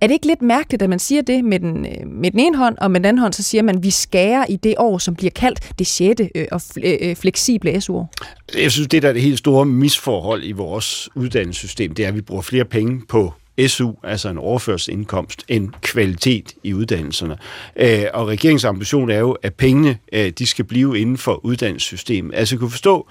Er 0.00 0.06
det 0.06 0.14
ikke 0.14 0.26
lidt 0.26 0.42
mærkeligt, 0.42 0.82
at 0.82 0.90
man 0.90 0.98
siger 0.98 1.22
det 1.22 1.44
med 1.44 1.60
den, 1.60 1.86
øh, 1.86 2.06
med 2.06 2.30
den 2.30 2.40
ene 2.40 2.56
hånd, 2.56 2.76
og 2.78 2.90
med 2.90 3.00
den 3.00 3.04
anden 3.04 3.20
hånd, 3.20 3.32
så 3.32 3.42
siger 3.42 3.62
man, 3.62 3.76
at 3.76 3.82
vi 3.82 3.90
skærer 3.90 4.44
i 4.48 4.56
det 4.56 4.74
år, 4.78 4.98
som 4.98 5.14
bliver 5.14 5.30
kaldt 5.30 5.72
det 5.78 5.86
sjette 5.86 6.30
øh, 6.34 6.46
og 6.52 6.60
øh, 6.84 7.16
fleksible 7.16 7.80
SU-år? 7.80 8.12
Jeg 8.58 8.72
synes, 8.72 8.88
det 8.88 9.02
der 9.02 9.08
er 9.08 9.12
det 9.12 9.22
helt 9.22 9.38
store 9.38 9.66
misforhold 9.66 10.44
i 10.44 10.52
vores 10.52 11.08
uddannelsessystem, 11.14 11.94
det 11.94 12.04
er, 12.04 12.08
at 12.08 12.14
vi 12.14 12.20
bruger 12.20 12.42
flere 12.42 12.64
penge 12.64 13.02
på 13.08 13.32
SU, 13.66 13.92
altså 14.04 14.28
en 14.28 14.38
overførselsindkomst, 14.38 15.44
end 15.48 15.68
kvalitet 15.80 16.54
i 16.62 16.74
uddannelserne. 16.74 17.36
Øh, 17.76 18.04
og 18.14 18.28
regeringens 18.28 18.64
ambition 18.64 19.10
er 19.10 19.18
jo, 19.18 19.32
at 19.42 19.54
pengene 19.54 19.98
øh, 20.12 20.30
de 20.30 20.46
skal 20.46 20.64
blive 20.64 20.98
inden 20.98 21.18
for 21.18 21.44
uddannelsessystemet. 21.44 22.34
Altså 22.34 22.54
jeg 22.54 22.60
kunne 22.60 22.70
forstå, 22.70 23.08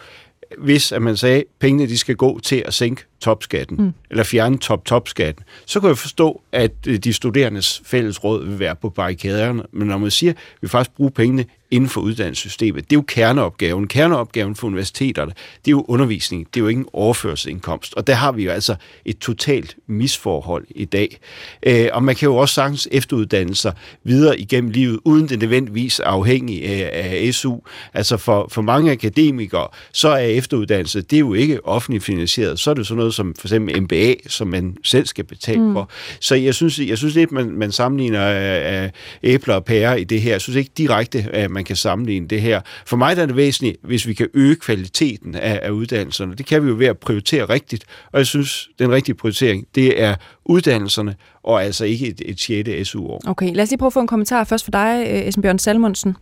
hvis 0.57 0.91
at 0.91 1.01
man 1.01 1.17
sagde, 1.17 1.37
at 1.37 1.43
pengene 1.59 1.89
de 1.89 1.97
skal 1.97 2.15
gå 2.15 2.39
til 2.39 2.63
at 2.65 2.73
sænke 2.73 3.03
topskatten, 3.19 3.77
mm. 3.77 3.91
eller 4.09 4.23
fjerne 4.23 4.57
top-topskatten, 4.57 5.43
så 5.65 5.79
kan 5.79 5.89
jeg 5.89 5.97
forstå, 5.97 6.41
at 6.51 6.71
øh, 6.87 6.97
de 6.97 7.13
studerendes 7.13 7.81
fællesråd 7.85 8.45
vil 8.45 8.59
være 8.59 8.75
på 8.75 8.89
barrikaderne. 8.89 9.63
Men 9.71 9.87
når 9.87 9.97
man 9.97 10.11
siger, 10.11 10.33
at 10.33 10.37
vi 10.61 10.67
faktisk 10.67 10.95
bruger 10.95 11.11
pengene 11.11 11.45
inden 11.71 11.89
for 11.89 12.01
uddannelsessystemet. 12.01 12.83
Det 12.83 12.95
er 12.95 12.97
jo 12.97 13.03
kerneopgaven. 13.07 13.87
Kerneopgaven 13.87 14.55
for 14.55 14.67
universiteterne, 14.67 15.31
det 15.31 15.67
er 15.67 15.71
jo 15.71 15.85
undervisning. 15.87 16.47
Det 16.53 16.59
er 16.59 16.61
jo 16.61 16.67
ikke 16.67 16.79
en 16.79 16.87
overførselsindkomst. 16.93 17.93
Og 17.93 18.07
der 18.07 18.13
har 18.13 18.31
vi 18.31 18.43
jo 18.43 18.51
altså 18.51 18.75
et 19.05 19.17
totalt 19.17 19.77
misforhold 19.87 20.65
i 20.69 20.85
dag. 20.85 21.19
Øh, 21.63 21.87
og 21.93 22.03
man 22.03 22.15
kan 22.15 22.25
jo 22.25 22.35
også 22.35 22.55
sagtens 22.55 22.87
efteruddanne 22.91 23.55
sig 23.55 23.73
videre 24.03 24.39
igennem 24.39 24.71
livet, 24.71 24.99
uden 25.05 25.29
det 25.29 25.39
nødvendigvis 25.39 25.99
er 25.99 26.03
afhængig 26.03 26.65
af, 26.65 27.33
SU. 27.33 27.57
Altså 27.93 28.17
for, 28.17 28.47
for 28.51 28.61
mange 28.61 28.91
akademikere, 28.91 29.67
så 29.93 30.09
er 30.09 30.17
efteruddannelse, 30.17 31.01
det 31.01 31.15
er 31.15 31.19
jo 31.19 31.33
ikke 31.33 31.65
offentligt 31.65 32.03
finansieret. 32.03 32.59
Så 32.59 32.69
er 32.69 32.73
det 32.73 32.87
sådan 32.87 32.97
noget 32.97 33.13
som 33.13 33.35
for 33.39 33.47
eksempel 33.47 33.81
MBA, 33.81 34.13
som 34.27 34.47
man 34.47 34.77
selv 34.83 35.05
skal 35.05 35.23
betale 35.23 35.61
mm. 35.61 35.73
for. 35.73 35.89
Så 36.19 36.35
jeg 36.35 36.55
synes, 36.55 36.79
jeg 36.79 36.97
synes 36.97 37.15
lidt, 37.15 37.31
man, 37.31 37.51
man 37.51 37.71
sammenligner 37.71 38.83
øh, 38.83 38.89
æbler 39.23 39.55
og 39.55 39.65
pærer 39.65 39.95
i 39.95 40.03
det 40.03 40.21
her. 40.21 40.31
Jeg 40.31 40.41
synes 40.41 40.55
ikke 40.55 40.71
direkte, 40.77 41.27
at 41.33 41.51
man 41.51 41.60
man 41.61 41.65
kan 41.65 41.75
sammenligne 41.75 42.27
det 42.27 42.41
her. 42.41 42.61
For 42.85 42.97
mig 42.97 43.15
der 43.15 43.21
er 43.21 43.25
det 43.25 43.35
væsentligt, 43.35 43.77
hvis 43.83 44.07
vi 44.07 44.13
kan 44.13 44.27
øge 44.33 44.55
kvaliteten 44.55 45.35
af, 45.35 45.59
af 45.63 45.69
uddannelserne. 45.69 46.35
Det 46.35 46.45
kan 46.45 46.63
vi 46.63 46.69
jo 46.69 46.75
ved 46.77 46.87
at 46.87 46.97
prioritere 46.97 47.45
rigtigt, 47.45 47.85
og 48.11 48.17
jeg 48.17 48.27
synes, 48.27 48.69
den 48.79 48.91
rigtige 48.91 49.15
prioritering, 49.15 49.67
det 49.75 50.01
er 50.01 50.15
uddannelserne, 50.45 51.15
og 51.43 51.63
altså 51.63 51.85
ikke 51.85 52.07
et, 52.07 52.21
et 52.25 52.39
6. 52.39 52.89
SU-år. 52.89 53.21
Okay, 53.27 53.53
lad 53.53 53.63
os 53.63 53.69
lige 53.69 53.77
prøve 53.77 53.87
at 53.87 53.93
få 53.93 53.99
en 53.99 54.07
kommentar 54.07 54.43
først 54.43 54.63
for 54.63 54.71
dig, 54.71 55.05
øh, 55.07 55.27
Esben 55.27 55.41
Bjørn 55.41 55.59
Salmonsen. 55.59 56.15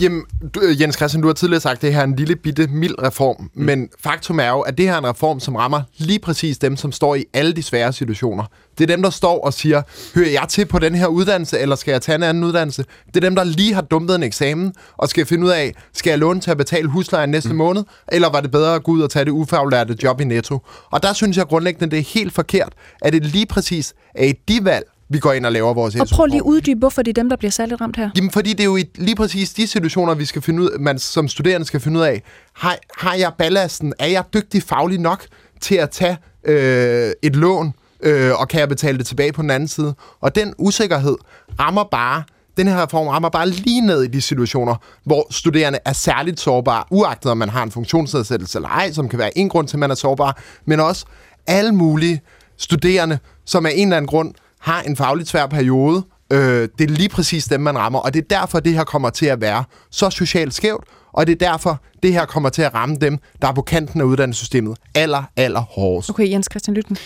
Jamen, 0.00 0.22
du, 0.54 0.60
øh, 0.60 0.80
Jens 0.80 0.96
Christian, 0.96 1.22
du 1.22 1.28
har 1.28 1.34
tidligere 1.34 1.60
sagt, 1.60 1.76
at 1.76 1.82
det 1.82 1.92
her 1.92 2.00
er 2.00 2.04
en 2.04 2.16
lille 2.16 2.36
bitte 2.36 2.66
mild 2.66 3.02
reform, 3.02 3.50
mm. 3.54 3.62
men 3.64 3.88
faktum 4.00 4.40
er 4.40 4.48
jo, 4.48 4.60
at 4.60 4.78
det 4.78 4.86
her 4.86 4.94
er 4.94 4.98
en 4.98 5.06
reform, 5.06 5.40
som 5.40 5.56
rammer 5.56 5.82
lige 5.98 6.18
præcis 6.18 6.58
dem, 6.58 6.76
som 6.76 6.92
står 6.92 7.14
i 7.14 7.24
alle 7.34 7.52
de 7.52 7.62
svære 7.62 7.92
situationer. 7.92 8.44
Det 8.78 8.90
er 8.90 8.94
dem, 8.94 9.02
der 9.02 9.10
står 9.10 9.40
og 9.44 9.52
siger, 9.52 9.82
hører 10.14 10.30
jeg 10.30 10.44
til 10.48 10.66
på 10.66 10.78
den 10.78 10.94
her 10.94 11.06
uddannelse, 11.06 11.58
eller 11.58 11.76
skal 11.76 11.92
jeg 11.92 12.02
tage 12.02 12.16
en 12.16 12.22
anden 12.22 12.44
uddannelse? 12.44 12.84
Det 13.06 13.16
er 13.16 13.20
dem, 13.20 13.34
der 13.34 13.44
lige 13.44 13.74
har 13.74 13.82
dumpet 13.82 14.14
en 14.14 14.22
eksamen, 14.22 14.72
og 14.96 15.08
skal 15.08 15.26
finde 15.26 15.44
ud 15.44 15.50
af, 15.50 15.74
skal 15.92 16.10
jeg 16.10 16.18
låne 16.18 16.40
til 16.40 16.50
at 16.50 16.56
betale 16.56 16.88
huslejen 16.88 17.30
næste 17.30 17.50
mm. 17.50 17.56
måned, 17.56 17.84
eller 18.08 18.30
var 18.30 18.40
det 18.40 18.50
bedre 18.50 18.74
at 18.74 18.82
gå 18.82 18.92
ud 18.92 19.02
og 19.02 19.10
tage 19.10 19.24
det 19.24 19.30
ufaglærte 19.30 19.96
job 20.02 20.20
i 20.20 20.24
Netto? 20.24 20.58
Og 20.90 21.02
der 21.02 21.12
synes 21.12 21.36
jeg 21.36 21.46
grundlæggende, 21.46 21.90
det 21.90 21.98
er 21.98 22.20
helt 22.20 22.32
forkert, 22.32 22.72
at 23.02 23.12
det 23.12 23.26
lige 23.26 23.46
præcis 23.46 23.94
er 24.14 24.24
i 24.24 24.32
de 24.48 24.64
valg, 24.64 24.84
vi 25.08 25.18
går 25.18 25.32
ind 25.32 25.46
og 25.46 25.52
laver 25.52 25.74
vores 25.74 25.94
Og 25.94 26.08
prøv 26.08 26.26
lige 26.26 26.36
at 26.36 26.42
uddybe, 26.42 26.78
hvorfor 26.78 27.02
det 27.02 27.10
er 27.10 27.22
dem, 27.22 27.28
der 27.28 27.36
bliver 27.36 27.50
særligt 27.50 27.80
ramt 27.80 27.96
her. 27.96 28.10
Jamen, 28.16 28.30
fordi 28.30 28.50
det 28.50 28.60
er 28.60 28.64
jo 28.64 28.76
i 28.76 28.84
lige 28.94 29.16
præcis 29.16 29.54
de 29.54 29.66
situationer, 29.66 30.14
vi 30.14 30.24
skal 30.24 30.42
finde 30.42 30.62
ud, 30.62 30.78
man 30.78 30.98
som 30.98 31.28
studerende 31.28 31.66
skal 31.66 31.80
finde 31.80 31.98
ud 31.98 32.04
af, 32.04 32.22
har, 32.54 32.76
har 32.98 33.14
jeg 33.14 33.32
ballasten? 33.38 33.92
Er 33.98 34.06
jeg 34.06 34.24
dygtig 34.34 34.62
faglig 34.62 35.00
nok 35.00 35.26
til 35.60 35.74
at 35.74 35.90
tage 35.90 36.16
øh, 36.44 37.10
et 37.22 37.36
lån, 37.36 37.74
øh, 38.02 38.40
og 38.40 38.48
kan 38.48 38.60
jeg 38.60 38.68
betale 38.68 38.98
det 38.98 39.06
tilbage 39.06 39.32
på 39.32 39.42
den 39.42 39.50
anden 39.50 39.68
side? 39.68 39.94
Og 40.20 40.34
den 40.34 40.54
usikkerhed 40.58 41.16
rammer 41.60 41.84
bare 41.84 42.22
den 42.58 42.68
her 42.68 42.82
reform 42.82 43.06
rammer 43.06 43.28
bare 43.28 43.48
lige 43.48 43.80
ned 43.80 44.02
i 44.02 44.06
de 44.06 44.20
situationer, 44.20 44.74
hvor 45.04 45.26
studerende 45.30 45.78
er 45.84 45.92
særligt 45.92 46.40
sårbare, 46.40 46.84
uagtet 46.90 47.30
om 47.30 47.38
man 47.38 47.48
har 47.48 47.62
en 47.62 47.70
funktionsnedsættelse 47.70 48.58
eller 48.58 48.68
ej, 48.68 48.92
som 48.92 49.08
kan 49.08 49.18
være 49.18 49.38
en 49.38 49.48
grund 49.48 49.68
til, 49.68 49.76
at 49.76 49.80
man 49.80 49.90
er 49.90 49.94
sårbar, 49.94 50.42
men 50.64 50.80
også 50.80 51.04
alle 51.46 51.72
mulige 51.72 52.20
studerende, 52.56 53.18
som 53.44 53.66
af 53.66 53.72
en 53.74 53.88
eller 53.88 53.96
anden 53.96 54.08
grund 54.08 54.34
har 54.60 54.82
en 54.82 54.96
fagligt 54.96 55.28
svær 55.28 55.46
periode. 55.46 56.04
Øh, 56.32 56.68
det 56.78 56.90
er 56.90 56.94
lige 56.94 57.08
præcis 57.08 57.44
dem, 57.44 57.60
man 57.60 57.78
rammer, 57.78 57.98
og 57.98 58.14
det 58.14 58.20
er 58.20 58.38
derfor, 58.40 58.60
det 58.60 58.72
her 58.74 58.84
kommer 58.84 59.10
til 59.10 59.26
at 59.26 59.40
være 59.40 59.64
så 59.90 60.10
socialt 60.10 60.54
skævt, 60.54 60.84
og 61.12 61.26
det 61.26 61.42
er 61.42 61.50
derfor, 61.50 61.82
det 62.02 62.12
her 62.12 62.24
kommer 62.24 62.48
til 62.48 62.62
at 62.62 62.74
ramme 62.74 62.96
dem, 62.96 63.18
der 63.42 63.48
er 63.48 63.52
på 63.52 63.62
kanten 63.62 64.00
af 64.00 64.04
uddannelsessystemet 64.04 64.76
aller, 64.94 65.22
aller 65.36 65.60
hårdest. 65.60 66.10
Okay, 66.10 66.30
Jens 66.30 66.48
Christian 66.50 66.74
Lytten. 66.74 66.96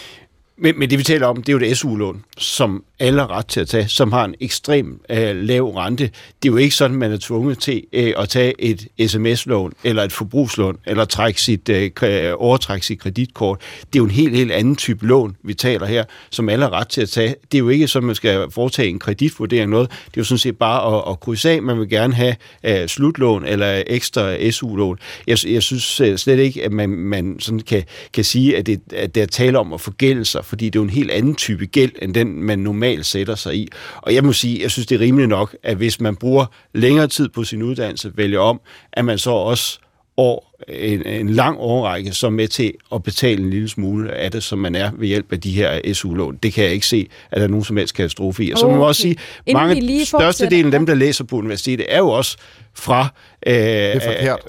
Men, 0.59 0.79
men 0.79 0.91
det 0.91 0.99
vi 0.99 1.05
taler 1.05 1.27
om, 1.27 1.37
det 1.37 1.49
er 1.49 1.53
jo 1.53 1.59
det 1.59 1.79
SU-lån, 1.79 2.25
som 2.39 2.85
alle 3.03 3.27
ret 3.27 3.47
til 3.47 3.61
at 3.61 3.69
tage, 3.69 3.89
som 3.89 4.13
har 4.13 4.25
en 4.25 4.35
ekstrem 4.41 5.01
øh, 5.11 5.37
lav 5.37 5.69
rente. 5.69 6.05
Det 6.43 6.49
er 6.49 6.53
jo 6.53 6.57
ikke 6.57 6.75
sådan, 6.75 6.97
man 6.97 7.13
er 7.13 7.17
tvunget 7.21 7.59
til 7.59 7.85
øh, 7.93 8.13
at 8.19 8.29
tage 8.29 8.55
et 8.59 8.89
sms-lån 9.07 9.73
eller 9.85 10.03
et 10.03 10.13
forbrugslån, 10.13 10.79
eller 10.87 11.05
trække 11.05 11.41
sit, 11.41 11.69
øh, 11.69 11.91
overtrække 12.37 12.87
sit 12.87 13.01
kreditkort. 13.01 13.59
Det 13.81 13.99
er 13.99 13.99
jo 13.99 14.05
en 14.05 14.11
helt, 14.11 14.37
helt 14.37 14.53
anden 14.53 14.77
type 14.77 15.07
lån, 15.07 15.37
vi 15.45 15.55
taler 15.55 15.87
her, 15.87 16.05
som 16.31 16.49
alle 16.49 16.65
har 16.65 16.73
ret 16.73 16.89
til 16.89 17.01
at 17.01 17.09
tage. 17.09 17.35
Det 17.53 17.59
er 17.59 17.63
jo 17.63 17.69
ikke 17.69 17.89
sådan, 17.89 18.07
man 18.07 18.15
skal 18.15 18.47
foretage 18.51 18.89
en 18.89 18.99
kreditvurdering 18.99 19.71
noget. 19.71 19.91
Det 19.91 20.07
er 20.07 20.21
jo 20.21 20.25
sådan 20.25 20.39
set 20.39 20.59
bare 20.59 20.97
at, 20.97 21.05
at 21.11 21.21
krydse 21.21 21.51
af. 21.51 21.63
Man 21.63 21.79
vil 21.79 21.89
gerne 21.89 22.15
have 22.15 22.37
øh, 22.65 22.89
slutlån 22.89 23.45
eller 23.45 23.83
ekstra 23.87 24.51
SU-lån. 24.51 24.99
Jeg, 25.27 25.39
jeg 25.47 25.63
synes 25.63 26.01
øh, 26.01 26.19
slet 26.19 26.39
ikke, 26.39 26.65
at 26.65 26.73
man, 26.73 26.89
man 26.89 27.37
sådan 27.41 27.61
kan, 27.61 27.83
kan 28.13 28.25
sige, 28.25 28.57
at 28.57 28.67
det, 28.67 28.81
at 28.93 29.15
det 29.15 29.23
er 29.23 29.27
tale 29.27 29.59
om 29.59 29.73
at 29.73 29.81
forgælde 29.81 30.25
sig, 30.25 30.45
fordi 30.45 30.65
det 30.65 30.77
er 30.79 30.81
jo 30.81 30.85
en 30.85 30.91
helt 30.91 31.11
anden 31.11 31.35
type 31.35 31.67
gæld, 31.67 31.93
end 32.03 32.15
den, 32.15 32.43
man 32.43 32.59
normalt 32.59 32.92
sætter 33.01 33.35
sig 33.35 33.57
i. 33.57 33.69
Og 33.97 34.15
jeg 34.15 34.25
må 34.25 34.33
sige, 34.33 34.63
jeg 34.63 34.71
synes, 34.71 34.87
det 34.87 34.95
er 34.95 35.01
rimeligt 35.01 35.29
nok, 35.29 35.57
at 35.63 35.77
hvis 35.77 36.01
man 36.01 36.17
bruger 36.17 36.47
længere 36.75 37.07
tid 37.07 37.29
på 37.29 37.45
sin 37.45 37.63
uddannelse, 37.63 38.13
vælger 38.15 38.41
om, 38.41 38.61
at 38.93 39.05
man 39.05 39.19
så 39.19 39.31
også 39.31 39.79
år, 40.17 40.59
en, 40.69 41.07
en 41.07 41.29
lang 41.29 41.57
årrække, 41.59 42.13
som 42.13 42.33
er 42.33 42.37
med 42.37 42.49
til 42.49 42.73
at 42.95 43.03
betale 43.03 43.43
en 43.43 43.51
lille 43.51 43.69
smule 43.69 44.13
af 44.13 44.31
det, 44.31 44.43
som 44.43 44.59
man 44.59 44.75
er 44.75 44.91
ved 44.99 45.09
hjælp 45.09 45.33
af 45.33 45.41
de 45.41 45.51
her 45.51 45.95
SU-lån. 45.95 46.39
Det 46.43 46.53
kan 46.53 46.65
jeg 46.65 46.73
ikke 46.73 46.87
se, 46.87 47.09
at 47.31 47.37
der 47.37 47.45
er 47.45 47.49
nogen 47.49 47.65
som 47.65 47.77
helst 47.77 47.95
katastrofe 47.95 48.45
i. 48.45 48.53
Og 48.53 48.59
så 48.59 48.67
må 48.67 48.73
man 48.73 48.83
også 48.83 49.03
sige, 49.03 49.17
mange, 49.53 50.07
største 50.07 50.51
delen 50.51 50.67
af 50.67 50.79
dem, 50.79 50.87
der 50.87 50.95
læser 50.95 51.25
på 51.25 51.37
universitetet, 51.37 51.87
er 51.89 51.99
jo 51.99 52.09
også 52.09 52.37
fra... 52.75 53.09
Øh, 53.47 53.55
det 53.55 53.97
er 53.97 54.01
forkert. 54.01 54.41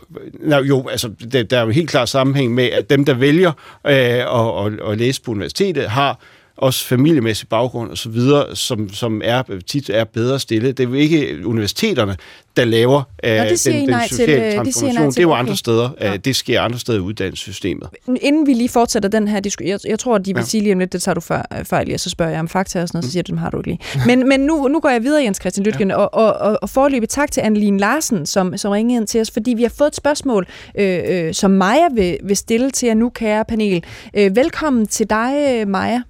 Øh, 0.61 0.69
jo, 0.69 0.87
altså, 0.87 1.11
der, 1.31 1.43
der 1.43 1.57
er 1.57 1.63
jo 1.63 1.69
helt 1.69 1.89
klar 1.89 2.05
sammenhæng 2.05 2.53
med, 2.53 2.63
at 2.63 2.89
dem, 2.89 3.05
der 3.05 3.13
vælger 3.13 3.51
øh, 3.87 3.93
at, 3.93 4.65
at, 4.65 4.91
at 4.91 4.97
læse 4.97 5.21
på 5.21 5.31
universitetet, 5.31 5.89
har 5.89 6.19
også 6.57 6.85
familiemæssig 6.85 7.47
baggrund 7.47 7.91
og 7.91 7.97
så 7.97 8.09
videre, 8.09 8.55
som, 8.55 8.93
som 8.93 9.21
er, 9.23 9.43
tit 9.67 9.89
er 9.89 10.03
bedre 10.03 10.39
stillet. 10.39 10.77
Det 10.77 10.83
er 10.83 10.87
jo 10.87 10.93
ikke 10.93 11.47
universiteterne, 11.47 12.15
der 12.57 12.65
laver 12.65 13.03
øh, 13.23 13.31
den, 13.31 13.49
den 13.49 13.57
sociale 13.57 14.07
til, 14.07 14.29
øh, 14.29 14.55
transformation. 14.55 15.05
Det, 15.05 15.15
det 15.15 15.17
er 15.17 15.21
jo 15.21 15.31
okay. 15.31 15.39
andre 15.39 15.57
steder. 15.57 15.89
Ja. 16.01 16.13
Øh, 16.13 16.19
det 16.25 16.35
sker 16.35 16.61
andre 16.61 16.79
steder 16.79 16.97
i 16.97 17.01
uddannelsessystemet. 17.01 17.89
Inden 18.21 18.47
vi 18.47 18.53
lige 18.53 18.69
fortsætter 18.69 19.09
den 19.09 19.27
her 19.27 19.39
diskussion, 19.39 19.69
jeg, 19.69 19.79
jeg 19.87 19.99
tror, 19.99 20.15
at 20.15 20.25
de 20.25 20.33
vil 20.33 20.41
ja. 20.41 20.45
sige 20.45 20.61
lige 20.61 20.73
om 20.73 20.79
lidt, 20.79 20.93
det 20.93 21.01
tager 21.01 21.13
du 21.13 21.21
fejl 21.63 21.91
i, 21.91 21.97
så 21.97 22.09
spørger 22.09 22.31
jeg 22.31 22.39
om 22.39 22.47
fakta 22.47 22.81
og 22.81 22.87
sådan 22.87 22.97
noget, 22.97 23.05
så 23.05 23.11
siger 23.11 23.23
du, 23.23 23.31
dem 23.31 23.37
har 23.37 23.49
du 23.49 23.57
ikke 23.57 23.69
lige. 23.69 23.79
Men, 24.05 24.29
men 24.29 24.39
nu, 24.39 24.67
nu 24.67 24.79
går 24.79 24.89
jeg 24.89 25.03
videre, 25.03 25.23
Jens 25.23 25.37
Christian 25.41 25.65
Lytgen, 25.65 25.89
ja. 25.89 25.95
og, 25.95 26.13
og, 26.13 26.33
og, 26.33 26.59
og 26.61 26.69
forløbig 26.69 27.09
tak 27.09 27.31
til 27.31 27.41
Anneline 27.41 27.79
Larsen, 27.79 28.25
som, 28.25 28.57
som 28.57 28.71
ringede 28.71 28.97
ind 28.97 29.07
til 29.07 29.21
os, 29.21 29.31
fordi 29.31 29.53
vi 29.53 29.63
har 29.63 29.73
fået 29.77 29.87
et 29.87 29.95
spørgsmål, 29.95 30.47
øh, 30.77 30.99
øh, 31.07 31.33
som 31.33 31.51
Maja 31.51 31.87
vil, 31.93 32.17
vil 32.23 32.37
stille 32.37 32.71
til 32.71 32.87
jer 32.87 32.93
nu, 32.93 33.09
kære 33.09 33.45
panel. 33.45 33.83
Øh, 34.13 34.35
velkommen 34.35 34.87
til 34.87 35.09
dig, 35.09 35.63
Maja. 35.67 36.01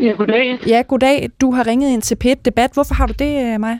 Ja, 0.00 0.12
goddag. 0.12 0.58
Ja, 0.66 0.82
goddag. 0.88 1.30
Du 1.40 1.50
har 1.50 1.66
ringet 1.66 1.90
ind 1.92 2.02
til 2.02 2.16
p 2.16 2.24
Debat. 2.44 2.70
Hvorfor 2.74 2.94
har 2.94 3.06
du 3.06 3.14
det, 3.18 3.54
øh, 3.54 3.60
Maja? 3.60 3.78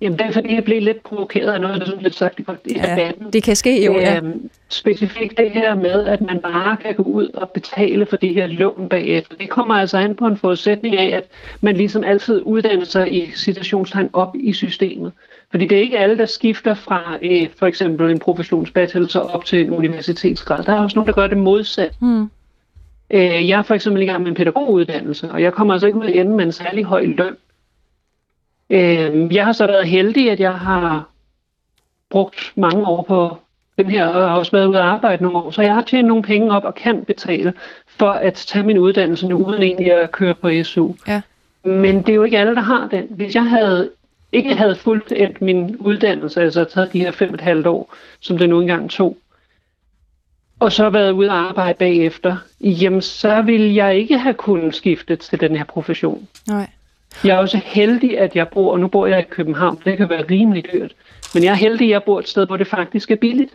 Jamen, 0.00 0.18
det 0.18 0.26
er 0.26 0.32
fordi, 0.32 0.54
jeg 0.54 0.64
blev 0.64 0.82
lidt 0.82 1.02
provokeret 1.02 1.52
af 1.52 1.60
noget, 1.60 1.80
der 1.80 1.86
sådan 1.86 2.02
lidt 2.02 2.14
sagt 2.14 2.40
i 2.40 2.44
ja, 2.76 2.82
debatten. 2.82 3.32
det 3.32 3.42
kan 3.42 3.56
ske 3.56 3.84
jo, 3.86 3.92
ja. 3.92 4.16
Øhm, 4.16 4.50
specifikt 4.68 5.38
det 5.38 5.50
her 5.50 5.74
med, 5.74 6.06
at 6.06 6.20
man 6.20 6.38
bare 6.38 6.76
kan 6.76 6.94
gå 6.94 7.02
ud 7.02 7.28
og 7.28 7.50
betale 7.50 8.06
for 8.06 8.16
de 8.16 8.28
her 8.28 8.46
lån 8.46 8.88
bagefter. 8.88 9.36
Det 9.36 9.48
kommer 9.50 9.74
altså 9.74 9.98
an 9.98 10.14
på 10.14 10.26
en 10.26 10.36
forudsætning 10.36 10.96
af, 10.96 11.16
at 11.16 11.24
man 11.60 11.76
ligesom 11.76 12.04
altid 12.04 12.42
uddanner 12.44 12.84
sig 12.84 13.12
i 13.12 13.30
situationstegn 13.34 14.10
op 14.12 14.36
i 14.40 14.52
systemet. 14.52 15.12
Fordi 15.50 15.66
det 15.66 15.78
er 15.78 15.82
ikke 15.82 15.98
alle, 15.98 16.18
der 16.18 16.26
skifter 16.26 16.74
fra 16.74 17.18
øh, 17.22 17.46
for 17.58 17.66
eksempel 17.66 18.10
en 18.10 18.18
professionsbachelor 18.18 19.20
op 19.20 19.44
til 19.44 19.60
en 19.60 19.70
universitetsgrad. 19.70 20.64
Der 20.64 20.72
er 20.72 20.80
også 20.80 20.96
nogen, 20.96 21.06
der 21.06 21.14
gør 21.14 21.26
det 21.26 21.38
modsat. 21.38 21.92
Hmm. 22.00 22.30
Øh, 23.14 23.48
jeg 23.48 23.58
er 23.58 23.62
for 23.62 23.74
eksempel 23.74 24.02
i 24.02 24.06
gang 24.06 24.22
med 24.22 24.28
en 24.28 24.34
pædagoguddannelse, 24.34 25.30
og 25.30 25.42
jeg 25.42 25.52
kommer 25.52 25.74
altså 25.74 25.86
ikke 25.86 25.98
ud 25.98 26.06
igen 26.06 26.36
med 26.36 26.44
en 26.44 26.52
særlig 26.52 26.84
høj 26.84 27.04
løn. 27.04 27.36
Øh, 28.70 29.34
jeg 29.34 29.44
har 29.44 29.52
så 29.52 29.66
været 29.66 29.88
heldig, 29.88 30.30
at 30.30 30.40
jeg 30.40 30.54
har 30.54 31.08
brugt 32.10 32.52
mange 32.56 32.86
år 32.86 33.02
på 33.02 33.36
den 33.78 33.90
her, 33.90 34.06
og 34.06 34.30
har 34.30 34.38
også 34.38 34.52
været 34.52 34.66
ude 34.66 34.78
at 34.78 34.84
arbejde 34.84 35.22
nogle 35.22 35.38
år, 35.38 35.50
så 35.50 35.62
jeg 35.62 35.74
har 35.74 35.82
tjent 35.82 36.08
nogle 36.08 36.22
penge 36.22 36.52
op 36.52 36.64
og 36.64 36.74
kan 36.74 37.04
betale 37.04 37.52
for 37.86 38.10
at 38.10 38.34
tage 38.34 38.66
min 38.66 38.78
uddannelse 38.78 39.28
nu, 39.28 39.36
uden 39.36 39.62
egentlig 39.62 39.92
at 39.92 40.12
køre 40.12 40.34
på 40.34 40.50
SU. 40.62 40.92
Ja. 41.08 41.20
Men 41.64 41.98
det 41.98 42.08
er 42.08 42.14
jo 42.14 42.22
ikke 42.22 42.38
alle, 42.38 42.54
der 42.54 42.60
har 42.60 42.88
den. 42.88 43.06
Hvis 43.10 43.34
jeg 43.34 43.44
havde 43.44 43.90
ikke 44.32 44.54
havde 44.54 44.74
fulgt 44.74 45.40
min 45.40 45.76
uddannelse, 45.76 46.40
altså 46.40 46.64
taget 46.64 46.92
de 46.92 47.00
her 47.00 47.10
fem 47.10 47.28
og 47.28 47.34
et 47.34 47.40
halvt 47.40 47.66
år, 47.66 47.94
som 48.20 48.38
det 48.38 48.48
nu 48.48 48.60
engang 48.60 48.90
tog, 48.90 49.16
og 50.60 50.72
så 50.72 50.90
været 50.90 51.10
ude 51.10 51.28
og 51.28 51.36
arbejde 51.36 51.78
bagefter, 51.78 52.36
jamen 52.60 53.02
så 53.02 53.42
vil 53.42 53.74
jeg 53.74 53.96
ikke 53.96 54.18
have 54.18 54.34
kunnet 54.34 54.74
skifte 54.74 55.16
til 55.16 55.40
den 55.40 55.56
her 55.56 55.64
profession. 55.64 56.28
Nej. 56.48 56.70
Jeg 57.24 57.36
er 57.36 57.38
også 57.38 57.60
heldig, 57.64 58.18
at 58.18 58.36
jeg 58.36 58.48
bor, 58.48 58.72
og 58.72 58.80
nu 58.80 58.88
bor 58.88 59.06
jeg 59.06 59.20
i 59.20 59.26
København, 59.30 59.80
det 59.84 59.96
kan 59.96 60.08
være 60.08 60.24
rimelig 60.30 60.64
dyrt, 60.72 60.92
men 61.34 61.44
jeg 61.44 61.50
er 61.50 61.54
heldig, 61.54 61.84
at 61.84 61.90
jeg 61.90 62.02
bor 62.02 62.18
et 62.18 62.28
sted, 62.28 62.46
hvor 62.46 62.56
det 62.56 62.66
faktisk 62.66 63.10
er 63.10 63.16
billigt. 63.16 63.50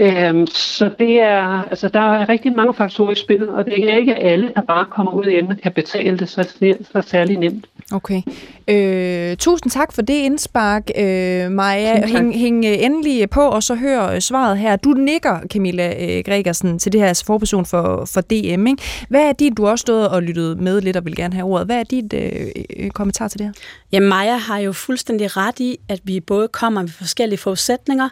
Øhm, 0.00 0.46
så 0.46 0.90
det 0.98 1.20
er, 1.20 1.68
altså 1.70 1.88
der 1.88 2.00
er 2.00 2.28
rigtig 2.28 2.52
mange 2.56 2.74
faktorer 2.74 3.12
i 3.12 3.14
spil, 3.14 3.48
og 3.48 3.64
det 3.64 3.90
er 3.90 3.96
ikke 3.96 4.14
alle, 4.14 4.52
der 4.56 4.62
bare 4.62 4.86
kommer 4.90 5.12
ud 5.12 5.24
i 5.24 5.38
enden 5.38 5.52
og 5.52 5.58
kan 5.62 5.72
betale 5.72 6.18
det, 6.18 6.28
så 6.28 6.56
det 6.60 6.70
er 6.70 6.74
så 6.92 7.08
særlig 7.08 7.38
nemt. 7.38 7.66
Okay. 7.92 8.22
Øh, 8.68 9.36
tusind 9.36 9.70
tak 9.70 9.92
for 9.92 10.02
det 10.02 10.14
indspark, 10.14 10.90
øh, 10.96 11.50
Maja. 11.50 12.06
Hæng, 12.06 12.38
hæng 12.38 12.66
endelig 12.66 13.30
på, 13.30 13.40
og 13.40 13.62
så 13.62 13.74
hør 13.74 14.20
svaret 14.20 14.58
her. 14.58 14.76
Du 14.76 14.88
nikker, 14.90 15.40
Camilla 15.52 16.16
øh, 16.18 16.24
Gregersen, 16.24 16.78
til 16.78 16.92
det 16.92 17.00
her 17.00 17.22
forperson 17.26 17.66
for, 17.66 18.04
for 18.04 18.20
DM. 18.20 18.66
Ikke? 18.66 18.82
Hvad 19.08 19.28
er 19.28 19.32
dit, 19.32 19.56
du 19.56 19.64
har 19.64 19.70
også 19.70 19.82
stået 19.82 20.08
og 20.08 20.22
lyttet 20.22 20.60
med 20.60 20.80
lidt 20.80 20.96
og 20.96 21.04
vil 21.04 21.16
gerne 21.16 21.34
have 21.34 21.46
ordet. 21.46 21.66
Hvad 21.66 21.78
er 21.78 21.84
dit 21.84 22.12
øh, 22.12 22.46
øh, 22.76 22.90
kommentar 22.90 23.28
til 23.28 23.38
det 23.38 23.46
her? 23.46 23.52
Ja, 23.92 24.00
Maja 24.00 24.36
har 24.36 24.58
jo 24.58 24.72
fuldstændig 24.72 25.36
ret 25.36 25.60
i, 25.60 25.76
at 25.88 26.00
vi 26.04 26.20
både 26.20 26.48
kommer 26.48 26.80
med 26.82 26.88
forskellige 26.88 27.38
forudsætninger, 27.38 28.08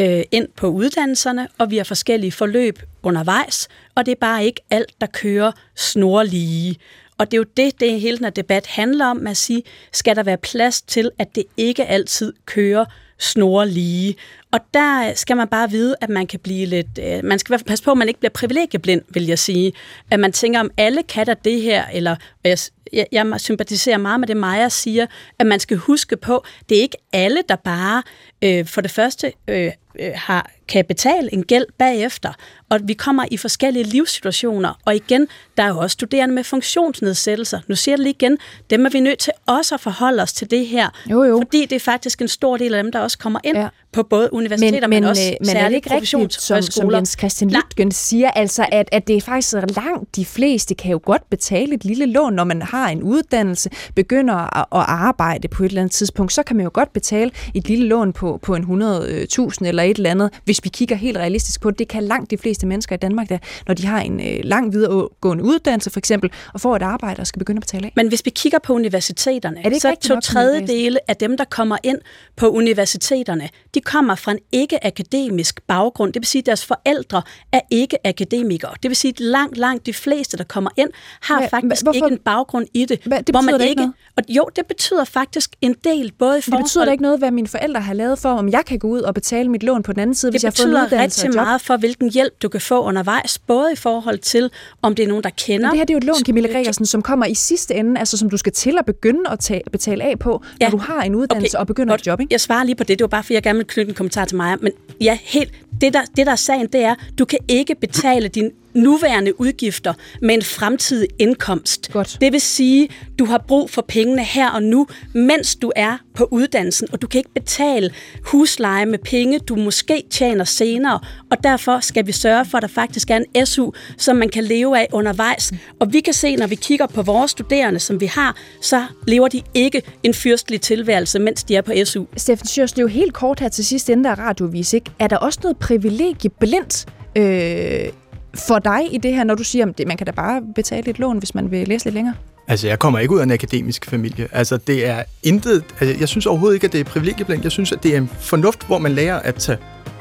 øh, 0.00 0.22
ind 0.30 0.48
på 0.56 0.66
uddannelserne, 0.66 1.48
og 1.58 1.70
vi 1.70 1.76
har 1.76 1.84
forskellige 1.84 2.32
forløb 2.32 2.78
undervejs, 3.02 3.68
og 3.94 4.06
det 4.06 4.12
er 4.12 4.20
bare 4.20 4.44
ikke 4.44 4.60
alt, 4.70 5.00
der 5.00 5.06
kører 5.06 5.52
snorlige. 5.76 6.76
Og 7.18 7.30
det 7.30 7.36
er 7.36 7.38
jo 7.38 7.46
det, 7.56 7.80
det 7.80 8.00
hele 8.00 8.16
den 8.16 8.24
her 8.24 8.30
debat 8.30 8.66
handler 8.66 9.06
om, 9.06 9.26
at 9.26 9.36
sige, 9.36 9.62
skal 9.92 10.16
der 10.16 10.22
være 10.22 10.36
plads 10.36 10.82
til, 10.82 11.10
at 11.18 11.34
det 11.34 11.44
ikke 11.56 11.86
altid 11.86 12.32
kører 12.46 12.84
snorlige. 13.18 14.16
Og 14.52 14.60
der 14.74 15.14
skal 15.14 15.36
man 15.36 15.48
bare 15.48 15.70
vide, 15.70 15.96
at 16.00 16.08
man 16.08 16.26
kan 16.26 16.40
blive 16.40 16.66
lidt... 16.66 16.98
Øh, 16.98 17.24
man 17.24 17.38
skal 17.38 17.50
i 17.50 17.52
hvert 17.52 17.60
fald 17.60 17.68
passe 17.68 17.84
på, 17.84 17.90
at 17.90 17.96
man 17.96 18.08
ikke 18.08 18.20
bliver 18.20 18.30
privilegieblind, 18.30 19.02
vil 19.08 19.26
jeg 19.26 19.38
sige. 19.38 19.72
At 20.10 20.20
man 20.20 20.32
tænker, 20.32 20.60
om 20.60 20.70
alle 20.76 21.02
kan 21.02 21.26
der 21.26 21.34
det 21.34 21.62
her, 21.62 21.84
eller 21.92 22.16
jeg, 22.44 22.58
jeg, 22.92 23.06
jeg 23.12 23.40
sympatiserer 23.40 23.98
meget 23.98 24.20
med 24.20 24.28
det, 24.28 24.36
Maja 24.36 24.68
siger, 24.68 25.06
at 25.38 25.46
man 25.46 25.60
skal 25.60 25.76
huske 25.76 26.16
på, 26.16 26.44
det 26.68 26.78
er 26.78 26.82
ikke 26.82 26.96
alle, 27.12 27.42
der 27.48 27.56
bare 27.56 28.02
øh, 28.42 28.66
for 28.66 28.80
det 28.80 28.90
første 28.90 29.32
øh, 29.48 29.72
øh, 29.98 30.12
har, 30.14 30.50
kan 30.68 30.84
betale 30.84 31.34
en 31.34 31.42
gæld 31.42 31.66
bagefter. 31.78 32.32
Og 32.68 32.80
vi 32.84 32.92
kommer 32.92 33.24
i 33.30 33.36
forskellige 33.36 33.82
livssituationer. 33.82 34.78
Og 34.84 34.94
igen, 34.94 35.28
der 35.56 35.62
er 35.62 35.68
jo 35.68 35.78
også 35.78 35.94
studerende 35.94 36.34
med 36.34 36.44
funktionsnedsættelser. 36.44 37.60
Nu 37.68 37.76
siger 37.76 37.92
jeg 37.92 37.98
det 37.98 38.04
lige 38.04 38.14
igen, 38.14 38.38
dem 38.70 38.86
er 38.86 38.90
vi 38.90 39.00
nødt 39.00 39.18
til 39.18 39.32
også 39.46 39.74
at 39.74 39.80
forholde 39.80 40.22
os 40.22 40.32
til 40.32 40.50
det 40.50 40.66
her. 40.66 40.88
Jo, 41.10 41.22
jo. 41.22 41.38
Fordi 41.38 41.66
det 41.66 41.76
er 41.76 41.80
faktisk 41.80 42.20
en 42.20 42.28
stor 42.28 42.56
del 42.56 42.74
af 42.74 42.82
dem, 42.82 42.92
der 42.92 43.00
også 43.00 43.18
kommer 43.18 43.40
ind 43.44 43.56
ja. 43.56 43.68
på 43.92 44.02
både 44.02 44.32
universiteter, 44.32 44.80
men, 44.80 44.90
men, 44.90 45.02
men 45.02 45.10
også 45.10 45.22
øh, 45.22 45.36
men 45.40 45.46
særlige 45.46 45.64
er 45.64 45.68
det 45.68 45.76
ikke 45.76 45.94
rigtigt, 45.94 46.42
som, 46.42 46.62
som 46.62 46.92
Jens 46.92 47.16
Christian 47.18 47.50
Lytgen 47.50 47.92
siger, 47.92 48.30
altså 48.30 48.66
at, 48.72 48.88
at 48.92 49.06
det 49.06 49.16
er 49.16 49.20
faktisk 49.20 49.52
langt 49.52 50.16
de 50.16 50.24
fleste 50.24 50.74
kan 50.74 50.90
jo 50.90 51.00
godt 51.04 51.30
betale 51.30 51.74
et 51.74 51.84
lille 51.84 52.06
lån, 52.06 52.32
når 52.32 52.44
man 52.44 52.62
har 52.62 52.79
en 52.86 53.02
uddannelse, 53.02 53.70
begynder 53.94 54.34
at, 54.34 54.66
at 54.72 54.84
arbejde 54.88 55.48
på 55.48 55.62
et 55.62 55.68
eller 55.68 55.80
andet 55.80 55.92
tidspunkt, 55.92 56.32
så 56.32 56.42
kan 56.42 56.56
man 56.56 56.64
jo 56.64 56.70
godt 56.74 56.92
betale 56.92 57.30
et 57.54 57.68
lille 57.68 57.86
lån 57.86 58.12
på, 58.12 58.38
på 58.42 58.54
en 58.54 58.62
100.000 58.62 59.66
eller 59.66 59.82
et 59.82 59.96
eller 59.96 60.10
andet, 60.10 60.30
hvis 60.44 60.60
vi 60.64 60.68
kigger 60.68 60.96
helt 60.96 61.16
realistisk 61.16 61.60
på 61.60 61.70
det. 61.70 61.78
Det 61.78 61.88
kan 61.88 62.02
langt 62.02 62.30
de 62.30 62.38
fleste 62.38 62.66
mennesker 62.66 62.94
i 62.94 62.98
Danmark, 62.98 63.28
der, 63.28 63.38
når 63.66 63.74
de 63.74 63.86
har 63.86 64.00
en 64.00 64.20
øh, 64.20 64.44
lang 64.44 64.72
videregående 64.72 65.44
uddannelse 65.44 65.90
for 65.90 65.98
eksempel, 65.98 66.30
og 66.54 66.60
får 66.60 66.76
et 66.76 66.82
arbejde 66.82 67.20
og 67.20 67.26
skal 67.26 67.38
begynde 67.38 67.58
at 67.58 67.62
betale 67.62 67.86
af. 67.86 67.92
Men 67.96 68.08
hvis 68.08 68.24
vi 68.24 68.30
kigger 68.30 68.58
på 68.58 68.72
universiteterne, 68.72 69.64
er 69.64 69.68
det 69.68 69.82
så 69.82 69.94
to 70.00 70.20
tredjedele 70.20 71.10
af 71.10 71.16
dem, 71.16 71.36
der 71.36 71.44
kommer 71.44 71.76
ind 71.82 71.98
på 72.36 72.48
universiteterne, 72.48 73.48
de 73.74 73.80
kommer 73.80 74.14
fra 74.14 74.32
en 74.32 74.38
ikke-akademisk 74.52 75.60
baggrund. 75.66 76.12
Det 76.12 76.20
vil 76.20 76.26
sige, 76.26 76.42
at 76.42 76.46
deres 76.46 76.66
forældre 76.66 77.22
er 77.52 77.60
ikke-akademikere. 77.70 78.72
Det 78.82 78.88
vil 78.88 78.96
sige, 78.96 79.12
at 79.12 79.20
langt, 79.20 79.56
langt 79.56 79.86
de 79.86 79.92
fleste, 79.92 80.36
der 80.36 80.44
kommer 80.44 80.70
ind, 80.76 80.90
har 81.20 81.38
Hva, 81.38 81.46
faktisk 81.46 81.82
hvorfor? 81.82 81.94
ikke 81.94 82.06
en 82.06 82.18
baggrund 82.18 82.66
i 82.74 82.84
det. 82.84 83.00
Hva, 83.04 83.16
det 83.18 83.28
hvor 83.30 83.40
man 83.40 83.54
det 83.54 83.68
ikke, 83.68 83.80
noget? 83.80 83.94
og 84.16 84.24
jo, 84.28 84.48
det 84.56 84.66
betyder 84.66 85.04
faktisk 85.04 85.50
en 85.60 85.74
del, 85.84 86.12
både 86.18 86.38
i 86.38 86.40
forhold... 86.40 86.62
Det 86.62 86.66
betyder 86.66 86.84
da 86.84 86.90
ikke 86.90 87.02
noget, 87.02 87.18
hvad 87.18 87.30
mine 87.30 87.48
forældre 87.48 87.80
har 87.80 87.94
lavet 87.94 88.18
for, 88.18 88.28
om 88.28 88.48
jeg 88.48 88.62
kan 88.66 88.78
gå 88.78 88.88
ud 88.88 89.00
og 89.00 89.14
betale 89.14 89.48
mit 89.48 89.62
lån 89.62 89.82
på 89.82 89.92
den 89.92 90.00
anden 90.00 90.14
side, 90.14 90.32
det 90.32 90.34
hvis 90.34 90.44
jeg 90.44 90.52
får 90.54 90.64
en 90.64 90.70
uddannelse 90.70 90.96
Det 90.96 91.28
betyder 91.28 91.30
rigtig 91.30 91.34
meget 91.34 91.60
for, 91.60 91.76
hvilken 91.76 92.10
hjælp 92.10 92.42
du 92.42 92.48
kan 92.48 92.60
få 92.60 92.82
undervejs, 92.82 93.38
både 93.38 93.72
i 93.72 93.76
forhold 93.76 94.18
til, 94.18 94.50
om 94.82 94.94
det 94.94 95.02
er 95.02 95.08
nogen, 95.08 95.24
der 95.24 95.30
kender... 95.30 95.66
Men 95.66 95.70
det 95.70 95.78
her 95.78 95.84
det 95.84 95.90
er 95.90 95.94
jo 95.94 95.98
et 95.98 96.04
lån, 96.04 96.24
Camilla 96.26 96.52
Gregersen, 96.52 96.86
som 96.86 97.02
kommer 97.02 97.26
i 97.26 97.34
sidste 97.34 97.74
ende, 97.74 97.98
altså 97.98 98.16
som 98.16 98.30
du 98.30 98.36
skal 98.36 98.52
til 98.52 98.78
at 98.78 98.86
begynde 98.86 99.30
at 99.30 99.38
tage, 99.38 99.62
betale 99.72 100.04
af 100.04 100.18
på, 100.18 100.42
ja. 100.60 100.64
når 100.64 100.70
du 100.70 100.76
har 100.76 101.02
en 101.02 101.14
uddannelse 101.14 101.56
okay. 101.56 101.60
og 101.60 101.66
begynder 101.66 101.94
et 101.94 102.06
job. 102.06 102.20
Ikke? 102.20 102.32
Jeg 102.32 102.40
svarer 102.40 102.64
lige 102.64 102.76
på 102.76 102.84
det, 102.84 102.98
det 102.98 103.04
var 103.04 103.08
bare, 103.08 103.22
fordi 103.22 103.34
jeg 103.34 103.42
gerne 103.42 103.56
vil 103.56 103.66
knytte 103.66 103.88
en 103.88 103.94
kommentar 103.94 104.24
til 104.24 104.36
mig. 104.36 104.56
Men 104.60 104.72
ja, 105.00 105.18
helt, 105.22 105.52
det 105.80 105.92
der, 105.92 106.02
det 106.16 106.26
der 106.26 106.32
er 106.32 106.36
sagen, 106.36 106.66
det 106.66 106.84
er, 106.84 106.94
du 107.18 107.24
kan 107.24 107.38
ikke 107.48 107.74
betale 107.74 108.28
din 108.28 108.50
nuværende 108.74 109.40
udgifter 109.40 109.94
med 110.22 110.34
en 110.34 110.42
fremtidig 110.42 111.08
indkomst. 111.18 111.92
Godt. 111.92 112.18
Det 112.20 112.32
vil 112.32 112.40
sige, 112.40 112.88
du 113.18 113.24
har 113.24 113.44
brug 113.48 113.70
for 113.70 113.82
pengene 113.88 114.24
her 114.24 114.50
og 114.50 114.62
nu, 114.62 114.86
mens 115.14 115.56
du 115.56 115.72
er 115.76 115.98
på 116.14 116.28
uddannelsen, 116.30 116.88
og 116.92 117.02
du 117.02 117.06
kan 117.06 117.18
ikke 117.18 117.34
betale 117.34 117.90
husleje 118.24 118.86
med 118.86 118.98
penge, 118.98 119.38
du 119.38 119.56
måske 119.56 120.04
tjener 120.10 120.44
senere, 120.44 121.00
og 121.30 121.36
derfor 121.44 121.80
skal 121.80 122.06
vi 122.06 122.12
sørge 122.12 122.44
for, 122.44 122.58
at 122.58 122.62
der 122.62 122.68
faktisk 122.68 123.10
er 123.10 123.16
en 123.34 123.46
SU, 123.46 123.70
som 123.96 124.16
man 124.16 124.28
kan 124.28 124.44
leve 124.44 124.78
af 124.78 124.86
undervejs. 124.92 125.52
Og 125.80 125.92
vi 125.92 126.00
kan 126.00 126.14
se, 126.14 126.36
når 126.36 126.46
vi 126.46 126.54
kigger 126.54 126.86
på 126.86 127.02
vores 127.02 127.30
studerende, 127.30 127.80
som 127.80 128.00
vi 128.00 128.06
har, 128.06 128.36
så 128.62 128.84
lever 129.06 129.28
de 129.28 129.42
ikke 129.54 129.82
en 130.02 130.14
fyrstelig 130.14 130.60
tilværelse, 130.60 131.18
mens 131.18 131.44
de 131.44 131.56
er 131.56 131.62
på 131.62 131.72
SU. 131.84 132.04
Steffen 132.16 132.46
Sjørs, 132.46 132.72
det 132.72 132.82
jo 132.82 132.86
helt 132.86 133.14
kort 133.14 133.40
her 133.40 133.48
til 133.48 133.64
sidst, 133.64 133.88
inden 133.88 134.04
der 134.04 134.10
er 134.10 134.18
radiovis, 134.18 134.72
ikke? 134.72 134.90
Er 134.98 135.06
der 135.06 135.16
også 135.16 135.38
noget 135.42 135.56
privilegie 135.56 136.30
blindt 136.40 136.86
øh, 137.16 137.88
for 138.34 138.58
dig 138.58 138.94
i 138.94 138.98
det 138.98 139.14
her, 139.14 139.24
når 139.24 139.34
du 139.34 139.44
siger, 139.44 139.66
at 139.66 139.86
man 139.86 139.96
kan 139.96 140.06
da 140.06 140.12
bare 140.12 140.42
betale 140.54 140.90
et 140.90 140.98
lån, 140.98 141.18
hvis 141.18 141.34
man 141.34 141.50
vil 141.50 141.68
læse 141.68 141.84
lidt 141.84 141.94
længere? 141.94 142.14
Altså, 142.48 142.68
jeg 142.68 142.78
kommer 142.78 142.98
ikke 142.98 143.14
ud 143.14 143.18
af 143.18 143.22
en 143.22 143.30
akademisk 143.30 143.86
familie. 143.86 144.28
Altså, 144.32 144.56
det 144.56 144.86
er 144.86 145.02
intet... 145.22 145.64
Altså, 145.80 145.96
jeg 146.00 146.08
synes 146.08 146.26
overhovedet 146.26 146.54
ikke, 146.54 146.66
at 146.66 146.72
det 146.72 146.80
er 146.80 146.84
privilegieblandt. 146.84 147.44
Jeg 147.44 147.52
synes, 147.52 147.72
at 147.72 147.82
det 147.82 147.94
er 147.94 147.98
en 147.98 148.10
fornuft, 148.20 148.66
hvor 148.66 148.78
man 148.78 148.92
lærer 148.92 149.18
at 149.18 149.34
tage 149.34 149.58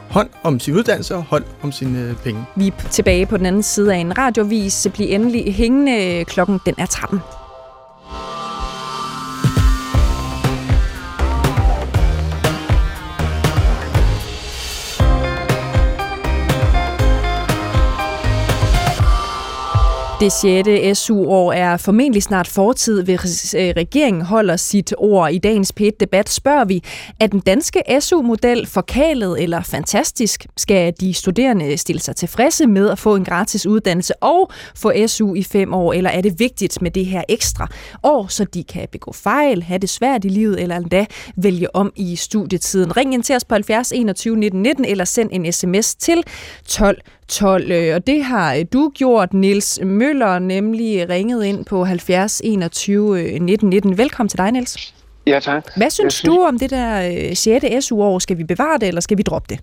hånd 0.09 0.29
om 0.43 0.59
sin 0.59 0.75
uddannelse 0.75 1.15
og 1.15 1.23
hånd 1.23 1.43
om 1.61 1.71
sine 1.71 2.01
øh, 2.01 2.15
penge. 2.15 2.45
Vi 2.55 2.67
er 2.67 2.71
tilbage 2.91 3.25
på 3.25 3.37
den 3.37 3.45
anden 3.45 3.63
side 3.63 3.93
af 3.93 3.97
en 3.97 4.17
radiovis. 4.17 4.87
Bliv 4.93 5.07
endelig 5.09 5.53
hængende. 5.53 6.25
Klokken 6.25 6.59
den 6.65 6.75
er 6.77 6.85
13. 6.85 7.19
Det 20.19 20.31
6. 20.31 20.99
SU-år 20.99 21.53
er 21.53 21.77
formentlig 21.77 22.23
snart 22.23 22.47
fortid, 22.47 23.03
hvis 23.03 23.53
øh, 23.53 23.73
regeringen 23.77 24.21
holder 24.21 24.55
sit 24.55 24.93
ord. 24.97 25.31
I 25.31 25.37
dagens 25.37 25.73
P1-debat 25.79 26.29
spørger 26.29 26.65
vi, 26.65 26.83
er 27.19 27.27
den 27.27 27.39
danske 27.39 27.83
SU-model 27.99 28.67
forkalet 28.67 29.43
eller 29.43 29.61
fantastisk? 29.61 30.45
Skal 30.57 30.93
de 30.99 31.13
studerende 31.13 31.77
stille 31.77 32.01
sig 32.01 32.15
tilfredse 32.15 32.67
med 32.67 32.89
at 32.89 32.99
få 32.99 33.15
en 33.15 33.25
gratis 33.25 33.65
uddannelse 33.65 34.23
og 34.23 34.51
få 34.75 35.07
SU 35.07 35.35
i 35.35 35.43
fem 35.43 35.73
år, 35.73 35.93
eller 35.93 36.09
er 36.09 36.21
det 36.21 36.39
vigtigt 36.39 36.81
med 36.81 36.91
det 36.91 37.05
her 37.05 37.23
ekstra 37.29 37.67
år, 38.03 38.27
så 38.27 38.43
de 38.43 38.63
kan 38.63 38.87
begå 38.91 39.13
fejl, 39.13 39.63
have 39.63 39.79
det 39.79 39.89
svært 39.89 40.25
i 40.25 40.29
livet, 40.29 40.61
eller 40.61 40.75
endda 40.75 41.05
vælge 41.35 41.75
om 41.75 41.91
i 41.95 42.15
studietiden? 42.15 42.97
Ring 42.97 43.13
ind 43.13 43.23
til 43.23 43.35
os 43.35 43.45
på 43.45 43.55
70 43.55 43.91
21 43.91 44.35
19 44.35 44.61
19, 44.61 44.85
eller 44.85 45.05
send 45.05 45.29
en 45.33 45.51
sms 45.51 45.95
til 45.95 46.23
12 46.67 47.01
12. 47.29 47.71
Øh, 47.71 47.95
og 47.95 48.07
det 48.07 48.23
har 48.23 48.55
øh, 48.55 48.65
du 48.73 48.91
gjort, 48.95 49.33
Niels 49.33 49.79
Møller, 49.83 50.39
nemlig 50.39 51.09
ringet 51.09 51.45
ind 51.45 51.65
på 51.65 51.83
70 51.83 52.41
21 52.43 53.39
19 53.39 53.69
19. 53.69 53.97
Velkommen 53.97 54.29
til 54.29 54.37
dig, 54.37 54.51
Niels. 54.51 54.93
Ja, 55.27 55.39
tak. 55.39 55.71
Hvad 55.75 55.89
synes, 55.89 56.13
synes 56.13 56.35
du 56.35 56.43
om 56.43 56.59
det 56.59 56.69
der 56.69 57.35
6. 57.35 57.65
Øh, 57.65 57.81
SU-år? 57.81 58.19
Skal 58.19 58.37
vi 58.37 58.43
bevare 58.43 58.77
det, 58.77 58.87
eller 58.87 59.01
skal 59.01 59.17
vi 59.17 59.23
droppe 59.23 59.55
det? 59.55 59.59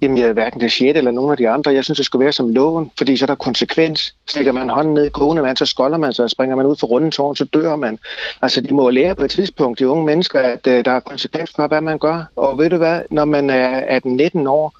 Jamen, 0.00 0.18
jeg 0.18 0.28
er 0.28 0.32
hverken 0.32 0.60
det 0.60 0.72
6. 0.72 0.98
eller 0.98 1.10
nogen 1.10 1.30
af 1.30 1.36
de 1.36 1.48
andre. 1.48 1.72
Jeg 1.72 1.84
synes, 1.84 1.96
det 1.96 2.06
skulle 2.06 2.24
være 2.24 2.32
som 2.32 2.48
loven, 2.48 2.90
fordi 2.98 3.16
så 3.16 3.24
er 3.24 3.26
der 3.26 3.34
konsekvens. 3.34 4.14
Stikker 4.28 4.52
man 4.52 4.68
hånden 4.68 4.94
ned 4.94 5.04
i 5.04 5.08
kogende 5.08 5.42
vand, 5.42 5.56
så 5.56 5.66
skolder 5.66 5.98
man 5.98 6.12
sig, 6.12 6.24
og 6.24 6.30
springer 6.30 6.56
man 6.56 6.66
ud 6.66 6.76
for 6.80 6.86
rundetårn, 6.86 7.36
så 7.36 7.44
dør 7.44 7.76
man. 7.76 7.98
Altså, 8.42 8.60
de 8.60 8.74
må 8.74 8.90
lære 8.90 9.14
på 9.14 9.24
et 9.24 9.30
tidspunkt, 9.30 9.78
de 9.78 9.88
unge 9.88 10.06
mennesker, 10.06 10.40
at 10.40 10.66
uh, 10.66 10.72
der 10.72 10.90
er 10.90 11.00
konsekvens 11.00 11.52
for, 11.56 11.66
hvad 11.66 11.80
man 11.80 11.98
gør. 11.98 12.24
Og 12.36 12.58
ved 12.58 12.70
du 12.70 12.76
hvad, 12.76 13.00
når 13.10 13.24
man 13.24 13.50
er 13.50 13.98
18-19 13.98 14.48
år, 14.48 14.72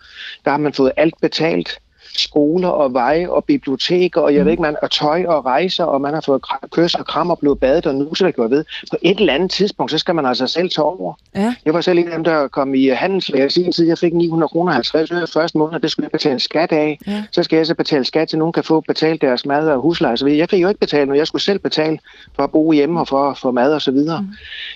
der 0.45 0.51
har 0.51 0.59
man 0.59 0.73
fået 0.73 0.93
alt 0.97 1.15
betalt 1.21 1.79
skoler 2.19 2.69
og 2.69 2.93
veje 2.93 3.29
og 3.29 3.45
biblioteker 3.45 4.21
og 4.21 4.35
jeg 4.35 4.45
ved 4.45 4.51
ikke, 4.51 4.63
man, 4.63 4.77
og 4.83 4.91
tøj 4.91 5.25
og 5.25 5.47
rejser, 5.47 5.85
og 5.85 6.01
man 6.01 6.15
har 6.15 6.21
fået 6.21 6.43
kys 6.71 6.95
og 6.95 7.07
kram 7.07 7.31
og 7.31 7.39
blevet 7.39 7.61
badet 7.61 7.87
og 7.87 7.95
nu 7.95 8.15
så 8.15 8.33
kan 8.33 8.51
ved. 8.51 8.65
På 8.91 8.97
et 9.03 9.21
eller 9.21 9.35
andet 9.35 9.51
tidspunkt, 9.51 9.91
så 9.91 9.99
skal 9.99 10.15
man 10.15 10.27
altså 10.27 10.47
selv 10.47 10.71
tage 10.71 10.85
over. 10.85 11.15
Ja. 11.35 11.55
Jeg 11.65 11.75
var 11.75 11.81
selv 11.81 11.99
en 11.99 12.09
af 12.09 12.15
dem, 12.15 12.25
der 12.25 12.49
kom 12.49 12.75
i 12.75 12.89
handelslæger 12.89 13.47
i 13.47 13.51
sin 13.51 13.73
tid. 13.73 13.87
Jeg 13.87 13.99
fik 13.99 14.15
900 14.15 14.49
kroner 14.49 14.73
50 14.73 15.11
øre 15.11 15.27
første 15.27 15.59
måned, 15.59 15.81
det 15.81 15.91
skulle 15.91 16.05
jeg 16.05 16.11
betale 16.11 16.41
skat 16.41 16.73
af. 16.73 16.99
Ja. 17.07 17.23
Så 17.33 17.43
skal 17.43 17.57
jeg 17.57 17.67
så 17.67 17.75
betale 17.75 18.05
skat 18.05 18.29
til 18.29 18.39
nogen 18.39 18.53
kan 18.53 18.65
få 18.65 18.81
betalt 18.81 19.21
deres 19.21 19.47
mad 19.47 19.69
og 19.69 19.81
husleje 19.81 20.17
så 20.17 20.27
Jeg 20.27 20.51
fik 20.51 20.63
jo 20.63 20.69
ikke 20.69 20.81
betalt, 20.81 21.09
men 21.09 21.19
jeg 21.19 21.27
skulle 21.27 21.43
selv 21.43 21.59
betale 21.59 21.99
for 22.37 22.43
at 22.43 22.51
bo 22.51 22.73
hjemme 22.73 23.01
og 23.01 23.09
for 23.09 23.31
at 23.31 23.39
få 23.39 23.51
mad 23.51 23.75
og 23.75 23.83
så 23.83 23.91
videre. 23.91 24.27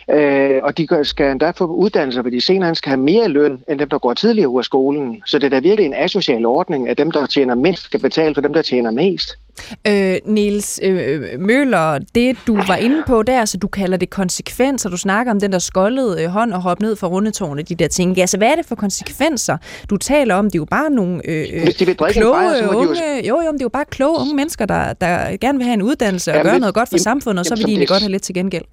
Mm. 0.08 0.14
Øh, 0.14 0.60
og 0.62 0.78
de 0.78 0.88
skal 1.02 1.30
endda 1.30 1.50
få 1.50 1.66
uddannelser, 1.66 2.22
fordi 2.22 2.40
senere 2.40 2.74
skal 2.74 2.90
have 2.90 3.00
mere 3.00 3.28
løn, 3.28 3.58
end 3.68 3.78
dem, 3.78 3.88
der 3.88 3.98
går 3.98 4.14
tidligere 4.14 4.48
ud 4.48 4.58
af 4.58 4.64
skolen. 4.64 5.22
Så 5.26 5.38
det 5.38 5.44
er 5.44 5.50
da 5.50 5.58
virkelig 5.58 5.86
en 5.86 5.94
asocial 5.94 6.46
ordning, 6.46 6.88
at 6.88 6.98
dem, 6.98 7.10
der 7.10 7.26
tjener 7.32 7.54
mindst, 7.54 7.84
skal 7.84 8.00
betale 8.00 8.34
for 8.34 8.40
dem, 8.40 8.52
der 8.52 8.62
tjener 8.62 8.90
mest. 8.90 9.38
Øh, 9.88 10.16
Niels 10.26 10.80
øh, 10.82 11.40
Møller, 11.40 11.98
det 12.14 12.36
du 12.46 12.54
var 12.54 12.76
inde 12.76 13.02
på 13.06 13.22
der, 13.22 13.44
så 13.44 13.58
du 13.58 13.68
kalder 13.68 13.96
det 13.96 14.10
konsekvenser, 14.10 14.90
du 14.90 14.96
snakker 14.96 15.32
om 15.32 15.40
den 15.40 15.52
der 15.52 15.58
skoldede 15.58 16.22
øh, 16.22 16.28
hånd 16.28 16.52
og 16.52 16.62
hop 16.62 16.80
ned 16.80 16.96
fra 16.96 17.06
rundetårne, 17.06 17.62
de 17.62 17.74
der 17.74 17.88
ting. 17.88 18.18
Altså, 18.18 18.36
hvad 18.36 18.48
er 18.48 18.54
det 18.54 18.66
for 18.66 18.74
konsekvenser, 18.74 19.56
du 19.90 19.96
taler 19.96 20.34
om? 20.34 20.44
Det 20.44 20.54
er 20.54 20.58
jo 20.58 20.64
bare 20.64 20.90
nogle 20.90 21.28
øh, 21.28 21.62
Hvis 21.62 21.74
de 21.74 21.86
vil 21.86 21.96
kloge 21.96 22.32
bajer, 22.32 22.68
unge, 22.68 23.22
jo... 23.24 23.36
jo, 23.36 23.40
jo, 23.40 23.52
det 23.52 23.60
er 23.60 23.64
jo 23.64 23.68
bare 23.68 23.84
kloge 23.90 24.20
unge 24.20 24.34
mennesker, 24.34 24.66
der, 24.66 24.92
der 24.92 25.36
gerne 25.36 25.58
vil 25.58 25.64
have 25.64 25.74
en 25.74 25.82
uddannelse 25.82 26.30
og 26.30 26.36
ja, 26.36 26.42
gøre 26.42 26.58
noget 26.58 26.74
godt 26.74 26.88
for 26.88 26.96
jamen, 26.96 27.02
samfundet, 27.02 27.40
og 27.40 27.46
så 27.46 27.54
vil 27.54 27.64
de 27.64 27.70
egentlig 27.70 27.88
godt 27.88 28.02
have 28.02 28.10
lidt 28.10 28.22
til 28.22 28.34
gengæld. 28.34 28.64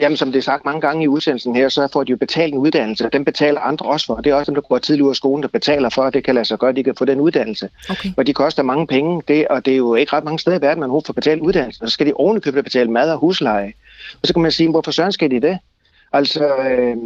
Jamen, 0.00 0.16
som 0.16 0.32
det 0.32 0.38
er 0.38 0.42
sagt 0.42 0.64
mange 0.64 0.80
gange 0.80 1.04
i 1.04 1.08
udsendelsen 1.08 1.56
her, 1.56 1.68
så 1.68 1.88
får 1.92 2.04
de 2.04 2.10
jo 2.10 2.16
betalt 2.16 2.52
en 2.54 2.58
uddannelse, 2.58 3.04
og 3.04 3.12
den 3.12 3.24
betaler 3.24 3.60
andre 3.60 3.86
også 3.86 4.06
for. 4.06 4.14
Det 4.14 4.30
er 4.30 4.34
også 4.34 4.50
dem, 4.50 4.54
der 4.54 4.62
går 4.62 4.78
tidligere 4.78 5.06
ud 5.06 5.10
af 5.10 5.16
skolen, 5.16 5.42
der 5.42 5.48
betaler 5.48 5.88
for, 5.88 6.02
at 6.02 6.14
det 6.14 6.24
kan 6.24 6.34
lade 6.34 6.44
sig 6.44 6.58
gøre, 6.58 6.70
at 6.70 6.76
de 6.76 6.84
kan 6.84 6.94
få 6.98 7.04
den 7.04 7.20
uddannelse. 7.20 7.68
Okay. 7.90 8.08
Og 8.16 8.26
de 8.26 8.34
koster 8.34 8.62
mange 8.62 8.86
penge, 8.86 9.22
det, 9.28 9.48
og 9.48 9.64
det 9.64 9.72
er 9.72 9.76
jo 9.76 9.94
ikke 9.94 10.12
ret 10.12 10.24
mange 10.24 10.38
steder 10.38 10.58
i 10.58 10.60
verden, 10.60 10.80
man 10.80 10.90
har 10.90 11.00
for 11.06 11.10
at 11.10 11.14
betale 11.14 11.42
uddannelse. 11.42 11.78
Så 11.78 11.90
skal 11.90 12.06
de 12.06 12.12
ovenikøbet 12.12 12.64
betale 12.64 12.90
mad 12.90 13.12
og 13.12 13.18
husleje. 13.18 13.72
Og 14.22 14.28
så 14.28 14.32
kan 14.32 14.42
man 14.42 14.52
sige, 14.52 14.70
hvorfor 14.70 14.90
søren 14.90 15.12
skal 15.12 15.30
de 15.30 15.40
det? 15.40 15.58
Altså, 16.12 16.56
øh, 16.56 16.96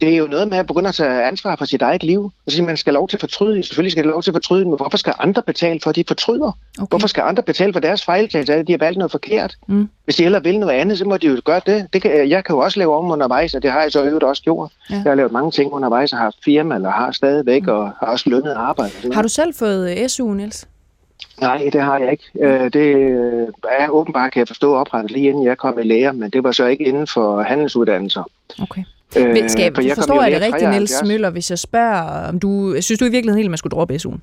det 0.00 0.12
er 0.12 0.16
jo 0.16 0.26
noget 0.26 0.48
med 0.48 0.58
at 0.58 0.66
begynde 0.66 0.88
at 0.88 0.94
tage 0.94 1.24
ansvar 1.24 1.56
for 1.56 1.64
sit 1.64 1.82
eget 1.82 2.02
liv. 2.02 2.32
Altså, 2.46 2.62
man 2.62 2.76
skal 2.76 2.94
lov 2.94 3.08
til 3.08 3.16
at 3.16 3.20
fortryde. 3.20 3.62
Selvfølgelig 3.62 3.92
skal 3.92 4.04
de 4.04 4.08
lov 4.08 4.22
til 4.22 4.30
at 4.30 4.34
fortryde, 4.34 4.64
men 4.64 4.76
hvorfor 4.76 4.96
skal 4.96 5.14
andre 5.18 5.42
betale 5.42 5.80
for, 5.82 5.90
at 5.90 5.96
de 5.96 6.04
fortryder? 6.08 6.52
Okay. 6.78 6.88
Hvorfor 6.88 7.06
skal 7.06 7.22
andre 7.22 7.42
betale 7.42 7.72
for 7.72 7.80
deres 7.80 8.04
fejltagelse, 8.04 8.54
at 8.54 8.66
de 8.66 8.72
har 8.72 8.78
valgt 8.78 8.98
noget 8.98 9.10
forkert? 9.10 9.56
Mm. 9.66 9.88
Hvis 10.04 10.16
de 10.16 10.22
heller 10.22 10.40
vil 10.40 10.58
noget 10.58 10.74
andet, 10.74 10.98
så 10.98 11.04
må 11.04 11.16
de 11.16 11.26
jo 11.26 11.40
gøre 11.44 11.60
det. 11.66 11.86
det 11.92 12.02
kan, 12.02 12.28
jeg 12.28 12.44
kan 12.44 12.54
jo 12.54 12.60
også 12.60 12.78
lave 12.78 12.96
om 12.96 13.10
undervejs, 13.10 13.54
og 13.54 13.62
det 13.62 13.70
har 13.70 13.82
jeg 13.82 13.92
så 13.92 14.04
øvrigt 14.04 14.24
også 14.24 14.42
gjort. 14.42 14.70
Ja. 14.90 14.94
Jeg 14.94 15.02
har 15.02 15.14
lavet 15.14 15.32
mange 15.32 15.50
ting 15.50 15.72
undervejs, 15.72 16.12
og 16.12 16.18
har 16.18 16.24
haft 16.24 16.36
firma, 16.44 16.74
eller 16.74 16.90
har 16.90 17.12
stadigvæk, 17.12 17.62
mm. 17.62 17.68
og 17.68 17.92
har 18.00 18.06
også 18.06 18.30
lønnet 18.30 18.52
arbejde. 18.52 18.92
Har 19.12 19.22
du 19.22 19.28
selv 19.28 19.54
fået 19.54 19.98
øh, 20.02 20.08
SU, 20.08 20.32
Niels? 20.32 20.68
Nej, 21.40 21.70
det 21.72 21.80
har 21.80 21.98
jeg 21.98 22.10
ikke. 22.12 22.24
Øh, 22.40 22.72
det 22.72 22.92
er 23.70 23.88
åbenbart, 23.88 24.32
kan 24.32 24.40
jeg 24.40 24.48
forstå, 24.48 24.74
oprettet 24.74 25.10
lige 25.10 25.28
inden 25.28 25.44
jeg 25.44 25.58
kom 25.58 25.78
i 25.78 25.82
lære, 25.82 26.12
men 26.12 26.30
det 26.30 26.44
var 26.44 26.52
så 26.52 26.66
ikke 26.66 26.84
inden 26.84 27.06
for 27.06 27.42
handelsuddannelser. 27.42 28.30
Okay. 28.62 28.84
Øh, 29.16 29.50
skal, 29.50 29.74
for 29.74 29.82
jeg 29.82 29.94
forstår 29.94 30.22
jeg 30.22 30.32
det 30.32 30.40
rigtigt, 30.40 30.70
Niels 30.70 31.02
Møller, 31.06 31.30
hvis 31.30 31.50
jeg 31.50 31.58
spørger, 31.58 32.28
om 32.28 32.40
du 32.40 32.76
synes 32.80 32.98
du 32.98 33.04
i 33.04 33.10
virkeligheden 33.10 33.38
helt, 33.38 33.46
at 33.46 33.50
man 33.50 33.58
skulle 33.58 33.70
droppe 33.70 33.94
SU'en? 33.94 34.18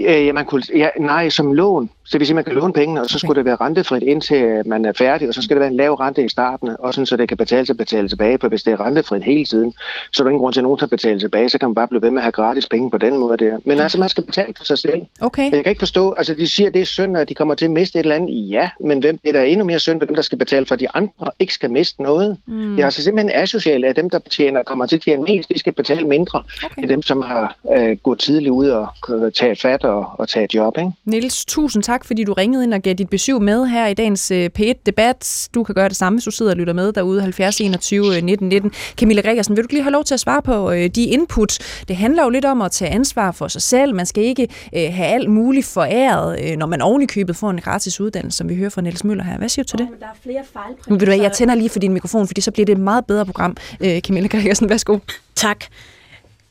Ja, 0.00 0.32
man 0.32 0.44
kunne, 0.44 0.62
ja, 0.74 0.88
nej, 1.00 1.28
som 1.28 1.52
lån. 1.52 1.90
Så 2.04 2.08
det 2.12 2.20
vil 2.20 2.26
sige, 2.26 2.34
man 2.34 2.44
kan 2.44 2.52
låne 2.52 2.72
pengene, 2.72 3.00
og 3.00 3.10
så 3.10 3.18
skulle 3.18 3.36
det 3.36 3.44
være 3.44 3.56
rentefrit 3.56 4.02
indtil 4.02 4.62
man 4.66 4.84
er 4.84 4.92
færdig, 4.92 5.28
og 5.28 5.34
så 5.34 5.42
skal 5.42 5.56
det 5.56 5.60
være 5.60 5.70
en 5.70 5.76
lav 5.76 5.94
rente 5.94 6.24
i 6.24 6.28
starten, 6.28 6.70
og 6.78 6.94
sådan, 6.94 7.06
så 7.06 7.16
det 7.16 7.28
kan 7.28 7.36
betale 7.36 7.66
sig 7.66 7.76
betale 7.76 8.08
tilbage, 8.08 8.38
for 8.40 8.48
hvis 8.48 8.62
det 8.62 8.72
er 8.72 8.86
rentefrit 8.86 9.24
hele 9.24 9.44
tiden, 9.44 9.74
så 10.12 10.22
er 10.22 10.24
der 10.24 10.30
ingen 10.30 10.40
grund 10.40 10.52
til, 10.52 10.60
at 10.60 10.62
nogen 10.62 10.78
tager 10.78 10.88
betale 10.88 11.20
tilbage, 11.20 11.48
så 11.48 11.58
kan 11.58 11.68
man 11.68 11.74
bare 11.74 11.88
blive 11.88 12.02
ved 12.02 12.10
med 12.10 12.18
at 12.18 12.22
have 12.22 12.32
gratis 12.32 12.68
penge 12.68 12.90
på 12.90 12.98
den 12.98 13.18
måde 13.18 13.36
der. 13.36 13.58
Men 13.64 13.80
altså, 13.80 13.98
man 13.98 14.08
skal 14.08 14.24
betale 14.24 14.54
for 14.56 14.64
sig 14.64 14.78
selv. 14.78 15.02
Okay. 15.20 15.42
Jeg 15.52 15.64
kan 15.64 15.70
ikke 15.70 15.80
forstå, 15.80 16.12
altså 16.12 16.34
de 16.34 16.48
siger, 16.48 16.68
at 16.68 16.74
det 16.74 16.82
er 16.82 16.86
synd, 16.86 17.16
at 17.16 17.28
de 17.28 17.34
kommer 17.34 17.54
til 17.54 17.64
at 17.64 17.70
miste 17.70 17.98
et 17.98 18.02
eller 18.02 18.16
andet. 18.16 18.50
Ja, 18.50 18.70
men 18.80 18.98
hvem, 18.98 19.18
det 19.18 19.28
er 19.28 19.32
der 19.32 19.42
endnu 19.42 19.64
mere 19.64 19.78
synd 19.78 20.00
for 20.00 20.06
dem, 20.06 20.14
der 20.14 20.22
skal 20.22 20.38
betale 20.38 20.66
for, 20.66 20.74
at 20.74 20.80
de 20.80 20.90
andre 20.94 21.30
ikke 21.38 21.54
skal 21.54 21.70
miste 21.70 22.02
noget. 22.02 22.36
Mm. 22.46 22.70
Det 22.70 22.80
er 22.80 22.84
altså 22.84 23.02
simpelthen 23.02 23.42
asocialt, 23.42 23.84
at 23.84 23.96
dem, 23.96 24.10
der 24.10 24.18
tjener, 24.18 24.62
kommer 24.62 24.86
til 24.86 24.96
at 24.96 25.02
tjene 25.02 25.22
mest, 25.22 25.48
de 25.48 25.58
skal 25.58 25.72
betale 25.72 26.06
mindre, 26.06 26.42
okay. 26.64 26.82
end 26.82 26.88
dem, 26.88 27.02
som 27.02 27.22
har 27.22 27.56
øh, 27.76 27.96
gået 27.96 28.18
tidligt 28.18 28.50
ud 28.50 28.68
og 28.68 28.88
øh, 29.10 29.32
taget 29.32 29.60
fat 29.60 29.83
og, 29.84 30.06
og 30.18 30.28
tage 30.28 30.44
et 30.44 30.54
job. 30.54 30.78
Ikke? 30.78 30.90
Niels, 31.04 31.44
tusind 31.44 31.82
tak, 31.82 32.04
fordi 32.04 32.24
du 32.24 32.32
ringede 32.32 32.64
ind 32.64 32.74
og 32.74 32.80
gav 32.82 32.94
dit 32.94 33.10
besøg 33.10 33.42
med 33.42 33.66
her 33.66 33.86
i 33.86 33.94
dagens 33.94 34.30
øh, 34.30 34.50
P1-debat. 34.58 35.48
Du 35.54 35.64
kan 35.64 35.74
gøre 35.74 35.88
det 35.88 35.96
samme, 35.96 36.16
hvis 36.16 36.24
du 36.24 36.30
sidder 36.30 36.52
og 36.52 36.56
lytter 36.56 36.72
med 36.72 36.92
derude 36.92 37.20
70 37.20 37.60
21 37.60 38.20
19 38.20 38.48
19. 38.48 38.72
Camilla 38.96 39.22
Gregersen, 39.22 39.56
vil 39.56 39.64
du 39.64 39.68
lige 39.70 39.82
have 39.82 39.92
lov 39.92 40.04
til 40.04 40.14
at 40.14 40.20
svare 40.20 40.42
på 40.42 40.70
øh, 40.70 40.88
de 40.88 41.04
input? 41.04 41.58
Det 41.88 41.96
handler 41.96 42.22
jo 42.22 42.30
lidt 42.30 42.44
om 42.44 42.62
at 42.62 42.70
tage 42.72 42.90
ansvar 42.90 43.32
for 43.32 43.48
sig 43.48 43.62
selv. 43.62 43.94
Man 43.94 44.06
skal 44.06 44.24
ikke 44.24 44.48
øh, 44.76 44.92
have 44.92 45.06
alt 45.06 45.30
muligt 45.30 45.66
foræret, 45.66 46.58
når 46.58 46.66
man 46.66 46.82
oven 46.82 47.02
i 47.02 47.06
købet 47.06 47.36
får 47.36 47.50
en 47.50 47.60
gratis 47.60 48.00
uddannelse, 48.00 48.38
som 48.38 48.48
vi 48.48 48.56
hører 48.56 48.70
fra 48.70 48.80
Niels 48.80 49.04
Møller 49.04 49.24
her. 49.24 49.38
Hvad 49.38 49.48
siger 49.48 49.64
du 49.64 49.68
til 49.68 49.78
det? 49.78 49.88
Oh, 49.92 50.00
der 50.00 50.06
er 50.06 50.16
flere 50.22 50.42
fejl. 50.52 50.74
Men 50.88 51.00
ved 51.00 51.06
du 51.06 51.10
hvad, 51.10 51.20
jeg 51.20 51.32
tænder 51.32 51.54
lige 51.54 51.68
for 51.68 51.78
din 51.78 51.92
mikrofon, 51.92 52.26
fordi 52.26 52.40
så 52.40 52.50
bliver 52.50 52.66
det 52.66 52.72
et 52.72 52.80
meget 52.80 53.06
bedre 53.06 53.24
program. 53.24 53.56
Camilla 54.00 54.28
Gregersen, 54.28 54.68
værsgo. 54.68 54.98
Tak. 55.34 55.64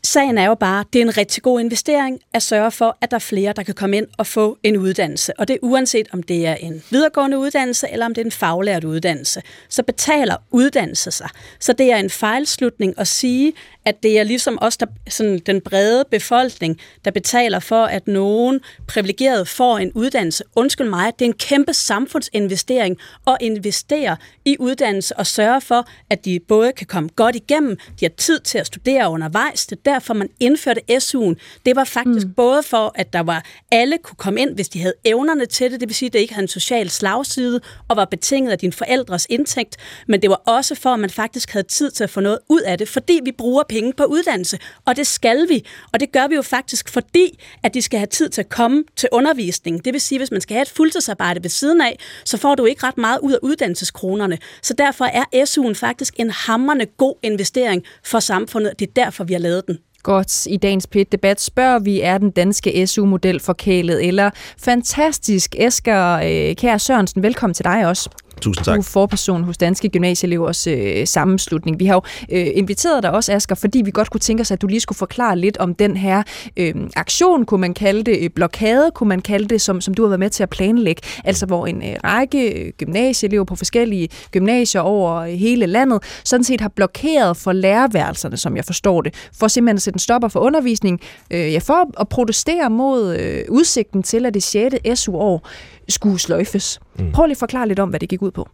Sagen 0.05 0.37
er 0.37 0.45
jo 0.45 0.55
bare, 0.55 0.85
det 0.93 1.01
er 1.01 1.05
en 1.05 1.17
rigtig 1.17 1.43
god 1.43 1.59
investering 1.59 2.19
at 2.33 2.43
sørge 2.43 2.71
for, 2.71 2.97
at 3.01 3.11
der 3.11 3.15
er 3.15 3.19
flere, 3.19 3.53
der 3.53 3.63
kan 3.63 3.73
komme 3.73 3.97
ind 3.97 4.07
og 4.17 4.27
få 4.27 4.57
en 4.63 4.77
uddannelse. 4.77 5.39
Og 5.39 5.47
det 5.47 5.53
er 5.53 5.57
uanset, 5.61 6.07
om 6.11 6.23
det 6.23 6.47
er 6.47 6.55
en 6.55 6.83
videregående 6.89 7.37
uddannelse, 7.37 7.87
eller 7.91 8.05
om 8.05 8.13
det 8.13 8.21
er 8.21 8.25
en 8.25 8.31
faglært 8.31 8.83
uddannelse. 8.83 9.41
Så 9.69 9.83
betaler 9.83 10.35
uddannelse 10.51 11.11
sig. 11.11 11.29
Så 11.59 11.73
det 11.73 11.91
er 11.91 11.97
en 11.97 12.09
fejlslutning 12.09 12.93
at 12.97 13.07
sige, 13.07 13.53
at 13.85 14.03
det 14.03 14.19
er 14.19 14.23
ligesom 14.23 14.57
os, 14.61 14.77
der, 14.77 14.85
sådan 15.09 15.39
den 15.39 15.61
brede 15.61 16.03
befolkning, 16.11 16.79
der 17.05 17.11
betaler 17.11 17.59
for, 17.59 17.85
at 17.85 18.07
nogen 18.07 18.59
privilegerede 18.87 19.45
får 19.45 19.77
en 19.77 19.91
uddannelse. 19.95 20.43
Undskyld 20.55 20.89
mig, 20.89 21.11
det 21.19 21.25
er 21.25 21.29
en 21.29 21.37
kæmpe 21.37 21.73
samfundsinvestering 21.73 22.97
at 23.27 23.37
investere 23.41 24.17
i 24.45 24.55
uddannelse 24.59 25.17
og 25.17 25.27
sørge 25.27 25.61
for, 25.61 25.87
at 26.09 26.25
de 26.25 26.39
både 26.47 26.71
kan 26.71 26.87
komme 26.87 27.09
godt 27.15 27.35
igennem, 27.35 27.77
de 27.99 28.05
har 28.05 28.11
tid 28.17 28.39
til 28.39 28.57
at 28.57 28.67
studere 28.67 29.09
undervejs. 29.09 29.65
Det 29.65 29.77
er 29.77 29.91
derfor, 29.91 30.13
man 30.13 30.29
indførte 30.39 30.81
SU'en. 30.91 31.33
Det 31.65 31.75
var 31.75 31.83
faktisk 31.83 32.27
mm. 32.27 32.33
både 32.33 32.63
for, 32.63 32.91
at 32.95 33.13
der 33.13 33.19
var 33.23 33.45
alle 33.71 33.97
kunne 34.03 34.17
komme 34.17 34.41
ind, 34.41 34.55
hvis 34.55 34.69
de 34.69 34.79
havde 34.79 34.93
evnerne 35.05 35.45
til 35.45 35.71
det, 35.71 35.79
det 35.79 35.89
vil 35.89 35.95
sige, 35.95 36.07
at 36.07 36.13
det 36.13 36.19
ikke 36.19 36.33
havde 36.33 36.43
en 36.43 36.47
social 36.47 36.89
slagside 36.89 37.61
og 37.87 37.97
var 37.97 38.05
betinget 38.05 38.51
af 38.51 38.59
dine 38.59 38.73
forældres 38.73 39.27
indtægt, 39.29 39.77
men 40.07 40.21
det 40.21 40.29
var 40.29 40.41
også 40.45 40.75
for, 40.75 40.89
at 40.89 40.99
man 40.99 41.09
faktisk 41.09 41.51
havde 41.51 41.67
tid 41.67 41.91
til 41.91 42.03
at 42.03 42.09
få 42.09 42.19
noget 42.19 42.39
ud 42.49 42.61
af 42.61 42.77
det, 42.77 42.89
fordi 42.89 43.19
vi 43.23 43.31
bruger 43.31 43.63
penge 43.73 43.93
på 43.93 44.03
uddannelse, 44.03 44.57
og 44.85 44.95
det 44.95 45.07
skal 45.07 45.49
vi. 45.49 45.65
Og 45.93 45.99
det 45.99 46.11
gør 46.11 46.27
vi 46.27 46.35
jo 46.35 46.41
faktisk, 46.41 46.89
fordi 46.89 47.39
at 47.63 47.73
de 47.73 47.81
skal 47.81 47.99
have 47.99 48.07
tid 48.07 48.29
til 48.29 48.41
at 48.41 48.49
komme 48.49 48.83
til 48.95 49.09
undervisning. 49.11 49.85
Det 49.85 49.93
vil 49.93 50.01
sige, 50.01 50.17
at 50.17 50.19
hvis 50.19 50.31
man 50.31 50.41
skal 50.41 50.53
have 50.53 50.61
et 50.61 50.69
fuldtidsarbejde 50.69 51.43
ved 51.43 51.49
siden 51.49 51.81
af, 51.81 51.99
så 52.25 52.37
får 52.37 52.55
du 52.55 52.65
ikke 52.65 52.87
ret 52.87 52.97
meget 52.97 53.19
ud 53.19 53.33
af 53.33 53.39
uddannelseskronerne. 53.41 54.37
Så 54.61 54.73
derfor 54.73 55.05
er 55.05 55.45
SU'en 55.45 55.73
faktisk 55.73 56.13
en 56.17 56.29
hammerne 56.29 56.85
god 56.85 57.15
investering 57.23 57.83
for 58.05 58.19
samfundet. 58.19 58.79
Det 58.79 58.87
er 58.87 58.93
derfor, 58.95 59.23
vi 59.23 59.33
har 59.33 59.39
lavet 59.39 59.67
den. 59.67 59.77
Godt. 60.03 60.45
I 60.45 60.57
dagens 60.57 60.87
PIT-debat 60.87 61.41
spørger 61.41 61.79
vi, 61.79 62.01
er 62.01 62.17
den 62.17 62.31
danske 62.31 62.87
SU-model 62.87 63.39
forkælet 63.39 64.07
eller 64.07 64.29
fantastisk? 64.59 65.55
Esker 65.57 66.13
øh, 66.13 66.55
Kær 66.55 66.77
Sørensen, 66.77 67.23
velkommen 67.23 67.53
til 67.53 67.65
dig 67.65 67.87
også. 67.87 68.09
Tusind 68.41 68.65
tak. 68.65 68.75
Du 68.75 68.79
er 68.79 68.83
forperson 68.83 69.43
hos 69.43 69.57
Danske 69.57 69.89
Gymnasieelevers 69.89 70.67
øh, 70.67 71.07
sammenslutning. 71.07 71.79
Vi 71.79 71.85
har 71.85 71.93
jo 71.93 72.01
øh, 72.31 72.47
inviteret 72.55 73.03
dig 73.03 73.11
også, 73.11 73.33
Asger, 73.33 73.55
fordi 73.55 73.81
vi 73.85 73.91
godt 73.91 74.09
kunne 74.09 74.19
tænke 74.19 74.41
os, 74.41 74.51
at 74.51 74.61
du 74.61 74.67
lige 74.67 74.79
skulle 74.79 74.97
forklare 74.97 75.37
lidt 75.37 75.57
om 75.57 75.75
den 75.75 75.97
her 75.97 76.23
øh, 76.57 76.73
aktion, 76.95 77.45
kunne 77.45 77.61
man 77.61 77.73
kalde 77.73 78.03
det, 78.03 78.17
øh, 78.21 78.29
blokade, 78.29 78.91
kunne 78.95 79.09
man 79.09 79.21
kalde 79.21 79.47
det, 79.47 79.61
som, 79.61 79.81
som 79.81 79.93
du 79.93 80.01
har 80.03 80.09
været 80.09 80.19
med 80.19 80.29
til 80.29 80.43
at 80.43 80.49
planlægge. 80.49 81.01
Altså 81.23 81.45
hvor 81.45 81.67
en 81.67 81.83
øh, 81.83 81.95
række 82.03 82.71
gymnasieelever 82.77 83.43
på 83.43 83.55
forskellige 83.55 84.09
gymnasier 84.31 84.81
over 84.81 85.15
øh, 85.15 85.29
hele 85.29 85.65
landet 85.65 86.03
sådan 86.23 86.43
set 86.43 86.61
har 86.61 86.69
blokeret 86.69 87.37
for 87.37 87.53
lærerværelserne, 87.53 88.37
som 88.37 88.55
jeg 88.55 88.65
forstår 88.65 89.01
det, 89.01 89.29
for 89.39 89.47
simpelthen 89.47 89.75
at 89.75 89.81
sætte 89.81 89.95
en 89.95 89.99
stopper 89.99 90.27
for 90.27 90.39
undervisning, 90.39 90.99
øh, 91.31 91.53
ja, 91.53 91.59
for 91.59 92.01
at 92.01 92.09
protestere 92.09 92.69
mod 92.69 93.15
øh, 93.15 93.45
udsigten 93.49 94.03
til, 94.03 94.25
at 94.25 94.33
det 94.33 94.43
6. 94.43 94.75
SU-år 94.95 95.47
skulle 95.89 96.19
sløjfes. 96.19 96.79
Mm. 96.95 97.11
Prøv 97.11 97.25
lige 97.25 97.31
at 97.31 97.37
forklare 97.37 97.67
lidt 97.67 97.79
om, 97.79 97.89
hvad 97.89 97.99
det 97.99 98.09
gik 98.09 98.21
ud 98.21 98.31
på. 98.31 98.49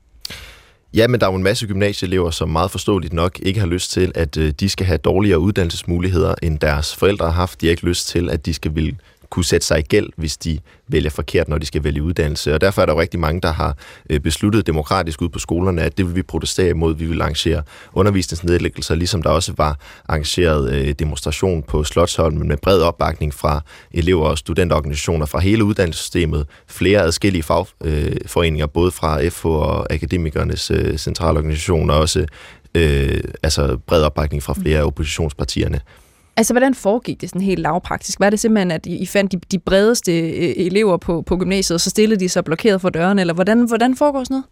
Ja, 0.94 1.08
men 1.08 1.20
der 1.20 1.28
er 1.28 1.32
jo 1.32 1.36
en 1.36 1.44
masse 1.44 1.68
gymnasieelever, 1.68 2.32
som 2.32 2.50
meget 2.50 2.72
forståeligt 2.72 3.14
nok 3.14 3.40
ikke 3.40 3.60
har 3.60 3.68
lyst 3.68 3.92
til, 3.92 4.12
at 4.16 4.38
øh, 4.38 4.54
de 4.60 4.70
skal 4.70 4.86
have 4.86 4.98
dårligere 4.98 5.40
uddannelsesmuligheder, 5.40 6.36
end 6.44 6.60
deres 6.60 6.96
forældre 6.96 7.26
har 7.26 7.34
haft. 7.34 7.62
De 7.62 7.66
har 7.66 7.72
ikke 7.72 7.86
lyst 7.86 8.08
til, 8.08 8.30
at 8.30 8.46
de 8.46 8.54
skal 8.54 8.76
vil 8.76 8.96
kunne 9.30 9.46
sætte 9.46 9.68
sig 9.68 9.80
i 9.80 9.82
gæld, 9.82 10.10
hvis 10.16 10.38
de 10.38 10.60
vælger 10.88 11.10
forkert, 11.10 11.48
når 11.48 11.58
de 11.58 11.66
skal 11.66 11.84
vælge 11.84 12.04
uddannelse. 12.04 12.54
Og 12.54 12.62
derfor 12.62 12.82
er 12.82 12.86
der 12.86 12.94
jo 12.94 13.02
rigtig 13.02 13.20
mange, 13.20 13.42
der 13.42 13.52
har 13.52 13.78
øh, 14.10 14.20
besluttet 14.20 14.68
demokratisk 14.68 15.22
ud 15.22 15.30
på 15.30 15.40
skolerne, 15.40 15.82
at 15.82 15.98
det 15.98 16.06
vil 16.08 16.16
vi 16.16 16.22
protestere 16.22 16.70
imod. 16.70 16.96
Vi 16.96 17.06
vil 17.06 17.22
arrangere 17.22 17.64
undervisningsnedlæggelser, 17.94 18.96
ligesom 18.96 19.22
der 19.22 19.30
også 19.30 19.54
var 19.58 19.80
arrangeret 20.08 20.74
øh, 20.74 20.94
demonstration 21.00 21.64
på 21.64 21.84
Slotsholmen 21.84 22.48
med 22.48 22.58
bred 22.58 22.82
opbakning 22.82 23.34
fra 23.34 23.62
elever 23.92 24.26
og 24.26 24.38
studenterorganisationer 24.38 25.26
fra 25.26 25.40
hele 25.40 25.64
uddannelsessystemet, 25.64 26.48
flere 26.68 27.02
adskillige 27.02 27.44
fagforeninger, 27.44 28.68
øh, 28.68 28.74
både 28.74 28.92
fra 28.92 29.28
FH 29.30 29.46
og 29.46 29.94
Akademikernes 29.94 30.72
centralorganisation, 30.98 31.90
og 31.90 31.98
også 31.98 32.26
øh, 32.76 33.24
altså 33.44 33.78
bred 33.88 34.04
opbakning 34.04 34.44
fra 34.44 34.54
flere 34.54 34.80
af 34.80 34.84
oppositionspartierne. 34.84 35.82
Altså, 36.40 36.54
hvordan 36.54 36.76
foregik 36.76 37.22
det 37.22 37.30
sådan 37.30 37.42
helt 37.42 37.60
lavpraktisk? 37.60 38.20
Var 38.20 38.30
det 38.30 38.40
simpelthen, 38.40 38.72
at 38.72 38.86
I 38.86 39.06
fandt 39.06 39.32
de, 39.32 39.40
de 39.52 39.60
bredeste 39.60 40.20
øh, 40.20 40.54
elever 40.58 40.98
på, 40.98 41.22
på 41.22 41.38
gymnasiet, 41.38 41.76
og 41.76 41.82
så 41.82 41.90
stillede 41.90 42.20
de 42.20 42.30
sig 42.30 42.44
blokeret 42.44 42.82
for 42.82 42.90
dørene, 42.90 43.22
eller 43.22 43.34
hvordan, 43.34 43.68
hvordan 43.68 43.96
foregår 43.96 44.24
sådan 44.24 44.34
noget? 44.34 44.46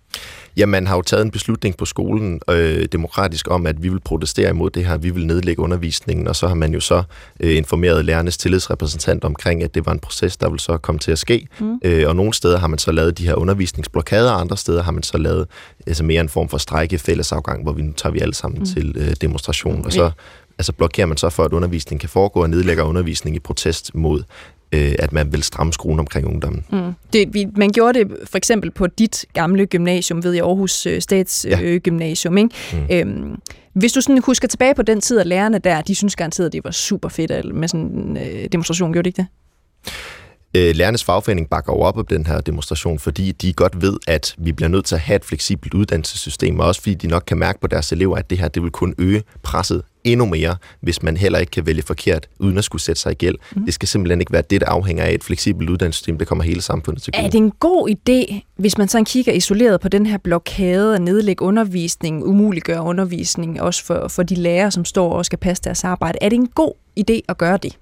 Ja, 0.57 0.65
man 0.65 0.87
har 0.87 0.95
jo 0.95 1.01
taget 1.01 1.25
en 1.25 1.31
beslutning 1.31 1.77
på 1.77 1.85
skolen 1.85 2.41
øh, 2.49 2.87
demokratisk 2.91 3.51
om, 3.51 3.67
at 3.67 3.83
vi 3.83 3.89
vil 3.89 3.99
protestere 3.99 4.49
imod 4.49 4.69
det 4.69 4.85
her, 4.85 4.97
vi 4.97 5.09
vil 5.09 5.27
nedlægge 5.27 5.61
undervisningen, 5.61 6.27
og 6.27 6.35
så 6.35 6.47
har 6.47 6.55
man 6.55 6.73
jo 6.73 6.79
så 6.79 7.03
øh, 7.39 7.57
informeret 7.57 8.05
lærernes 8.05 8.37
tillidsrepræsentant 8.37 9.23
omkring, 9.23 9.63
at 9.63 9.75
det 9.75 9.85
var 9.85 9.91
en 9.91 9.99
proces, 9.99 10.37
der 10.37 10.49
vil 10.49 10.59
så 10.59 10.77
komme 10.77 10.99
til 10.99 11.11
at 11.11 11.19
ske. 11.19 11.47
Mm. 11.59 11.79
Øh, 11.83 12.07
og 12.07 12.15
nogle 12.15 12.33
steder 12.33 12.57
har 12.57 12.67
man 12.67 12.79
så 12.79 12.91
lavet 12.91 13.17
de 13.17 13.25
her 13.25 13.35
undervisningsblokader, 13.35 14.31
og 14.31 14.41
andre 14.41 14.57
steder 14.57 14.83
har 14.83 14.91
man 14.91 15.03
så 15.03 15.17
lavet 15.17 15.47
altså 15.87 16.03
mere 16.03 16.21
en 16.21 16.29
form 16.29 16.49
for 16.49 16.57
strække 16.57 16.97
fællesafgang, 16.97 17.63
hvor 17.63 17.71
vi 17.71 17.81
nu 17.81 17.93
tager 17.93 18.13
vi 18.13 18.19
alle 18.19 18.33
sammen 18.33 18.59
mm. 18.59 18.65
til 18.65 18.95
øh, 18.97 19.15
demonstration, 19.21 19.85
og 19.85 19.93
så 19.93 20.11
altså 20.59 20.73
blokerer 20.73 21.07
man 21.07 21.17
så 21.17 21.29
for, 21.29 21.43
at 21.43 21.53
undervisning 21.53 21.99
kan 21.99 22.09
foregå, 22.09 22.41
og 22.41 22.49
nedlægger 22.49 22.83
undervisning 22.83 23.35
i 23.35 23.39
protest 23.39 23.95
mod 23.95 24.23
øh, 24.71 24.95
at 24.99 25.13
man 25.13 25.31
vil 25.31 25.43
stramme 25.43 25.73
skruen 25.73 25.99
omkring 25.99 26.27
ungdommen. 26.27 26.65
Mm. 26.71 26.93
Det, 27.13 27.33
vi, 27.33 27.47
man 27.55 27.69
gjorde 27.69 27.99
det 27.99 28.17
for 28.23 28.37
eksempel 28.37 28.71
på 28.71 28.87
dit 28.87 29.25
gamle 29.33 29.65
gymnasium, 29.65 30.23
ved 30.23 30.33
jeg, 30.33 30.43
Aarhus 30.43 30.85
øh, 30.85 31.01
Statsgymnasium. 31.01 32.37
Ja. 32.37 32.43
Øh, 32.43 32.49
ikke? 32.89 33.07
Mm. 33.07 33.19
Øhm, 33.19 33.39
hvis 33.73 33.93
du 33.93 34.01
sådan 34.01 34.21
husker 34.25 34.47
tilbage 34.47 34.75
på 34.75 34.81
den 34.81 35.01
tid, 35.01 35.19
at 35.19 35.27
lærerne 35.27 35.59
der, 35.59 35.81
de 35.81 35.95
synes 35.95 36.15
garanteret, 36.15 36.45
at 36.45 36.53
det 36.53 36.63
var 36.63 36.71
super 36.71 37.09
fedt 37.09 37.55
med 37.55 37.67
sådan 37.67 37.85
en 37.85 38.17
øh, 38.17 38.49
demonstration, 38.51 38.93
gjorde 38.93 39.03
de 39.03 39.09
ikke 39.09 39.21
det? 39.21 39.27
Øh, 40.55 40.75
lærernes 40.75 41.03
fagforening 41.03 41.49
bakker 41.49 41.73
jo 41.73 41.79
op 41.79 41.97
om 41.97 42.05
den 42.05 42.25
her 42.25 42.41
demonstration, 42.41 42.99
fordi 42.99 43.31
de 43.31 43.53
godt 43.53 43.81
ved, 43.81 43.97
at 44.07 44.35
vi 44.37 44.51
bliver 44.51 44.69
nødt 44.69 44.85
til 44.85 44.95
at 44.95 45.01
have 45.01 45.15
et 45.15 45.25
fleksibelt 45.25 45.73
uddannelsessystem, 45.73 46.59
og 46.59 46.67
også 46.67 46.81
fordi 46.81 46.93
de 46.93 47.07
nok 47.07 47.23
kan 47.27 47.37
mærke 47.37 47.59
på 47.59 47.67
deres 47.67 47.91
elever, 47.91 48.17
at 48.17 48.29
det 48.29 48.37
her 48.37 48.47
det 48.47 48.63
vil 48.63 48.71
kun 48.71 48.95
øge 48.97 49.23
presset 49.43 49.81
endnu 50.03 50.25
mere, 50.25 50.55
hvis 50.81 51.03
man 51.03 51.17
heller 51.17 51.39
ikke 51.39 51.51
kan 51.51 51.65
vælge 51.65 51.81
forkert, 51.81 52.27
uden 52.39 52.57
at 52.57 52.63
skulle 52.63 52.81
sætte 52.81 53.01
sig 53.01 53.11
i 53.11 53.15
gæld. 53.15 53.35
Mm. 53.55 53.65
Det 53.65 53.73
skal 53.73 53.87
simpelthen 53.87 54.19
ikke 54.19 54.33
være 54.33 54.43
det, 54.49 54.61
der 54.61 54.67
afhænger 54.67 55.03
af 55.03 55.13
et 55.13 55.23
fleksibelt 55.23 55.69
uddannelsessystem, 55.69 56.17
der 56.17 56.25
kommer 56.25 56.43
hele 56.43 56.61
samfundet 56.61 57.03
til 57.03 57.13
gode. 57.13 57.25
Er 57.25 57.29
det 57.29 57.37
en 57.37 57.51
god 57.51 57.89
idé, 57.89 58.39
hvis 58.55 58.77
man 58.77 58.87
sådan 58.87 59.05
kigger 59.05 59.33
isoleret 59.33 59.81
på 59.81 59.89
den 59.89 60.05
her 60.05 60.17
blokade 60.17 60.95
at 60.95 61.01
nedlægge 61.01 61.41
undervisning, 61.45 62.25
umuliggøre 62.25 62.81
undervisning, 62.81 63.61
også 63.61 63.85
for, 63.85 64.07
for 64.07 64.23
de 64.23 64.35
lærere, 64.35 64.71
som 64.71 64.85
står 64.85 65.13
og 65.13 65.25
skal 65.25 65.39
passe 65.39 65.63
deres 65.63 65.83
arbejde? 65.83 66.17
Er 66.21 66.29
det 66.29 66.35
en 66.35 66.47
god 66.47 66.71
idé 66.99 67.19
at 67.27 67.37
gøre 67.37 67.57
det? 67.57 67.77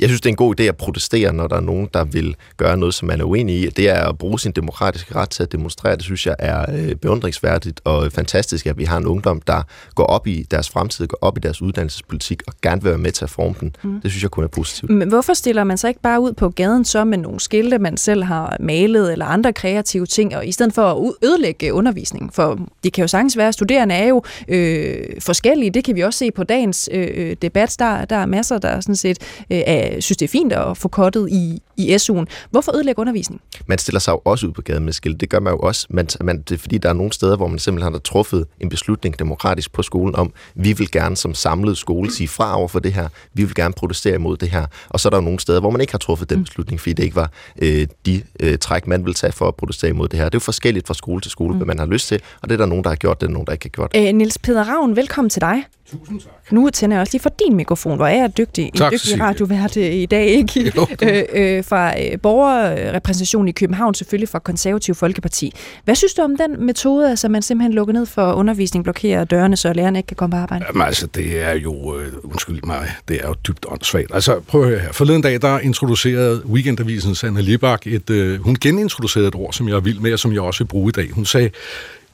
Jeg 0.00 0.08
synes, 0.08 0.20
det 0.20 0.26
er 0.26 0.32
en 0.32 0.36
god 0.36 0.60
idé 0.60 0.62
at 0.62 0.76
protestere, 0.76 1.32
når 1.32 1.46
der 1.46 1.56
er 1.56 1.60
nogen, 1.60 1.88
der 1.94 2.04
vil 2.04 2.36
gøre 2.56 2.76
noget, 2.76 2.94
som 2.94 3.08
man 3.08 3.20
er 3.20 3.24
uenig 3.24 3.62
i. 3.62 3.66
Det 3.66 3.88
er 3.88 4.08
at 4.08 4.18
bruge 4.18 4.40
sin 4.40 4.52
demokratiske 4.52 5.14
ret 5.14 5.30
til 5.30 5.42
at 5.42 5.52
demonstrere. 5.52 5.96
Det 5.96 6.02
synes 6.02 6.26
jeg 6.26 6.36
er 6.38 6.66
øh, 6.72 6.94
beundringsværdigt 6.94 7.80
og 7.84 8.12
fantastisk, 8.12 8.66
at 8.66 8.78
vi 8.78 8.84
har 8.84 8.96
en 8.96 9.06
ungdom, 9.06 9.40
der 9.40 9.62
går 9.94 10.04
op 10.04 10.26
i 10.26 10.46
deres 10.50 10.70
fremtid, 10.70 11.06
går 11.06 11.18
op 11.20 11.36
i 11.36 11.40
deres 11.40 11.62
uddannelsespolitik 11.62 12.42
og 12.46 12.52
gerne 12.62 12.82
vil 12.82 12.90
være 12.90 12.98
med 12.98 13.12
til 13.12 13.24
at 13.24 13.30
forme 13.30 13.54
den. 13.60 13.76
Mm. 13.82 14.00
Det 14.00 14.10
synes 14.10 14.22
jeg 14.22 14.30
kun 14.30 14.44
er 14.44 14.48
positivt. 14.48 14.90
Men 14.90 15.08
hvorfor 15.08 15.34
stiller 15.34 15.64
man 15.64 15.78
så 15.78 15.88
ikke 15.88 16.00
bare 16.00 16.20
ud 16.20 16.32
på 16.32 16.50
gaden 16.50 16.84
så 16.84 17.04
med 17.04 17.18
nogle 17.18 17.40
skilte, 17.40 17.78
man 17.78 17.96
selv 17.96 18.22
har 18.22 18.56
malet 18.60 19.12
eller 19.12 19.26
andre 19.26 19.52
kreative 19.52 20.06
ting, 20.06 20.36
og 20.36 20.46
i 20.46 20.52
stedet 20.52 20.72
for 20.74 20.82
at 20.82 21.14
ødelægge 21.24 21.72
undervisningen? 21.72 22.30
For 22.30 22.58
det 22.84 22.92
kan 22.92 23.02
jo 23.02 23.08
sagtens 23.08 23.36
være, 23.36 23.48
at 23.48 23.54
studerende 23.54 23.94
er 23.94 24.08
jo 24.08 24.22
øh, 24.48 24.96
forskellige. 25.20 25.70
Det 25.70 25.84
kan 25.84 25.96
vi 25.96 26.00
også 26.00 26.18
se 26.18 26.30
på 26.30 26.44
dagens 26.44 26.88
øh, 26.92 27.08
øh 27.14 27.36
debat. 27.42 27.76
Der, 27.78 28.04
der 28.04 28.16
er 28.16 28.26
masser, 28.26 28.58
der 28.58 28.80
sådan 28.80 28.96
set 28.96 29.18
øh, 29.50 29.62
er 29.66 29.83
synes, 29.90 30.16
det 30.16 30.22
er 30.22 30.28
fint 30.28 30.52
at 30.52 30.76
få 30.76 30.88
kottet 30.88 31.28
i, 31.30 31.62
i 31.76 31.94
SU'en. 31.94 32.24
Hvorfor 32.50 32.76
ødelægge 32.76 33.00
undervisning? 33.00 33.40
Man 33.66 33.78
stiller 33.78 34.00
sig 34.00 34.12
jo 34.12 34.20
også 34.24 34.46
ud 34.46 34.52
på 34.52 34.62
gaden 34.62 34.84
med 34.84 34.92
skilt. 34.92 35.20
Det 35.20 35.28
gør 35.28 35.40
man 35.40 35.52
jo 35.52 35.58
også. 35.58 35.86
Man, 35.90 36.08
man, 36.20 36.42
det 36.42 36.54
er 36.54 36.58
fordi, 36.58 36.78
der 36.78 36.88
er 36.88 36.92
nogle 36.92 37.12
steder, 37.12 37.36
hvor 37.36 37.46
man 37.46 37.58
simpelthen 37.58 37.92
har 37.92 37.98
truffet 37.98 38.46
en 38.60 38.68
beslutning 38.68 39.18
demokratisk 39.18 39.72
på 39.72 39.82
skolen 39.82 40.16
om, 40.16 40.32
vi 40.54 40.72
vil 40.72 40.90
gerne 40.90 41.16
som 41.16 41.34
samlet 41.34 41.78
skole 41.78 42.12
sige 42.12 42.28
fra 42.28 42.58
over 42.58 42.68
for 42.68 42.78
det 42.78 42.92
her. 42.92 43.08
Vi 43.34 43.44
vil 43.44 43.54
gerne 43.54 43.74
protestere 43.74 44.14
imod 44.14 44.36
det 44.36 44.50
her. 44.50 44.66
Og 44.88 45.00
så 45.00 45.08
er 45.08 45.10
der 45.10 45.16
jo 45.16 45.24
nogle 45.24 45.40
steder, 45.40 45.60
hvor 45.60 45.70
man 45.70 45.80
ikke 45.80 45.92
har 45.92 45.98
truffet 45.98 46.30
den 46.30 46.38
mm. 46.38 46.44
beslutning, 46.44 46.80
fordi 46.80 46.92
det 46.92 47.02
ikke 47.02 47.16
var 47.16 47.30
øh, 47.62 47.86
de 48.06 48.22
øh, 48.40 48.58
træk, 48.58 48.86
man 48.86 49.04
vil 49.04 49.14
tage 49.14 49.32
for 49.32 49.48
at 49.48 49.54
protestere 49.54 49.90
imod 49.90 50.08
det 50.08 50.18
her. 50.18 50.24
Det 50.24 50.34
er 50.34 50.36
jo 50.36 50.40
forskelligt 50.40 50.86
fra 50.86 50.94
skole 50.94 51.20
til 51.20 51.30
skole, 51.30 51.50
mm. 51.50 51.56
hvad 51.56 51.66
man 51.66 51.78
har 51.78 51.86
lyst 51.86 52.08
til, 52.08 52.20
og 52.42 52.48
det 52.48 52.54
er 52.54 52.58
der 52.58 52.66
nogen, 52.66 52.84
der 52.84 52.90
har 52.90 52.96
gjort 52.96 53.20
det, 53.20 53.26
og 53.26 53.32
nogen, 53.32 53.46
der 53.46 53.52
ikke 53.52 53.64
har 53.64 53.70
gjort 53.70 53.92
det. 53.94 54.08
Øh, 54.08 54.14
Niels 54.14 54.38
Peder 54.38 54.64
Ravn, 54.64 54.96
velkommen 54.96 55.30
til 55.30 55.40
dig. 55.40 55.64
Tusind 55.90 56.20
tak. 56.20 56.52
Nu 56.52 56.70
tænder 56.70 56.96
jeg 56.96 57.00
også 57.00 57.12
lige 57.12 57.22
for 57.22 57.32
din 57.46 57.56
mikrofon, 57.56 57.96
hvor 57.96 58.06
er 58.06 58.16
jeg 58.16 58.36
dygtig. 58.38 58.70
Tak, 58.74 58.92
en 58.92 58.98
dygtig 58.98 59.20
radiovært 59.20 59.76
i 59.76 60.06
dag, 60.06 60.26
ikke? 60.26 60.72
Jo, 60.76 60.86
øh, 61.02 61.22
øh, 61.32 61.64
fra 61.64 62.00
øh, 62.00 62.20
borgerrepræsentation 62.20 63.48
i 63.48 63.52
København, 63.52 63.94
selvfølgelig 63.94 64.28
fra 64.28 64.38
Konservativ 64.38 64.94
Folkeparti. 64.94 65.52
Hvad 65.84 65.94
synes 65.94 66.14
du 66.14 66.22
om 66.22 66.36
den 66.36 66.66
metode, 66.66 67.10
altså 67.10 67.28
man 67.28 67.42
simpelthen 67.42 67.72
lukker 67.72 67.94
ned 67.94 68.06
for 68.06 68.32
undervisning, 68.32 68.84
blokerer 68.84 69.24
dørene, 69.24 69.56
så 69.56 69.72
lærerne 69.72 69.98
ikke 69.98 70.06
kan 70.06 70.16
komme 70.16 70.36
på 70.36 70.36
arbejde? 70.36 70.64
Jamen 70.68 70.82
altså, 70.82 71.06
det 71.06 71.42
er 71.42 71.52
jo, 71.54 71.98
øh, 71.98 72.12
undskyld 72.24 72.62
mig, 72.62 72.90
det 73.08 73.20
er 73.24 73.28
jo 73.28 73.34
dybt 73.48 73.66
åndssvagt. 73.68 74.14
Altså, 74.14 74.40
prøv 74.40 74.62
at 74.62 74.68
høre 74.68 74.78
her. 74.78 74.92
Forleden 74.92 75.22
dag, 75.22 75.42
der 75.42 75.58
introducerede 75.58 76.46
Weekendavisen 76.46 77.14
Sanne 77.14 77.42
Libak 77.42 77.86
et, 77.86 78.10
øh, 78.10 78.40
hun 78.40 78.56
genintroducerede 78.60 79.28
et 79.28 79.34
ord, 79.34 79.52
som 79.52 79.68
jeg 79.68 79.74
er 79.74 79.80
vild 79.80 79.98
med, 79.98 80.12
og 80.12 80.18
som 80.18 80.32
jeg 80.32 80.40
også 80.40 80.64
vil 80.64 80.68
bruge 80.68 80.88
i 80.88 80.92
dag. 80.92 81.10
Hun 81.10 81.24
sagde, 81.24 81.50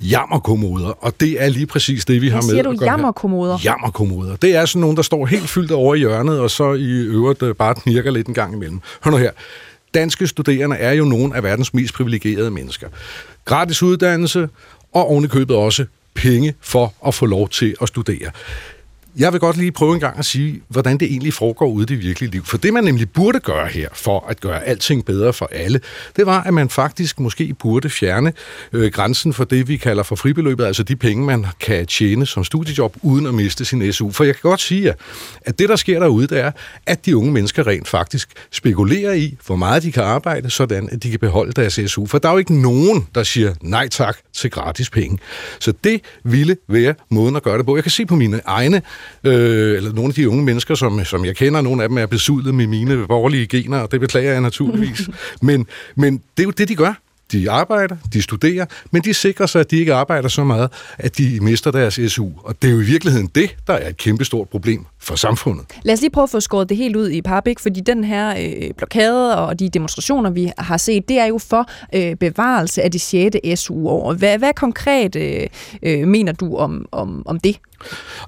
jammerkommoder, 0.01 1.05
og 1.05 1.21
det 1.21 1.43
er 1.43 1.49
lige 1.49 1.67
præcis 1.67 2.05
det, 2.05 2.23
vi 2.23 2.29
har 2.29 2.37
med 2.37 2.43
siger 2.43 2.63
du, 2.63 2.77
jammerkommoder? 2.81 3.59
Jammerkommoder. 3.65 4.37
Det 4.37 4.57
er 4.57 4.65
sådan 4.65 4.81
nogle, 4.81 4.97
der 4.97 5.03
står 5.03 5.27
helt 5.27 5.49
fyldt 5.49 5.71
over 5.71 5.95
i 5.95 5.99
hjørnet, 5.99 6.41
og 6.41 6.51
så 6.51 6.73
i 6.73 6.91
øvrigt 6.91 7.43
øh, 7.43 7.55
bare 7.55 7.75
knirker 7.75 8.11
lidt 8.11 8.27
en 8.27 8.35
gang 8.35 8.55
imellem. 8.55 8.81
Hør 9.05 9.11
nu 9.11 9.17
her. 9.17 9.31
Danske 9.95 10.27
studerende 10.27 10.77
er 10.77 10.93
jo 10.93 11.05
nogle 11.05 11.37
af 11.37 11.43
verdens 11.43 11.75
mest 11.75 11.95
privilegerede 11.95 12.51
mennesker. 12.51 12.89
Gratis 13.45 13.83
uddannelse, 13.83 14.49
og 14.93 15.11
ovenikøbet 15.11 15.57
også 15.57 15.85
penge 16.15 16.55
for 16.61 16.95
at 17.07 17.15
få 17.15 17.27
lov 17.27 17.49
til 17.49 17.75
at 17.83 17.89
studere. 17.89 18.31
Jeg 19.21 19.33
vil 19.33 19.41
godt 19.41 19.57
lige 19.57 19.73
prøve 19.73 19.95
en 19.95 20.01
gang 20.01 20.19
at 20.19 20.25
sige, 20.25 20.61
hvordan 20.69 20.99
det 20.99 21.11
egentlig 21.11 21.35
foregår 21.35 21.67
ude 21.67 21.83
i 21.83 21.87
det 21.87 22.01
virkelige 22.01 22.31
liv. 22.31 22.45
For 22.45 22.57
det, 22.57 22.73
man 22.73 22.85
nemlig 22.85 23.11
burde 23.11 23.41
gøre 23.41 23.67
her, 23.67 23.89
for 23.93 24.27
at 24.29 24.41
gøre 24.41 24.65
alting 24.65 25.05
bedre 25.05 25.33
for 25.33 25.49
alle, 25.53 25.81
det 26.17 26.27
var, 26.27 26.43
at 26.43 26.55
man 26.55 26.69
faktisk 26.69 27.21
måske 27.21 27.55
burde 27.55 27.91
fjerne 27.91 28.33
øh, 28.73 28.93
grænsen 28.93 29.33
for 29.33 29.45
det, 29.45 29.69
vi 29.69 29.77
kalder 29.77 30.03
for 30.03 30.17
fribeløbet, 30.17 30.65
altså 30.65 30.83
de 30.83 30.97
penge, 30.97 31.25
man 31.25 31.47
kan 31.61 31.87
tjene 31.87 32.27
som 32.27 32.45
studiejob, 32.45 32.97
uden 33.03 33.27
at 33.27 33.35
miste 33.35 33.65
sin 33.65 33.93
SU. 33.93 34.11
For 34.11 34.25
jeg 34.25 34.35
kan 34.35 34.51
godt 34.51 34.61
sige, 34.61 34.95
at 35.43 35.59
det, 35.59 35.69
der 35.69 35.77
sker 35.77 36.01
derude, 36.01 36.27
det 36.27 36.41
er, 36.41 36.53
at 36.87 37.07
de 37.07 37.17
unge 37.17 37.33
mennesker 37.33 37.67
rent 37.67 37.89
faktisk 37.89 38.29
spekulerer 38.51 39.13
i, 39.13 39.37
hvor 39.47 39.57
meget 39.57 39.83
de 39.83 39.93
kan 39.93 40.03
arbejde, 40.03 40.51
sådan 40.51 40.89
at 40.93 41.03
de 41.03 41.11
kan 41.11 41.21
beholde 41.21 41.53
deres 41.53 41.81
SU. 41.87 42.07
For 42.07 42.19
der 42.19 42.29
er 42.29 42.33
jo 42.33 42.39
ikke 42.39 42.61
nogen, 42.61 43.07
der 43.15 43.23
siger 43.23 43.55
nej 43.63 43.89
tak 43.89 44.17
til 44.33 44.51
gratis 44.51 44.91
penge. 44.91 45.19
Så 45.59 45.73
det 45.85 46.01
ville 46.25 46.57
være 46.69 46.95
måden 47.09 47.37
at 47.37 47.43
gøre 47.43 47.59
det 47.59 47.67
på. 47.67 47.77
Jeg 47.77 47.85
kan 47.85 47.91
se 47.91 48.07
på 48.07 48.17
mine 48.17 48.41
egne, 48.45 48.83
øh, 49.25 49.77
eller 49.77 49.93
nogle 49.93 50.09
af 50.09 50.15
de 50.15 50.29
unge 50.29 50.45
mennesker, 50.45 50.75
som, 50.75 51.05
som 51.05 51.25
jeg 51.25 51.37
kender, 51.37 51.61
nogle 51.61 51.83
af 51.83 51.89
dem 51.89 51.99
er 51.99 52.07
besudlet 52.07 52.55
med 52.55 52.67
mine 52.67 53.07
borgerlige 53.07 53.47
gener, 53.47 53.79
og 53.79 53.93
det 53.93 54.01
beklager 54.01 54.33
jeg 54.33 54.41
naturligvis. 54.41 55.09
men, 55.43 55.67
men 55.95 56.13
det 56.37 56.43
er 56.43 56.45
jo 56.45 56.51
det, 56.51 56.69
de 56.69 56.75
gør. 56.75 56.95
De 57.33 57.51
arbejder, 57.51 57.97
de 58.13 58.23
studerer, 58.23 58.67
men 58.91 59.03
de 59.03 59.15
sikrer 59.15 59.47
sig, 59.47 59.61
at 59.61 59.71
de 59.71 59.77
ikke 59.77 59.95
arbejder 59.95 60.29
så 60.29 60.45
meget, 60.45 60.71
at 60.99 61.19
de 61.19 61.39
mister 61.43 61.71
deres 61.71 62.01
SU. 62.09 62.29
Og 62.37 62.63
det 62.63 62.69
er 62.69 62.73
jo 62.73 62.81
i 62.81 62.85
virkeligheden 62.85 63.27
det, 63.35 63.57
der 63.67 63.73
er 63.73 63.89
et 63.89 63.97
kæmpestort 63.97 64.49
problem 64.49 64.87
for 64.99 65.17
samfundet. 65.17 65.65
Lad 65.83 65.95
os 65.95 66.01
lige 66.01 66.11
prøve 66.11 66.23
at 66.23 66.31
få 66.31 66.41
skåret 66.41 66.69
det 66.69 66.77
helt 66.77 66.97
ud 66.97 67.11
i 67.11 67.23
Parbæk, 67.23 67.59
fordi 67.59 67.81
den 67.81 68.05
her 68.05 68.35
øh, 68.39 68.71
blokade 68.77 69.39
og 69.39 69.59
de 69.59 69.69
demonstrationer, 69.69 70.31
vi 70.31 70.51
har 70.59 70.77
set, 70.77 71.09
det 71.09 71.19
er 71.19 71.27
jo 71.27 71.39
for 71.39 71.71
øh, 71.95 72.17
bevarelse 72.17 72.83
af 72.83 72.91
de 72.91 72.99
6. 72.99 73.37
SU-år. 73.55 74.15
Hvad, 74.15 74.39
hvad 74.39 74.53
konkret 74.57 75.17
øh, 75.17 75.47
øh, 75.83 76.09
mener 76.09 76.33
du 76.33 76.57
om, 76.57 76.87
om, 76.93 77.23
om 77.27 77.41
det? 77.41 77.57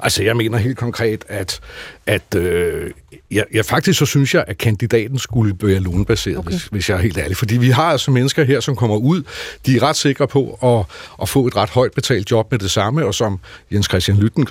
Altså, 0.01 0.23
jeg 0.23 0.37
mener 0.37 0.59
helt 0.59 0.79
konkret, 0.79 1.25
at, 1.29 1.61
at 2.07 2.35
øh, 2.35 2.91
jeg, 3.31 3.45
jeg 3.53 3.65
faktisk 3.65 3.99
så 3.99 4.07
synes 4.07 4.35
jeg, 4.35 4.45
at 4.47 4.59
kandidaten 4.59 5.19
skulle 5.19 5.57
være 5.61 5.81
lånebaseret, 5.81 6.39
okay. 6.39 6.51
hvis, 6.51 6.65
hvis 6.65 6.89
jeg 6.89 6.97
er 6.97 7.01
helt 7.01 7.19
ærlig. 7.19 7.37
Fordi 7.37 7.57
vi 7.57 7.71
har 7.71 7.83
altså 7.83 8.11
mennesker 8.11 8.45
her, 8.45 8.61
som 8.61 8.77
kommer 8.77 8.97
ud, 8.97 9.23
de 9.67 9.77
er 9.77 9.83
ret 9.83 9.97
sikre 9.97 10.29
på 10.29 10.59
at, 10.63 10.97
at 11.23 11.29
få 11.29 11.47
et 11.47 11.57
ret 11.57 11.71
højt 11.71 11.93
betalt 11.93 12.31
job 12.31 12.51
med 12.51 12.59
det 12.59 12.71
samme, 12.71 13.07
og 13.07 13.15
som 13.15 13.41
Jens 13.73 13.87
Christian 13.87 14.17
Lytten 14.17 14.47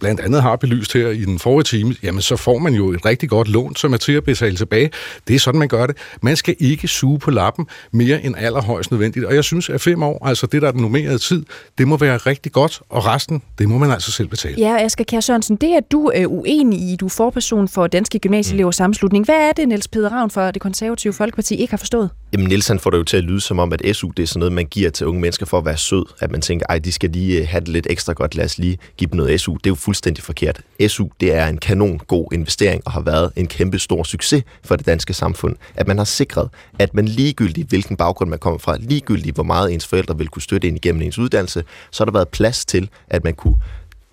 blandt 0.00 0.20
andet 0.20 0.42
har 0.42 0.56
belyst 0.56 0.92
her 0.92 1.08
i 1.08 1.24
den 1.24 1.38
forrige 1.38 1.64
time, 1.64 1.94
jamen 2.02 2.22
så 2.22 2.36
får 2.36 2.58
man 2.58 2.74
jo 2.74 2.92
et 2.92 3.04
rigtig 3.04 3.28
godt 3.28 3.48
lån, 3.48 3.76
som 3.76 3.92
er 3.92 3.96
til 3.96 4.12
at 4.12 4.24
betale 4.24 4.56
tilbage. 4.56 4.90
Det 5.28 5.36
er 5.36 5.40
sådan, 5.40 5.58
man 5.58 5.68
gør 5.68 5.86
det. 5.86 5.96
Man 6.20 6.36
skal 6.36 6.56
ikke 6.58 6.88
suge 6.88 7.18
på 7.18 7.30
lappen 7.30 7.66
mere 7.92 8.24
end 8.24 8.34
allerhøjst 8.38 8.90
nødvendigt. 8.90 9.24
Og 9.24 9.34
jeg 9.34 9.44
synes, 9.44 9.68
at 9.68 9.80
fem 9.80 10.02
år, 10.02 10.26
altså 10.26 10.46
det, 10.46 10.62
der 10.62 10.68
er 10.68 10.72
den 10.72 10.80
nummerede 10.80 11.18
tid, 11.18 11.44
det 11.78 11.88
må 11.88 11.96
være 11.96 12.16
rigtig 12.16 12.52
godt, 12.52 12.80
og 12.88 13.06
resten, 13.06 13.42
det 13.58 13.68
må 13.68 13.78
man 13.78 13.90
altså 13.90 14.12
selv 14.12 14.28
betale. 14.28 14.45
Ja, 14.58 14.84
Asger 14.84 15.04
Kjær 15.04 15.20
Sørensen, 15.20 15.56
det 15.56 15.70
er 15.70 15.80
du 15.80 16.12
øh, 16.14 16.28
uenig 16.28 16.80
i. 16.80 16.96
Du 16.96 17.04
er 17.06 17.10
forperson 17.10 17.68
for 17.68 17.86
Danske 17.86 18.18
Gymnasieelever 18.18 18.70
Sammenslutning. 18.70 19.24
Hvad 19.24 19.34
er 19.34 19.52
det, 19.52 19.68
Niels 19.68 19.88
Peder 19.88 20.08
Ravn 20.08 20.30
for 20.30 20.50
det 20.50 20.62
konservative 20.62 21.12
Folkeparti 21.12 21.54
ikke 21.54 21.72
har 21.72 21.78
forstået? 21.78 22.10
Jamen, 22.32 22.48
Niels 22.48 22.68
han 22.68 22.78
får 22.78 22.90
det 22.90 22.98
jo 22.98 23.02
til 23.02 23.16
at 23.16 23.24
lyde 23.24 23.40
som 23.40 23.58
om, 23.58 23.72
at 23.72 23.96
SU 23.96 24.10
det 24.16 24.22
er 24.22 24.26
sådan 24.26 24.38
noget, 24.38 24.52
man 24.52 24.66
giver 24.66 24.90
til 24.90 25.06
unge 25.06 25.20
mennesker 25.20 25.46
for 25.46 25.58
at 25.58 25.64
være 25.64 25.76
sød. 25.76 26.04
At 26.20 26.30
man 26.30 26.40
tænker, 26.40 26.66
ej, 26.68 26.78
de 26.78 26.92
skal 26.92 27.10
lige 27.10 27.40
øh, 27.40 27.48
have 27.48 27.60
det 27.60 27.68
lidt 27.68 27.86
ekstra 27.90 28.12
godt, 28.12 28.34
lad 28.34 28.44
os 28.44 28.58
lige 28.58 28.78
give 28.96 29.10
dem 29.10 29.16
noget 29.16 29.40
SU. 29.40 29.54
Det 29.54 29.66
er 29.66 29.70
jo 29.70 29.74
fuldstændig 29.74 30.24
forkert. 30.24 30.60
SU, 30.88 31.06
det 31.20 31.34
er 31.34 31.46
en 31.46 31.58
kanon 31.58 31.98
god 31.98 32.32
investering 32.32 32.82
og 32.84 32.92
har 32.92 33.00
været 33.00 33.32
en 33.36 33.46
kæmpe 33.46 33.78
stor 33.78 34.02
succes 34.02 34.42
for 34.64 34.76
det 34.76 34.86
danske 34.86 35.14
samfund. 35.14 35.56
At 35.74 35.86
man 35.86 35.98
har 35.98 36.04
sikret, 36.04 36.48
at 36.78 36.94
man 36.94 37.08
ligegyldigt, 37.08 37.68
hvilken 37.68 37.96
baggrund 37.96 38.30
man 38.30 38.38
kommer 38.38 38.58
fra, 38.58 38.76
ligegyldigt, 38.80 39.34
hvor 39.34 39.44
meget 39.44 39.72
ens 39.72 39.86
forældre 39.86 40.18
vil 40.18 40.28
kunne 40.28 40.42
støtte 40.42 40.68
ind 40.68 40.76
igennem 40.76 41.02
ens 41.02 41.18
uddannelse, 41.18 41.64
så 41.90 42.00
har 42.00 42.04
der 42.04 42.12
været 42.12 42.28
plads 42.28 42.64
til, 42.64 42.88
at 43.08 43.24
man 43.24 43.34
kunne 43.34 43.56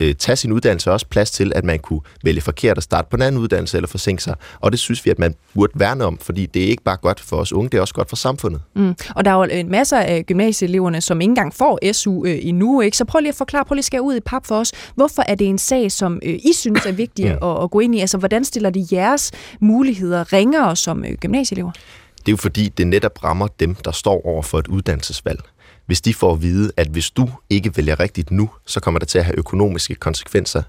øh, 0.04 0.16
tage 0.16 0.36
sin 0.36 0.52
uddannelse, 0.52 0.92
også 0.92 1.06
plads 1.08 1.32
til, 1.32 1.52
at 1.56 1.64
man 1.64 1.80
kunne 1.80 2.02
vælge 2.24 2.42
forkert 2.42 2.78
og 2.78 2.84
starte 2.84 3.08
på 3.10 3.16
en 3.16 3.22
anden 3.22 3.42
uddannelse 3.42 3.78
eller 3.78 3.88
forsinke 3.88 4.24
sig. 4.24 4.36
Og 4.60 4.72
det 4.72 4.80
synes 4.80 5.06
vi, 5.06 5.12
at 5.12 5.20
man 5.20 5.36
burde 5.54 5.74
værne 5.76 6.06
om, 6.06 6.18
fordi 6.18 6.46
det 6.46 6.64
er 6.64 6.68
ikke 6.68 6.84
bare 6.84 6.98
godt 6.98 7.20
for 7.20 7.38
os 7.38 7.54
unge, 7.54 7.70
det 7.70 7.78
er 7.78 7.82
også 7.82 7.94
godt 7.94 8.10
for 8.10 8.16
samfundet. 8.16 8.62
Mm. 8.76 8.96
Og 9.16 9.26
der 9.26 9.32
er 9.32 9.36
jo 9.36 9.44
en 9.44 9.72
masse 9.72 9.98
af 9.98 10.26
gymnasieeleverne, 10.26 11.02
som 11.02 11.22
ikke 11.22 11.32
engang 11.32 11.54
får 11.54 11.94
SU 11.94 12.26
øh, 12.26 12.40
endnu, 12.42 12.82
ikke? 12.82 12.98
så 12.98 13.06
prøv 13.06 13.20
lige 13.20 13.30
at 13.30 13.36
forklare, 13.36 13.66
prøv 13.66 13.76
lige 13.76 13.82
at 13.82 13.86
skære 13.86 14.02
ud 14.02 14.16
i 14.16 14.20
pap 14.20 14.46
for 14.46 14.56
os. 14.56 14.72
Hvorfor 14.96 15.24
er 15.28 15.36
det 15.36 15.48
en 15.48 15.58
sag, 15.58 15.92
som 15.92 16.20
øh, 16.24 16.34
I 16.34 16.54
synes 16.54 16.86
er 16.86 16.92
vigtig 16.92 17.26
mm. 17.26 17.50
at, 17.50 17.64
at 17.64 17.72
gå 17.72 17.80
ind 17.80 17.96
i? 17.96 18.00
Altså, 18.00 18.18
hvordan 18.18 18.46
stiller 18.46 18.70
de 18.70 18.88
jeres 18.92 19.32
muligheder 19.60 20.34
ringere 20.34 20.76
som 20.76 21.06
øh, 21.06 21.12
gymnasieelever? 21.14 21.72
Det 22.18 22.28
er 22.28 22.32
jo 22.32 22.38
fordi, 22.38 22.70
det 22.70 22.88
netop 22.88 23.24
rammer 23.24 23.48
dem, 23.60 23.76
der 23.76 23.92
står 23.92 24.26
over 24.26 24.42
for 24.42 24.60
et 24.60 24.68
uddannelsesvalg 24.68 25.40
hvis 25.86 26.02
de 26.02 26.14
får 26.14 26.34
at 26.34 26.42
vide, 26.42 26.72
at 26.78 26.88
hvis 26.88 27.10
du 27.12 27.30
ikke 27.50 27.78
vælger 27.78 28.00
rigtigt 28.00 28.32
nu, 28.32 28.50
så 28.66 28.80
kommer 28.80 29.00
det 29.00 29.08
til 29.08 29.18
at 29.18 29.26
have 29.26 29.38
økonomiske 29.38 29.96
konsekvenser 29.96 30.64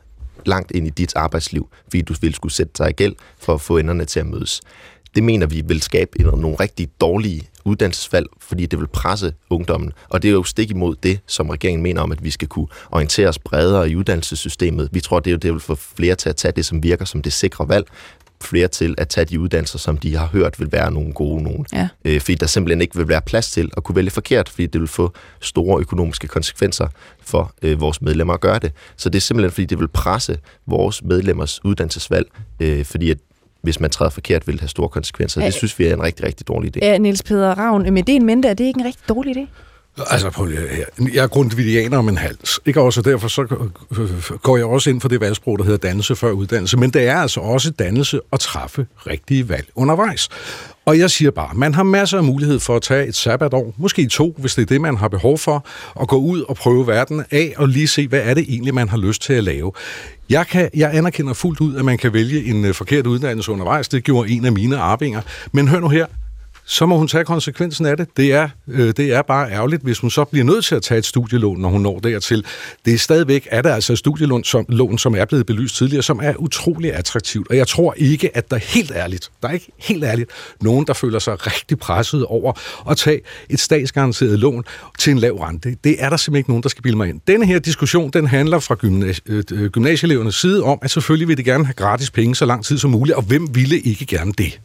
langt 0.47 0.71
ind 0.71 0.87
i 0.87 0.91
dit 0.91 1.13
arbejdsliv, 1.17 1.69
fordi 1.83 2.03
du 2.03 2.15
vil 2.21 2.35
skulle 2.35 2.53
sætte 2.53 2.73
dig 2.79 2.91
i 2.91 2.93
gæld 2.93 3.15
for 3.39 3.55
at 3.55 3.61
få 3.61 3.79
enderne 3.79 4.05
til 4.05 4.21
at 4.21 4.27
mødes. 4.27 4.61
Det 5.15 5.23
mener 5.23 5.47
vi 5.47 5.63
vil 5.67 5.83
skabe 5.83 6.23
nogle 6.23 6.57
rigtig 6.61 6.89
dårlige 7.01 7.49
uddannelsesvalg, 7.65 8.27
fordi 8.41 8.67
det 8.67 8.79
vil 8.79 8.87
presse 8.87 9.35
ungdommen. 9.51 9.93
Og 10.09 10.23
det 10.23 10.29
er 10.29 10.33
jo 10.33 10.43
stik 10.43 10.71
imod 10.71 10.97
det, 11.03 11.21
som 11.27 11.51
regeringen 11.51 11.83
mener 11.83 12.03
om, 12.03 12.13
at 12.13 12.25
vi 12.25 12.31
skal 12.31 12.49
kunne 12.49 12.67
orientere 12.91 13.29
os 13.29 13.39
bredere 13.39 13.91
i 13.91 13.97
uddannelsessystemet. 13.97 14.89
Vi 14.93 15.01
tror, 15.01 15.21
det 15.21 15.31
er 15.31 15.33
jo 15.33 15.39
det 15.39 15.53
vil 15.53 15.61
få 15.61 15.75
flere 15.75 16.15
til 16.15 16.29
at 16.29 16.37
tage 16.37 16.53
det, 16.53 16.67
som 16.67 16.83
virker 16.83 17.05
som 17.05 17.23
det 17.23 17.33
sikre 17.33 17.69
valg, 17.69 17.87
flere 18.43 18.69
til 18.69 18.95
at 18.99 19.09
tage 19.09 19.25
de 19.25 19.41
uddannelser, 19.41 19.79
som 19.79 19.99
de 19.99 20.17
har 20.17 20.27
hørt 20.27 20.61
vil 20.61 20.73
være 20.73 20.93
nogle 20.93 21.13
gode 21.13 21.43
nogen. 21.43 21.67
Ja. 21.73 21.89
Øh, 22.05 22.21
fordi 22.21 22.35
der 22.35 22.47
simpelthen 22.47 22.81
ikke 22.81 22.97
vil 22.97 23.09
være 23.09 23.21
plads 23.21 23.51
til 23.51 23.71
at 23.77 23.85
kunne 23.85 23.97
vælge 23.97 24.11
forkert, 24.11 24.49
fordi 24.49 24.67
det 24.67 24.81
vil 24.81 24.89
få 24.89 25.13
store 25.41 25.81
økonomiske 25.81 26.29
konsekvenser 26.29 26.89
for 27.23 27.53
øh, 27.63 27.81
vores 27.81 28.03
medlemmer 28.03 28.35
at 28.35 28.41
gøre 28.41 28.59
det. 28.59 28.73
Så 28.97 29.09
det 29.09 29.17
er 29.17 29.21
simpelthen, 29.21 29.51
fordi 29.51 29.65
det 29.65 29.81
vil 29.81 29.89
presse 29.89 30.39
vores 30.67 31.03
medlemmers 31.03 31.65
uddannelsesvalg, 31.65 32.27
øh, 32.61 32.85
fordi 32.85 33.11
at 33.11 33.19
hvis 33.63 33.81
man 33.81 33.91
træder 33.91 34.11
forkert, 34.11 34.47
vil 34.47 34.53
det 34.53 34.61
have 34.61 34.69
store 34.69 34.89
konsekvenser. 34.89 35.41
Ja. 35.41 35.47
Det 35.47 35.55
synes 35.55 35.79
vi 35.79 35.87
er 35.87 35.95
en 35.95 36.03
rigtig, 36.03 36.27
rigtig 36.27 36.49
dårlig 36.49 36.77
idé. 36.77 36.87
Ja, 36.87 36.99
Niels 36.99 37.23
Peder 37.23 37.55
Ravn, 37.55 37.95
med 37.95 38.03
det 38.03 38.15
en 38.15 38.27
mente, 38.27 38.49
er 38.49 38.55
det 38.55 38.65
ikke 38.65 38.81
en 38.81 38.87
rigtig 38.87 39.09
dårlig 39.09 39.37
idé? 39.37 39.47
Altså, 39.99 40.31
prøv 40.31 40.47
lige 40.47 40.61
her. 40.61 40.85
Jeg 41.15 41.23
er 41.23 41.27
grundvidianer 41.27 41.99
om 41.99 42.09
en 42.09 42.19
hals. 42.19 42.61
Ikke 42.67 42.81
også 42.81 43.03
derfor 43.03 43.29
så 43.29 43.43
øh, 43.43 44.39
går 44.43 44.57
jeg 44.57 44.67
også 44.67 44.91
ind 44.91 45.01
for 45.01 45.09
det 45.09 45.21
valgsprog, 45.21 45.59
der 45.59 45.65
hedder 45.65 45.89
dannelse 45.89 46.17
før 46.17 46.31
uddannelse. 46.31 46.77
Men 46.77 46.91
det 46.91 47.09
er 47.09 47.17
altså 47.17 47.41
også 47.41 47.71
dannelse 47.71 48.21
at 48.33 48.41
træffe 48.41 48.87
rigtige 49.07 49.49
valg 49.49 49.67
undervejs. 49.75 50.29
Og 50.87 50.99
jeg 50.99 51.11
siger 51.11 51.31
bare, 51.31 51.55
man 51.55 51.75
har 51.75 51.83
masser 51.83 52.19
af 52.19 52.25
mulighed 52.25 52.61
for 52.61 52.77
at 52.77 52.83
tage 52.83 53.07
et 53.07 53.15
sabbatår, 53.15 53.75
måske 53.77 54.07
to, 54.07 54.35
hvis 54.39 54.55
det 54.55 54.63
er 54.63 54.67
det, 54.67 54.81
man 54.81 54.97
har 54.97 55.09
behov 55.09 55.39
for, 55.39 55.67
og 55.95 56.09
gå 56.09 56.17
ud 56.17 56.43
og 56.43 56.57
prøve 56.57 56.87
verden 56.87 57.25
af 57.31 57.55
og 57.57 57.69
lige 57.69 57.89
se, 57.89 58.09
hvad 58.09 58.21
er 58.21 58.35
det 58.35 58.45
egentlig, 58.49 58.75
man 58.75 58.89
har 58.89 58.99
lyst 58.99 59.23
til 59.23 59.33
at 59.33 59.45
lave. 59.45 59.73
Jeg, 60.31 60.47
kan, 60.47 60.71
jeg 60.75 60.91
anerkender 60.95 61.33
fuldt 61.33 61.61
ud, 61.61 61.77
at 61.77 61.85
man 61.85 61.99
kan 61.99 62.13
vælge 62.13 62.45
en 62.45 62.65
øh, 62.65 62.75
forkert 62.75 63.07
uddannelse 63.07 63.53
undervejs. 63.53 63.89
Det 63.89 64.05
gjorde 64.05 64.31
en 64.31 64.45
af 64.45 64.53
mine 64.53 64.77
arvinger. 64.77 65.21
Men 65.53 65.69
hør 65.69 65.81
nu 65.81 65.89
her, 65.89 66.07
så 66.67 66.87
må 66.87 66.99
hun 66.99 67.09
tage 67.09 67.25
konsekvensen 67.25 67.87
af 67.87 67.97
det. 67.97 68.09
Det 68.17 68.33
er, 68.33 68.49
øh, 68.69 68.93
det 68.97 69.13
er 69.13 69.23
bare 69.23 69.51
ærgerligt, 69.51 69.83
hvis 69.83 69.99
hun 69.99 70.11
så 70.11 70.25
bliver 70.25 70.45
nødt 70.45 70.65
til 70.65 70.75
at 70.75 70.83
tage 70.83 70.99
et 70.99 71.05
studielån, 71.05 71.61
når 71.61 71.69
hun 71.69 71.81
når 71.81 71.99
dertil. 71.99 72.45
Det 72.85 72.95
er 72.95 72.99
stadigvæk, 72.99 73.49
er 73.51 73.63
der 73.63 73.75
altså 73.75 73.93
et 73.93 73.99
studielån, 73.99 74.45
som, 74.45 74.67
lån, 74.69 74.99
som 74.99 75.15
er 75.15 75.25
blevet 75.25 75.47
belyst 75.47 75.77
tidligere, 75.77 76.03
som 76.03 76.21
er 76.23 76.35
utrolig 76.39 76.95
attraktivt. 76.95 77.49
Og 77.49 77.57
jeg 77.57 77.69
tror 77.69 77.95
ikke, 77.97 78.37
at 78.37 78.51
der 78.51 78.57
helt 78.57 78.91
ærligt, 78.91 79.31
der 79.43 79.49
er 79.49 79.53
ikke 79.53 79.73
helt 79.79 80.05
ærligt, 80.05 80.31
nogen, 80.61 80.87
der 80.87 80.93
føler 80.93 81.19
sig 81.19 81.47
rigtig 81.47 81.79
presset 81.79 82.25
over 82.25 82.53
at 82.91 82.97
tage 82.97 83.21
et 83.49 83.61
statsgaranteret 83.61 84.39
lån 84.39 84.65
til 84.99 85.11
en 85.11 85.19
lav 85.19 85.37
rente. 85.37 85.77
Det 85.85 85.97
er 85.99 86.11
der 86.11 86.17
simpelthen 86.17 86.39
ikke 86.39 86.51
nogen, 86.51 86.63
der 86.63 86.69
skal 86.69 86.83
bilde 86.83 86.97
mig 86.97 87.09
ind. 87.09 87.21
Denne 87.27 87.47
her 87.47 87.59
diskussion, 87.59 88.11
den 88.11 88.27
handler 88.27 88.59
fra 88.59 88.75
gymnasie, 88.75 89.23
øh, 89.29 89.71
gymnasieelevernes 89.71 90.35
side 90.35 90.63
om, 90.63 90.79
at 90.83 90.91
selvfølgelig 90.91 91.29
vil 91.29 91.37
de 91.37 91.45
gerne 91.45 91.65
have 91.65 91.75
gratis 91.75 92.11
penge 92.11 92.35
så 92.35 92.45
lang 92.45 92.65
tid 92.65 92.79
som 92.79 92.91
muligt, 92.91 93.17
og 93.17 93.23
hvem 93.23 93.55
ville 93.55 93.81
ikke 93.81 94.07
gerne 94.07 94.33
det? 94.39 94.61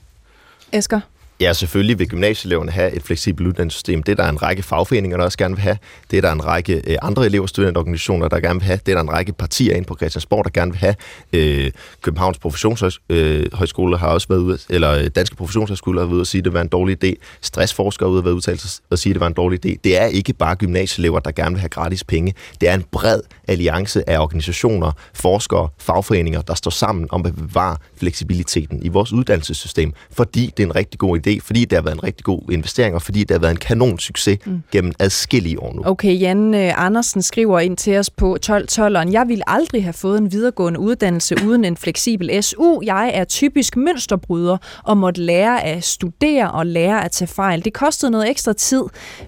Esker? 0.71 0.99
Ja, 1.41 1.53
selvfølgelig 1.53 1.99
vil 1.99 2.07
gymnasieeleverne 2.07 2.71
have 2.71 2.91
et 2.91 3.03
fleksibelt 3.03 3.47
uddannelsessystem. 3.47 4.03
Det 4.03 4.11
er 4.11 4.23
der 4.23 4.29
en 4.29 4.41
række 4.41 4.63
fagforeninger, 4.63 5.17
der 5.17 5.23
også 5.23 5.37
gerne 5.37 5.55
vil 5.55 5.61
have. 5.61 5.77
Det 6.11 6.17
er 6.17 6.21
der 6.21 6.31
en 6.31 6.45
række 6.45 6.81
øh, 6.87 6.97
andre 7.01 7.25
elever- 7.25 7.43
og 7.43 7.49
studentorganisationer, 7.49 8.27
der 8.27 8.39
gerne 8.39 8.59
vil 8.59 8.65
have. 8.65 8.79
Det 8.85 8.91
er 8.91 8.95
der 8.95 9.01
en 9.01 9.11
række 9.11 9.33
partier 9.33 9.75
ind 9.75 9.85
på 9.85 9.95
Christiansborg, 9.95 10.45
der 10.45 10.51
gerne 10.51 10.71
vil 10.71 10.79
have. 10.79 10.95
Øh, 11.33 11.71
Københavns 12.01 12.37
Professionshøjskole 12.37 13.95
øh, 13.95 13.99
har 13.99 14.07
også 14.07 14.27
været 14.27 14.39
ude, 14.39 14.57
eller 14.69 14.91
øh, 14.91 15.07
Danske 15.15 15.35
Professionshøjskole 15.35 15.99
har 15.99 16.05
været 16.05 16.13
ude 16.13 16.21
og 16.21 16.27
sige, 16.27 16.39
at 16.39 16.45
det 16.45 16.53
var 16.53 16.61
en 16.61 16.67
dårlig 16.67 17.03
idé. 17.03 17.13
Stressforskere 17.41 18.07
har 18.07 18.11
ude 18.11 18.19
og 18.19 18.25
været 18.25 18.33
udtalt 18.33 18.81
og 18.89 18.99
sige, 18.99 19.11
at 19.11 19.13
det 19.13 19.21
var 19.21 19.27
en 19.27 19.33
dårlig 19.33 19.65
idé. 19.65 19.75
Det 19.83 20.01
er 20.01 20.05
ikke 20.05 20.33
bare 20.33 20.55
gymnasieelever, 20.55 21.19
der 21.19 21.31
gerne 21.31 21.51
vil 21.51 21.59
have 21.59 21.69
gratis 21.69 22.03
penge. 22.03 22.33
Det 22.61 22.69
er 22.69 22.73
en 22.73 22.85
bred 22.91 23.21
alliance 23.47 24.09
af 24.09 24.19
organisationer, 24.19 24.91
forskere, 25.13 25.69
fagforeninger, 25.77 26.41
der 26.41 26.53
står 26.53 26.71
sammen 26.71 27.07
om 27.09 27.25
at 27.25 27.35
bevare 27.35 27.77
fleksibiliteten 27.97 28.83
i 28.83 28.87
vores 28.87 29.13
uddannelsessystem, 29.13 29.93
fordi 30.11 30.53
det 30.57 30.63
er 30.63 30.67
en 30.67 30.75
rigtig 30.75 30.99
god 30.99 31.19
idé 31.19 31.28
idé, 31.29 31.39
fordi 31.43 31.65
det 31.65 31.75
har 31.77 31.83
været 31.83 31.95
en 31.95 32.03
rigtig 32.03 32.23
god 32.23 32.41
investering, 32.51 32.95
og 32.95 33.01
fordi 33.01 33.19
det 33.19 33.31
har 33.31 33.39
været 33.39 33.51
en 33.51 33.57
kanon 33.57 33.99
succes 33.99 34.37
mm. 34.45 34.63
gennem 34.71 34.93
adskillige 34.99 35.59
år 35.59 35.73
nu. 35.73 35.81
Okay, 35.85 36.19
Jan 36.19 36.53
uh, 36.53 36.85
Andersen 36.85 37.21
skriver 37.21 37.59
ind 37.59 37.77
til 37.77 37.97
os 37.97 38.09
på 38.09 38.37
1212'eren. 38.45 39.11
Jeg 39.11 39.25
vil 39.27 39.41
aldrig 39.47 39.83
have 39.83 39.93
fået 39.93 40.17
en 40.17 40.31
videregående 40.31 40.79
uddannelse 40.79 41.35
uden 41.45 41.65
en 41.65 41.77
fleksibel 41.77 42.43
SU. 42.43 42.81
Jeg 42.83 43.11
er 43.13 43.23
typisk 43.23 43.77
mønsterbryder 43.77 44.57
og 44.83 44.97
måtte 44.97 45.21
lære 45.21 45.63
at 45.63 45.83
studere 45.83 46.51
og 46.51 46.65
lære 46.65 47.05
at 47.05 47.11
tage 47.11 47.27
fejl. 47.27 47.65
Det 47.65 47.73
kostede 47.73 48.11
noget 48.11 48.29
ekstra 48.29 48.53
tid. 48.53 48.83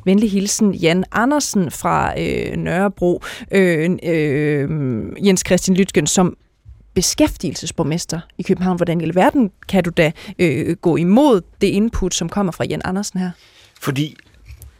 Venlig 0.06 0.32
hilsen 0.32 0.74
Jan 0.74 1.04
Andersen 1.12 1.72
fra 1.72 2.20
øh, 2.20 2.58
Nørrebro. 2.58 3.22
Øh, 3.52 3.90
øh, 4.04 4.70
Jens 5.26 5.44
Christian 5.48 5.78
Lytgen, 5.78 6.08
som 6.08 6.38
beskæftigelsesborgmester 6.94 8.20
i 8.38 8.44
København. 8.44 8.78
Hvordan 8.78 9.02
i 9.02 9.04
alverden 9.04 9.52
kan 9.68 9.84
du 9.84 9.90
da 9.90 10.12
øh, 10.40 10.76
gå 10.76 10.96
imod 10.98 11.42
det 11.62 11.68
input, 11.68 12.14
som 12.14 12.30
kommer 12.30 12.52
fra 12.52 12.66
Jan 12.66 12.82
Andersen 12.86 13.20
her? 13.20 13.32
Fordi 13.82 14.16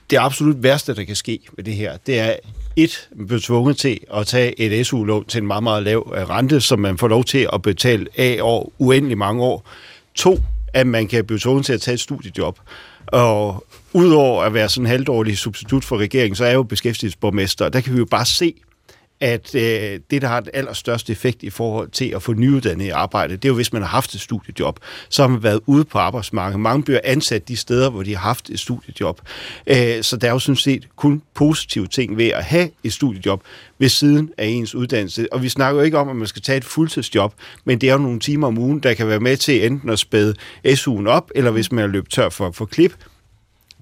det 0.10 0.18
absolut 0.18 0.64
værste, 0.64 0.96
der 0.96 1.04
kan 1.04 1.16
ske 1.16 1.40
med 1.56 1.64
det 1.64 1.74
her, 1.74 1.98
det 1.98 2.20
er 2.20 2.36
et, 2.76 3.10
man 3.16 3.28
bliver 3.28 3.42
tvunget 3.42 3.78
til 3.78 4.00
at 4.14 4.28
tage 4.28 4.60
et 4.60 4.88
SU-lån 4.88 5.26
til 5.26 5.42
en 5.42 5.48
meget, 5.48 5.64
meget 5.64 5.84
lav 5.84 6.14
øh, 6.18 6.30
rente, 6.30 6.62
som 6.62 6.80
man 6.80 6.98
får 6.98 7.08
lov 7.08 7.24
til 7.24 7.48
at 7.54 7.62
betale 7.62 8.08
af 8.18 8.38
år 8.42 8.72
uendelig 8.78 9.18
mange 9.18 9.44
år. 9.44 9.68
To, 10.16 10.40
at 10.74 10.88
man 10.88 11.08
kan 11.08 11.26
blive 11.26 11.40
tvunget 11.40 11.66
til 11.66 11.74
at 11.74 11.82
tage 11.82 11.94
et 11.94 12.00
studiejob. 12.00 12.60
Og 13.08 13.66
udover 13.94 14.44
at 14.44 14.54
være 14.54 14.70
sådan 14.70 14.86
en 14.86 14.90
halvdårlig 14.90 15.38
substitut 15.38 15.84
for 15.84 15.98
regeringen, 15.98 16.36
så 16.36 16.44
er 16.44 16.48
jeg 16.48 16.56
jo 16.56 16.64
beskæftigelsesborgmester, 16.64 17.70
der 17.70 17.82
kan 17.82 17.94
vi 17.94 17.98
jo 17.98 18.06
bare 18.06 18.26
se, 18.26 18.54
at 19.22 19.56
øh, 19.56 20.00
det, 20.12 20.22
der 20.22 20.28
har 20.28 20.40
den 20.40 20.50
allerstørste 20.54 21.12
effekt 21.12 21.44
i 21.44 21.50
forhold 21.50 21.90
til 21.90 22.06
at 22.06 22.24
få 22.24 22.34
nyuddannet 22.34 22.86
i 22.86 22.90
arbejde, 22.90 23.36
det 23.36 23.46
er 23.46 23.50
jo, 23.50 23.56
hvis 23.56 23.74
man 23.74 23.82
har 23.82 23.90
haft 23.90 24.16
et 24.16 24.22
studiejob. 24.22 24.80
Så 25.10 25.24
har 25.24 25.28
man 25.28 25.44
været 25.44 25.60
ude 25.66 25.86
på 25.86 25.98
arbejdsmarkedet. 25.98 26.60
Mange 26.60 26.84
bliver 26.84 27.00
ansat 27.04 27.48
de 27.48 27.58
steder, 27.58 27.90
hvor 27.90 28.04
de 28.04 28.16
har 28.16 28.22
haft 28.22 28.50
et 28.50 28.60
studiejob. 28.60 29.22
Øh, 29.68 30.04
så 30.04 30.18
der 30.18 30.28
er 30.28 30.32
jo 30.32 30.40
sådan 30.40 30.56
set 30.56 30.88
kun 30.96 31.22
positive 31.34 31.88
ting 31.88 32.18
ved 32.18 32.28
at 32.28 32.44
have 32.44 32.70
et 32.84 32.94
studiejob 32.94 33.44
ved 33.80 33.90
siden 33.90 34.32
af 34.38 34.46
ens 34.46 34.76
uddannelse. 34.76 35.34
Og 35.34 35.44
vi 35.44 35.50
snakker 35.50 35.80
jo 35.80 35.86
ikke 35.86 35.98
om, 35.98 36.10
at 36.10 36.16
man 36.16 36.28
skal 36.28 36.42
tage 36.42 36.58
et 36.58 36.66
fuldtidsjob, 36.66 37.34
men 37.66 37.82
det 37.82 37.90
er 37.90 37.94
jo 37.94 38.00
nogle 38.00 38.20
timer 38.20 38.48
om 38.48 38.58
ugen, 38.58 38.80
der 38.80 38.94
kan 38.94 39.08
være 39.08 39.20
med 39.20 39.38
til 39.38 39.66
enten 39.66 39.90
at 39.90 40.00
spæde 40.00 40.36
SU'en 40.68 41.08
op, 41.08 41.32
eller 41.36 41.52
hvis 41.52 41.72
man 41.72 41.84
er 41.84 41.88
løbet 41.88 42.12
tør 42.12 42.30
for, 42.30 42.52
for 42.52 42.66
klip, 42.66 42.94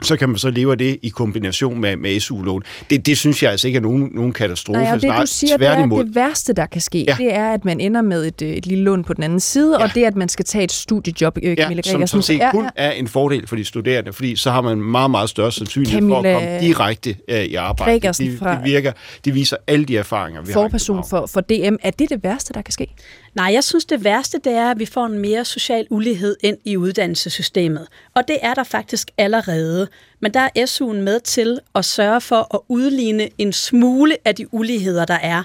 så 0.02 0.18
kan 0.18 0.30
man 0.30 0.38
så 0.38 0.50
leve 0.50 0.72
af 0.72 0.78
det 0.78 1.00
i 1.02 1.10
kombination 1.10 1.82
med, 1.82 1.96
med 1.96 2.20
SU-lån. 2.20 2.64
Det, 2.90 3.06
det 3.06 3.18
synes 3.18 3.44
jeg 3.44 3.52
altså 3.52 3.68
ikke 3.68 3.78
er 3.78 3.82
nogen, 3.82 4.10
nogen 4.14 4.34
katastrofe. 4.34 4.80
Nej, 4.80 4.94
og 4.94 5.02
det 5.02 5.14
du 5.22 5.26
siger, 5.26 5.58
det 5.58 5.68
er, 5.68 5.86
det 5.86 6.16
værste, 6.16 6.54
der 6.54 6.66
kan 6.66 6.82
ske, 6.82 7.06
ja. 7.08 7.16
det 7.18 7.34
er, 7.34 7.54
at 7.54 7.66
man 7.66 7.80
ender 7.80 8.02
med 8.02 8.26
et, 8.26 8.42
et 8.42 8.66
lille 8.66 8.84
lån 8.84 9.04
på 9.04 9.14
den 9.14 9.24
anden 9.24 9.40
side, 9.40 9.78
ja. 9.80 9.84
og 9.84 9.96
det, 9.96 10.04
at 10.04 10.16
man 10.16 10.30
skal 10.30 10.46
tage 10.46 10.64
et 10.64 10.72
studiejob, 10.72 11.38
øh, 11.44 11.58
Camilla 11.58 11.82
ja, 11.86 11.92
som, 11.92 12.08
som 12.08 12.22
set 12.22 12.38
ja, 12.38 12.52
kun 12.52 12.64
ja. 12.64 12.70
er 12.76 12.92
en 12.92 13.08
fordel 13.08 13.48
for 13.48 13.56
de 13.56 13.66
studerende, 13.66 14.14
fordi 14.14 14.36
så 14.36 14.52
har 14.52 14.62
man 14.62 14.78
meget, 14.78 15.12
meget 15.12 15.30
større 15.30 15.52
sandsynlighed 15.52 16.00
Camilla 16.00 16.34
for 16.34 16.40
at 16.40 16.44
komme 16.44 16.60
direkte 16.60 17.16
uh, 17.32 17.38
i 17.38 17.56
arbejde. 17.56 18.08
Det, 18.08 18.18
det, 18.18 18.40
det, 18.40 18.60
virker, 18.64 18.92
det 19.26 19.36
viser 19.36 19.58
alle 19.68 19.86
de 19.86 19.98
erfaringer, 19.98 20.42
vi 20.42 20.54
forperson 20.54 20.96
har 20.96 21.04
for, 21.10 21.26
for 21.26 21.42
DM. 21.42 21.76
Er 21.84 21.92
det 21.92 22.10
det 22.10 22.24
værste, 22.24 22.54
der 22.54 22.62
kan 22.62 22.72
ske? 22.72 22.88
Nej, 23.36 23.54
jeg 23.54 23.64
synes, 23.64 23.86
det 23.86 24.04
værste 24.04 24.40
det 24.44 24.54
er, 24.54 24.72
at 24.72 24.80
vi 24.80 24.86
får 24.86 25.06
en 25.06 25.20
mere 25.20 25.46
social 25.46 25.88
ulighed 25.90 26.38
ind 26.44 26.58
i 26.66 26.78
uddannelsessystemet. 26.78 27.88
Og 28.16 28.28
det 28.28 28.38
er 28.42 28.54
der 28.54 28.64
faktisk 28.64 29.12
allerede. 29.18 29.88
Men 30.20 30.34
der 30.34 30.50
er 30.56 30.66
SU'en 30.66 31.02
med 31.02 31.20
til 31.20 31.60
at 31.76 31.86
sørge 31.86 32.22
for 32.22 32.56
at 32.56 32.60
udligne 32.68 33.30
en 33.38 33.54
smule 33.54 34.18
af 34.26 34.36
de 34.36 34.54
uligheder, 34.54 35.06
der 35.06 35.20
er. 35.22 35.44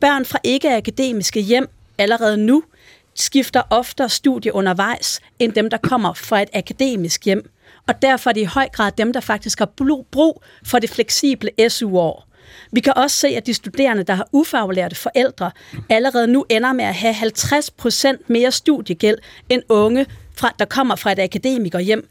Børn 0.00 0.24
fra 0.24 0.38
ikke-akademiske 0.44 1.40
hjem 1.40 1.68
allerede 1.98 2.36
nu 2.36 2.62
skifter 3.14 3.62
oftere 3.70 4.08
studie 4.08 4.54
undervejs, 4.54 5.20
end 5.38 5.52
dem, 5.52 5.70
der 5.70 5.76
kommer 5.76 6.14
fra 6.14 6.42
et 6.42 6.48
akademisk 6.54 7.24
hjem. 7.24 7.50
Og 7.88 8.02
derfor 8.02 8.30
er 8.30 8.34
det 8.34 8.40
i 8.40 8.44
høj 8.44 8.68
grad 8.68 8.92
dem, 8.98 9.12
der 9.12 9.20
faktisk 9.20 9.58
har 9.58 9.72
brug 10.10 10.42
for 10.64 10.78
det 10.78 10.90
fleksible 10.90 11.50
SU-år. 11.68 12.25
Vi 12.72 12.80
kan 12.80 12.92
også 12.96 13.16
se, 13.16 13.28
at 13.28 13.46
de 13.46 13.54
studerende, 13.54 14.02
der 14.02 14.14
har 14.14 14.28
ufaglærte 14.32 14.96
forældre, 14.96 15.50
allerede 15.90 16.26
nu 16.26 16.44
ender 16.48 16.72
med 16.72 16.84
at 16.84 16.94
have 16.94 17.14
50 17.14 17.70
procent 17.70 18.30
mere 18.30 18.52
studiegæld 18.52 19.18
end 19.48 19.62
unge, 19.68 20.06
fra, 20.36 20.54
der 20.58 20.64
kommer 20.64 20.96
fra 20.96 21.12
et 21.12 21.18
akademikerhjem. 21.18 22.08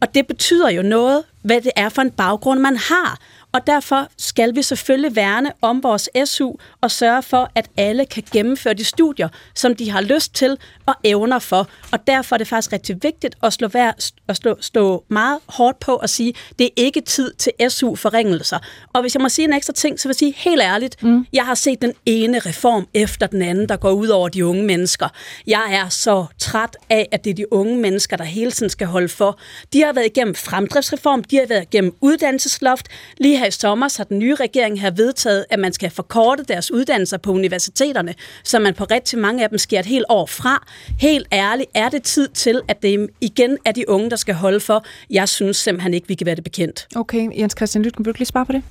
Og 0.00 0.14
det 0.14 0.26
betyder 0.26 0.70
jo 0.70 0.82
noget, 0.82 1.24
hvad 1.42 1.60
det 1.60 1.72
er 1.76 1.88
for 1.88 2.02
en 2.02 2.10
baggrund, 2.10 2.60
man 2.60 2.76
har. 2.76 3.18
Og 3.52 3.66
derfor 3.66 4.08
skal 4.18 4.54
vi 4.54 4.62
selvfølgelig 4.62 5.16
værne 5.16 5.52
om 5.62 5.82
vores 5.82 6.08
SU 6.24 6.52
og 6.80 6.90
sørge 6.90 7.22
for, 7.22 7.50
at 7.54 7.68
alle 7.76 8.06
kan 8.06 8.22
gennemføre 8.32 8.74
de 8.74 8.84
studier, 8.84 9.28
som 9.54 9.76
de 9.76 9.90
har 9.90 10.00
lyst 10.00 10.34
til 10.34 10.56
og 10.86 10.94
evner 11.04 11.38
for. 11.38 11.68
Og 11.92 12.06
derfor 12.06 12.36
er 12.36 12.38
det 12.38 12.48
faktisk 12.48 12.72
rigtig 12.72 13.02
vigtigt 13.02 13.36
at 13.42 13.52
slå, 13.52 13.68
vær, 13.68 13.92
at 14.28 14.36
slå, 14.36 14.56
stå 14.60 15.04
meget 15.08 15.38
hårdt 15.46 15.80
på 15.80 15.92
og 15.92 16.10
sige, 16.10 16.34
det 16.58 16.64
er 16.64 16.70
ikke 16.76 17.00
tid 17.00 17.32
til 17.32 17.52
SU-forringelser. 17.68 18.58
Og 18.92 19.00
hvis 19.00 19.14
jeg 19.14 19.22
må 19.22 19.28
sige 19.28 19.44
en 19.44 19.52
ekstra 19.52 19.72
ting, 19.72 20.00
så 20.00 20.08
vil 20.08 20.12
jeg 20.12 20.16
sige 20.16 20.34
helt 20.36 20.60
ærligt, 20.60 21.02
mm. 21.02 21.26
jeg 21.32 21.46
har 21.46 21.54
set 21.54 21.82
den 21.82 21.92
ene 22.06 22.38
reform 22.38 22.88
efter 22.94 23.26
den 23.26 23.42
anden, 23.42 23.68
der 23.68 23.76
går 23.76 23.90
ud 23.90 24.08
over 24.08 24.28
de 24.28 24.46
unge 24.46 24.62
mennesker. 24.62 25.08
Jeg 25.46 25.64
er 25.70 25.88
så 25.88 26.26
træt 26.38 26.76
af, 26.90 27.08
at 27.12 27.24
det 27.24 27.30
er 27.30 27.34
de 27.34 27.52
unge 27.52 27.76
mennesker, 27.76 28.16
der 28.16 28.24
hele 28.24 28.50
tiden 28.50 28.70
skal 28.70 28.86
holde 28.86 29.08
for. 29.08 29.38
De 29.72 29.82
har 29.82 29.92
været 29.92 30.06
igennem 30.06 30.34
fremdriftsreform, 30.34 31.24
de 31.24 31.36
har 31.36 31.46
været 31.46 31.62
igennem 31.62 31.94
uddannelsesloft, 32.00 32.86
lige 33.18 33.37
her 33.38 33.46
i 33.46 33.50
sommer 33.50 33.94
har 33.96 34.04
den 34.04 34.18
nye 34.18 34.34
regering 34.34 34.80
har 34.80 34.90
vedtaget, 34.90 35.44
at 35.50 35.58
man 35.58 35.72
skal 35.72 35.90
forkorte 35.90 36.42
deres 36.42 36.70
uddannelser 36.70 37.18
på 37.18 37.32
universiteterne, 37.32 38.14
så 38.44 38.58
man 38.58 38.74
på 38.74 38.84
rigtig 38.84 39.18
mange 39.18 39.42
af 39.42 39.48
dem 39.48 39.58
sker 39.58 39.80
et 39.80 39.86
helt 39.86 40.04
år 40.08 40.26
fra. 40.26 40.66
Helt 40.98 41.26
ærligt, 41.32 41.70
er 41.74 41.88
det 41.88 42.02
tid 42.02 42.28
til, 42.28 42.60
at 42.68 42.82
det 42.82 43.10
igen 43.20 43.58
er 43.64 43.72
de 43.72 43.88
unge, 43.88 44.10
der 44.10 44.16
skal 44.16 44.34
holde 44.34 44.60
for? 44.60 44.84
Jeg 45.10 45.28
synes 45.28 45.56
simpelthen 45.56 45.94
ikke, 45.94 46.08
vi 46.08 46.14
kan 46.14 46.26
være 46.26 46.34
det 46.34 46.44
bekendt. 46.44 46.88
Okay, 46.96 47.28
Jens 47.38 47.54
Christian 47.56 47.84
Lytken, 47.84 48.04
vil 48.04 48.14
du 48.14 48.18
lige 48.18 48.26
svare 48.26 48.46
på 48.46 48.52
det? 48.52 48.62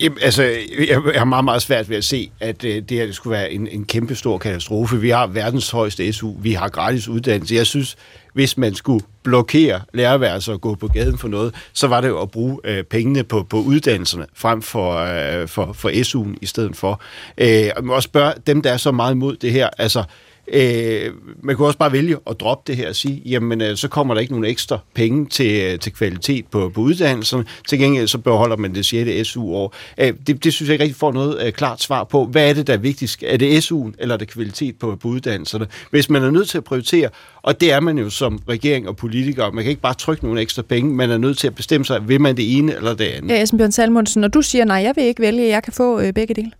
Jamen, 0.00 0.18
altså, 0.22 0.42
jeg 0.88 1.02
har 1.16 1.24
meget, 1.24 1.44
meget 1.44 1.62
svært 1.62 1.88
ved 1.88 1.96
at 1.96 2.04
se, 2.04 2.30
at 2.40 2.64
øh, 2.64 2.82
det 2.82 2.90
her 2.90 3.06
det 3.06 3.14
skulle 3.14 3.36
være 3.36 3.52
en, 3.52 3.68
en 3.68 3.84
kæmpe 3.84 4.14
stor 4.14 4.38
katastrofe. 4.38 5.00
Vi 5.00 5.10
har 5.10 5.26
verdens 5.26 5.70
højeste 5.70 6.12
SU, 6.12 6.32
vi 6.38 6.52
har 6.52 6.68
gratis 6.68 7.08
uddannelse. 7.08 7.54
Jeg 7.54 7.66
synes, 7.66 7.96
hvis 8.32 8.56
man 8.58 8.74
skulle 8.74 9.04
blokere 9.22 9.80
lærerværelser 9.94 10.52
og 10.52 10.60
gå 10.60 10.74
på 10.74 10.88
gaden 10.88 11.18
for 11.18 11.28
noget, 11.28 11.54
så 11.72 11.86
var 11.86 12.00
det 12.00 12.08
jo 12.08 12.22
at 12.22 12.30
bruge 12.30 12.58
øh, 12.64 12.84
pengene 12.84 13.24
på, 13.24 13.42
på 13.50 13.56
uddannelserne 13.56 14.26
frem 14.34 14.62
for, 14.62 14.96
øh, 14.96 15.48
for, 15.48 15.72
for 15.72 15.88
SU'en 15.88 16.36
i 16.42 16.46
stedet 16.46 16.76
for. 16.76 17.00
Øh, 17.38 17.70
og 17.76 17.84
man 17.84 17.96
også 17.96 18.06
spørge 18.06 18.32
dem, 18.46 18.62
der 18.62 18.72
er 18.72 18.76
så 18.76 18.92
meget 18.92 19.14
imod 19.14 19.36
det 19.36 19.52
her, 19.52 19.68
altså 19.78 20.04
Øh, 20.48 21.10
man 21.42 21.56
kunne 21.56 21.68
også 21.68 21.78
bare 21.78 21.92
vælge 21.92 22.16
at 22.26 22.40
droppe 22.40 22.72
det 22.72 22.76
her 22.76 22.88
og 22.88 22.96
sige, 22.96 23.22
jamen 23.26 23.60
øh, 23.60 23.76
så 23.76 23.88
kommer 23.88 24.14
der 24.14 24.20
ikke 24.20 24.32
nogen 24.32 24.44
ekstra 24.44 24.78
penge 24.94 25.26
til, 25.26 25.62
øh, 25.62 25.78
til 25.78 25.92
kvalitet 25.92 26.46
på, 26.46 26.70
på 26.74 26.80
uddannelserne. 26.80 27.44
Til 27.68 27.78
gengæld 27.78 28.08
så 28.08 28.18
beholder 28.18 28.56
man 28.56 28.74
det 28.74 28.86
6. 28.86 29.28
SU-år. 29.28 29.74
Øh, 29.98 30.12
det, 30.26 30.44
det 30.44 30.52
synes 30.52 30.68
jeg 30.68 30.74
ikke 30.74 30.82
rigtig 30.82 30.96
får 30.96 31.12
noget 31.12 31.46
øh, 31.46 31.52
klart 31.52 31.82
svar 31.82 32.04
på. 32.04 32.24
Hvad 32.24 32.50
er 32.50 32.54
det, 32.54 32.66
der 32.66 32.72
er 32.72 32.76
vigtigst? 32.76 33.22
Er 33.26 33.36
det 33.36 33.72
SU'en, 33.72 33.92
eller 33.98 34.14
er 34.14 34.18
det 34.18 34.28
kvalitet 34.28 34.76
på, 34.76 34.96
på 34.96 35.08
uddannelserne? 35.08 35.66
Hvis 35.90 36.10
man 36.10 36.22
er 36.22 36.30
nødt 36.30 36.48
til 36.48 36.58
at 36.58 36.64
prioritere, 36.64 37.08
og 37.42 37.60
det 37.60 37.72
er 37.72 37.80
man 37.80 37.98
jo 37.98 38.10
som 38.10 38.40
regering 38.48 38.88
og 38.88 38.96
politiker, 38.96 39.50
man 39.50 39.64
kan 39.64 39.70
ikke 39.70 39.82
bare 39.82 39.94
trykke 39.94 40.24
nogle 40.24 40.40
ekstra 40.40 40.62
penge, 40.62 40.94
man 40.94 41.10
er 41.10 41.18
nødt 41.18 41.38
til 41.38 41.46
at 41.46 41.54
bestemme 41.54 41.84
sig, 41.84 42.08
vil 42.08 42.20
man 42.20 42.36
det 42.36 42.58
ene 42.58 42.74
eller 42.76 42.94
det 42.94 43.04
andet. 43.04 43.30
Ja, 43.30 43.42
Esben 43.42 43.72
Salmonsen, 43.72 44.20
når 44.20 44.28
du 44.28 44.42
siger, 44.42 44.64
nej, 44.64 44.76
jeg 44.76 44.92
vil 44.96 45.04
ikke 45.04 45.22
vælge, 45.22 45.48
jeg 45.48 45.62
kan 45.62 45.72
få 45.72 46.00
øh, 46.00 46.12
begge 46.12 46.34
dele. 46.34 46.50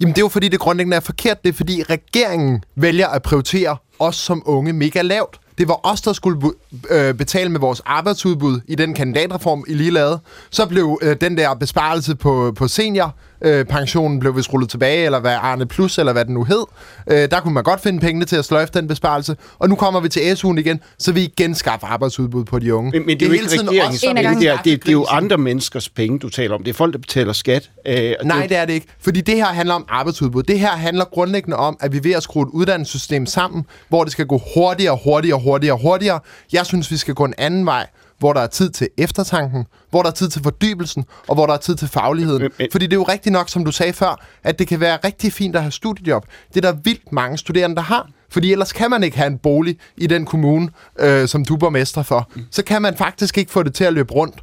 Jamen 0.00 0.14
det 0.14 0.18
er 0.18 0.24
jo 0.24 0.28
fordi, 0.28 0.48
det 0.48 0.60
grundlæggende 0.60 0.96
er 0.96 1.00
forkert. 1.00 1.42
Det 1.42 1.48
er 1.48 1.52
fordi, 1.52 1.82
regeringen 1.90 2.64
vælger 2.76 3.08
at 3.08 3.22
prioritere 3.22 3.76
os 3.98 4.16
som 4.16 4.42
unge 4.46 4.72
mega 4.72 5.02
lavt. 5.02 5.40
Det 5.58 5.68
var 5.68 5.80
os, 5.82 6.00
der 6.00 6.12
skulle 6.12 6.50
øh, 6.90 7.14
betale 7.14 7.48
med 7.48 7.60
vores 7.60 7.82
arbejdsudbud 7.86 8.60
i 8.68 8.74
den 8.74 8.94
kandidatreform, 8.94 9.64
I 9.68 9.74
lige 9.74 9.90
lavede. 9.90 10.20
Så 10.50 10.66
blev 10.66 10.98
øh, 11.02 11.16
den 11.20 11.36
der 11.36 11.54
besparelse 11.54 12.14
på, 12.14 12.52
på 12.56 12.68
senior 12.68 13.16
øh, 13.44 13.64
pensionen 13.64 14.20
blev 14.20 14.36
vist 14.36 14.52
rullet 14.52 14.70
tilbage, 14.70 15.04
eller 15.04 15.20
hvad 15.20 15.36
Arne 15.40 15.66
Plus, 15.66 15.98
eller 15.98 16.12
hvad 16.12 16.24
den 16.24 16.34
nu 16.34 16.44
hed. 16.44 16.64
Øh, 17.10 17.30
der 17.30 17.40
kunne 17.40 17.54
man 17.54 17.64
godt 17.64 17.80
finde 17.80 18.00
pengene 18.00 18.24
til 18.24 18.36
at 18.36 18.44
sløjfe 18.44 18.72
den 18.74 18.88
besparelse. 18.88 19.36
Og 19.58 19.68
nu 19.68 19.74
kommer 19.74 20.00
vi 20.00 20.08
til 20.08 20.20
SU'en 20.20 20.58
igen, 20.58 20.80
så 20.98 21.12
vi 21.12 21.22
igen 21.24 21.54
skaffer 21.54 21.86
arbejdsudbud 21.86 22.44
på 22.44 22.58
de 22.58 22.74
unge. 22.74 22.90
Men, 22.90 23.06
men 23.06 23.20
det, 23.20 23.26
er 23.26 23.28
jo 23.28 23.32
ikke 23.32 23.46
regeringens 23.46 24.04
penge, 24.06 24.40
det, 24.40 24.48
er, 24.48 24.56
det, 24.56 24.82
det 24.82 24.88
er 24.88 24.92
jo 24.92 25.06
andre 25.10 25.38
menneskers 25.38 25.88
penge, 25.88 26.18
du 26.18 26.28
taler 26.28 26.54
om. 26.54 26.62
Det 26.62 26.70
er 26.70 26.74
folk, 26.74 26.92
der 26.92 26.98
betaler 26.98 27.32
skat. 27.32 27.70
Øh, 27.86 28.14
Nej, 28.24 28.40
det... 28.40 28.50
det 28.50 28.56
er 28.56 28.64
det 28.64 28.72
ikke. 28.72 28.86
Fordi 29.00 29.20
det 29.20 29.36
her 29.36 29.46
handler 29.46 29.74
om 29.74 29.84
arbejdsudbud. 29.88 30.42
Det 30.42 30.60
her 30.60 30.70
handler 30.70 31.04
grundlæggende 31.04 31.56
om, 31.56 31.76
at 31.80 31.92
vi 31.92 31.98
er 31.98 32.02
ved 32.02 32.12
at 32.12 32.22
skrue 32.22 32.42
et 32.42 32.48
uddannelsessystem 32.52 33.26
sammen, 33.26 33.64
hvor 33.88 34.04
det 34.04 34.12
skal 34.12 34.26
gå 34.26 34.40
hurtigere, 34.54 34.98
hurtigere, 35.04 35.40
hurtigere, 35.40 35.78
hurtigere. 35.82 36.20
Jeg 36.52 36.66
synes, 36.66 36.90
vi 36.90 36.96
skal 36.96 37.14
gå 37.14 37.24
en 37.24 37.34
anden 37.38 37.66
vej 37.66 37.86
hvor 38.22 38.32
der 38.32 38.40
er 38.40 38.46
tid 38.46 38.70
til 38.70 38.88
eftertanken, 38.98 39.66
hvor 39.90 40.02
der 40.02 40.10
er 40.10 40.14
tid 40.14 40.28
til 40.28 40.42
fordybelsen, 40.42 41.04
og 41.28 41.34
hvor 41.34 41.46
der 41.46 41.52
er 41.54 41.58
tid 41.58 41.74
til 41.76 41.88
fagligheden. 41.88 42.50
Fordi 42.72 42.86
det 42.86 42.92
er 42.92 42.96
jo 42.96 43.02
rigtigt 43.02 43.32
nok, 43.32 43.48
som 43.48 43.64
du 43.64 43.72
sagde 43.72 43.92
før, 43.92 44.24
at 44.44 44.58
det 44.58 44.68
kan 44.68 44.80
være 44.80 44.98
rigtig 45.04 45.32
fint 45.32 45.56
at 45.56 45.62
have 45.62 45.72
studiejob. 45.72 46.26
Det 46.54 46.64
er 46.64 46.72
der 46.72 46.78
vildt 46.84 47.12
mange 47.12 47.38
studerende, 47.38 47.76
der 47.76 47.82
har. 47.82 48.08
Fordi 48.30 48.52
ellers 48.52 48.72
kan 48.72 48.90
man 48.90 49.02
ikke 49.02 49.16
have 49.16 49.26
en 49.26 49.38
bolig 49.38 49.78
i 49.96 50.06
den 50.06 50.26
kommune, 50.26 50.68
øh, 50.98 51.28
som 51.28 51.44
du 51.44 51.56
borgmester 51.56 52.02
for. 52.02 52.30
Så 52.50 52.64
kan 52.64 52.82
man 52.82 52.96
faktisk 52.96 53.38
ikke 53.38 53.50
få 53.50 53.62
det 53.62 53.74
til 53.74 53.84
at 53.84 53.92
løbe 53.92 54.12
rundt. 54.12 54.36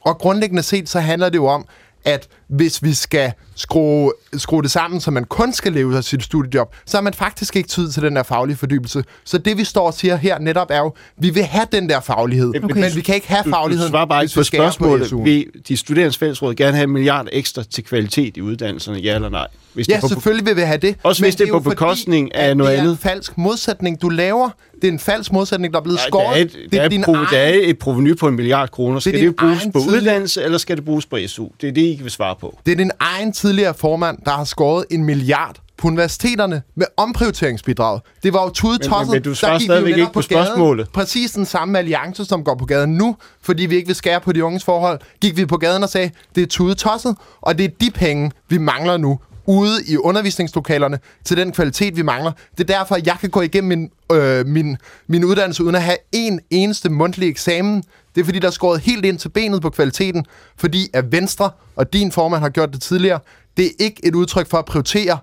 Og 0.00 0.18
grundlæggende 0.18 0.62
set, 0.62 0.88
så 0.88 1.00
handler 1.00 1.28
det 1.28 1.36
jo 1.36 1.46
om, 1.46 1.66
at 2.04 2.28
hvis 2.52 2.82
vi 2.82 2.94
skal 2.94 3.32
skrue, 3.54 4.12
skrue 4.32 4.62
det 4.62 4.70
sammen, 4.70 5.00
så 5.00 5.10
man 5.10 5.24
kun 5.24 5.52
skal 5.52 5.72
leve 5.72 5.96
af 5.96 6.04
sit 6.04 6.22
studiejob, 6.22 6.74
så 6.86 6.96
har 6.96 7.02
man 7.02 7.14
faktisk 7.14 7.56
ikke 7.56 7.68
tid 7.68 7.92
til 7.92 8.02
den 8.02 8.16
der 8.16 8.22
faglige 8.22 8.56
fordybelse. 8.56 9.04
Så 9.24 9.38
det, 9.38 9.58
vi 9.58 9.64
står 9.64 9.86
og 9.86 9.94
siger 9.94 10.16
her 10.16 10.38
netop, 10.38 10.66
er 10.70 10.78
jo, 10.78 10.92
vi 11.16 11.30
vil 11.30 11.44
have 11.44 11.66
den 11.72 11.88
der 11.88 12.00
faglighed, 12.00 12.48
okay. 12.48 12.74
men 12.74 12.94
vi 12.94 13.00
kan 13.00 13.14
ikke 13.14 13.28
have 13.28 13.44
fagligheden, 13.50 13.92
du, 13.92 13.98
du 13.98 14.06
bare 14.06 14.22
ikke 14.22 14.34
på 14.34 14.42
spørgsmålet. 14.42 15.10
På 15.10 15.22
vil 15.22 15.46
de 15.68 15.76
studerendes 15.76 16.18
fællesråd 16.18 16.54
gerne 16.54 16.76
have 16.76 16.84
en 16.84 16.90
milliard 16.90 17.28
ekstra 17.32 17.62
til 17.62 17.84
kvalitet 17.84 18.36
i 18.36 18.40
uddannelserne, 18.40 18.98
ja 18.98 19.14
eller 19.14 19.28
nej? 19.28 19.46
Hvis 19.74 19.88
ja, 19.88 19.98
det 20.00 20.08
selvfølgelig 20.08 20.46
vil 20.46 20.56
vi 20.56 20.60
have 20.60 20.78
det. 20.78 20.96
Også 21.02 21.22
hvis 21.22 21.36
det 21.36 21.48
er 21.48 21.52
på 21.52 21.60
bekostning 21.60 22.30
fordi, 22.34 22.46
af 22.46 22.56
noget 22.56 22.70
andet. 22.70 22.82
Det 22.82 22.88
er 22.88 22.92
en 22.92 22.98
falsk 22.98 23.38
modsætning, 23.38 24.02
du 24.02 24.08
laver. 24.08 24.50
Det 24.74 24.88
er 24.88 24.92
en 24.92 24.98
falsk 24.98 25.32
modsætning, 25.32 25.72
der 25.72 25.80
er 25.80 25.82
blevet 25.82 25.98
ja, 25.98 26.08
skåret. 26.08 26.26
Der 26.26 26.40
er, 26.40 26.44
et, 26.44 26.72
det 26.72 26.80
er, 26.80 26.98
er, 26.98 27.04
pro, 27.04 27.12
der 27.12 27.38
er 27.38 27.58
et 27.62 27.78
proveny 27.78 28.16
på 28.16 28.28
en 28.28 28.36
milliard 28.36 28.70
kroner. 28.70 29.00
Skal 29.00 29.12
det, 29.12 29.20
det 29.20 29.36
bruges 29.36 29.68
på 29.72 29.78
uddannelse, 29.78 30.42
eller 30.42 30.58
skal 30.58 30.76
det 30.76 30.84
bruges 30.84 31.06
på 31.06 31.18
SU? 31.26 31.48
Det 31.60 31.68
er 31.68 31.72
det, 31.72 31.82
I 31.82 31.94
kan 31.94 32.10
svare 32.10 32.36
på. 32.40 32.41
Det 32.66 32.72
er 32.72 32.76
din 32.76 32.90
egen 33.00 33.32
tidligere 33.32 33.74
formand, 33.74 34.18
der 34.24 34.30
har 34.30 34.44
skåret 34.44 34.84
en 34.90 35.04
milliard 35.04 35.56
på 35.78 35.88
universiteterne 35.88 36.62
med 36.74 36.86
omprioriteringsbidrag. 36.96 38.00
Det 38.22 38.32
var 38.32 38.42
jo 38.42 38.48
tudetosset. 38.50 39.06
Men- 39.06 39.12
men 39.12 39.22
du 39.22 39.34
svarer 39.34 39.52
Der 39.52 39.58
gik 39.58 39.64
vi 39.64 39.66
stadigvæk 39.72 39.90
netop 39.96 39.98
ikke 39.98 40.12
på 40.12 40.22
gaden. 40.28 40.46
spørgsmålet. 40.46 40.88
Præcis 40.92 41.30
den 41.30 41.44
samme 41.46 41.78
alliance, 41.78 42.24
som 42.24 42.44
går 42.44 42.54
på 42.54 42.64
gaden 42.64 42.94
nu, 42.94 43.16
fordi 43.42 43.66
vi 43.66 43.76
ikke 43.76 43.86
vil 43.86 43.96
skære 43.96 44.20
på 44.20 44.32
de 44.32 44.44
unges 44.44 44.64
forhold, 44.64 45.00
gik 45.20 45.36
vi 45.36 45.46
på 45.46 45.56
gaden 45.56 45.82
og 45.82 45.88
sagde, 45.88 46.10
det 46.34 46.42
er 46.42 46.46
tudetosset, 46.46 47.16
og 47.40 47.58
det 47.58 47.64
er 47.64 47.68
de 47.80 47.90
penge, 47.90 48.30
vi 48.48 48.58
mangler 48.58 48.96
nu 48.96 49.18
ude 49.46 49.78
i 49.88 49.96
undervisningslokalerne 49.96 50.98
til 51.24 51.36
den 51.36 51.52
kvalitet, 51.52 51.96
vi 51.96 52.02
mangler. 52.02 52.32
Det 52.58 52.70
er 52.70 52.78
derfor, 52.78 52.94
at 52.94 53.06
jeg 53.06 53.16
kan 53.20 53.30
gå 53.30 53.40
igennem 53.40 53.68
min, 53.78 53.90
øh, 54.18 54.46
min, 54.46 54.76
min 55.06 55.24
uddannelse 55.24 55.64
uden 55.64 55.74
at 55.74 55.82
have 55.82 55.96
en 56.12 56.40
eneste 56.50 56.88
mundtlig 56.88 57.28
eksamen. 57.28 57.84
Det 58.14 58.20
er 58.20 58.24
fordi, 58.24 58.38
der 58.38 58.46
er 58.46 58.52
skåret 58.52 58.80
helt 58.80 59.04
ind 59.04 59.18
til 59.18 59.28
benet 59.28 59.62
på 59.62 59.70
kvaliteten, 59.70 60.26
fordi 60.56 60.88
at 60.92 61.12
Venstre 61.12 61.50
og 61.76 61.92
din 61.92 62.12
formand 62.12 62.42
har 62.42 62.48
gjort 62.48 62.72
det 62.72 62.82
tidligere. 62.82 63.20
Det 63.56 63.66
er 63.66 63.70
ikke 63.78 64.06
et 64.06 64.14
udtryk 64.14 64.46
for 64.50 64.58
at 64.58 64.64
prioritere 64.64 65.18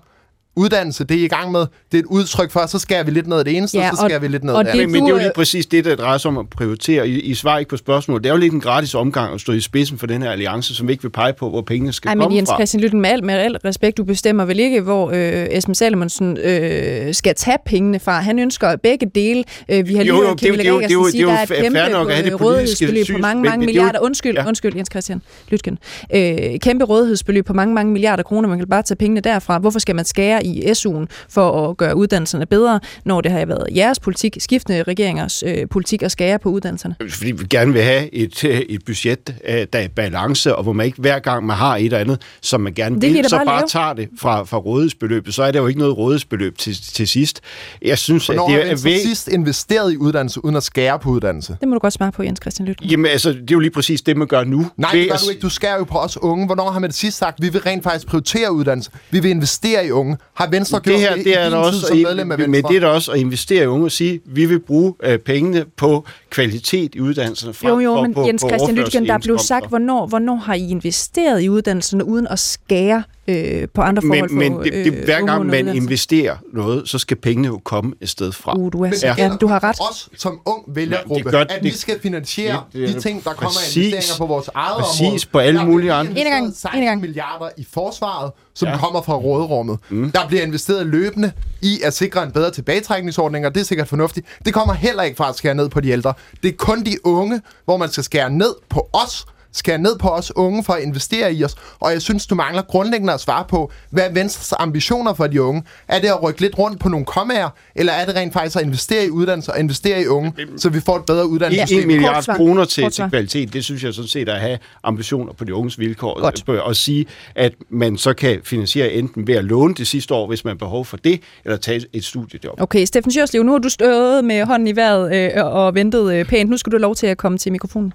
uddannelse, 0.60 1.04
det 1.04 1.20
er 1.20 1.24
I 1.24 1.28
gang 1.28 1.52
med. 1.52 1.60
Det 1.60 1.68
er 1.94 1.98
et 1.98 2.04
udtryk 2.04 2.50
for, 2.50 2.66
så 2.66 2.78
skærer 2.78 3.02
vi 3.04 3.10
lidt 3.10 3.26
ned 3.26 3.38
af 3.38 3.44
det 3.44 3.56
eneste, 3.56 3.78
Ja, 3.78 3.90
og 3.90 3.96
så 3.96 4.02
skærer 4.06 4.18
vi 4.20 4.28
lidt 4.28 4.44
ned 4.44 4.54
af 4.54 4.64
det 4.64 4.72
det- 4.74 4.80
andet. 4.80 4.92
Men, 4.92 4.92
men 4.92 5.02
det 5.02 5.10
er 5.10 5.14
jo 5.16 5.20
lige 5.22 5.32
præcis 5.34 5.66
det, 5.66 5.84
der 5.84 5.96
drejer 5.96 6.18
sig 6.18 6.28
om 6.28 6.38
at 6.38 6.48
prioritere. 6.50 7.08
I, 7.08 7.20
I 7.20 7.34
svarer 7.34 7.58
ikke 7.58 7.68
på 7.68 7.76
spørgsmålet. 7.76 8.24
Det 8.24 8.30
er 8.30 8.34
jo 8.34 8.40
lidt 8.40 8.52
en 8.52 8.60
gratis 8.60 8.94
omgang 8.94 9.34
at 9.34 9.40
stå 9.40 9.52
i 9.52 9.60
spidsen 9.60 9.98
for 9.98 10.06
den 10.06 10.22
her 10.22 10.30
alliance, 10.30 10.74
som 10.74 10.88
ikke 10.90 11.02
vil 11.02 11.10
pege 11.10 11.32
på, 11.32 11.50
hvor 11.50 11.62
pengene 11.62 11.92
skal 11.92 12.08
Ej, 12.08 12.14
men 12.14 12.22
komme 12.22 12.36
Jens 12.36 12.48
fra. 12.50 12.56
Christian 12.56 12.80
Lytten, 12.80 13.00
med 13.00 13.10
al, 13.10 13.24
med 13.24 13.34
al 13.34 13.56
respekt, 13.64 13.96
du 13.96 14.04
bestemmer 14.04 14.44
vel 14.44 14.58
ikke, 14.60 14.80
hvor 14.80 15.10
øh, 15.10 15.46
Esben 15.50 15.74
Salomonsen 15.74 16.36
øh, 16.38 17.14
skal 17.14 17.34
tage 17.34 17.56
pengene 17.66 18.00
fra. 18.00 18.20
Han 18.20 18.38
ønsker 18.38 18.76
begge 18.76 19.06
dele. 19.14 19.44
Øh, 19.68 19.88
vi 19.88 19.94
har 19.94 20.02
lige 20.02 20.14
Jo, 20.16 20.22
jo, 20.22 20.34
det 20.34 20.48
er 20.48 20.52
det 20.52 20.66
er 20.66 20.72
det 20.72 20.82
er 20.82 20.88
det 20.88 20.90
er 20.90 21.20
jo 21.22 21.28
der 21.28 21.32
er 21.34 21.42
et 21.42 21.48
kæmpe 21.48 21.78
nok 21.92 22.08
at 22.10 22.14
have 22.16 22.26
det 22.26 22.32
øh, 22.32 22.38
politiske 22.38 22.44
rådighedsbeløb 22.44 23.06
på 23.06 23.18
mange, 23.18 23.42
men- 23.42 23.48
mange 23.50 23.58
men 23.58 23.68
det 23.68 23.76
er 23.76 23.80
milliarder. 23.80 24.00
Undskyld, 24.00 24.36
undskyld, 24.46 24.76
Jens 24.76 24.88
Christian 24.92 25.22
Lytken. 25.50 25.78
Øh, 26.14 26.58
kæmpe 26.62 26.84
rådighedsbeløb 26.84 27.46
på 27.46 27.52
mange, 27.52 27.74
mange 27.74 27.92
milliarder 27.92 28.22
kroner. 28.22 28.48
Man 28.48 28.58
kan 28.58 28.68
bare 28.68 28.82
tage 28.82 28.96
pengene 28.96 29.20
derfra. 29.20 29.58
Hvorfor 29.58 29.78
skal 29.78 29.96
man 29.96 30.04
skære 30.04 30.46
i 30.46 30.49
SU'en 30.58 31.06
for 31.28 31.70
at 31.70 31.76
gøre 31.76 31.96
uddannelserne 31.96 32.46
bedre, 32.46 32.80
når 33.04 33.20
det 33.20 33.32
har 33.32 33.46
været 33.46 33.66
jeres 33.76 34.00
politik, 34.00 34.36
skiftende 34.38 34.82
regeringers 34.82 35.42
øh, 35.46 35.68
politik 35.70 36.02
at 36.02 36.12
skære 36.12 36.38
på 36.38 36.48
uddannelserne? 36.48 36.96
Fordi 37.10 37.32
vi 37.32 37.44
gerne 37.50 37.72
vil 37.72 37.82
have 37.82 38.14
et, 38.14 38.44
øh, 38.44 38.58
et 38.58 38.84
budget, 38.84 39.34
øh, 39.48 39.66
der 39.72 39.78
er 39.78 39.82
i 39.82 39.88
balance, 39.88 40.56
og 40.56 40.62
hvor 40.62 40.72
man 40.72 40.86
ikke 40.86 41.00
hver 41.00 41.18
gang, 41.18 41.46
man 41.46 41.56
har 41.56 41.76
et 41.76 41.84
eller 41.84 41.98
andet, 41.98 42.22
som 42.42 42.60
man 42.60 42.74
gerne 42.74 42.96
I 42.96 43.12
vil, 43.12 43.28
så 43.28 43.36
bare 43.36 43.46
bare 43.46 43.60
lave. 43.60 43.68
tager 43.68 43.92
det 43.92 44.08
fra, 44.18 44.44
fra 44.44 44.56
rådighedsbeløbet. 44.58 45.34
Så 45.34 45.42
er 45.42 45.50
der 45.50 45.60
jo 45.60 45.66
ikke 45.66 45.80
noget 45.80 45.96
rådighedsbeløb 45.98 46.58
til, 46.58 46.76
til 46.82 47.08
sidst. 47.08 47.40
Jeg 47.82 47.98
synes, 47.98 48.26
Hvornår 48.26 48.48
at 48.48 48.54
det 48.54 48.62
er 48.62 48.68
Venstre 48.68 48.90
væg... 48.90 49.00
sidst 49.00 49.28
investeret 49.28 49.92
i 49.92 49.96
uddannelse, 49.96 50.44
uden 50.44 50.56
at 50.56 50.62
skære 50.62 50.98
på 50.98 51.10
uddannelse? 51.10 51.56
Det 51.60 51.68
må 51.68 51.74
du 51.74 51.78
godt 51.78 51.92
svare 51.92 52.12
på, 52.12 52.22
Jens 52.22 52.38
Christian 52.42 52.68
Lytken. 52.68 52.88
Jamen 52.88 53.06
altså, 53.06 53.32
det 53.32 53.40
er 53.40 53.44
jo 53.52 53.58
lige 53.58 53.70
præcis 53.70 54.02
det, 54.02 54.16
man 54.16 54.26
gør 54.26 54.44
nu. 54.44 54.70
Nej, 54.76 54.90
det 54.92 55.08
gør 55.10 55.16
du 55.16 55.30
ikke. 55.30 55.42
Du 55.42 55.48
skærer 55.48 55.78
jo 55.78 55.84
på 55.84 55.98
os 55.98 56.16
unge. 56.16 56.46
Hvornår 56.46 56.70
har 56.70 56.78
man 56.78 56.90
det 56.90 56.96
sidst 56.96 57.18
sagt, 57.18 57.42
vi 57.42 57.48
vil 57.48 57.60
rent 57.60 57.82
faktisk 57.82 58.06
prioritere 58.06 58.52
uddannelse? 58.52 58.90
Vi 59.10 59.20
vil 59.20 59.30
investere 59.30 59.86
i 59.86 59.90
unge. 59.90 60.16
Har 60.40 60.50
Venstre 60.50 60.80
gjort 60.80 60.92
det 60.94 61.00
her, 61.00 61.14
det, 61.16 61.24
det 61.24 61.30
i 61.30 61.34
er 61.34 61.48
tid 61.48 61.54
også, 61.54 61.80
som 61.80 61.96
medlem 61.96 62.32
af 62.32 62.38
men 62.38 62.52
Venstre? 62.52 62.68
det 62.68 62.76
er 62.76 62.80
da 62.80 62.86
også 62.86 63.12
at 63.12 63.18
investere 63.18 63.64
i 63.64 63.66
unge 63.66 63.84
og 63.84 63.92
sige, 63.92 64.14
at 64.14 64.20
vi 64.26 64.46
vil 64.46 64.60
bruge 64.60 64.94
øh, 65.02 65.18
pengene 65.18 65.64
på 65.76 66.04
kvalitet 66.30 66.94
i 66.94 67.00
uddannelserne 67.00 67.54
frem 67.54 67.70
Jo, 67.70 67.78
jo, 67.78 67.94
for 67.94 68.02
men 68.02 68.14
på, 68.14 68.26
Jens 68.26 68.42
på 68.42 68.48
Christian 68.48 68.74
Lytgen, 68.74 69.06
der 69.06 69.18
blev 69.18 69.38
sagt, 69.38 69.68
hvornår, 69.68 70.06
hvornår 70.06 70.36
har 70.36 70.54
I 70.54 70.68
investeret 70.70 71.42
i 71.42 71.48
uddannelserne 71.48 72.04
uden 72.04 72.26
at 72.26 72.38
skære 72.38 73.02
øh, 73.30 73.68
på 73.74 73.82
andre 73.82 74.02
forhold 74.02 74.30
Men, 74.30 74.38
men 74.38 74.52
for, 74.52 74.62
det, 74.62 74.72
det, 74.72 74.92
hver 74.92 75.16
unge 75.20 75.32
gang 75.32 75.46
man 75.46 75.68
investerer 75.76 76.36
noget, 76.52 76.88
så 76.88 76.98
skal 76.98 77.16
pengene 77.16 77.48
jo 77.48 77.60
komme 77.64 77.92
et 78.00 78.08
sted 78.08 78.32
fra. 78.32 78.56
Uh, 78.58 78.72
du, 78.72 78.82
er, 78.84 78.86
ja. 79.02 79.08
det 79.08 79.16
gælder 79.16 79.36
du 79.36 79.46
har 79.46 79.64
ret. 79.64 79.76
os 79.90 80.08
som 80.16 80.40
ung 80.46 80.64
vælgergruppe, 80.68 81.14
det 81.24 81.32
gør- 81.32 81.40
at 81.40 81.58
vi 81.62 81.70
det- 81.70 81.78
skal 81.78 82.00
finansiere 82.00 82.62
det- 82.72 82.88
det 82.88 82.94
de 82.96 83.00
ting, 83.00 83.24
der 83.24 83.30
kommer 83.30 83.48
af 83.50 83.54
præcis- 83.54 83.76
investeringer 83.76 84.18
på 84.18 84.26
vores 84.26 84.50
eget 84.54 84.84
præcis 84.84 85.00
område. 85.06 85.20
på 85.32 85.38
alle 85.38 85.64
mulige 85.66 85.92
andre- 85.92 86.18
En 86.20 86.26
gang, 86.26 86.52
16 86.56 86.80
en 86.82 86.86
gang. 86.86 87.00
milliarder 87.00 87.48
i 87.56 87.66
forsvaret, 87.72 88.32
som 88.54 88.66
Ja. 88.68 88.72
ja. 88.72 88.78
kommer 88.80 89.02
fra 89.02 89.14
råderummet. 89.14 89.78
Mm. 89.90 90.10
Der 90.10 90.28
bliver 90.28 90.42
investeret 90.42 90.86
løbende 90.86 91.32
i 91.62 91.80
at 91.84 91.94
sikre 91.94 92.22
en 92.22 92.30
bedre 92.30 92.50
tilbagetrækningsordning, 92.50 93.46
og 93.46 93.54
det 93.54 93.60
er 93.60 93.64
sikkert 93.64 93.88
fornuftigt. 93.88 94.26
Det 94.44 94.54
kommer 94.54 94.74
heller 94.74 95.02
ikke 95.02 95.16
fra 95.16 95.28
at 95.28 95.36
skære 95.36 95.54
ned 95.54 95.68
på 95.68 95.80
de 95.80 95.88
ældre. 95.90 96.12
Det 96.42 96.48
er 96.48 96.56
kun 96.58 96.82
de 96.84 97.06
unge, 97.06 97.40
hvor 97.64 97.76
man 97.76 97.88
skal 97.88 98.04
skære 98.04 98.30
ned 98.30 98.54
på 98.68 98.88
os, 98.92 99.26
skære 99.52 99.78
ned 99.78 99.98
på 99.98 100.08
os 100.08 100.36
unge 100.36 100.64
for 100.64 100.72
at 100.72 100.82
investere 100.82 101.34
i 101.34 101.44
os. 101.44 101.54
Og 101.80 101.92
jeg 101.92 102.02
synes, 102.02 102.26
du 102.26 102.34
mangler 102.34 102.62
grundlæggende 102.62 103.12
at 103.12 103.20
svare 103.20 103.44
på, 103.48 103.72
hvad 103.90 104.04
er 104.04 104.12
Venstres 104.12 104.52
ambitioner 104.58 105.14
for 105.14 105.26
de 105.26 105.42
unge? 105.42 105.62
Er 105.88 106.00
det 106.00 106.08
at 106.08 106.22
rykke 106.22 106.40
lidt 106.40 106.58
rundt 106.58 106.80
på 106.80 106.88
nogle 106.88 107.06
kommaer, 107.06 107.48
eller 107.74 107.92
er 107.92 108.06
det 108.06 108.14
rent 108.16 108.32
faktisk 108.32 108.56
at 108.56 108.62
investere 108.62 109.04
i 109.06 109.10
uddannelse 109.10 109.52
og 109.52 109.60
investere 109.60 110.02
i 110.02 110.06
unge, 110.06 110.32
så 110.56 110.68
vi 110.68 110.80
får 110.80 110.96
et 110.96 111.04
bedre 111.06 111.24
En, 111.24 111.30
uddannelsessystem? 111.30 111.80
en 111.82 111.86
milliard 111.86 112.14
Kort 112.14 112.24
svar. 112.24 112.36
kroner 112.36 112.64
til, 112.64 112.90
til 112.90 113.04
kvalitet, 113.10 113.52
det 113.52 113.64
synes 113.64 113.84
jeg 113.84 113.94
sådan 113.94 114.08
set 114.08 114.28
er 114.28 114.34
at 114.34 114.40
have 114.40 114.58
ambitioner 114.82 115.32
på 115.32 115.44
de 115.44 115.54
unges 115.54 115.78
vilkår. 115.78 116.20
Godt. 116.20 116.44
Øh, 116.48 116.66
Og 116.66 116.76
sige, 116.76 117.06
at 117.34 117.52
man 117.70 117.96
så 117.98 118.12
kan 118.14 118.40
finansiere 118.44 118.92
enten 118.92 119.26
ved 119.26 119.34
at 119.34 119.44
låne 119.44 119.74
det 119.74 119.86
sidste 119.86 120.14
år, 120.14 120.26
hvis 120.26 120.44
man 120.44 120.50
har 120.50 120.58
behov 120.58 120.84
for 120.84 120.96
det, 120.96 121.20
eller 121.44 121.56
tage 121.56 121.84
et 121.92 122.04
studiejob. 122.04 122.60
Okay, 122.60 122.84
Steffen 122.84 123.12
Sjørslev, 123.12 123.42
nu 123.42 123.52
har 123.52 123.58
du 123.58 123.68
stået 123.68 124.24
med 124.24 124.44
hånden 124.44 124.68
i 124.68 124.76
vejret 124.76 125.34
øh, 125.36 125.44
og 125.44 125.74
ventet 125.74 126.12
øh, 126.14 126.24
pænt. 126.24 126.50
Nu 126.50 126.56
skal 126.56 126.72
du 126.72 126.76
have 126.76 126.82
lov 126.82 126.94
til 126.94 127.06
at 127.06 127.18
komme 127.18 127.38
til 127.38 127.52
mikrofonen. 127.52 127.92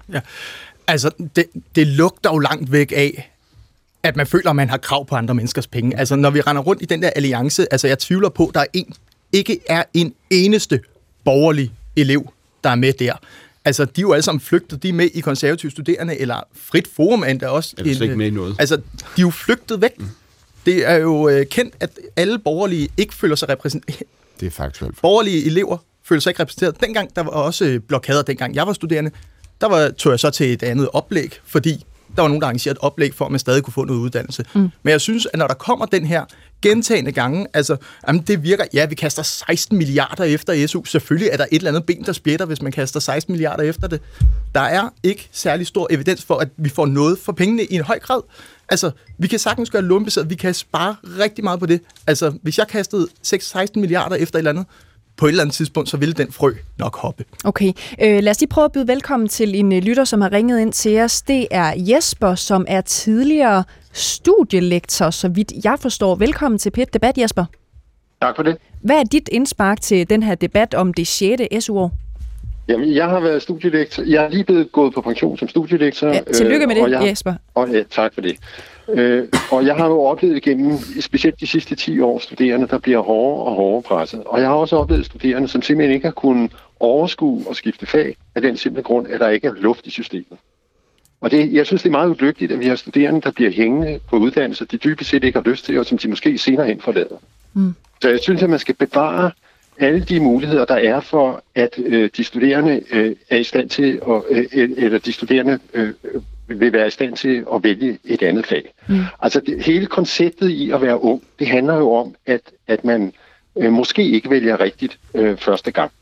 Altså, 0.88 1.10
det, 1.36 1.46
det 1.74 1.86
lugter 1.86 2.30
jo 2.32 2.38
langt 2.38 2.72
væk 2.72 2.92
af, 2.96 3.32
at 4.02 4.16
man 4.16 4.26
føler, 4.26 4.50
at 4.50 4.56
man 4.56 4.68
har 4.68 4.76
krav 4.76 5.06
på 5.06 5.14
andre 5.14 5.34
menneskers 5.34 5.66
penge. 5.66 5.98
Altså, 5.98 6.16
når 6.16 6.30
vi 6.30 6.40
render 6.40 6.62
rundt 6.62 6.82
i 6.82 6.84
den 6.84 7.02
der 7.02 7.10
alliance, 7.10 7.72
altså, 7.72 7.88
jeg 7.88 7.98
tvivler 7.98 8.28
på, 8.28 8.46
at 8.46 8.54
der 8.54 8.60
er 8.60 8.66
en, 8.72 8.94
ikke 9.32 9.60
er 9.68 9.82
en 9.94 10.14
eneste 10.30 10.80
borgerlig 11.24 11.72
elev, 11.96 12.32
der 12.64 12.70
er 12.70 12.74
med 12.74 12.92
der. 12.92 13.12
Altså, 13.64 13.84
de 13.84 14.00
er 14.00 14.02
jo 14.02 14.12
alle 14.12 14.22
sammen 14.22 14.40
flygtet. 14.40 14.82
De 14.82 14.88
er 14.88 14.92
med 14.92 15.08
i 15.14 15.20
konservative 15.20 15.70
studerende, 15.70 16.18
eller 16.18 16.40
Frit 16.54 16.88
Forum 16.96 17.24
endda 17.24 17.48
også. 17.48 17.74
Eller 17.78 18.02
ikke 18.02 18.16
med 18.16 18.26
i 18.26 18.30
noget. 18.30 18.56
Altså, 18.58 18.76
de 18.76 18.82
er 19.16 19.22
jo 19.22 19.30
flygtet 19.30 19.80
væk. 19.80 19.98
Mm. 19.98 20.06
Det 20.66 20.88
er 20.88 20.94
jo 20.94 21.28
øh, 21.28 21.46
kendt, 21.46 21.74
at 21.80 21.90
alle 22.16 22.38
borgerlige 22.38 22.88
ikke 22.96 23.14
føler 23.14 23.36
sig 23.36 23.48
repræsenteret. 23.48 24.02
Det 24.40 24.46
er 24.46 24.50
faktuelt. 24.50 25.00
Borgerlige 25.02 25.46
elever 25.46 25.78
føler 26.04 26.20
sig 26.20 26.30
ikke 26.30 26.42
repræsenteret. 26.42 26.80
Dengang, 26.80 27.16
der 27.16 27.22
var 27.22 27.30
også 27.30 27.64
øh, 27.64 27.80
blokader, 27.80 28.22
dengang 28.22 28.54
jeg 28.54 28.66
var 28.66 28.72
studerende, 28.72 29.10
der 29.60 29.66
var, 29.66 29.90
tog 29.90 30.10
jeg 30.10 30.20
så 30.20 30.30
til 30.30 30.52
et 30.52 30.62
andet 30.62 30.88
oplæg, 30.92 31.40
fordi 31.44 31.84
der 32.16 32.22
var 32.22 32.28
nogen, 32.28 32.40
der 32.40 32.46
arrangerede 32.46 32.76
et 32.76 32.82
oplæg 32.82 33.14
for, 33.14 33.24
at 33.24 33.30
man 33.30 33.40
stadig 33.40 33.62
kunne 33.62 33.74
få 33.74 33.84
noget 33.84 34.00
uddannelse. 34.00 34.44
Mm. 34.54 34.60
Men 34.60 34.90
jeg 34.90 35.00
synes, 35.00 35.26
at 35.32 35.38
når 35.38 35.46
der 35.46 35.54
kommer 35.54 35.86
den 35.86 36.06
her 36.06 36.24
gentagende 36.62 37.12
gange, 37.12 37.46
altså, 37.54 37.76
jamen, 38.08 38.22
det 38.22 38.42
virker, 38.42 38.64
ja, 38.74 38.86
vi 38.86 38.94
kaster 38.94 39.22
16 39.22 39.78
milliarder 39.78 40.24
efter 40.24 40.66
SU. 40.66 40.84
Selvfølgelig 40.84 41.28
er 41.32 41.36
der 41.36 41.44
et 41.52 41.56
eller 41.56 41.70
andet 41.70 41.84
ben, 41.84 42.04
der 42.04 42.12
splitter, 42.12 42.46
hvis 42.46 42.62
man 42.62 42.72
kaster 42.72 43.00
16 43.00 43.32
milliarder 43.32 43.62
efter 43.62 43.88
det. 43.88 44.00
Der 44.54 44.60
er 44.60 44.88
ikke 45.02 45.28
særlig 45.32 45.66
stor 45.66 45.86
evidens 45.90 46.24
for, 46.24 46.38
at 46.38 46.48
vi 46.56 46.68
får 46.68 46.86
noget 46.86 47.18
for 47.18 47.32
pengene 47.32 47.64
i 47.64 47.74
en 47.74 47.82
høj 47.82 47.98
grad. 47.98 48.20
Altså, 48.68 48.90
vi 49.18 49.26
kan 49.28 49.38
sagtens 49.38 49.70
gøre 49.70 49.82
lånebaseret, 49.82 50.30
vi 50.30 50.34
kan 50.34 50.54
spare 50.54 50.96
rigtig 51.18 51.44
meget 51.44 51.60
på 51.60 51.66
det. 51.66 51.80
Altså, 52.06 52.32
hvis 52.42 52.58
jeg 52.58 52.68
kastede 52.68 53.08
6-16 53.26 53.66
milliarder 53.74 54.16
efter 54.16 54.36
et 54.36 54.40
eller 54.40 54.50
andet, 54.50 54.66
på 55.16 55.26
et 55.26 55.30
eller 55.30 55.42
andet 55.42 55.54
tidspunkt, 55.54 55.88
så 55.88 55.96
ville 55.96 56.14
den 56.14 56.32
frø 56.32 56.52
nok 56.78 56.96
hoppe. 56.96 57.24
Okay, 57.44 57.72
øh, 58.02 58.22
lad 58.22 58.30
os 58.30 58.40
lige 58.40 58.48
prøve 58.48 58.64
at 58.64 58.72
byde 58.72 58.88
velkommen 58.88 59.28
til 59.28 59.54
en 59.54 59.72
øh, 59.72 59.82
lytter, 59.82 60.04
som 60.04 60.20
har 60.20 60.32
ringet 60.32 60.60
ind 60.60 60.72
til 60.72 61.00
os. 61.00 61.22
Det 61.22 61.46
er 61.50 61.72
Jesper, 61.76 62.34
som 62.34 62.64
er 62.68 62.80
tidligere 62.80 63.64
studielektor, 63.92 65.10
så 65.10 65.28
vidt 65.28 65.52
jeg 65.64 65.78
forstår. 65.80 66.14
Velkommen 66.14 66.58
til 66.58 66.70
PET 66.70 66.94
Debat, 66.94 67.18
Jesper. 67.18 67.44
Tak 68.22 68.36
for 68.36 68.42
det. 68.42 68.56
Hvad 68.80 68.96
er 68.96 69.04
dit 69.04 69.28
indspark 69.32 69.80
til 69.80 70.10
den 70.10 70.22
her 70.22 70.34
debat 70.34 70.74
om 70.74 70.94
det 70.94 71.06
6. 71.06 71.42
SU-år? 71.60 71.92
Jamen, 72.68 72.94
jeg 72.94 73.06
har 73.06 73.20
været 73.20 73.42
studielektor. 73.42 74.02
Jeg 74.02 74.24
er 74.24 74.28
lige 74.28 74.44
blevet 74.44 74.72
gået 74.72 74.94
på 74.94 75.00
pension 75.00 75.38
som 75.38 75.48
studielektor. 75.48 76.08
Ja, 76.08 76.20
tillykke 76.34 76.66
med 76.66 76.76
øh, 76.76 76.82
og 76.82 76.90
det, 76.90 76.96
jeg, 76.96 77.06
Jesper. 77.10 77.34
Og, 77.54 77.68
ja, 77.72 77.82
tak 77.90 78.14
for 78.14 78.20
det. 78.20 78.36
Øh, 78.88 79.28
og 79.50 79.66
jeg 79.66 79.76
har 79.76 79.86
jo 79.86 80.02
oplevet 80.02 80.42
gennem, 80.42 80.78
specielt 81.00 81.40
de 81.40 81.46
sidste 81.46 81.74
10 81.74 82.00
år, 82.00 82.18
studerende, 82.18 82.68
der 82.68 82.78
bliver 82.78 83.00
hårdere 83.00 83.44
og 83.44 83.54
hårdere 83.54 83.82
presset. 83.82 84.22
Og 84.24 84.40
jeg 84.40 84.48
har 84.48 84.54
også 84.54 84.76
oplevet 84.76 85.06
studerende, 85.06 85.48
som 85.48 85.62
simpelthen 85.62 85.94
ikke 85.94 86.06
har 86.06 86.12
kunnet 86.12 86.52
overskue 86.80 87.44
og 87.48 87.56
skifte 87.56 87.86
fag 87.86 88.16
af 88.34 88.42
den 88.42 88.56
simple 88.56 88.82
grund, 88.82 89.06
at 89.08 89.20
der 89.20 89.28
ikke 89.28 89.46
er 89.46 89.52
luft 89.52 89.86
i 89.86 89.90
systemet. 89.90 90.38
Og 91.20 91.30
det, 91.30 91.52
jeg 91.52 91.66
synes, 91.66 91.82
det 91.82 91.88
er 91.88 91.92
meget 91.92 92.10
ulykkeligt, 92.10 92.52
at 92.52 92.60
vi 92.60 92.66
har 92.66 92.76
studerende, 92.76 93.20
der 93.20 93.30
bliver 93.30 93.50
hængende 93.50 94.00
på 94.08 94.16
uddannelser, 94.16 94.64
de 94.64 94.76
dybest 94.76 95.10
set 95.10 95.24
ikke 95.24 95.38
har 95.38 95.50
lyst 95.50 95.64
til, 95.64 95.78
og 95.78 95.86
som 95.86 95.98
de 95.98 96.08
måske 96.08 96.38
senere 96.38 96.66
hen 96.66 96.80
forlader. 96.80 97.16
Mm. 97.54 97.74
Så 98.02 98.08
jeg 98.08 98.20
synes, 98.20 98.42
at 98.42 98.50
man 98.50 98.58
skal 98.58 98.74
bevare 98.74 99.30
alle 99.78 100.00
de 100.00 100.20
muligheder, 100.20 100.64
der 100.64 100.74
er 100.74 101.00
for, 101.00 101.42
at 101.54 101.78
øh, 101.78 102.10
de 102.16 102.24
studerende 102.24 102.82
øh, 102.90 103.16
er 103.30 103.36
i 103.36 103.44
stand 103.44 103.70
til, 103.70 104.00
at, 104.08 104.22
øh, 104.30 104.70
eller 104.76 104.98
de 104.98 105.12
studerende 105.12 105.58
øh, 105.74 105.92
vil 106.48 106.72
være 106.72 106.86
i 106.86 106.90
stand 106.90 107.16
til 107.16 107.44
at 107.54 107.62
vælge 107.62 107.98
et 108.04 108.22
andet 108.22 108.46
fag. 108.46 108.72
Mm. 108.88 109.00
Altså 109.22 109.40
det, 109.40 109.64
hele 109.64 109.86
konceptet 109.86 110.48
i 110.48 110.70
at 110.70 110.82
være 110.82 111.02
ung, 111.02 111.22
det 111.38 111.46
handler 111.46 111.74
jo 111.74 111.92
om, 111.92 112.14
at, 112.26 112.40
at 112.66 112.84
man 112.84 113.12
øh, 113.58 113.72
måske 113.72 114.10
ikke 114.10 114.30
vælger 114.30 114.60
rigtigt 114.60 114.98
øh, 115.14 115.36
første 115.36 115.70
gang. 115.70 115.92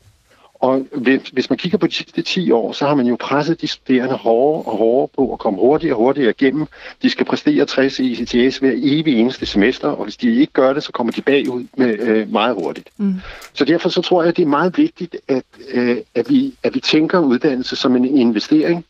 Og 0.59 0.87
hvis, 0.91 1.21
hvis 1.21 1.49
man 1.49 1.57
kigger 1.57 1.77
på 1.77 1.87
de 1.87 1.93
sidste 1.93 2.21
10 2.21 2.51
år, 2.51 2.71
så 2.71 2.85
har 2.85 2.95
man 2.95 3.05
jo 3.05 3.17
presset 3.19 3.61
de 3.61 3.67
studerende 3.67 4.15
hårdere 4.15 4.63
og 4.65 4.77
hårdere 4.77 5.07
på 5.15 5.33
at 5.33 5.39
komme 5.39 5.59
hurtigere 5.59 5.95
og 5.95 5.97
hurtigere 5.97 6.33
igennem. 6.39 6.67
De 7.01 7.09
skal 7.09 7.25
præstere 7.25 7.65
60 7.65 7.99
i 7.99 8.11
ECTS 8.11 8.57
hver 8.57 8.71
evig 8.75 9.19
eneste 9.19 9.45
semester, 9.45 9.87
og 9.87 10.03
hvis 10.03 10.17
de 10.17 10.35
ikke 10.35 10.53
gør 10.53 10.73
det, 10.73 10.83
så 10.83 10.91
kommer 10.91 11.13
de 11.13 11.21
bagud 11.21 11.65
med, 11.77 11.99
øh, 11.99 12.31
meget 12.31 12.55
hurtigt. 12.55 12.89
Mm. 12.97 13.13
Så 13.53 13.65
derfor 13.65 13.89
så 13.89 14.01
tror 14.01 14.21
jeg, 14.21 14.29
at 14.29 14.37
det 14.37 14.43
er 14.43 14.47
meget 14.47 14.77
vigtigt, 14.77 15.15
at, 15.27 15.43
øh, 15.71 15.97
at, 16.15 16.29
vi, 16.29 16.53
at 16.63 16.75
vi 16.75 16.79
tænker 16.79 17.19
uddannelse 17.19 17.75
som 17.75 17.95
en 17.95 18.17
investering. 18.17 18.85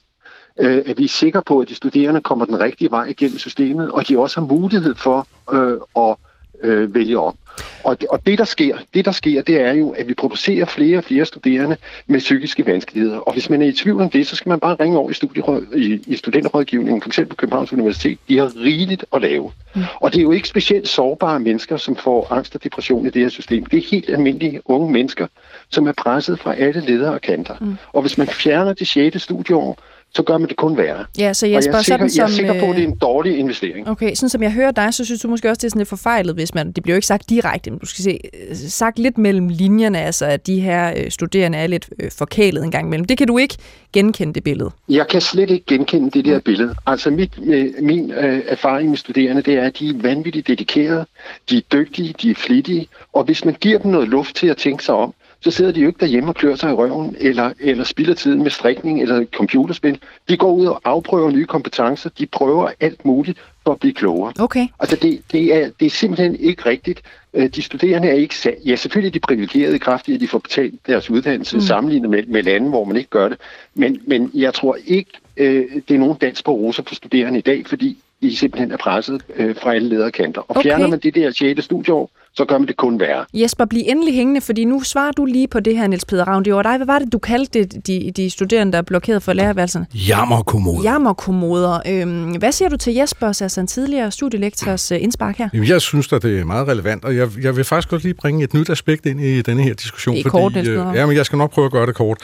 Øh, 0.59 0.83
at 0.85 0.97
vi 0.97 1.03
er 1.03 1.07
sikre 1.07 1.41
på, 1.41 1.59
at 1.59 1.69
de 1.69 1.75
studerende 1.75 2.21
kommer 2.21 2.45
den 2.45 2.59
rigtige 2.59 2.91
vej 2.91 3.05
igennem 3.05 3.37
systemet, 3.37 3.91
og 3.91 4.07
de 4.07 4.19
også 4.19 4.39
har 4.39 4.47
mulighed 4.47 4.95
for 4.95 5.27
øh, 5.53 5.77
at 5.95 6.15
øh, 6.63 6.95
vælge 6.95 7.19
om. 7.19 7.35
Og, 7.83 8.01
det, 8.01 8.09
og 8.09 8.25
det, 8.25 8.37
der 8.37 8.43
sker, 8.43 8.77
det, 8.93 9.05
der 9.05 9.11
sker, 9.11 9.41
det 9.41 9.61
er 9.61 9.73
jo, 9.73 9.89
at 9.89 10.07
vi 10.07 10.13
producerer 10.13 10.65
flere 10.65 10.97
og 10.97 11.03
flere 11.03 11.25
studerende 11.25 11.77
med 12.07 12.19
psykiske 12.19 12.65
vanskeligheder. 12.65 13.17
Og 13.17 13.33
hvis 13.33 13.49
man 13.49 13.61
er 13.61 13.65
i 13.65 13.71
tvivl 13.71 14.01
om 14.01 14.09
det, 14.09 14.27
så 14.27 14.35
skal 14.35 14.49
man 14.49 14.59
bare 14.59 14.75
ringe 14.75 14.97
over 14.97 15.09
i, 15.09 15.13
studieråd, 15.13 15.65
i, 15.75 16.03
i 16.07 16.15
studenterrådgivningen, 16.15 17.01
f.eks. 17.01 17.19
på 17.29 17.35
Københavns 17.35 17.73
Universitet. 17.73 18.17
De 18.27 18.37
har 18.37 18.51
rigeligt 18.63 19.05
at 19.13 19.21
lave. 19.21 19.51
Mm. 19.75 19.81
Og 19.95 20.11
det 20.11 20.19
er 20.19 20.23
jo 20.23 20.31
ikke 20.31 20.47
specielt 20.47 20.87
sårbare 20.87 21.39
mennesker, 21.39 21.77
som 21.77 21.95
får 21.95 22.27
angst 22.31 22.55
og 22.55 22.63
depression 22.63 23.05
i 23.05 23.09
det 23.09 23.21
her 23.21 23.29
system. 23.29 23.65
Det 23.65 23.77
er 23.77 23.87
helt 23.91 24.09
almindelige 24.09 24.61
unge 24.65 24.91
mennesker, 24.91 25.27
som 25.69 25.87
er 25.87 25.91
presset 25.91 26.39
fra 26.39 26.55
alle 26.55 26.81
ledere 26.81 27.13
og 27.13 27.21
kanter. 27.21 27.55
Mm. 27.61 27.75
Og 27.93 28.01
hvis 28.01 28.17
man 28.17 28.27
fjerner 28.27 28.73
det 28.73 28.87
6. 28.87 29.21
studieår, 29.21 29.79
så 30.13 30.23
gør 30.23 30.37
man 30.37 30.49
det 30.49 30.57
kun 30.57 30.77
værre. 30.77 31.05
Ja, 31.17 31.33
så 31.33 31.47
Jesper, 31.47 31.73
og 31.73 31.73
jeg 31.73 31.79
er, 31.79 31.83
sikker, 31.83 32.07
sådan, 32.07 32.17
jeg 32.17 32.23
er 32.23 32.27
som, 32.27 32.35
sikker 32.35 32.59
på, 32.59 32.69
at 32.69 32.75
det 32.75 32.83
er 32.83 32.87
en 32.87 32.97
dårlig 32.97 33.37
investering. 33.37 33.89
Okay, 33.89 34.13
sådan 34.15 34.29
som 34.29 34.43
jeg 34.43 34.51
hører 34.51 34.71
dig, 34.71 34.93
så 34.93 35.05
synes 35.05 35.21
du 35.21 35.27
måske 35.27 35.49
også, 35.49 35.59
det 35.59 35.63
er 35.63 35.69
sådan 35.69 35.79
lidt 35.79 35.89
forfejlet, 35.89 36.35
hvis 36.35 36.55
man, 36.55 36.71
det 36.71 36.83
bliver 36.83 36.93
jo 36.93 36.97
ikke 36.97 37.07
sagt 37.07 37.29
direkte, 37.29 37.71
men 37.71 37.79
du 37.79 37.85
skal 37.85 38.03
se, 38.03 38.19
øh, 38.49 38.55
sagt 38.55 38.99
lidt 38.99 39.17
mellem 39.17 39.47
linjerne, 39.49 40.01
altså 40.01 40.25
at 40.25 40.47
de 40.47 40.59
her 40.59 40.93
øh, 40.97 41.11
studerende 41.11 41.57
er 41.57 41.67
lidt 41.67 41.89
øh, 41.99 42.11
forkælet 42.11 42.63
en 42.63 42.71
gang 42.71 42.87
imellem. 42.87 43.05
Det 43.05 43.17
kan 43.17 43.27
du 43.27 43.37
ikke 43.37 43.57
genkende 43.93 44.33
det 44.33 44.43
billede? 44.43 44.71
Jeg 44.89 45.07
kan 45.07 45.21
slet 45.21 45.49
ikke 45.49 45.65
genkende 45.65 46.11
det 46.11 46.25
der 46.25 46.39
billede. 46.39 46.75
Altså 46.85 47.09
mit, 47.09 47.31
øh, 47.43 47.73
min 47.81 48.11
øh, 48.11 48.41
erfaring 48.47 48.89
med 48.89 48.97
studerende, 48.97 49.41
det 49.41 49.53
er, 49.53 49.63
at 49.63 49.79
de 49.79 49.89
er 49.89 49.93
vanvittigt 50.01 50.47
dedikerede, 50.47 51.05
de 51.49 51.57
er 51.57 51.61
dygtige, 51.73 52.15
de 52.21 52.31
er 52.31 52.35
flittige, 52.35 52.87
og 53.13 53.23
hvis 53.23 53.45
man 53.45 53.55
giver 53.61 53.79
dem 53.79 53.91
noget 53.91 54.07
luft 54.07 54.35
til 54.35 54.47
at 54.47 54.57
tænke 54.57 54.83
sig 54.83 54.95
om, 54.95 55.13
så 55.45 55.51
sidder 55.51 55.71
de 55.71 55.79
jo 55.79 55.87
ikke 55.87 55.99
derhjemme 55.99 56.29
og 56.29 56.35
klør 56.35 56.55
sig 56.55 56.69
i 56.69 56.73
røven, 56.73 57.15
eller, 57.19 57.53
eller 57.59 57.83
spilder 57.83 58.13
tiden 58.13 58.43
med 58.43 58.51
strikning 58.51 59.01
eller 59.01 59.25
computerspil. 59.25 59.99
De 60.29 60.37
går 60.37 60.51
ud 60.51 60.65
og 60.65 60.81
afprøver 60.83 61.31
nye 61.31 61.45
kompetencer. 61.45 62.09
De 62.09 62.25
prøver 62.25 62.69
alt 62.79 63.05
muligt 63.05 63.39
for 63.63 63.71
at 63.71 63.79
blive 63.79 63.93
klogere. 63.93 64.33
Okay. 64.39 64.67
Altså 64.79 64.95
det, 64.95 65.21
det, 65.31 65.55
er, 65.55 65.69
det 65.79 65.85
er 65.85 65.89
simpelthen 65.89 66.35
ikke 66.35 66.65
rigtigt. 66.65 67.01
Øh, 67.33 67.49
de 67.49 67.61
studerende 67.61 68.07
er 68.07 68.13
ikke... 68.13 68.35
Ja, 68.65 68.75
selvfølgelig 68.75 69.09
er 69.09 69.13
de 69.13 69.19
privilegerede 69.19 69.75
i 69.75 69.79
kraft 69.79 70.09
at 70.09 70.19
de 70.19 70.27
får 70.27 70.39
betalt 70.39 70.87
deres 70.87 71.09
uddannelse, 71.09 71.55
mm. 71.55 71.61
sammenlignet 71.61 72.09
med, 72.09 72.23
med 72.23 72.43
lande, 72.43 72.69
hvor 72.69 72.85
man 72.85 72.97
ikke 72.97 73.09
gør 73.09 73.29
det. 73.29 73.37
Men, 73.73 74.01
men 74.07 74.31
jeg 74.33 74.53
tror 74.53 74.77
ikke, 74.85 75.11
øh, 75.37 75.65
det 75.87 75.95
er 75.95 75.99
nogen 75.99 76.17
dans 76.21 76.43
på 76.43 76.51
roser 76.51 76.83
for 76.87 76.95
studerende 76.95 77.39
i 77.39 77.41
dag, 77.41 77.67
fordi 77.67 77.97
de 78.21 78.37
simpelthen 78.37 78.71
er 78.71 78.77
presset 78.77 79.21
øh, 79.35 79.55
fra 79.55 79.75
alle 79.75 79.89
lederkanter. 79.89 80.41
Og 80.41 80.49
okay. 80.49 80.61
fjerner 80.61 80.87
man 80.87 80.99
det 80.99 81.15
der 81.15 81.31
6. 81.31 81.63
studieår, 81.63 82.11
så 82.37 82.45
gør 82.45 82.57
man 82.57 82.67
det 82.67 82.77
kun 82.77 82.99
værre. 82.99 83.25
Jesper, 83.33 83.65
bliv 83.65 83.83
endelig 83.85 84.15
hængende, 84.15 84.41
fordi 84.41 84.65
nu 84.65 84.83
svarer 84.83 85.11
du 85.11 85.25
lige 85.25 85.47
på 85.47 85.59
det 85.59 85.77
her, 85.77 85.87
Niels 85.87 86.05
Peder 86.05 86.25
Ravn. 86.25 86.45
Det 86.45 86.53
var 86.53 86.61
dig. 86.61 86.77
Hvad 86.77 86.85
var 86.85 86.99
det, 86.99 87.13
du 87.13 87.19
kaldte 87.19 87.63
det, 87.63 87.87
de, 87.87 88.11
de 88.15 88.29
studerende, 88.29 88.71
der 88.71 88.77
er 88.77 88.81
blokeret 88.81 89.23
for 89.23 89.33
lærerværelserne? 89.33 89.85
Jammerkommoder. 89.93 90.83
Jammerkommoder. 90.83 91.79
Øhm, 91.87 92.31
hvad 92.31 92.51
siger 92.51 92.69
du 92.69 92.77
til 92.77 92.93
Jespers, 92.93 93.41
altså 93.41 93.61
en 93.61 93.67
tidligere 93.67 94.11
studielektors 94.11 94.91
uh, 94.91 95.03
indspark 95.03 95.37
her? 95.37 95.49
Jamen, 95.53 95.69
jeg 95.69 95.81
synes 95.81 96.13
at 96.13 96.23
det 96.23 96.39
er 96.39 96.45
meget 96.45 96.67
relevant, 96.67 97.05
og 97.05 97.15
jeg, 97.15 97.29
jeg 97.41 97.55
vil 97.55 97.63
faktisk 97.63 97.89
godt 97.89 98.03
lige 98.03 98.13
bringe 98.13 98.43
et 98.43 98.53
nyt 98.53 98.69
aspekt 98.69 99.05
ind 99.05 99.21
i 99.21 99.41
denne 99.41 99.63
her 99.63 99.73
diskussion. 99.73 100.15
Det 100.15 100.25
er 100.25 100.29
kort, 100.29 100.53
Niels 100.53 100.69
Peder. 100.69 100.93
Ja, 100.93 101.05
men 101.05 101.15
jeg 101.15 101.25
skal 101.25 101.37
nok 101.37 101.51
prøve 101.51 101.65
at 101.65 101.71
gøre 101.71 101.85
det 101.85 101.95
kort. 101.95 102.17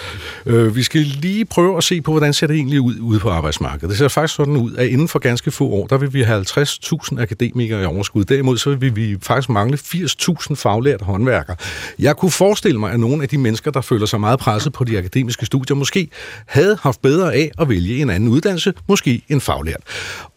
Uh, 0.46 0.76
vi 0.76 0.84
skal 0.84 1.02
lige 1.02 1.46
prøve 1.46 1.78
at 1.78 1.84
se 1.84 2.02
på, 2.02 2.12
hvordan 2.12 2.34
ser 2.34 2.48
det 2.48 2.56
egentlig 2.56 2.82
ud 2.82 2.96
ude 3.00 3.20
på 3.20 3.30
arbejdsmarkedet. 3.30 3.90
Det 3.90 3.98
ser 3.98 4.08
faktisk 4.08 4.36
sådan 4.36 4.58
ud, 4.58 4.76
at 4.76 4.88
inden 4.88 5.08
for 5.08 5.20
ganske 5.20 5.52
få 5.52 5.68
år, 5.68 5.88
der 5.88 5.98
vil 5.98 6.14
vi 6.14 6.22
have 6.22 6.46
50.000 6.58 7.22
akademikere 7.22 7.82
i 7.82 7.86
overskud. 7.86 8.24
Derimod 8.24 8.58
så 8.58 8.76
vil 8.76 8.96
vi 8.96 9.18
faktisk 9.22 9.50
mangle 9.50 9.78
80.000 10.06 10.56
faglærte 10.56 11.06
håndværkere. 11.06 11.56
Jeg 12.00 12.18
kunne 12.18 12.32
forestille 12.32 12.80
mig, 12.80 12.92
at 12.92 13.00
nogle 13.00 13.24
af 13.24 13.30
de 13.30 13.38
mennesker, 13.38 13.72
der 13.72 13.82
føler 13.82 14.06
sig 14.06 14.20
meget 14.20 14.40
presset 14.40 14.74
på 14.74 14.84
de 14.84 14.98
akademiske 14.98 15.46
studier, 15.46 15.76
måske 15.76 16.10
havde 16.46 16.78
haft 16.82 17.02
bedre 17.02 17.34
af 17.34 17.52
at 17.60 17.70
vælge 17.70 18.02
en 18.02 18.10
anden 18.10 18.30
uddannelse, 18.30 18.74
måske 18.88 19.22
en 19.30 19.42
faglært. 19.42 19.82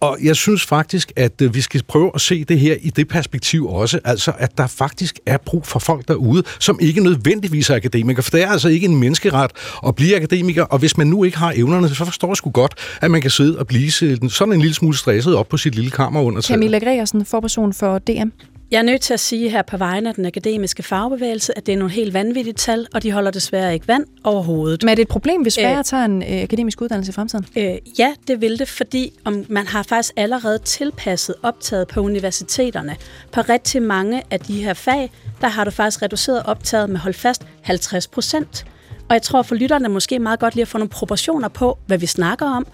Og 0.00 0.18
jeg 0.22 0.36
synes 0.36 0.66
faktisk, 0.66 1.12
at 1.16 1.42
øh, 1.42 1.54
vi 1.54 1.60
skal 1.60 1.82
prøve 1.88 2.10
at 2.14 2.20
se 2.20 2.44
det 2.44 2.58
her 2.58 2.76
i 2.80 2.90
det 2.90 3.08
perspektiv 3.08 3.66
også, 3.66 4.00
altså 4.04 4.32
at 4.38 4.58
der 4.58 4.66
faktisk 4.66 5.18
er 5.26 5.36
brug 5.36 5.66
for 5.66 5.78
folk 5.78 6.08
derude, 6.08 6.42
som 6.58 6.78
ikke 6.80 7.00
nødvendigvis 7.00 7.70
er 7.70 7.76
akademikere, 7.76 8.22
for 8.22 8.30
det 8.30 8.42
er 8.42 8.48
altså 8.48 8.68
ikke 8.68 8.86
en 8.86 8.96
menneskeret 8.96 9.50
at 9.86 9.94
blive 9.94 10.16
akademiker, 10.16 10.62
og 10.62 10.78
hvis 10.78 10.96
man 10.96 11.06
nu 11.06 11.24
ikke 11.24 11.38
har 11.38 11.52
evnerne, 11.56 11.88
så 11.88 12.04
forstår 12.04 12.28
jeg 12.28 12.36
sgu 12.36 12.50
godt, 12.50 12.74
at 13.00 13.10
man 13.10 13.20
kan 13.20 13.30
sidde 13.30 13.58
og 13.58 13.66
blive 13.66 13.90
sådan 13.90 14.52
en 14.52 14.60
lille 14.60 14.74
smule 14.74 14.96
stresset 14.96 15.34
op 15.34 15.48
på 15.48 15.56
sit 15.56 15.74
lille 15.74 15.90
kammer 15.90 16.20
under 16.20 16.40
taget. 16.40 16.58
Camilla 16.58 16.78
Gregersen, 16.78 17.24
forperson 17.24 17.72
for 17.72 17.98
DM. 17.98 18.28
Jeg 18.70 18.78
er 18.78 18.82
nødt 18.82 19.00
til 19.00 19.14
at 19.14 19.20
sige 19.20 19.50
her 19.50 19.62
på 19.62 19.76
vegne 19.76 20.08
af 20.08 20.14
den 20.14 20.26
akademiske 20.26 20.82
fagbevægelse, 20.82 21.58
at 21.58 21.66
det 21.66 21.72
er 21.72 21.76
nogle 21.76 21.92
helt 21.92 22.14
vanvittige 22.14 22.54
tal, 22.54 22.86
og 22.94 23.02
de 23.02 23.12
holder 23.12 23.30
desværre 23.30 23.74
ikke 23.74 23.88
vand 23.88 24.04
overhovedet. 24.24 24.82
Men 24.82 24.88
er 24.88 24.94
det 24.94 25.02
et 25.02 25.08
problem, 25.08 25.42
hvis 25.42 25.56
færre 25.58 25.78
øh, 25.78 25.84
tager 25.84 26.04
en 26.04 26.22
øh, 26.22 26.42
akademisk 26.42 26.80
uddannelse 26.80 27.10
i 27.10 27.12
fremtiden? 27.12 27.46
Øh, 27.56 27.76
ja, 27.98 28.14
det 28.28 28.40
vil 28.40 28.58
det, 28.58 28.68
fordi 28.68 29.12
om 29.24 29.46
man 29.48 29.66
har 29.66 29.82
faktisk 29.82 30.12
allerede 30.16 30.58
tilpasset 30.58 31.34
optaget 31.42 31.88
på 31.88 32.00
universiteterne. 32.00 32.96
På 33.32 33.40
rigtig 33.40 33.82
mange 33.82 34.22
af 34.30 34.40
de 34.40 34.64
her 34.64 34.74
fag, 34.74 35.10
der 35.40 35.48
har 35.48 35.64
du 35.64 35.70
faktisk 35.70 36.02
reduceret 36.02 36.42
optaget 36.44 36.90
med, 36.90 36.98
hold 36.98 37.14
fast, 37.14 37.46
50 37.62 38.06
procent. 38.06 38.66
Og 39.08 39.14
jeg 39.14 39.22
tror 39.22 39.42
for 39.42 39.54
lytterne 39.54 39.88
måske 39.88 40.18
meget 40.18 40.40
godt 40.40 40.54
lige 40.54 40.62
at 40.62 40.68
få 40.68 40.78
nogle 40.78 40.88
proportioner 40.88 41.48
på, 41.48 41.78
hvad 41.86 41.98
vi 41.98 42.06
snakker 42.06 42.46
om 42.46 42.66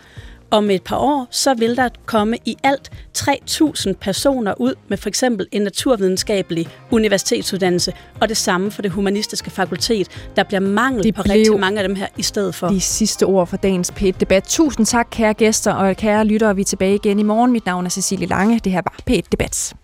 om 0.50 0.70
et 0.70 0.82
par 0.82 0.96
år, 0.96 1.26
så 1.30 1.54
vil 1.54 1.76
der 1.76 1.88
komme 2.06 2.36
i 2.44 2.56
alt 2.62 2.90
3.000 3.18 3.92
personer 3.92 4.54
ud 4.60 4.74
med 4.88 4.98
for 4.98 5.08
eksempel 5.08 5.46
en 5.52 5.62
naturvidenskabelig 5.62 6.68
universitetsuddannelse, 6.90 7.92
og 8.20 8.28
det 8.28 8.36
samme 8.36 8.70
for 8.70 8.82
det 8.82 8.90
humanistiske 8.90 9.50
fakultet. 9.50 10.08
Der 10.36 10.42
bliver 10.42 10.60
mangel 10.60 11.04
de 11.04 11.12
på 11.12 11.22
rigtig 11.22 11.60
mange 11.60 11.80
af 11.80 11.88
dem 11.88 11.96
her 11.96 12.06
i 12.16 12.22
stedet 12.22 12.54
for. 12.54 12.68
De 12.68 12.80
sidste 12.80 13.26
ord 13.26 13.46
for 13.46 13.56
dagens 13.56 13.92
P1-debat. 13.96 14.44
Tusind 14.44 14.86
tak, 14.86 15.08
kære 15.10 15.34
gæster 15.34 15.72
og 15.72 15.96
kære 15.96 16.24
lyttere. 16.24 16.56
Vi 16.56 16.60
er 16.60 16.64
tilbage 16.64 16.94
igen 16.94 17.18
i 17.18 17.22
morgen. 17.22 17.52
Mit 17.52 17.66
navn 17.66 17.86
er 17.86 17.90
Cecilie 17.90 18.26
Lange. 18.26 18.60
Det 18.64 18.72
her 18.72 18.82
var 18.84 18.94
P1-debat. 19.10 19.74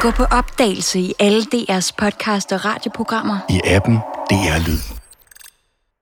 Gå 0.00 0.10
på 0.10 0.24
opdagelse 0.24 1.00
i 1.00 1.14
alle 1.18 1.42
DR's 1.54 1.90
podcast 1.98 2.52
og 2.52 2.64
radioprogrammer. 2.64 3.38
I 3.48 3.60
appen 3.64 3.98
DR 4.30 4.68
Lyd. 4.68 4.99